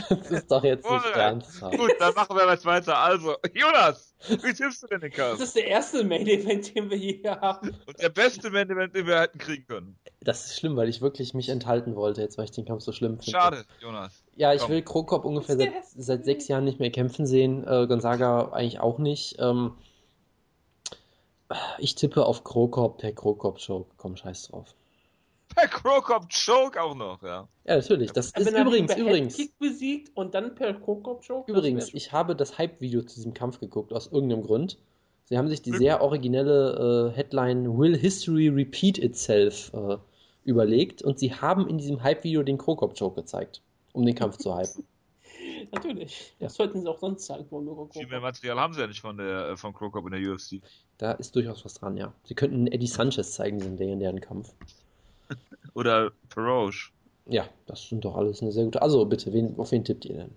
Das 0.10 0.32
ist 0.32 0.52
doch 0.52 0.64
jetzt 0.64 0.90
nicht 0.90 1.06
ernsthaft. 1.16 1.78
Gut, 1.78 1.92
dann 2.00 2.14
machen 2.14 2.36
wir 2.36 2.50
jetzt 2.52 2.66
weiter. 2.66 2.98
Also, 2.98 3.36
Jonas, 3.54 4.16
wie 4.28 4.54
tippst 4.54 4.84
du 4.84 4.88
denn 4.88 5.02
den 5.02 5.12
Das 5.12 5.18
Kampf? 5.30 5.42
ist 5.42 5.56
der 5.56 5.68
erste 5.68 6.04
Main 6.04 6.28
Event, 6.28 6.76
den 6.76 6.90
wir 6.90 6.98
hier 6.98 7.40
haben. 7.42 7.76
Und 7.88 8.00
der 8.00 8.10
beste 8.10 8.50
Main 8.52 8.70
Event, 8.70 8.96
den 8.96 9.08
wir 9.08 9.20
hätten 9.20 9.38
kriegen 9.40 9.66
können. 9.66 9.98
Das 10.22 10.46
ist 10.46 10.60
schlimm, 10.60 10.76
weil 10.78 10.88
ich 10.90 11.02
wirklich 11.02 11.34
mich 11.34 11.50
enthalten 11.50 11.96
wollte, 11.96 12.22
jetzt 12.22 12.38
weil 12.38 12.46
ich 12.46 12.52
den 12.52 12.66
Kampf 12.66 12.84
so 12.84 12.92
schlimm 12.92 13.20
finde. 13.20 13.32
Schade, 13.32 13.66
Jonas. 13.82 14.24
Ja, 14.36 14.54
ich 14.54 14.62
Komm. 14.62 14.72
will 14.72 14.82
Krokop 14.84 15.26
ungefähr 15.26 15.56
Das 15.56 15.66
seit, 15.66 15.74
der- 15.74 16.04
seit 16.04 16.26
sechs 16.26 16.48
Jahren 16.48 16.64
nicht 16.64 16.80
mehr 16.80 16.92
kämpfen 16.92 17.26
sehen. 17.26 17.68
Äh, 17.68 17.88
Gonzaga 17.88 18.50
eigentlich 18.54 18.80
auch 18.80 19.00
nicht. 19.00 19.36
Ähm, 19.40 19.74
ich 21.78 21.96
tippe 21.96 22.26
auf 22.26 22.44
Krokop 22.44 22.98
per 23.00 23.12
Krokop-Show. 23.12 23.86
Komm, 23.98 24.16
scheiß 24.16 24.48
drauf. 24.50 24.74
Per 25.56 25.68
Krokop 25.68 26.28
Choke 26.30 26.82
auch 26.82 26.96
noch, 26.96 27.22
ja. 27.24 27.48
Ja, 27.66 27.76
natürlich. 27.76 28.12
Das 28.12 28.32
ist 28.32 28.50
übrigens, 28.50 28.96
übrigens, 28.96 29.38
Headkick 29.38 29.60
besiegt 29.60 30.12
und 30.16 30.34
dann 30.34 30.56
per 30.56 30.74
Kokop 30.74 31.26
Choke. 31.26 31.52
übrigens, 31.52 31.94
ich 31.94 32.12
habe 32.12 32.36
das 32.36 32.58
Hype-Video 32.58 33.02
zu 33.04 33.16
diesem 33.16 33.34
Kampf 33.34 33.60
geguckt, 33.60 33.94
aus 33.94 34.12
irgendeinem 34.12 34.44
Grund. 34.44 34.78
Sie 35.26 35.38
haben 35.38 35.48
sich 35.48 35.62
die 35.62 35.72
sehr 35.72 36.02
originelle 36.02 37.12
äh, 37.12 37.16
Headline 37.16 37.78
Will 37.78 37.98
History 37.98 38.50
Repeat 38.50 38.98
Itself 38.98 39.72
äh, 39.74 39.98
überlegt 40.44 41.02
und 41.02 41.20
sie 41.20 41.34
haben 41.34 41.68
in 41.68 41.78
diesem 41.78 42.04
Hype-Video 42.04 42.44
den 42.44 42.58
Krokop-Choke 42.58 43.22
gezeigt, 43.22 43.62
um 43.94 44.06
den 44.06 44.16
Kampf 44.16 44.38
zu 44.38 44.58
hypen. 44.58 44.86
Natürlich. 45.72 46.36
Ja. 46.40 46.48
Das 46.48 46.56
sollten 46.56 46.82
sie 46.82 46.88
auch 46.88 47.00
sonst 47.00 47.26
sagen, 47.26 47.46
wo 47.50 47.62
wir 47.62 47.88
Viel 47.94 48.08
mehr 48.08 48.20
Material 48.20 48.60
haben 48.60 48.74
sie 48.74 48.82
ja 48.82 48.88
nicht 48.88 49.02
von 49.02 49.18
der 49.18 49.50
äh, 49.50 49.58
von 49.58 49.74
Krokop 49.74 50.06
in 50.06 50.12
der 50.12 50.34
UFC. 50.34 50.62
Da 50.98 51.14
ist 51.14 51.36
durchaus 51.36 51.64
was 51.64 51.76
dran, 51.76 51.98
ja. 51.98 52.14
Sie 52.24 52.36
könnten 52.36 52.68
Eddie 52.68 52.88
Sanchez 52.88 53.34
zeigen, 53.34 53.60
diesen 53.60 53.78
legendären 53.78 54.20
Kampf. 54.20 54.54
Oder 55.74 56.12
Peroge. 56.30 56.90
Ja, 57.26 57.46
das 57.68 57.88
sind 57.88 58.04
doch 58.04 58.16
alles 58.16 58.42
eine 58.42 58.52
sehr 58.52 58.66
gute. 58.66 58.82
Also 58.82 59.06
bitte, 59.06 59.32
wen, 59.34 59.58
auf 59.58 59.72
wen 59.72 59.84
tippt 59.84 60.06
ihr 60.06 60.16
denn? 60.16 60.32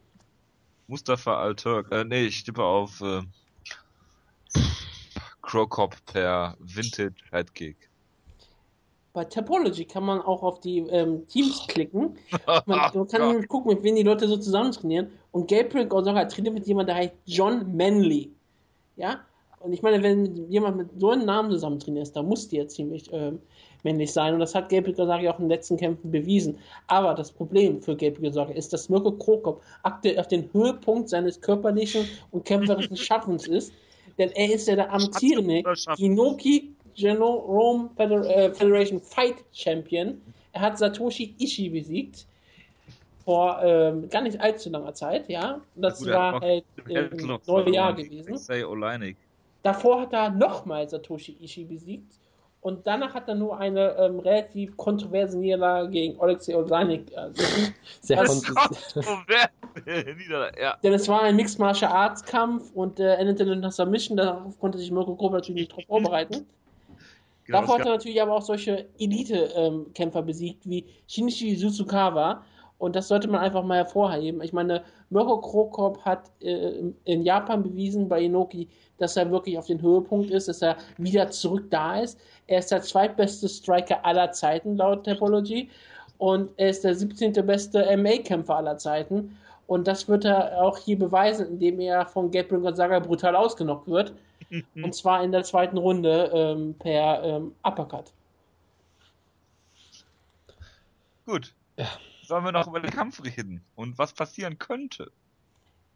Mustafa 0.88 1.38
Al-Turk. 1.38 1.90
Äh, 1.90 2.04
nee, 2.04 2.26
ich 2.26 2.44
tippe 2.44 2.62
auf 2.62 3.00
äh, 3.00 3.22
Krokop 5.42 5.96
per 6.06 6.56
Vintage 6.60 7.14
Headkick. 7.30 7.76
Bei 9.12 9.24
Topology 9.24 9.86
kann 9.86 10.04
man 10.04 10.20
auch 10.20 10.42
auf 10.42 10.60
die 10.60 10.78
ähm, 10.78 11.26
Teams 11.28 11.66
klicken. 11.68 12.18
Man, 12.66 12.90
man 12.94 13.08
kann 13.08 13.28
nämlich 13.28 13.48
gucken, 13.48 13.72
mit 13.72 13.82
wem 13.82 13.96
die 13.96 14.02
Leute 14.02 14.28
so 14.28 14.36
zusammen 14.36 14.72
trainieren. 14.72 15.10
Und 15.32 15.48
Gabriel 15.48 15.86
Gonzaga 15.86 16.26
trainiert 16.26 16.54
mit 16.54 16.66
jemandem, 16.66 16.94
der 16.94 17.04
heißt 17.04 17.14
John 17.24 17.76
Manley. 17.76 18.30
Ja? 18.96 19.20
Und 19.66 19.72
ich 19.72 19.82
meine, 19.82 20.00
wenn 20.02 20.48
jemand 20.48 20.76
mit 20.76 20.88
so 20.96 21.10
einem 21.10 21.24
Namen 21.24 21.50
zusammen 21.50 21.80
trainiert, 21.80 22.14
dann 22.14 22.26
muss 22.26 22.48
die 22.48 22.56
ja 22.56 22.68
ziemlich 22.68 23.10
ähm, 23.12 23.40
männlich 23.82 24.12
sein. 24.12 24.32
Und 24.34 24.40
das 24.40 24.54
hat 24.54 24.68
Gabriel 24.68 24.94
Gonzaga 24.94 25.30
auch 25.30 25.38
in 25.38 25.46
den 25.46 25.50
letzten 25.50 25.76
Kämpfen 25.76 26.10
bewiesen. 26.10 26.58
Aber 26.86 27.14
das 27.14 27.32
Problem 27.32 27.82
für 27.82 27.96
Gabriel 27.96 28.30
Gonzaga 28.30 28.52
ist, 28.52 28.72
dass 28.72 28.88
Mirko 28.88 29.10
Krokop 29.10 29.62
aktuell 29.82 30.20
auf 30.20 30.28
den 30.28 30.48
Höhepunkt 30.52 31.08
seines 31.08 31.40
körperlichen 31.40 32.06
und 32.30 32.44
kämpferischen 32.44 32.96
Schaffens 32.96 33.48
ist. 33.48 33.72
Denn 34.18 34.30
er 34.30 34.54
ist 34.54 34.68
ja 34.68 34.76
der 34.76 34.92
amtierende 34.92 35.60
oder 35.60 35.74
Schaffen? 35.74 36.04
Inoki 36.04 36.72
Genome 36.94 37.90
äh, 37.98 38.50
Federation 38.54 39.00
Fight 39.00 39.36
Champion. 39.52 40.20
Er 40.52 40.60
hat 40.60 40.78
Satoshi 40.78 41.34
Ishii 41.38 41.70
besiegt. 41.70 42.24
Vor 43.24 43.60
ähm, 43.60 44.08
gar 44.08 44.22
nicht 44.22 44.40
allzu 44.40 44.70
langer 44.70 44.94
Zeit, 44.94 45.28
ja. 45.28 45.60
Das 45.74 45.98
Gut, 45.98 46.08
er 46.08 46.22
hat 46.22 46.34
war 46.34 46.40
halt 46.40 46.64
im 46.88 47.26
noch 47.26 47.44
neue 47.46 47.74
Jahr 47.74 47.94
verloren. 47.94 47.96
gewesen. 47.96 48.38
Say 48.38 48.62
Oleinik. 48.62 49.16
Davor 49.66 50.00
hat 50.02 50.12
er 50.12 50.30
nochmal 50.30 50.88
Satoshi 50.88 51.36
Ishii 51.40 51.64
besiegt. 51.64 52.20
Und 52.60 52.86
danach 52.86 53.14
hat 53.14 53.28
er 53.28 53.34
nur 53.34 53.58
eine 53.58 53.96
ähm, 53.96 54.20
relativ 54.20 54.76
kontroverse 54.76 55.36
Niederlage 55.38 55.90
gegen 55.90 56.20
Alexei 56.20 56.56
Oleinik 56.56 57.10
äh. 57.12 57.30
Sehr 58.00 58.18
Was 58.18 58.44
kon- 58.44 58.56
Nieder 60.18 60.60
ja. 60.60 60.76
Denn 60.82 60.92
es 60.92 61.08
war 61.08 61.22
ein 61.22 61.34
Mixed 61.34 61.58
Martial 61.58 61.90
Arts 61.92 62.22
Kampf 62.22 62.70
und 62.74 63.00
äh, 63.00 63.14
endete 63.14 63.42
in 63.42 63.52
einer 63.52 63.72
Submission. 63.72 64.16
Darauf 64.16 64.58
konnte 64.60 64.78
sich 64.78 64.90
Mirko 64.92 65.16
Grob 65.16 65.32
natürlich 65.32 65.62
nicht 65.62 65.76
drauf 65.76 65.84
vorbereiten. 65.86 66.46
Genau, 67.44 67.60
Davor 67.60 67.78
hat 67.78 67.86
er 67.86 67.92
natürlich 67.92 68.20
aber 68.22 68.34
auch 68.34 68.42
solche 68.42 68.86
Elite-Kämpfer 68.98 70.22
besiegt 70.22 70.68
wie 70.68 70.84
Shinichi 71.08 71.56
Suzukawa. 71.56 72.44
Und 72.78 72.94
das 72.94 73.08
sollte 73.08 73.28
man 73.28 73.40
einfach 73.40 73.62
mal 73.62 73.78
hervorheben. 73.78 74.42
Ich 74.42 74.52
meine, 74.52 74.82
Mirko 75.08 75.40
Krokop 75.40 76.04
hat 76.04 76.30
äh, 76.42 76.92
in 77.04 77.22
Japan 77.22 77.62
bewiesen 77.62 78.08
bei 78.08 78.22
Inoki, 78.22 78.68
dass 78.98 79.16
er 79.16 79.30
wirklich 79.30 79.56
auf 79.56 79.66
den 79.66 79.80
Höhepunkt 79.80 80.30
ist, 80.30 80.48
dass 80.48 80.60
er 80.62 80.76
wieder 80.98 81.30
zurück 81.30 81.70
da 81.70 82.00
ist. 82.00 82.20
Er 82.46 82.58
ist 82.58 82.70
der 82.70 82.82
zweitbeste 82.82 83.48
Striker 83.48 84.04
aller 84.04 84.30
Zeiten 84.32 84.76
laut 84.76 85.04
Topology. 85.04 85.70
Und 86.18 86.50
er 86.56 86.70
ist 86.70 86.84
der 86.84 86.94
17. 86.94 87.32
beste 87.46 87.96
MA-Kämpfer 87.96 88.56
aller 88.56 88.76
Zeiten. 88.78 89.36
Und 89.66 89.86
das 89.86 90.08
wird 90.08 90.24
er 90.24 90.62
auch 90.62 90.78
hier 90.78 90.98
beweisen, 90.98 91.46
indem 91.48 91.80
er 91.80 92.06
von 92.06 92.30
Gabriel 92.30 92.60
Gonzaga 92.60 93.00
brutal 93.00 93.34
ausgenockt 93.36 93.88
wird. 93.88 94.12
Und 94.76 94.94
zwar 94.94 95.24
in 95.24 95.32
der 95.32 95.42
zweiten 95.42 95.76
Runde 95.76 96.30
ähm, 96.32 96.74
per 96.78 97.22
ähm, 97.24 97.54
Uppercut. 97.64 98.12
Gut. 101.26 101.52
Ja. 101.76 101.86
Sollen 102.26 102.44
wir 102.44 102.52
noch 102.52 102.66
über 102.68 102.80
den 102.80 102.90
Kampf 102.90 103.22
reden 103.24 103.62
und 103.74 103.98
was 103.98 104.12
passieren 104.12 104.58
könnte? 104.58 105.10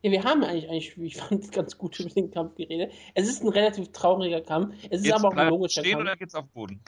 Ja, 0.03 0.11
wir 0.13 0.25
haben 0.25 0.43
eigentlich, 0.45 0.69
eigentlich, 0.71 0.97
ich 0.99 1.17
fand, 1.17 1.51
ganz 1.53 1.77
gut 1.77 1.99
über 2.01 2.09
den 2.11 2.31
Kampf 2.31 2.55
geredet. 2.55 2.93
Es 3.15 3.29
ist 3.29 3.43
ein 3.43 3.49
relativ 3.49 3.91
trauriger 3.93 4.41
Kampf. 4.41 4.75
Es 4.91 5.01
ist 5.01 5.07
Jetzt 5.07 5.15
aber 5.17 5.29
auch 5.29 5.37
ein 5.37 5.49
logischer 5.49 5.81
stehen 5.81 5.93
Kampf. 5.99 6.03
oder 6.03 6.17
geht's 6.17 6.35
auf 6.35 6.45
den 6.47 6.53
Boden? 6.53 6.81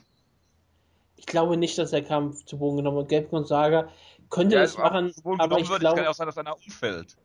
Ich 1.16 1.26
glaube 1.26 1.56
nicht, 1.56 1.76
dass 1.78 1.90
der 1.90 2.02
Kampf 2.02 2.44
zu 2.46 2.58
Boden 2.58 2.78
genommen 2.78 2.96
wird. 2.98 3.08
Gelb 3.08 3.30
Gonzaga 3.30 3.88
könnte 4.30 4.56
es 4.58 4.72
also 4.76 4.82
auch 4.82 4.90
machen, 4.92 5.12
zu 5.12 5.22
Boden 5.22 5.40
aber 5.40 5.58
ich 5.58 5.68
wird, 5.68 5.82
es 5.82 5.88
kann 5.88 5.96
ja 5.96 6.02
glaube, 6.02 6.10
auch 6.10 6.14
sein, 6.14 6.26
dass 6.26 6.38
einer 6.38 6.56
umfällt. 6.56 7.16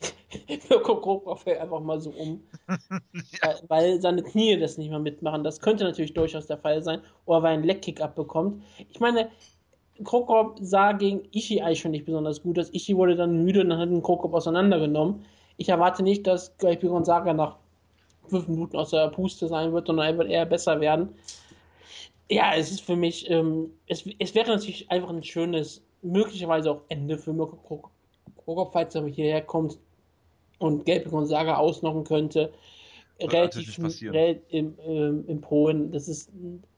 Krokop 0.82 1.38
fällt 1.40 1.60
einfach 1.60 1.80
mal 1.80 2.00
so 2.00 2.10
um. 2.10 2.42
Weil- 2.68 3.60
Weil 3.68 4.00
seine 4.00 4.22
Knie 4.22 4.58
das 4.58 4.78
nicht 4.78 4.90
mehr 4.90 4.98
mitmachen. 4.98 5.44
Das 5.44 5.60
könnte 5.60 5.84
natürlich 5.84 6.14
durchaus 6.14 6.46
der 6.46 6.58
Fall 6.58 6.82
sein. 6.82 7.00
Oder 7.24 7.42
weil 7.42 7.52
er 7.52 7.54
einen 7.54 7.64
Leckkick 7.64 8.00
abbekommt. 8.00 8.62
Ich 8.90 9.00
meine, 9.00 9.30
Krokop 10.04 10.58
sah 10.60 10.92
gegen 10.92 11.22
Ishii 11.32 11.60
eigentlich 11.60 11.80
schon 11.80 11.90
nicht 11.90 12.06
besonders 12.06 12.42
gut. 12.42 12.56
Das 12.56 12.72
Ishii 12.72 12.96
wurde 12.96 13.16
dann 13.16 13.44
müde 13.44 13.60
und 13.60 13.70
dann 13.70 13.78
hat 13.78 13.90
ihn 13.90 14.02
Krokop 14.02 14.34
auseinandergenommen. 14.34 15.24
Ich 15.56 15.68
erwarte 15.68 16.02
nicht, 16.02 16.26
dass 16.26 16.56
Gabriel 16.58 16.90
Gonzaga 16.90 17.32
nach 17.32 17.56
fünf 18.28 18.48
Minuten 18.48 18.76
aus 18.76 18.90
der 18.90 19.08
Puste 19.08 19.48
sein 19.48 19.72
wird, 19.72 19.86
sondern 19.86 20.06
er 20.06 20.18
wird 20.18 20.30
eher 20.30 20.46
besser 20.46 20.80
werden. 20.80 21.10
Ja, 22.30 22.54
es 22.56 22.70
ist 22.70 22.80
für 22.80 22.96
mich, 22.96 23.30
ähm, 23.30 23.70
es, 23.86 24.04
es 24.18 24.34
wäre 24.34 24.48
natürlich 24.50 24.90
einfach 24.90 25.10
ein 25.10 25.22
schönes, 25.22 25.84
möglicherweise 26.00 26.70
auch 26.70 26.80
Ende 26.88 27.18
für 27.18 27.32
Mirko 27.32 27.56
Krokop, 28.36 28.72
falls 28.72 28.94
er 28.94 29.06
hierher 29.06 29.42
kommt 29.42 29.78
und 30.58 30.86
Gabriel 30.86 31.10
Gonzaga 31.10 31.56
ausnocken 31.56 32.04
könnte. 32.04 32.52
Relativ 33.20 33.78
rel 34.12 34.40
im, 34.48 34.74
ähm, 34.86 35.24
in 35.28 35.40
Polen. 35.40 35.92
Das 35.92 36.08
ist 36.08 36.30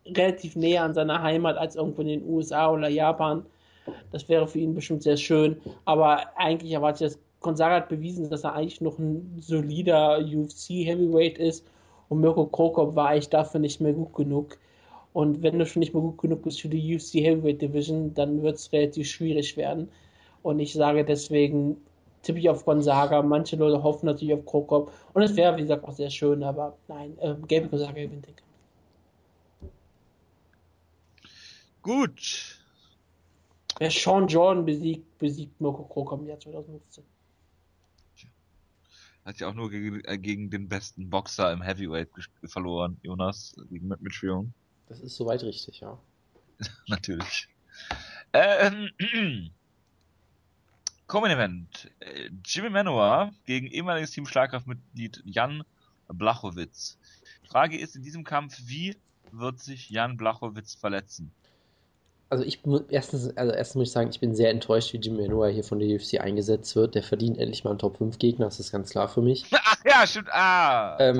relativ 0.06 0.56
näher 0.56 0.82
an 0.82 0.94
seiner 0.94 1.22
Heimat 1.22 1.56
als 1.56 1.76
irgendwo 1.76 2.02
in 2.02 2.08
den 2.08 2.28
USA 2.28 2.70
oder 2.70 2.88
Japan. 2.88 3.44
Das 4.12 4.28
wäre 4.28 4.46
für 4.46 4.58
ihn 4.58 4.74
bestimmt 4.74 5.02
sehr 5.02 5.16
schön. 5.16 5.56
Aber 5.84 6.36
eigentlich 6.36 6.72
erwarte 6.72 7.04
ich, 7.04 7.12
dass 7.12 7.20
Gonzaga 7.40 7.76
hat 7.76 7.88
bewiesen, 7.88 8.30
dass 8.30 8.44
er 8.44 8.54
eigentlich 8.54 8.80
noch 8.80 8.98
ein 8.98 9.36
solider 9.40 10.18
UFC 10.18 10.84
Heavyweight 10.84 11.38
ist 11.38 11.64
und 12.08 12.20
Mirko 12.20 12.46
Krokop 12.46 12.94
war 12.94 13.08
eigentlich 13.08 13.28
dafür 13.28 13.60
nicht 13.60 13.80
mehr 13.80 13.92
gut 13.92 14.14
genug. 14.14 14.58
Und 15.12 15.42
wenn 15.42 15.58
du 15.58 15.66
schon 15.66 15.80
nicht 15.80 15.94
mehr 15.94 16.02
gut 16.02 16.18
genug 16.18 16.42
bist 16.42 16.60
für 16.60 16.68
die 16.68 16.94
UFC 16.94 17.14
Heavyweight 17.14 17.62
Division, 17.62 18.12
dann 18.14 18.42
wird 18.42 18.56
es 18.56 18.72
relativ 18.72 19.08
schwierig 19.08 19.56
werden. 19.56 19.88
Und 20.42 20.58
ich 20.58 20.72
sage 20.72 21.04
deswegen, 21.04 21.76
tippe 22.24 22.38
ich 22.38 22.48
auf 22.48 22.64
Gonzaga. 22.64 23.22
Manche 23.22 23.56
Leute 23.56 23.82
hoffen 23.82 24.06
natürlich 24.06 24.34
auf 24.34 24.44
Krokop. 24.44 24.92
Und 25.12 25.22
es 25.22 25.36
wäre, 25.36 25.56
wie 25.56 25.62
gesagt, 25.62 25.84
auch 25.84 25.92
sehr 25.92 26.10
schön, 26.10 26.42
aber 26.42 26.76
nein, 26.88 27.16
äh, 27.18 27.34
Gabe 27.46 27.68
Gonzaga 27.68 27.92
gewinnt 27.92 28.26
den 28.26 28.36
Kampf. 28.36 28.50
Gut. 31.82 32.58
Wer 33.78 33.90
Sean 33.90 34.26
Jordan 34.26 34.64
besiegt, 34.64 35.18
besiegt 35.18 35.60
Mirko 35.60 35.84
Krokop 35.84 36.20
im 36.20 36.28
Jahr 36.28 36.40
2015. 36.40 37.04
Hat 39.24 39.40
ja 39.40 39.48
auch 39.48 39.54
nur 39.54 39.70
gegen, 39.70 40.02
äh, 40.04 40.18
gegen 40.18 40.50
den 40.50 40.68
besten 40.68 41.08
Boxer 41.08 41.52
im 41.52 41.62
Heavyweight 41.62 42.08
verloren, 42.44 42.98
Jonas, 43.02 43.54
gegen 43.70 43.88
Mitchell. 44.00 44.46
Das 44.88 45.00
ist 45.00 45.16
soweit 45.16 45.42
richtig, 45.42 45.80
ja. 45.80 45.98
Natürlich. 46.88 47.48
Ähm, 48.32 48.90
Common 51.06 51.30
Event. 51.30 51.90
Äh, 52.00 52.30
Jimmy 52.44 52.70
Manoa 52.70 53.32
gegen 53.46 53.66
ehemaliges 53.66 54.10
Team 54.10 54.26
Schlagkraftmitglied 54.26 55.22
Jan 55.24 55.64
Blachowitz. 56.08 56.98
Frage 57.48 57.78
ist 57.78 57.96
in 57.96 58.02
diesem 58.02 58.24
Kampf, 58.24 58.56
wie 58.66 58.96
wird 59.32 59.60
sich 59.60 59.90
Jan 59.90 60.16
Blachowitz 60.16 60.74
verletzen? 60.74 61.32
Also 62.30 62.42
ich 62.44 62.60
erstens, 62.88 63.36
also 63.36 63.52
erstens 63.52 63.74
muss 63.76 63.88
ich 63.88 63.92
sagen, 63.92 64.10
ich 64.10 64.18
bin 64.18 64.34
sehr 64.34 64.50
enttäuscht, 64.50 64.92
wie 64.92 64.96
Jimmy 64.96 65.22
Manoa 65.22 65.48
hier 65.48 65.62
von 65.62 65.78
der 65.78 65.88
UFC 65.88 66.20
eingesetzt 66.20 66.74
wird. 66.74 66.94
Der 66.94 67.02
verdient 67.02 67.38
endlich 67.38 67.64
mal 67.64 67.70
einen 67.70 67.78
Top 67.78 67.98
5 67.98 68.18
Gegner, 68.18 68.46
das 68.46 68.58
ist 68.58 68.72
ganz 68.72 68.90
klar 68.90 69.08
für 69.08 69.22
mich. 69.22 69.44
Ach 69.52 69.84
ja, 69.84 70.06
stimmt. 70.06 70.30
Ah, 70.32 70.96
ähm, 70.98 71.16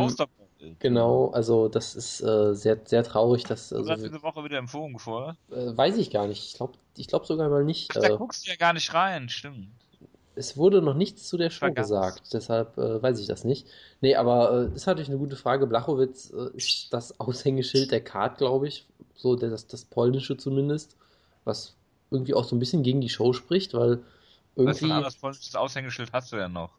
Genau, 0.78 1.30
also 1.30 1.68
das 1.68 1.94
ist 1.94 2.20
äh, 2.20 2.54
sehr, 2.54 2.78
sehr 2.84 3.02
traurig, 3.02 3.44
dass. 3.44 3.72
Also, 3.72 3.90
hast 3.90 4.02
du 4.02 4.08
diese 4.08 4.22
Woche 4.22 4.44
wieder 4.44 4.58
empfohlen 4.58 4.98
vor? 4.98 5.36
Äh, 5.50 5.76
weiß 5.76 5.96
ich 5.98 6.10
gar 6.10 6.26
nicht. 6.26 6.44
Ich 6.44 6.54
glaube 6.54 6.74
ich 6.96 7.08
glaub 7.08 7.26
sogar 7.26 7.48
mal 7.48 7.64
nicht. 7.64 7.90
Ach, 7.96 8.00
da 8.00 8.14
äh, 8.14 8.16
guckst 8.16 8.46
du 8.46 8.50
ja 8.50 8.56
gar 8.56 8.72
nicht 8.72 8.92
rein, 8.94 9.28
stimmt. 9.28 9.68
Es 10.36 10.56
wurde 10.56 10.82
noch 10.82 10.94
nichts 10.94 11.28
zu 11.28 11.36
der 11.36 11.50
Show 11.50 11.72
gesagt, 11.72 12.32
deshalb 12.32 12.76
äh, 12.76 13.00
weiß 13.00 13.20
ich 13.20 13.28
das 13.28 13.44
nicht. 13.44 13.68
Nee, 14.00 14.16
aber 14.16 14.68
äh, 14.72 14.74
ist 14.74 14.86
natürlich 14.86 15.08
eine 15.08 15.18
gute 15.18 15.36
Frage. 15.36 15.66
Blachowitz 15.66 16.32
äh, 16.32 16.56
ist 16.56 16.92
das 16.92 17.20
Aushängeschild 17.20 17.92
der 17.92 18.02
Card, 18.02 18.38
glaube 18.38 18.66
ich. 18.66 18.86
So, 19.14 19.36
das, 19.36 19.66
das 19.68 19.84
polnische 19.84 20.36
zumindest. 20.36 20.96
Was 21.44 21.76
irgendwie 22.10 22.34
auch 22.34 22.44
so 22.44 22.56
ein 22.56 22.58
bisschen 22.58 22.82
gegen 22.82 23.00
die 23.00 23.08
Show 23.08 23.32
spricht, 23.32 23.74
weil 23.74 24.02
irgendwie. 24.56 24.86
Ein 24.86 24.92
anderes 24.92 25.16
polnisches 25.16 25.54
Aushängeschild 25.54 26.12
hast 26.12 26.32
du 26.32 26.36
denn 26.36 26.52
noch? 26.52 26.70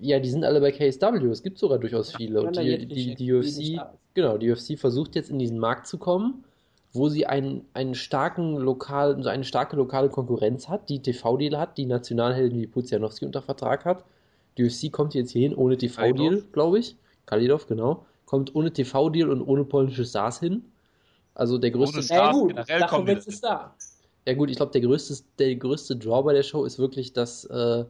Ja, 0.00 0.18
die 0.18 0.28
sind 0.28 0.44
alle 0.44 0.60
bei 0.60 0.72
KSW. 0.72 1.26
Es 1.28 1.42
gibt 1.42 1.58
sogar 1.58 1.78
durchaus 1.78 2.14
viele. 2.14 2.42
Und 2.42 2.56
die, 2.56 2.86
die, 2.86 3.14
die 3.14 3.32
UFC, 3.32 3.80
genau, 4.12 4.38
die 4.38 4.50
UFC 4.50 4.78
versucht 4.78 5.14
jetzt 5.14 5.30
in 5.30 5.38
diesen 5.38 5.58
Markt 5.58 5.86
zu 5.86 5.98
kommen, 5.98 6.44
wo 6.92 7.08
sie 7.08 7.26
einen, 7.26 7.64
einen 7.74 7.94
starken 7.94 8.56
lokal, 8.56 9.22
so 9.22 9.28
eine 9.28 9.44
starke 9.44 9.76
lokale 9.76 10.08
Konkurrenz 10.08 10.68
hat, 10.68 10.88
die 10.88 11.00
TV-Deal 11.00 11.58
hat, 11.58 11.78
die 11.78 11.86
Nationalhelden 11.86 12.60
wie 12.60 12.66
Puzianowski 12.66 13.24
unter 13.24 13.42
Vertrag 13.42 13.84
hat. 13.84 14.04
Die 14.58 14.64
UFC 14.64 14.90
kommt 14.90 15.14
jetzt 15.14 15.32
hin 15.32 15.54
ohne 15.54 15.76
TV-Deal, 15.76 16.42
glaube 16.52 16.78
ich. 16.78 16.96
Kalidov, 17.26 17.66
genau. 17.66 18.04
Kommt 18.26 18.54
ohne 18.54 18.72
TV-Deal 18.72 19.30
und 19.30 19.42
ohne 19.42 19.64
polnische 19.64 20.04
Stars 20.04 20.40
hin. 20.40 20.64
Also 21.34 21.58
der 21.58 21.70
größte. 21.70 21.98
Ohne 21.98 22.04
Stars, 22.04 22.36
ja, 22.36 22.40
gut, 22.40 22.66
generell 22.66 23.18
ist 23.18 23.44
da. 23.44 23.74
Ja 24.26 24.34
gut, 24.34 24.50
ich 24.50 24.56
glaube, 24.56 24.72
der 24.72 24.80
größte, 24.80 25.22
der 25.38 25.54
größte 25.56 25.96
Draw 25.96 26.22
bei 26.22 26.32
der 26.32 26.42
Show 26.42 26.64
ist 26.64 26.78
wirklich, 26.78 27.12
dass 27.12 27.44
äh, 27.44 27.84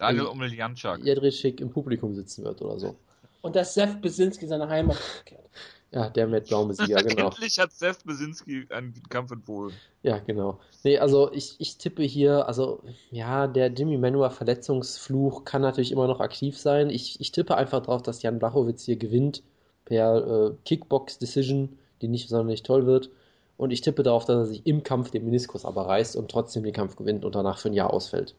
Daniel 0.00 0.26
Omelianczak. 0.26 1.04
Jedrzejczyk 1.04 1.60
im 1.60 1.70
Publikum 1.70 2.14
sitzen 2.14 2.44
wird 2.44 2.62
oder 2.62 2.78
so. 2.78 2.96
Und 3.42 3.54
dass 3.54 3.74
Seth 3.74 4.00
Besinski 4.00 4.46
seine 4.46 4.68
Heimat 4.68 4.98
kehrt. 5.24 5.48
Ja, 5.92 6.08
der 6.08 6.26
Matt 6.28 6.48
Brown-Besieger, 6.48 7.02
genau. 7.02 7.26
Endlich 7.26 7.58
hat 7.58 7.72
Seth 7.72 8.04
Besinski 8.04 8.66
einen 8.70 8.94
Kampf 9.08 9.32
empfohlen. 9.32 9.74
Ja, 10.02 10.18
genau. 10.18 10.58
Nee, 10.84 10.98
also 10.98 11.32
ich, 11.32 11.56
ich 11.58 11.76
tippe 11.78 12.02
hier, 12.02 12.46
also 12.46 12.82
ja, 13.10 13.46
der 13.46 13.68
Jimmy 13.72 13.98
Manua 13.98 14.30
Verletzungsfluch 14.30 15.44
kann 15.44 15.62
natürlich 15.62 15.92
immer 15.92 16.06
noch 16.06 16.20
aktiv 16.20 16.56
sein. 16.56 16.90
Ich, 16.90 17.20
ich 17.20 17.32
tippe 17.32 17.56
einfach 17.56 17.80
darauf, 17.80 18.02
dass 18.02 18.22
Jan 18.22 18.38
Blachowitz 18.38 18.84
hier 18.84 18.96
gewinnt 18.96 19.42
per 19.84 20.26
äh, 20.26 20.54
Kickbox-Decision, 20.64 21.76
die 22.00 22.08
nicht 22.08 22.28
sonderlich 22.28 22.62
toll 22.62 22.86
wird. 22.86 23.10
Und 23.56 23.72
ich 23.72 23.80
tippe 23.82 24.02
darauf, 24.02 24.24
dass 24.24 24.36
er 24.36 24.46
sich 24.46 24.66
im 24.66 24.82
Kampf 24.84 25.10
den 25.10 25.24
Meniskus 25.24 25.66
aber 25.66 25.86
reißt 25.86 26.16
und 26.16 26.30
trotzdem 26.30 26.62
den 26.62 26.72
Kampf 26.72 26.96
gewinnt 26.96 27.24
und 27.24 27.34
danach 27.34 27.58
für 27.58 27.68
ein 27.68 27.74
Jahr 27.74 27.92
ausfällt. 27.92 28.34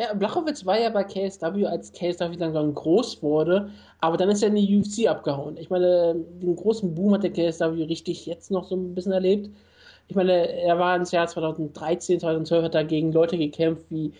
Ja, 0.00 0.14
Blachowitz 0.14 0.64
war 0.64 0.80
ja 0.80 0.88
bei 0.88 1.04
KSW, 1.04 1.66
als 1.66 1.92
KSW 1.92 2.34
langsam 2.38 2.72
groß 2.72 3.22
wurde, 3.22 3.68
aber 4.00 4.16
dann 4.16 4.30
ist 4.30 4.42
er 4.42 4.48
in 4.48 4.54
die 4.54 4.78
UFC 4.78 5.06
abgehauen. 5.06 5.58
Ich 5.58 5.68
meine, 5.68 6.14
den 6.40 6.56
großen 6.56 6.94
Boom 6.94 7.12
hat 7.12 7.22
der 7.22 7.34
KSW 7.34 7.84
richtig 7.84 8.24
jetzt 8.24 8.50
noch 8.50 8.64
so 8.64 8.76
ein 8.76 8.94
bisschen 8.94 9.12
erlebt. 9.12 9.50
Ich 10.08 10.16
meine, 10.16 10.32
er 10.32 10.78
war 10.78 10.96
ins 10.96 11.10
Jahr 11.10 11.26
2013, 11.26 12.18
2012 12.18 12.64
hat 12.64 12.74
er 12.74 12.84
gegen 12.84 13.12
Leute 13.12 13.36
gekämpft 13.36 13.84
wie 13.90 14.14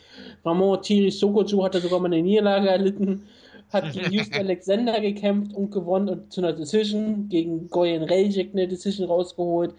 Ramon 0.44 0.82
Thierry 0.82 1.10
Sokoju, 1.10 1.64
hat 1.64 1.74
er 1.74 1.80
sogar 1.80 1.98
mal 1.98 2.12
eine 2.12 2.20
Niederlage 2.20 2.68
erlitten, 2.68 3.26
hat 3.72 3.90
gegen 3.94 4.12
Houston 4.12 4.40
Alexander 4.40 5.00
gekämpft 5.00 5.54
und 5.54 5.70
gewonnen 5.70 6.10
und 6.10 6.30
zu 6.30 6.42
einer 6.42 6.52
Decision 6.52 7.30
gegen 7.30 7.70
Goyen 7.70 8.02
Rejek 8.02 8.50
eine 8.52 8.68
Decision 8.68 9.08
rausgeholt. 9.08 9.74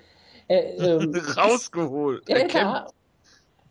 Er, 0.48 0.80
ähm, 0.80 1.14
rausgeholt. 1.38 2.28
Er, 2.28 2.50
er 2.56 2.88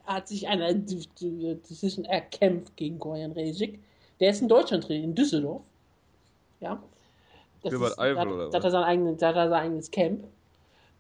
hat 0.05 0.29
sich 0.29 0.49
eine 0.49 0.75
Decision 0.75 2.05
erkämpft 2.05 2.77
gegen 2.77 2.99
Goran 2.99 3.33
Rejic. 3.33 3.79
Der 4.19 4.31
ist 4.31 4.43
in 4.43 4.49
Deutschland 4.49 4.89
drin, 4.89 5.05
in 5.05 5.15
Düsseldorf. 5.15 5.63
Ja. 6.61 6.83
Das 7.63 7.73
ist, 7.73 7.81
da, 7.81 8.15
da, 8.15 8.53
hat 8.53 8.65
er 8.65 8.71
sein 8.71 8.85
eigenes, 8.85 9.19
da 9.19 9.29
hat 9.29 9.37
er 9.37 9.49
sein 9.49 9.63
eigenes 9.65 9.91
Camp. 9.91 10.25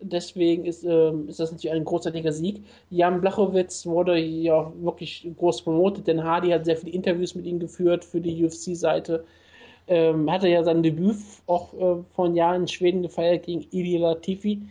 Deswegen 0.03 0.65
ist, 0.65 0.85
ähm, 0.85 1.29
ist 1.29 1.41
das 1.41 1.53
natürlich 1.53 1.73
ein 1.75 1.85
großartiger 1.85 2.33
Sieg. 2.33 2.63
Jan 2.89 3.21
Blachowitz 3.21 3.85
wurde 3.85 4.19
ja 4.19 4.73
wirklich 4.81 5.31
groß 5.37 5.63
promotet, 5.63 6.07
denn 6.07 6.25
Hardy 6.25 6.51
hat 6.51 6.65
sehr 6.65 6.77
viele 6.77 6.93
Interviews 6.93 7.35
mit 7.35 7.45
ihm 7.45 7.59
geführt 7.59 8.05
für 8.05 8.21
die 8.21 8.45
UFC-Seite. 8.45 9.25
Ähm, 9.89 10.31
hatte 10.31 10.49
ja 10.49 10.63
sein 10.63 10.83
Debüt 10.83 11.17
auch 11.47 11.75
äh, 11.75 12.03
vor 12.15 12.29
Jahren 12.29 12.63
in 12.63 12.69
Schweden 12.69 13.03
gefeiert 13.03 13.45
gegen 13.45 13.67
Ili 13.73 13.99
Latifi 13.99 14.63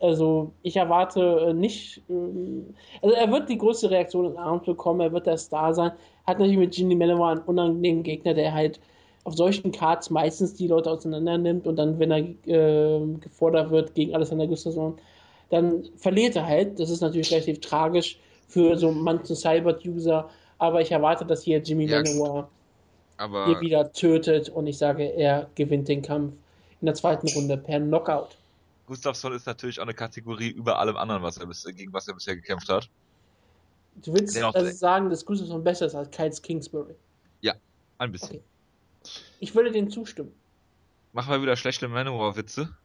also 0.00 0.52
ich 0.62 0.76
erwarte 0.76 1.48
äh, 1.48 1.52
nicht, 1.54 2.02
ähm, 2.08 2.74
also 3.02 3.14
er 3.14 3.30
wird 3.30 3.48
die 3.48 3.58
größte 3.58 3.90
Reaktion 3.90 4.26
in 4.26 4.36
Abend 4.36 4.64
bekommen, 4.64 5.00
er 5.00 5.12
wird 5.12 5.26
der 5.26 5.38
Star 5.38 5.72
sein. 5.74 5.92
Hat 6.26 6.38
natürlich 6.38 6.58
mit 6.58 6.74
Ginny 6.74 6.94
Mellow 6.94 7.22
einen 7.24 7.40
unangenehmen 7.40 8.02
Gegner, 8.02 8.34
der 8.34 8.52
halt 8.52 8.80
auf 9.24 9.34
solchen 9.34 9.72
Cards 9.72 10.10
meistens 10.10 10.54
die 10.54 10.68
Leute 10.68 10.90
auseinander 10.90 11.38
nimmt 11.38 11.66
und 11.66 11.76
dann, 11.76 11.98
wenn 11.98 12.10
er 12.10 12.18
äh, 12.46 13.00
gefordert 13.20 13.70
wird 13.70 13.94
gegen 13.94 14.14
Alexander 14.14 14.46
Gustafsson, 14.46 14.98
dann 15.50 15.84
verliert 15.96 16.36
er 16.36 16.46
halt. 16.46 16.78
Das 16.78 16.90
ist 16.90 17.00
natürlich 17.00 17.30
relativ 17.32 17.60
tragisch 17.60 18.18
für 18.48 18.76
so 18.76 18.92
manchen 18.92 19.34
Cyber-User, 19.34 20.28
aber 20.58 20.80
ich 20.80 20.92
erwarte, 20.92 21.24
dass 21.24 21.42
hier 21.42 21.58
Jimmy 21.58 21.86
ja, 21.86 22.02
Manoa 22.02 22.48
hier 23.18 23.60
wieder 23.60 23.92
tötet 23.92 24.48
und 24.50 24.66
ich 24.66 24.78
sage, 24.78 25.04
er 25.04 25.48
gewinnt 25.54 25.88
den 25.88 26.02
Kampf 26.02 26.34
in 26.80 26.86
der 26.86 26.94
zweiten 26.94 27.28
Runde 27.28 27.56
per 27.56 27.80
Knockout. 27.80 28.36
Gustafsson 28.86 29.32
ist 29.32 29.46
natürlich 29.46 29.78
auch 29.78 29.84
eine 29.84 29.94
Kategorie 29.94 30.48
über 30.48 30.78
allem 30.78 30.96
anderen, 30.96 31.22
was 31.22 31.36
er 31.36 31.46
bis, 31.46 31.64
gegen 31.64 31.92
was 31.92 32.08
er 32.08 32.14
bisher 32.14 32.36
gekämpft 32.36 32.68
hat. 32.68 32.88
Du 33.96 34.12
willst 34.14 34.36
also 34.36 34.70
sagen, 34.70 35.10
dass 35.10 35.24
Gustafsson 35.24 35.62
besser 35.64 35.86
ist 35.86 35.94
als 35.94 36.10
Kyles 36.10 36.40
Kingsbury? 36.40 36.94
Ja, 37.40 37.54
ein 37.98 38.12
bisschen. 38.12 38.36
Okay. 38.36 38.42
Ich 39.40 39.54
würde 39.54 39.72
dem 39.72 39.90
zustimmen. 39.90 40.32
Machen 41.12 41.32
wir 41.32 41.42
wieder 41.42 41.56
schlechte 41.56 41.88
Manowar-Witze? 41.88 42.76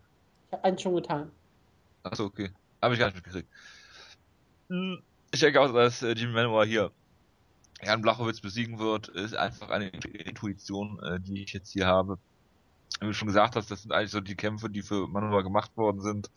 Ich 0.47 0.53
habe 0.53 0.63
einen 0.63 0.79
schon 0.79 0.95
getan. 0.95 1.31
Achso, 2.03 2.25
okay. 2.25 2.51
Habe 2.81 2.93
ich 2.93 2.99
gar 2.99 3.07
nicht 3.07 3.15
mitgekriegt. 3.15 3.49
Hm, 4.69 5.01
ich 5.31 5.39
denke 5.39 5.61
auch, 5.61 5.71
dass 5.71 6.01
äh, 6.01 6.13
Jimmy 6.13 6.33
Manowar 6.33 6.65
hier 6.65 6.91
Jan 7.83 8.01
Blachowitz 8.01 8.41
besiegen 8.41 8.79
wird, 8.79 9.09
ist 9.09 9.35
einfach 9.35 9.69
eine 9.69 9.89
Intuition, 9.89 10.99
äh, 11.03 11.19
die 11.19 11.43
ich 11.43 11.53
jetzt 11.53 11.71
hier 11.71 11.87
habe 11.87 12.17
wie 12.99 13.07
du 13.07 13.13
schon 13.13 13.27
gesagt 13.27 13.55
hast, 13.55 13.71
das 13.71 13.83
sind 13.83 13.91
eigentlich 13.91 14.11
so 14.11 14.19
die 14.19 14.35
Kämpfe, 14.35 14.69
die 14.69 14.81
für 14.81 15.07
Manuel 15.07 15.43
gemacht 15.43 15.75
worden 15.77 16.01
sind. 16.01 16.29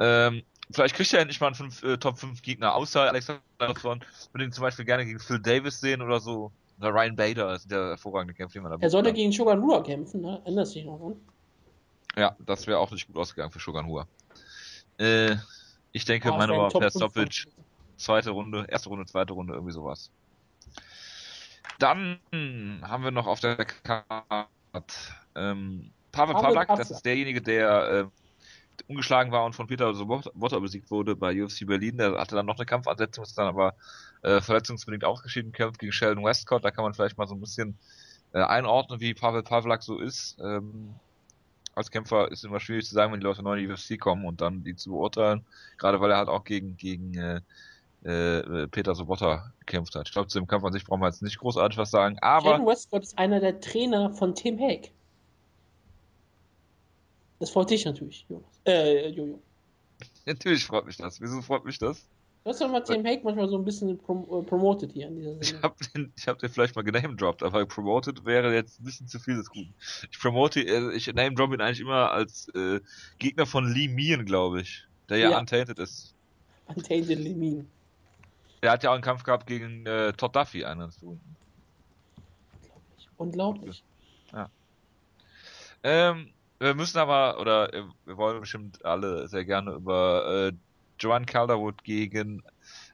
Ähm, 0.00 0.42
vielleicht 0.70 0.94
kriegt 0.94 1.12
er 1.12 1.20
endlich 1.20 1.40
mal 1.40 1.48
einen 1.48 1.56
fünf, 1.56 1.82
äh, 1.82 1.98
Top 1.98 2.18
5 2.18 2.42
Gegner, 2.42 2.74
außer 2.74 3.02
Alexander 3.02 3.42
von, 3.76 4.00
würde 4.32 4.44
ihn 4.44 4.52
zum 4.52 4.62
Beispiel 4.62 4.84
gerne 4.84 5.04
gegen 5.04 5.18
Phil 5.18 5.40
Davis 5.40 5.80
sehen 5.80 6.02
oder 6.02 6.20
so. 6.20 6.52
Oder 6.78 6.94
Ryan 6.94 7.16
Bader 7.16 7.54
ist 7.54 7.70
der 7.70 7.88
hervorragende 7.88 8.34
Kämpfer, 8.34 8.54
den 8.54 8.62
man 8.62 8.72
da 8.72 8.78
Er 8.80 8.90
sollte 8.90 9.12
gegen 9.12 9.32
Shogun 9.32 9.58
Rua 9.58 9.82
kämpfen, 9.82 10.20
ne? 10.20 10.40
Ändert 10.44 10.68
sich 10.68 10.84
noch, 10.84 11.00
ne? 11.00 11.16
Ja, 12.16 12.36
das 12.38 12.66
wäre 12.66 12.78
auch 12.78 12.90
nicht 12.92 13.06
gut 13.08 13.16
ausgegangen 13.16 13.50
für 13.50 13.58
Shogun 13.58 13.86
Rua. 13.86 14.06
Äh, 14.98 15.36
ich 15.92 16.04
denke, 16.04 16.32
ah, 16.32 16.36
Manuel 16.36 16.68
per 16.68 16.90
Stoppage, 16.90 17.46
zweite 17.96 18.30
Runde, 18.30 18.66
erste 18.68 18.88
Runde, 18.90 19.06
zweite 19.06 19.32
Runde, 19.32 19.54
irgendwie 19.54 19.72
sowas. 19.72 20.10
Dann 21.78 22.18
haben 22.32 23.04
wir 23.04 23.10
noch 23.10 23.26
auf 23.26 23.40
der 23.40 23.56
Karte 23.56 24.48
ähm, 25.38 25.90
Pavel 26.12 26.34
Pavlak, 26.34 26.68
das 26.68 26.90
ist 26.90 27.02
derjenige, 27.02 27.40
der 27.40 27.90
äh, 27.90 28.04
ungeschlagen 28.86 29.32
war 29.32 29.44
und 29.44 29.54
von 29.54 29.66
Peter 29.66 29.92
Sobotta 29.94 30.58
besiegt 30.58 30.90
wurde 30.90 31.16
bei 31.16 31.42
UFC 31.42 31.66
Berlin. 31.66 31.98
Der 31.98 32.18
hatte 32.18 32.36
dann 32.36 32.46
noch 32.46 32.56
eine 32.56 32.66
Kampfansetzung, 32.66 33.24
ist 33.24 33.36
dann 33.36 33.46
aber 33.46 33.74
äh, 34.22 34.40
verletzungsbedingt 34.40 35.04
ausgeschieden, 35.04 35.52
kämpft 35.52 35.80
gegen 35.80 35.92
Sheldon 35.92 36.24
Westcott. 36.24 36.64
Da 36.64 36.70
kann 36.70 36.84
man 36.84 36.94
vielleicht 36.94 37.18
mal 37.18 37.26
so 37.26 37.34
ein 37.34 37.40
bisschen 37.40 37.76
äh, 38.32 38.42
einordnen, 38.42 39.00
wie 39.00 39.14
Pavel 39.14 39.42
Pavlak 39.42 39.82
so 39.82 39.98
ist. 39.98 40.38
Ähm, 40.40 40.94
als 41.74 41.90
Kämpfer 41.90 42.30
ist 42.30 42.44
immer 42.44 42.60
schwierig 42.60 42.86
zu 42.86 42.94
sagen, 42.94 43.12
wenn 43.12 43.20
die 43.20 43.26
Leute 43.26 43.42
neu 43.42 43.58
in 43.58 43.68
die 43.68 43.72
UFC 43.72 44.00
kommen 44.00 44.24
und 44.24 44.40
dann 44.40 44.64
die 44.64 44.74
zu 44.74 44.90
beurteilen. 44.90 45.44
Gerade 45.76 46.00
weil 46.00 46.10
er 46.10 46.18
halt 46.18 46.28
auch 46.28 46.44
gegen, 46.44 46.76
gegen 46.76 47.14
äh, 47.14 47.40
äh, 48.04 48.66
Peter 48.68 48.94
Sobotta 48.94 49.52
gekämpft 49.60 49.94
hat. 49.94 50.08
Ich 50.08 50.12
glaube, 50.12 50.28
zu 50.28 50.38
dem 50.38 50.46
Kampf 50.46 50.64
an 50.64 50.72
sich 50.72 50.84
brauchen 50.84 51.00
wir 51.00 51.08
jetzt 51.08 51.22
nicht 51.22 51.38
großartig 51.38 51.78
was 51.78 51.90
sagen, 51.90 52.18
aber. 52.20 52.50
Sheldon 52.50 52.66
Westcott 52.66 53.02
ist 53.02 53.18
einer 53.18 53.40
der 53.40 53.60
Trainer 53.60 54.10
von 54.10 54.34
Tim 54.34 54.58
Hague. 54.58 54.90
Das 57.38 57.50
freut 57.50 57.70
dich 57.70 57.84
natürlich, 57.84 58.26
Jonas. 58.28 58.60
Äh, 58.66 59.08
Jojo. 59.10 59.40
Natürlich 60.26 60.64
freut 60.64 60.86
mich 60.86 60.96
das. 60.96 61.20
Wieso 61.20 61.40
freut 61.40 61.64
mich 61.64 61.78
das? 61.78 62.06
Du 62.44 62.50
hast 62.50 62.60
doch 62.60 62.70
mal 62.70 62.80
Tim 62.80 63.04
Hague 63.04 63.20
manchmal 63.24 63.48
so 63.48 63.58
ein 63.58 63.64
bisschen 63.64 63.98
prom 63.98 64.26
äh, 64.30 64.42
promotet 64.42 64.92
hier 64.92 65.08
in 65.08 65.16
dieser 65.16 65.30
Sendung. 65.30 65.42
Ich 65.42 65.62
habe 65.62 65.74
den, 65.94 66.12
ich 66.16 66.28
hab 66.28 66.38
den 66.38 66.48
vielleicht 66.48 66.76
mal 66.76 66.82
genamedroppt, 66.82 67.42
aber 67.42 67.66
promoted 67.66 68.24
wäre 68.24 68.54
jetzt 68.54 68.80
ein 68.80 68.84
bisschen 68.84 69.08
zu 69.08 69.18
viel 69.18 69.36
des 69.36 69.50
Guten. 69.50 69.74
Ich 70.10 70.18
promote, 70.18 70.60
äh, 70.60 70.94
ich 70.94 71.12
name 71.12 71.34
drop 71.34 71.52
ihn 71.52 71.60
eigentlich 71.60 71.80
immer 71.80 72.10
als 72.10 72.48
äh, 72.54 72.80
Gegner 73.18 73.44
von 73.44 73.72
Lee 73.72 73.88
Mean, 73.88 74.24
glaube 74.24 74.62
ich. 74.62 74.86
Der 75.08 75.18
ja, 75.18 75.30
ja 75.30 75.38
untainted 75.38 75.78
ist. 75.78 76.14
Untainted 76.66 77.18
Lee 77.18 77.34
Mean. 77.34 77.68
Er 78.60 78.72
hat 78.72 78.82
ja 78.82 78.90
auch 78.90 78.94
einen 78.94 79.02
Kampf 79.02 79.24
gehabt 79.24 79.46
gegen 79.46 79.86
äh, 79.86 80.12
Todd 80.14 80.34
Duffy, 80.34 80.64
einen 80.64 80.82
Unglaublich. 80.82 81.18
Unglaublich. 83.16 83.84
Ja. 84.32 84.50
Ähm, 85.82 86.30
wir 86.58 86.74
müssen 86.74 86.98
aber, 86.98 87.40
oder 87.40 87.72
äh, 87.72 87.82
wir 88.04 88.16
wollen 88.16 88.40
bestimmt 88.40 88.84
alle 88.84 89.28
sehr 89.28 89.44
gerne 89.44 89.72
über 89.72 90.48
äh, 90.48 90.52
Joan 90.98 91.26
Calderwood 91.26 91.84
gegen 91.84 92.42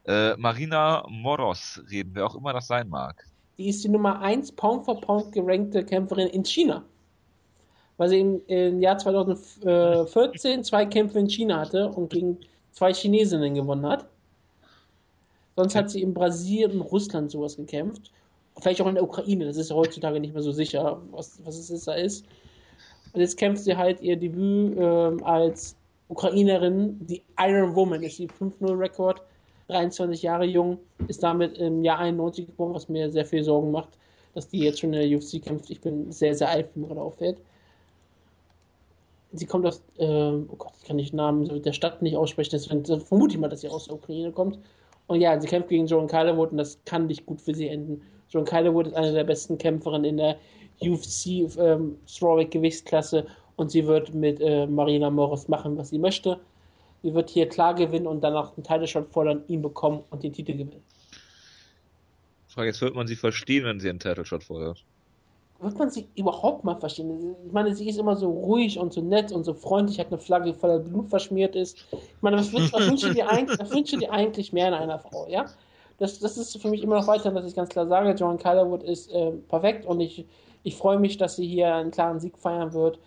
äh, 0.07 0.36
Marina 0.36 1.05
Moros 1.09 1.82
reden, 1.91 2.11
wer 2.15 2.27
auch 2.27 2.35
immer 2.35 2.53
das 2.53 2.66
sein 2.66 2.89
mag. 2.89 3.24
Die 3.57 3.69
ist 3.69 3.85
die 3.85 3.89
Nummer 3.89 4.20
1 4.20 4.53
Pound 4.53 4.85
for 4.85 5.01
Pound 5.01 5.32
gerankte 5.32 5.85
Kämpferin 5.85 6.28
in 6.28 6.45
China. 6.45 6.85
Weil 7.97 8.09
sie 8.09 8.20
im, 8.20 8.43
im 8.49 8.81
Jahr 8.81 8.99
2014 8.99 10.65
zwei 10.65 10.85
Kämpfe 10.85 11.20
in 11.20 11.31
China 11.31 11.61
hatte 11.61 11.89
und 11.89 12.11
gegen 12.11 12.39
zwei 12.73 12.93
Chinesinnen 12.93 13.55
gewonnen 13.55 13.86
hat. 13.86 14.07
Sonst 15.57 15.77
hat 15.77 15.91
sie 15.91 16.03
in 16.03 16.12
Brasilien 16.12 16.73
und 16.73 16.81
Russland 16.81 17.31
sowas 17.31 17.57
gekämpft. 17.57 18.11
Vielleicht 18.61 18.81
auch 18.81 18.89
in 18.89 18.97
der 18.97 19.05
Ukraine, 19.05 19.47
das 19.47 19.57
ist 19.57 19.70
ja 19.70 19.77
heutzutage 19.77 20.19
nicht 20.19 20.35
mehr 20.35 20.43
so 20.43 20.53
sicher, 20.53 21.01
was, 21.12 21.41
was 21.45 21.70
es 21.70 21.85
da 21.85 21.95
ist. 21.95 22.27
Und 23.15 23.20
jetzt 23.20 23.39
kämpft 23.39 23.62
sie 23.62 23.77
halt 23.77 24.01
ihr 24.03 24.16
Debüt 24.16 24.77
äh, 24.77 25.24
als 25.24 25.77
Ukrainerin. 26.09 26.99
Die 27.07 27.23
Iron 27.39 27.74
Woman 27.74 28.03
ist 28.03 28.19
die 28.19 28.28
5-0-Rekord. 28.28 29.23
23 29.69 30.23
Jahre 30.23 30.45
jung, 30.45 30.78
ist 31.09 31.23
damit 31.23 31.57
im 31.59 31.82
Jahr 31.82 31.99
91 31.99 32.47
geboren, 32.47 32.74
was 32.74 32.89
mir 32.89 33.11
sehr 33.11 33.24
viel 33.24 33.43
Sorgen 33.43 33.70
macht, 33.70 33.91
dass 34.35 34.49
die 34.49 34.59
jetzt 34.59 34.81
schon 34.81 34.93
in 34.93 35.09
der 35.09 35.19
UFC 35.19 35.43
kämpft. 35.43 35.70
Ich 35.70 35.81
bin 35.81 36.12
sehr, 36.12 36.35
sehr 36.35 36.51
alt, 36.51 36.69
wie 36.74 36.81
mir 36.81 36.89
gerade 36.89 37.01
auffällt. 37.01 37.39
Sie 39.32 39.47
kommt 39.47 39.65
aus, 39.65 39.82
äh, 39.97 40.07
oh 40.07 40.57
Gott, 40.59 40.73
ich 40.81 40.86
kann 40.86 40.97
nicht 40.97 41.12
den 41.12 41.16
Namen 41.16 41.62
der 41.62 41.73
Stadt 41.73 42.03
nicht 42.03 42.16
aussprechen, 42.16 42.51
deswegen 42.53 42.85
vermute 43.01 43.35
ich 43.35 43.41
mal, 43.41 43.49
dass 43.49 43.62
sie 43.62 43.69
aus 43.69 43.86
der 43.86 43.95
Ukraine 43.95 44.32
kommt. 44.32 44.59
Und 45.07 45.20
ja, 45.20 45.41
sie 45.41 45.49
kämpft 45.49 45.70
gegen 45.70 45.86
Joan 45.86 46.07
Calderwood 46.07 46.53
und 46.53 46.59
das 46.59 46.78
kann 46.85 47.07
nicht 47.07 47.27
gut 47.27 47.41
für 47.41 47.55
sie 47.55 47.69
enden. 47.69 48.03
Joan 48.28 48.45
Calderwood 48.45 48.89
ist 48.89 48.95
eine 48.95 49.12
der 49.12 49.24
besten 49.24 49.59
Kämpferinnen 49.59 50.05
in 50.05 50.16
der 50.19 50.36
UFC 50.81 51.57
ähm, 51.59 51.97
Strawweight 52.07 52.51
Gewichtsklasse 52.51 53.27
und 53.57 53.71
sie 53.71 53.87
wird 53.87 54.13
mit 54.15 54.41
äh, 54.41 54.67
Marina 54.67 55.11
Morris 55.11 55.49
machen, 55.49 55.77
was 55.77 55.91
sie 55.91 55.99
möchte. 55.99 56.41
Sie 57.03 57.15
wird 57.15 57.31
hier 57.31 57.49
klar 57.49 57.75
gewinnen 57.75 58.07
und 58.07 58.23
danach 58.23 58.57
einen 58.57 58.65
Title-Shot 58.65 59.09
fordern, 59.13 59.43
ihn 59.49 59.63
bekommen 59.63 60.03
und 60.11 60.23
den 60.23 60.33
Titel 60.33 60.53
gewinnen. 60.53 60.83
Frage, 62.49 62.69
jetzt 62.69 62.81
wird 62.81 62.95
man 62.95 63.07
sie 63.07 63.17
verstehen, 63.17 63.65
wenn 63.65 63.81
sie 63.81 63.91
einen 63.91 63.99
Title-Shot 63.99 64.45
fordert. 64.45 64.85
Wird 65.61 65.79
man 65.79 65.91
sie 65.91 66.09
überhaupt 66.17 66.65
mal 66.65 66.77
verstehen? 66.77 67.37
Ich 67.47 67.53
meine, 67.53 67.75
sie 67.75 67.89
ist 67.89 67.99
immer 67.99 68.17
so 68.17 68.31
ruhig 68.31 68.79
und 68.79 68.93
so 68.93 69.01
nett 69.01 69.33
und 69.33 69.45
so 69.45 69.55
freundlich, 69.55 69.99
hat 69.99 70.09
eine 70.09 70.19
Flagge, 70.19 70.53
die 70.53 70.59
voller 70.59 70.79
Blut 70.79 71.09
verschmiert 71.09 71.57
ist. 71.57 71.85
Ich 71.93 72.23
meine, 72.23 72.37
was, 72.37 72.53
was, 72.53 72.73
was 72.73 72.89
wünsche 72.89 73.13
dir 73.13 73.29
eigentlich, 73.29 73.59
was 73.59 73.71
wünsche 73.71 73.97
dir 73.97 74.13
eigentlich 74.13 74.53
mehr 74.53 74.69
in 74.69 74.75
einer 74.75 74.99
Frau, 74.99 75.27
ja? 75.29 75.47
Das, 75.99 76.19
das 76.19 76.37
ist 76.37 76.61
für 76.61 76.69
mich 76.69 76.83
immer 76.83 76.97
noch 76.97 77.07
weiter, 77.07 77.31
dass 77.31 77.47
ich 77.47 77.55
ganz 77.55 77.69
klar 77.69 77.87
sage, 77.87 78.11
John 78.19 78.37
Calderwood 78.37 78.83
ist 78.83 79.13
äh, 79.13 79.31
perfekt 79.49 79.87
und 79.87 80.01
ich 80.01 80.25
ich 80.65 80.74
freue 80.74 80.99
mich, 80.99 81.19
dass 81.19 81.36
sie 81.36 81.47
hier 81.47 81.74
einen 81.74 81.91
klaren 81.91 82.19
Sieg 82.19 82.36
feiern 82.36 82.73
wird. 82.73 82.99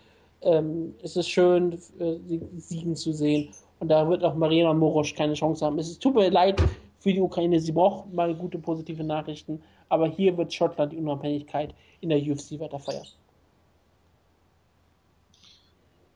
Ähm, 0.41 0.93
es 1.01 1.17
ist 1.17 1.27
schön, 1.27 1.73
äh, 1.73 2.17
sie 2.25 2.41
siegen 2.57 2.95
zu 2.95 3.11
sehen. 3.11 3.49
Und 3.79 3.89
da 3.89 4.07
wird 4.07 4.23
auch 4.23 4.35
Marina 4.35 4.73
Morosch 4.73 5.13
keine 5.15 5.34
Chance 5.34 5.65
haben. 5.65 5.77
Es 5.79 5.99
tut 5.99 6.15
mir 6.15 6.29
leid 6.29 6.61
für 6.99 7.11
die 7.11 7.21
Ukraine, 7.21 7.59
sie 7.59 7.71
braucht 7.71 8.11
mal 8.13 8.34
gute 8.35 8.59
positive 8.59 9.03
Nachrichten. 9.03 9.61
Aber 9.89 10.07
hier 10.07 10.38
wird 10.38 10.53
Schottland 10.53 10.93
die 10.93 10.97
Unabhängigkeit 10.97 11.73
in 12.01 12.09
der 12.09 12.19
UFC 12.19 12.59
weiter 12.59 12.79
feiern. 12.79 13.05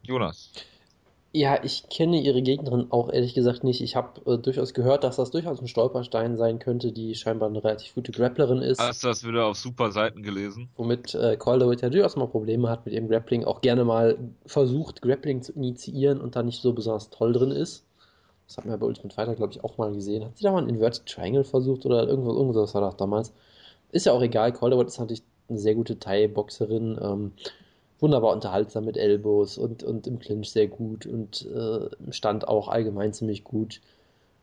Jonas. 0.03 0.51
Ja, 1.33 1.63
ich 1.63 1.87
kenne 1.87 2.19
ihre 2.19 2.41
Gegnerin 2.41 2.87
auch 2.89 3.09
ehrlich 3.09 3.33
gesagt 3.33 3.63
nicht. 3.63 3.79
Ich 3.79 3.95
habe 3.95 4.19
äh, 4.29 4.37
durchaus 4.37 4.73
gehört, 4.73 5.05
dass 5.05 5.15
das 5.15 5.31
durchaus 5.31 5.61
ein 5.61 5.67
Stolperstein 5.67 6.35
sein 6.35 6.59
könnte, 6.59 6.91
die 6.91 7.15
scheinbar 7.15 7.47
eine 7.47 7.63
relativ 7.63 7.95
gute 7.95 8.11
Grapplerin 8.11 8.57
ist. 8.57 8.81
Hast 8.81 9.03
du 9.03 9.07
das 9.07 9.25
wieder 9.25 9.45
auf 9.45 9.55
super 9.55 9.91
Seiten 9.91 10.23
gelesen? 10.23 10.69
Womit 10.75 11.15
äh, 11.15 11.37
Calderwood 11.37 11.81
ja 11.81 11.89
durchaus 11.89 12.17
mal 12.17 12.27
Probleme 12.27 12.69
hat 12.69 12.85
mit 12.85 12.93
ihrem 12.93 13.07
Grappling, 13.07 13.45
auch 13.45 13.61
gerne 13.61 13.85
mal 13.85 14.17
versucht, 14.45 15.01
Grappling 15.01 15.41
zu 15.41 15.53
initiieren 15.53 16.19
und 16.19 16.35
da 16.35 16.43
nicht 16.43 16.61
so 16.61 16.73
besonders 16.73 17.09
toll 17.09 17.31
drin 17.31 17.51
ist. 17.51 17.85
Das 18.47 18.57
hat 18.57 18.65
man 18.65 18.73
ja 18.73 18.77
bei 18.77 18.87
Ultimate 18.87 19.15
Fighter, 19.15 19.35
glaube 19.35 19.53
ich, 19.53 19.63
auch 19.63 19.77
mal 19.77 19.93
gesehen. 19.93 20.25
Hat 20.25 20.37
sie 20.37 20.43
da 20.43 20.51
mal 20.51 20.57
einen 20.57 20.69
Inverted 20.69 21.05
Triangle 21.05 21.45
versucht 21.45 21.85
oder 21.85 22.05
irgendwas, 22.09 22.35
irgendwas 22.35 22.73
war 22.73 22.81
das 22.81 22.97
damals? 22.97 23.31
Ist 23.93 24.05
ja 24.05 24.11
auch 24.11 24.21
egal. 24.21 24.51
Calderwood 24.51 24.87
ist 24.87 24.99
natürlich 24.99 25.23
eine 25.47 25.59
sehr 25.59 25.75
gute 25.75 25.97
Thai-Boxerin. 25.97 26.99
Ähm, 27.01 27.31
wunderbar 28.01 28.33
unterhaltsam 28.33 28.85
mit 28.85 28.97
Elbows 28.97 29.57
und, 29.57 29.83
und 29.83 30.07
im 30.07 30.19
Clinch 30.19 30.49
sehr 30.49 30.67
gut 30.67 31.05
und 31.05 31.45
äh, 31.45 31.87
im 32.03 32.11
Stand 32.11 32.47
auch 32.47 32.67
allgemein 32.67 33.13
ziemlich 33.13 33.43
gut. 33.43 33.79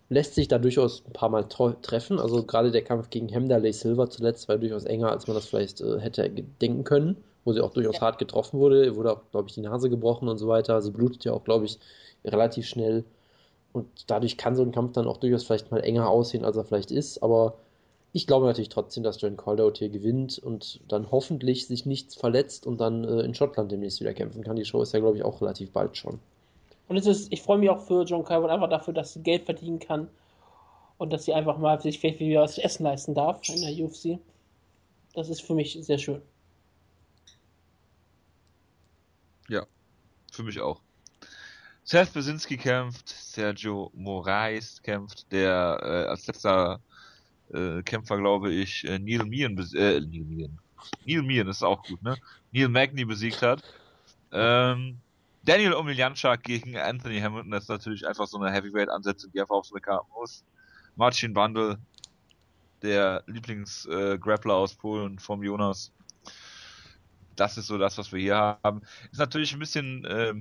Lässt 0.09 0.37
sich 0.37 0.49
da 0.49 0.59
durchaus 0.59 1.05
ein 1.07 1.13
paar 1.13 1.29
Mal 1.29 1.45
treffen. 1.83 2.19
Also 2.19 2.45
gerade 2.45 2.71
der 2.71 2.83
Kampf 2.83 3.11
gegen 3.11 3.29
Hemderley 3.29 3.73
Silver 3.73 4.09
zuletzt 4.09 4.49
war 4.49 4.57
durchaus 4.57 4.85
enger, 4.85 5.11
als 5.11 5.27
man 5.27 5.35
das 5.35 5.47
vielleicht 5.47 5.83
äh, 5.83 5.99
hätte 6.01 6.31
denken 6.31 6.85
können, 6.85 7.17
wo 7.45 7.53
sie 7.53 7.61
auch 7.61 7.73
durchaus 7.73 7.97
ja. 7.97 8.03
hart 8.03 8.19
getroffen 8.19 8.59
wurde. 8.59 8.97
Wurde 8.97 9.13
auch, 9.13 9.21
glaube 9.33 9.49
ich, 9.49 9.55
die 9.55 9.61
Nase 9.61 9.91
gebrochen 9.91 10.29
und 10.29 10.39
so 10.39 10.49
weiter. 10.49 10.81
Sie 10.81 10.93
blutet 10.93 11.25
ja 11.25 11.33
auch, 11.33 11.45
glaube 11.45 11.67
ich, 11.67 11.79
relativ 12.25 12.67
schnell. 12.67 13.05
Und 13.73 13.87
dadurch 14.07 14.39
kann 14.39 14.57
so 14.57 14.63
ein 14.63 14.73
Kampf 14.73 14.93
dann 14.93 15.07
auch 15.07 15.19
durchaus 15.19 15.45
vielleicht 15.45 15.71
mal 15.71 15.81
enger 15.81 16.09
aussehen, 16.09 16.45
als 16.45 16.57
er 16.57 16.65
vielleicht 16.65 16.91
ist. 16.91 17.23
Aber 17.23 17.59
ich 18.13 18.27
glaube 18.27 18.47
natürlich 18.47 18.71
trotzdem, 18.71 19.03
dass 19.03 19.21
John 19.21 19.37
Caldout 19.37 19.75
hier 19.77 19.91
gewinnt 19.91 20.39
und 20.39 20.81
dann 20.89 21.11
hoffentlich 21.11 21.67
sich 21.67 21.85
nichts 21.87 22.15
verletzt 22.15 22.67
und 22.67 22.81
dann 22.81 23.05
äh, 23.05 23.21
in 23.21 23.35
Schottland 23.35 23.71
demnächst 23.71 24.01
wieder 24.01 24.15
kämpfen 24.15 24.43
kann. 24.43 24.57
Die 24.57 24.65
Show 24.65 24.83
ist 24.83 24.93
ja, 24.93 25.01
glaube 25.01 25.19
ich, 25.19 25.25
auch 25.25 25.41
relativ 25.41 25.73
bald 25.73 25.97
schon. 25.97 26.19
Und 26.89 26.97
es 26.97 27.07
ist, 27.07 27.33
ich 27.33 27.43
freue 27.43 27.59
mich 27.59 27.69
auch 27.69 27.81
für 27.81 28.05
John 28.05 28.25
Caldout 28.25 28.49
einfach 28.49 28.71
dafür, 28.71 28.95
dass 28.95 29.13
sie 29.13 29.23
Geld 29.23 29.45
verdienen 29.45 29.79
kann 29.79 30.09
und 30.97 31.13
dass 31.13 31.27
sie 31.27 31.35
einfach 31.35 31.59
mal 31.59 31.81
sich 31.81 31.99
vielleicht 31.99 32.21
wieder 32.21 32.43
was 32.43 32.55
zu 32.55 32.65
essen 32.65 32.85
leisten 32.85 33.15
darf 33.15 33.47
in 33.49 33.61
der 33.61 33.85
UFC. 33.85 34.19
Das 35.15 35.29
ist 35.29 35.43
für 35.43 35.55
mich 35.55 35.79
sehr 35.81 35.99
schön. 35.99 36.23
Ja, 39.49 39.67
für 40.33 40.43
mich 40.43 40.61
auch. 40.61 40.81
Seth 41.85 42.13
Besinski 42.13 42.59
kämpft, 42.59 43.09
Sergio 43.09 43.91
Moraes 43.95 44.83
kämpft, 44.83 45.31
der 45.33 45.79
äh, 45.83 46.11
als 46.11 46.27
letzter 46.27 46.81
äh, 47.53 47.83
Kämpfer, 47.83 48.19
glaube 48.19 48.53
ich, 48.53 48.85
äh, 48.85 48.99
Neil 48.99 49.25
Meehan, 49.25 49.59
äh, 49.75 50.01
Neil 50.01 50.25
Meehan. 50.25 50.59
Neil 51.05 51.23
Meehan 51.23 51.49
ist 51.49 51.63
auch 51.63 51.83
gut, 51.83 52.03
ne? 52.03 52.17
Neil 52.53 52.69
Magny 52.69 53.05
besiegt 53.05 53.43
hat. 53.43 53.63
Ähm, 54.33 54.99
Daniel 55.45 55.75
Omiljanczak 55.75 56.43
gegen 56.43 56.77
Anthony 56.77 57.21
Hamilton, 57.21 57.51
das 57.51 57.65
ist 57.65 57.69
natürlich 57.71 58.07
einfach 58.07 58.27
so 58.27 58.39
eine 58.39 58.53
Heavyweight-Ansetzung, 58.53 59.31
die 59.33 59.41
einfach 59.41 59.55
auf 59.55 59.67
so 59.67 59.75
eine 59.75 59.81
Karte 59.81 60.07
muss. 60.15 60.45
Marcin 60.97 61.33
Bundle, 61.33 61.79
der 62.83 63.23
Lieblings-Grappler 63.27 64.53
äh, 64.53 64.57
aus 64.57 64.75
Polen 64.75 65.19
vom 65.19 65.43
Jonas. 65.43 65.93
Das 67.37 67.57
ist 67.57 67.69
so 67.69 67.79
das, 67.79 67.97
was 67.99 68.13
wir 68.13 68.21
hier 68.21 68.59
haben. 68.63 68.83
Ist 69.11 69.19
natürlich 69.19 69.53
ein 69.53 69.59
bisschen 69.59 70.05
äh, 70.05 70.35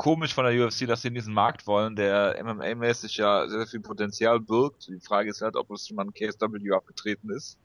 komisch 0.00 0.32
von 0.32 0.46
der 0.46 0.66
UFC, 0.66 0.86
dass 0.86 1.02
sie 1.02 1.08
in 1.08 1.14
diesen 1.14 1.34
Markt 1.34 1.66
wollen, 1.66 1.94
der 1.94 2.42
MMA-mäßig 2.42 3.18
ja 3.18 3.46
sehr, 3.46 3.58
sehr 3.58 3.66
viel 3.66 3.80
Potenzial 3.80 4.40
birgt. 4.40 4.88
Die 4.88 4.98
Frage 4.98 5.28
ist 5.28 5.42
halt, 5.42 5.56
ob 5.56 5.70
es 5.72 5.86
schon 5.86 5.96
mal 5.96 6.06
ein 6.06 6.14
KSW 6.14 6.72
abgetreten 6.72 7.28
ist, 7.28 7.58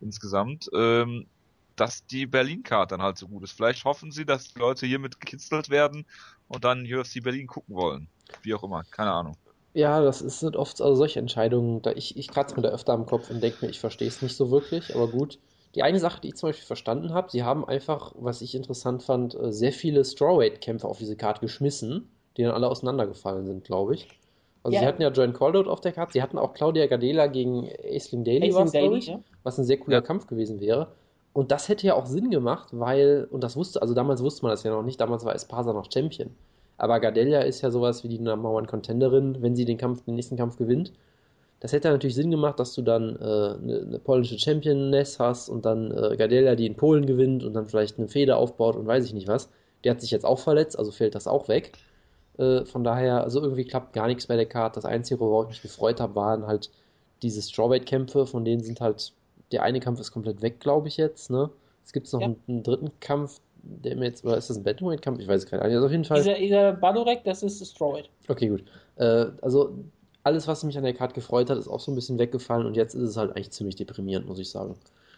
insgesamt. 0.00 0.70
Ähm, 0.72 1.26
dass 1.76 2.06
die 2.06 2.24
Berlin-Card 2.24 2.92
dann 2.92 3.02
halt 3.02 3.18
so 3.18 3.28
gut 3.28 3.44
ist. 3.44 3.52
Vielleicht 3.52 3.84
hoffen 3.84 4.10
sie, 4.10 4.24
dass 4.24 4.54
die 4.54 4.58
Leute 4.58 4.86
hiermit 4.86 5.20
gekitzelt 5.20 5.68
werden 5.68 6.06
und 6.48 6.64
dann 6.64 6.90
UFC 6.90 7.22
Berlin 7.22 7.46
gucken 7.46 7.74
wollen. 7.74 8.08
Wie 8.40 8.54
auch 8.54 8.64
immer, 8.64 8.82
keine 8.84 9.12
Ahnung. 9.12 9.36
Ja, 9.74 10.00
das 10.00 10.20
sind 10.20 10.56
oft 10.56 10.80
also 10.80 10.94
solche 10.94 11.18
Entscheidungen, 11.18 11.82
da 11.82 11.92
ich, 11.92 12.16
ich 12.16 12.28
kratze 12.28 12.56
mir 12.56 12.62
da 12.62 12.70
öfter 12.70 12.94
am 12.94 13.04
Kopf 13.04 13.28
und 13.28 13.42
denke 13.42 13.66
mir, 13.66 13.70
ich 13.70 13.80
verstehe 13.80 14.08
es 14.08 14.22
nicht 14.22 14.34
so 14.34 14.50
wirklich, 14.50 14.94
aber 14.94 15.08
gut 15.08 15.38
Die 15.76 15.82
eine 15.82 16.00
Sache, 16.00 16.20
die 16.22 16.28
ich 16.28 16.36
zum 16.36 16.48
Beispiel 16.48 16.66
verstanden 16.66 17.12
habe, 17.12 17.30
sie 17.30 17.44
haben 17.44 17.64
einfach, 17.66 18.12
was 18.18 18.40
ich 18.40 18.54
interessant 18.54 19.02
fand, 19.02 19.34
äh, 19.34 19.52
sehr 19.52 19.72
viele 19.72 20.04
Strawweight-Kämpfe 20.04 20.88
auf 20.88 20.98
diese 20.98 21.16
Karte 21.16 21.40
geschmissen, 21.40 22.08
die 22.36 22.42
dann 22.42 22.52
alle 22.52 22.68
auseinandergefallen 22.68 23.44
sind, 23.46 23.62
glaube 23.64 23.94
ich. 23.94 24.08
Also 24.62 24.74
Ja. 24.74 24.80
sie 24.80 24.86
hatten 24.86 25.02
ja 25.02 25.10
Joan 25.10 25.34
Caldout 25.34 25.70
auf 25.70 25.80
der 25.80 25.92
Karte, 25.92 26.14
sie 26.14 26.22
hatten 26.22 26.38
auch 26.38 26.54
Claudia 26.54 26.86
Gardela 26.86 27.26
gegen 27.28 27.68
Aisling 27.84 28.24
Daly, 28.24 28.52
war's, 28.54 28.72
Daily, 28.72 28.88
glaub 28.88 28.98
ich, 28.98 29.06
ja. 29.06 29.20
was 29.44 29.58
ein 29.58 29.64
sehr 29.64 29.76
cooler 29.78 29.98
Ja. 29.98 30.00
Kampf 30.02 30.26
gewesen 30.26 30.60
wäre. 30.60 30.88
Und 31.34 31.50
das 31.52 31.68
hätte 31.68 31.86
ja 31.86 31.94
auch 31.94 32.06
Sinn 32.06 32.30
gemacht, 32.30 32.68
weil, 32.72 33.28
und 33.30 33.44
das 33.44 33.54
wusste, 33.54 33.82
also 33.82 33.92
damals 33.92 34.22
wusste 34.22 34.42
man 34.42 34.52
das 34.52 34.62
ja 34.62 34.70
noch 34.70 34.82
nicht, 34.82 34.98
damals 35.00 35.24
war 35.26 35.34
Espasa 35.34 35.74
noch 35.74 35.92
Champion. 35.92 36.30
Aber 36.78 36.98
Gardelia 37.00 37.40
ist 37.40 37.60
ja 37.60 37.70
sowas 37.70 38.02
wie 38.02 38.08
die 38.08 38.18
Number 38.18 38.50
One 38.50 38.66
Contenderin, 38.66 39.42
wenn 39.42 39.54
sie 39.54 39.66
den 39.66 39.76
Kampf, 39.78 40.02
den 40.04 40.14
nächsten 40.14 40.36
Kampf 40.38 40.56
gewinnt. 40.56 40.92
Das 41.66 41.72
hätte 41.72 41.90
natürlich 41.90 42.14
Sinn 42.14 42.30
gemacht, 42.30 42.60
dass 42.60 42.74
du 42.74 42.82
dann 42.82 43.16
äh, 43.16 43.24
eine, 43.24 43.84
eine 43.88 43.98
polnische 43.98 44.38
Championess 44.38 45.18
hast 45.18 45.48
und 45.48 45.64
dann 45.66 45.90
äh, 45.90 46.16
Gardelia, 46.16 46.54
die 46.54 46.64
in 46.64 46.76
Polen 46.76 47.06
gewinnt 47.06 47.42
und 47.42 47.54
dann 47.54 47.66
vielleicht 47.66 47.98
eine 47.98 48.06
Feder 48.06 48.36
aufbaut 48.36 48.76
und 48.76 48.86
weiß 48.86 49.04
ich 49.04 49.12
nicht 49.12 49.26
was. 49.26 49.50
Der 49.82 49.90
hat 49.90 50.00
sich 50.00 50.12
jetzt 50.12 50.24
auch 50.24 50.38
verletzt, 50.38 50.78
also 50.78 50.92
fällt 50.92 51.16
das 51.16 51.26
auch 51.26 51.48
weg. 51.48 51.72
Äh, 52.38 52.64
von 52.66 52.84
daher, 52.84 53.24
also 53.24 53.42
irgendwie 53.42 53.64
klappt 53.64 53.94
gar 53.94 54.06
nichts 54.06 54.28
bei 54.28 54.36
der 54.36 54.46
Karte. 54.46 54.76
Das 54.76 54.84
Einzige, 54.84 55.18
worauf 55.18 55.46
ich 55.46 55.50
mich 55.54 55.62
gefreut 55.62 55.98
habe, 55.98 56.14
waren 56.14 56.46
halt 56.46 56.70
diese 57.22 57.42
Strawweight-Kämpfe, 57.42 58.26
von 58.26 58.44
denen 58.44 58.62
sind 58.62 58.80
halt, 58.80 59.12
der 59.50 59.64
eine 59.64 59.80
Kampf 59.80 59.98
ist 59.98 60.12
komplett 60.12 60.42
weg, 60.42 60.60
glaube 60.60 60.86
ich 60.86 60.96
jetzt, 60.96 61.30
ne? 61.32 61.50
Es 61.84 61.92
gibt 61.92 62.12
noch 62.12 62.20
Ja. 62.20 62.26
einen, 62.26 62.36
einen 62.46 62.62
dritten 62.62 62.92
Kampf, 63.00 63.40
der 63.64 63.96
mir 63.96 64.04
jetzt, 64.04 64.24
oder 64.24 64.36
ist 64.36 64.50
das 64.50 64.56
ein 64.56 64.62
Bantamweight-Kampf? 64.62 65.18
Ich 65.18 65.26
weiß 65.26 65.42
es 65.42 65.50
gar 65.50 65.58
nicht. 65.58 65.74
Also 65.74 65.86
auf 65.86 65.90
jeden 65.90 66.04
Fall. 66.04 66.18
Dieser, 66.18 66.34
dieser 66.38 66.72
Badorek, 66.74 67.24
das 67.24 67.42
ist 67.42 67.66
Strawweight. 67.66 68.08
Okay, 68.28 68.50
gut. 68.50 68.62
Äh, 68.94 69.26
also 69.42 69.76
alles, 70.26 70.48
was 70.48 70.64
mich 70.64 70.76
an 70.76 70.82
der 70.84 70.92
Karte 70.92 71.14
gefreut 71.14 71.48
hat, 71.50 71.56
ist 71.56 71.68
auch 71.68 71.78
so 71.80 71.92
ein 71.92 71.94
bisschen 71.94 72.18
weggefallen 72.18 72.66
und 72.66 72.76
jetzt 72.76 72.94
ist 72.94 73.02
es 73.02 73.16
halt 73.16 73.30
eigentlich 73.30 73.52
ziemlich 73.52 73.76
deprimierend, 73.76 74.26
muss 74.26 74.40
ich 74.40 74.50
sagen. 74.50 74.74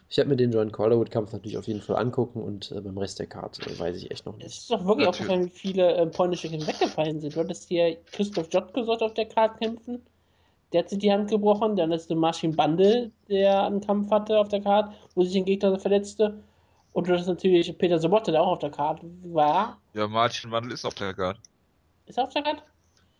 Ich 0.07 0.17
werde 0.17 0.29
mir 0.29 0.37
den 0.37 0.51
John 0.51 0.71
Calderwood-Kampf 0.71 1.33
natürlich 1.33 1.57
auf 1.57 1.67
jeden 1.67 1.81
Fall 1.81 1.95
angucken 1.97 2.41
und 2.43 2.71
äh, 2.71 2.79
beim 2.81 2.97
Rest 2.97 3.17
der 3.19 3.25
Karte 3.27 3.61
äh, 3.69 3.77
weiß 3.79 3.95
ich 3.97 4.11
echt 4.11 4.25
noch 4.27 4.33
Es 4.37 4.43
nicht. 4.43 4.57
ist 4.59 4.71
doch 4.71 4.85
wirklich 4.85 5.07
Natürlich. 5.07 5.09
aufgefallen, 5.31 5.45
wie 5.47 5.49
viele 5.57 5.95
äh, 5.95 6.05
polnische 6.05 6.49
Kämpfe 6.49 6.67
weggefallen 6.67 7.19
sind. 7.19 7.35
Du 7.35 7.39
hattest 7.39 7.67
hier 7.67 7.97
Christoph 8.11 8.47
Jotko 8.51 8.83
sollte 8.83 9.05
auf 9.05 9.13
der 9.15 9.25
Karte 9.25 9.57
kämpfen. 9.59 10.01
Der 10.73 10.83
hat 10.83 10.89
sich 10.89 10.99
die 10.99 11.11
Hand 11.11 11.29
gebrochen. 11.29 11.75
Dann 11.75 11.91
ist 11.91 12.09
der 12.09 12.17
Marcin 12.17 12.55
Bandel, 12.55 13.11
der 13.29 13.63
einen 13.63 13.81
Kampf 13.81 14.11
hatte 14.11 14.37
auf 14.39 14.49
der 14.49 14.61
Karte, 14.61 14.93
wo 15.15 15.23
sich 15.23 15.35
ein 15.35 15.45
Gegner 15.45 15.79
verletzte. 15.79 16.39
Und 16.93 17.07
du 17.07 17.13
hast 17.13 17.27
natürlich 17.27 17.75
Peter 17.77 17.99
Sobotta, 17.99 18.31
der 18.31 18.41
auch 18.41 18.53
auf 18.53 18.59
der 18.59 18.71
Karte 18.71 19.07
war. 19.23 19.77
Ja, 19.93 20.07
Martin 20.07 20.51
Wandel 20.51 20.73
ist 20.73 20.85
auf 20.85 20.93
der 20.95 21.13
Karte. 21.15 21.39
Ist 22.05 22.17
er 22.17 22.23
auf 22.25 22.33
der 22.33 22.43
Karte? 22.43 22.61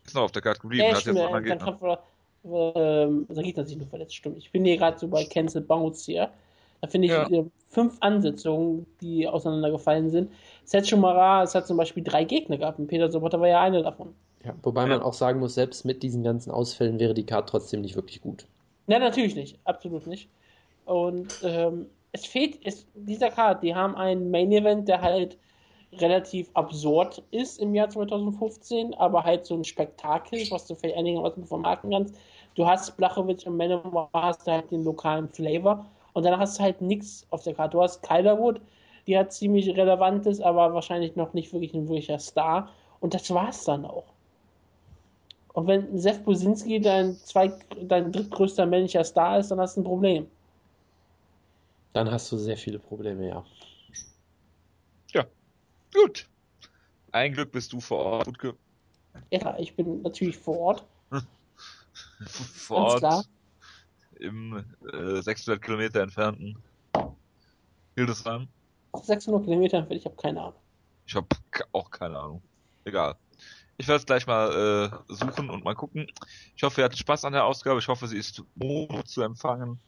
Ist 0.06 0.16
noch 0.16 0.24
auf 0.24 0.32
der 0.32 0.42
Karte 0.42 0.62
geblieben. 0.62 0.84
Ja, 0.84 0.88
hat 0.90 0.94
jetzt 0.96 1.02
stimmt. 1.02 1.20
Dann 1.20 1.26
anderen 1.28 1.44
Gegner. 1.46 1.66
Kampf 1.66 1.82
war, 1.82 2.04
ähm, 2.76 3.26
sein 3.30 3.44
Gegner 3.44 3.62
hat 3.62 3.68
sich 3.68 3.78
nur 3.78 3.88
verletzt, 3.88 4.16
stimmt. 4.16 4.38
Ich 4.38 4.52
bin 4.52 4.66
hier 4.66 4.78
gerade 4.78 4.98
so 4.98 5.08
bei 5.08 5.24
Cancel 5.26 5.62
Bounce 5.62 6.06
hier. 6.06 6.30
Da 6.82 6.88
finde 6.88 7.08
ich 7.08 7.14
Ja. 7.14 7.28
äh, 7.28 7.46
fünf 7.70 7.98
Ansetzungen, 8.00 8.86
die 9.02 9.28
auseinandergefallen 9.28 10.10
sind. 10.10 10.32
Mara, 10.98 11.44
es 11.44 11.54
hat 11.56 11.68
zum 11.68 11.78
Beispiel 11.78 12.04
drei 12.04 12.24
Gegner 12.24 12.58
gehabt 12.58 12.80
und 12.80 12.88
Peter 12.88 13.12
Sobotta 13.12 13.40
war 13.40 13.48
ja 13.48 13.62
einer 13.62 13.84
davon. 13.84 14.14
Ja, 14.46 14.54
wobei 14.64 14.84
Ja. 14.84 14.88
man 14.88 15.02
auch 15.02 15.14
sagen 15.14 15.40
muss, 15.40 15.56
selbst 15.56 15.84
mit 15.84 16.02
diesen 16.02 16.24
ganzen 16.24 16.52
Ausfällen 16.52 17.00
wäre 17.00 17.14
die 17.14 17.26
Karte 17.26 17.52
trotzdem 17.52 17.82
nicht 17.82 17.96
wirklich 17.96 18.22
gut. 18.22 18.46
Nein, 18.88 19.02
natürlich 19.02 19.36
nicht. 19.36 19.60
Absolut 19.66 20.08
nicht. 20.08 20.30
Und 20.86 21.28
ähm, 21.44 21.88
es 22.14 22.26
fehlt, 22.26 22.60
es, 22.64 22.88
dieser 22.96 23.30
Card, 23.30 23.62
die 23.62 23.76
haben 23.76 23.96
einen 23.96 24.32
Main 24.32 24.52
Event, 24.52 24.88
der 24.88 25.02
halt 25.02 25.38
relativ 25.94 26.50
absurd 26.54 27.24
ist 27.32 27.60
im 27.60 27.74
Jahr 27.74 27.90
2015, 27.90 28.94
aber 28.96 29.24
halt 29.24 29.46
so 29.46 29.56
ein 29.56 29.64
Spektakel, 29.64 30.40
was 30.52 30.68
du 30.68 30.76
vielleicht 30.76 30.98
einigermaßen 30.98 31.46
vermarkten 31.46 31.92
kannst. 31.92 32.16
Du 32.56 32.68
hast 32.68 32.96
Blachowicz 32.98 33.46
und 33.46 33.58
Manowar, 33.58 34.10
hast 34.14 34.46
halt 34.48 34.72
den 34.72 34.84
lokalen 34.84 35.30
Flavor 35.30 35.86
und 36.14 36.24
dann 36.24 36.40
hast 36.40 36.60
du 36.60 36.64
halt 36.64 36.82
nichts 36.82 37.26
auf 37.32 37.44
der 37.44 37.54
Karte. 37.54 37.78
Du 37.78 37.82
hast 37.82 38.04
Kylerwood, 38.04 38.62
die 39.08 39.18
hat 39.18 39.34
ziemlich 39.34 39.68
relevantes, 39.76 40.42
aber 40.42 40.74
wahrscheinlich 40.74 41.16
noch 41.16 41.34
nicht 41.34 41.52
wirklich 41.54 41.74
ein 41.74 41.88
wirklicher 41.88 42.20
Star. 42.20 42.70
Und 43.00 43.14
das 43.14 43.34
war's 43.34 43.64
dann 43.64 43.86
auch. 43.86 44.06
Und 45.54 45.68
wenn 45.68 45.98
Seth 45.98 46.24
Businski 46.24 46.80
dein, 46.80 47.18
dein 47.82 48.12
drittgrößter 48.12 48.66
männlicher 48.66 49.04
Star 49.04 49.40
ist, 49.40 49.50
dann 49.52 49.60
hast 49.60 49.78
du 49.78 49.82
ein 49.82 49.86
Problem. 49.86 50.28
Dann 51.94 52.12
hast 52.12 52.32
du 52.32 52.38
sehr 52.38 52.58
viele 52.58 52.78
Probleme, 52.78 53.28
ja. 53.28 53.44
Gut. 55.94 56.28
Ein 57.12 57.34
Glück 57.34 57.52
bist 57.52 57.74
du 57.74 57.80
vor 57.80 58.00
Ort. 58.06 58.26
Gutke. 58.26 58.56
Ja, 59.32 59.58
ich 59.58 59.76
bin 59.76 60.02
natürlich 60.02 60.38
vor 60.38 60.58
Ort. 60.60 60.86
Vor 62.28 62.78
Ort. 62.78 63.00
klar. 63.00 63.26
Im 64.20 64.64
äh, 64.94 65.22
600 65.22 65.62
Kilometer 65.62 66.02
entfernten 66.02 66.62
Hildesheim. 67.96 68.48
600 68.94 69.44
Kilometer 69.44 69.78
entfernt, 69.78 70.00
ich 70.00 70.06
habe 70.06 70.16
keine 70.16 70.42
Ahnung. 70.42 70.60
Ich 71.06 71.16
habe 71.16 71.28
auch 71.72 71.90
keine 71.90 72.20
Ahnung. 72.20 72.42
Egal. 72.86 73.16
Ich 73.78 73.88
werde 73.88 74.00
es 74.00 74.06
gleich 74.06 74.28
mal 74.28 74.92
äh, 75.10 75.14
suchen 75.14 75.50
und 75.50 75.64
mal 75.64 75.76
gucken. 75.76 76.08
Ich 76.56 76.64
hoffe, 76.64 76.82
ihr 76.82 76.86
hattet 76.86 77.00
Spaß 77.00 77.26
an 77.26 77.34
der 77.34 77.46
Ausgabe. 77.46 77.80
Ich 77.80 77.88
hoffe, 77.88 78.08
sie 78.08 78.18
ist 78.18 78.44
zu 79.06 79.22
empfangen. 79.22 79.80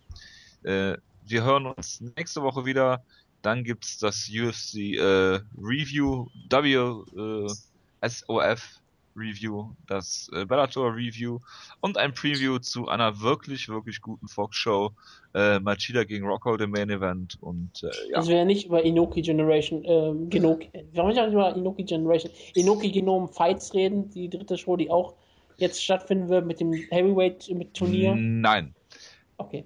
Äh, 0.63 0.97
wir 1.25 1.43
hören 1.43 1.65
uns 1.65 1.99
nächste 1.99 2.41
Woche 2.41 2.65
wieder. 2.65 3.03
Dann 3.41 3.63
gibt's 3.63 3.97
das 3.97 4.29
UFC 4.29 4.97
äh, 4.97 5.39
Review, 5.57 6.27
W 6.49 6.73
äh, 6.73 8.07
SOF 8.07 8.81
Review, 9.15 9.69
das 9.87 10.29
äh, 10.33 10.45
Bellator 10.45 10.95
Review 10.95 11.39
und 11.81 11.97
ein 11.97 12.13
Preview 12.13 12.59
zu 12.59 12.87
einer 12.87 13.21
wirklich, 13.21 13.67
wirklich 13.69 14.01
guten 14.01 14.27
Fox-Show. 14.27 14.91
Äh, 15.33 15.59
Machida 15.59 16.03
gegen 16.03 16.25
Rocco, 16.25 16.57
der 16.57 16.67
Main 16.67 16.89
Event. 16.89 17.37
Und 17.41 17.83
äh, 17.83 18.11
ja. 18.11 18.17
Also 18.17 18.31
werden 18.31 18.47
nicht 18.47 18.65
über 18.65 18.83
Inoki 18.83 19.21
Generation, 19.21 19.83
ähm, 19.85 20.29
Genoki, 20.29 20.69
wir 20.73 21.03
wollen 21.03 21.15
nicht 21.15 21.33
über 21.33 21.55
Inoki 21.55 21.83
Generation, 21.83 22.31
Inoki 22.53 22.91
Genome 22.91 23.27
Fights 23.27 23.73
reden, 23.73 24.09
die 24.09 24.29
dritte 24.29 24.57
Show, 24.57 24.75
die 24.75 24.89
auch 24.89 25.15
jetzt 25.57 25.83
stattfinden 25.83 26.29
wird 26.29 26.45
mit 26.45 26.59
dem 26.59 26.73
Heavyweight 26.73 27.49
mit 27.53 27.73
Turnier. 27.73 28.15
Nein. 28.15 28.73
Okay. 29.37 29.65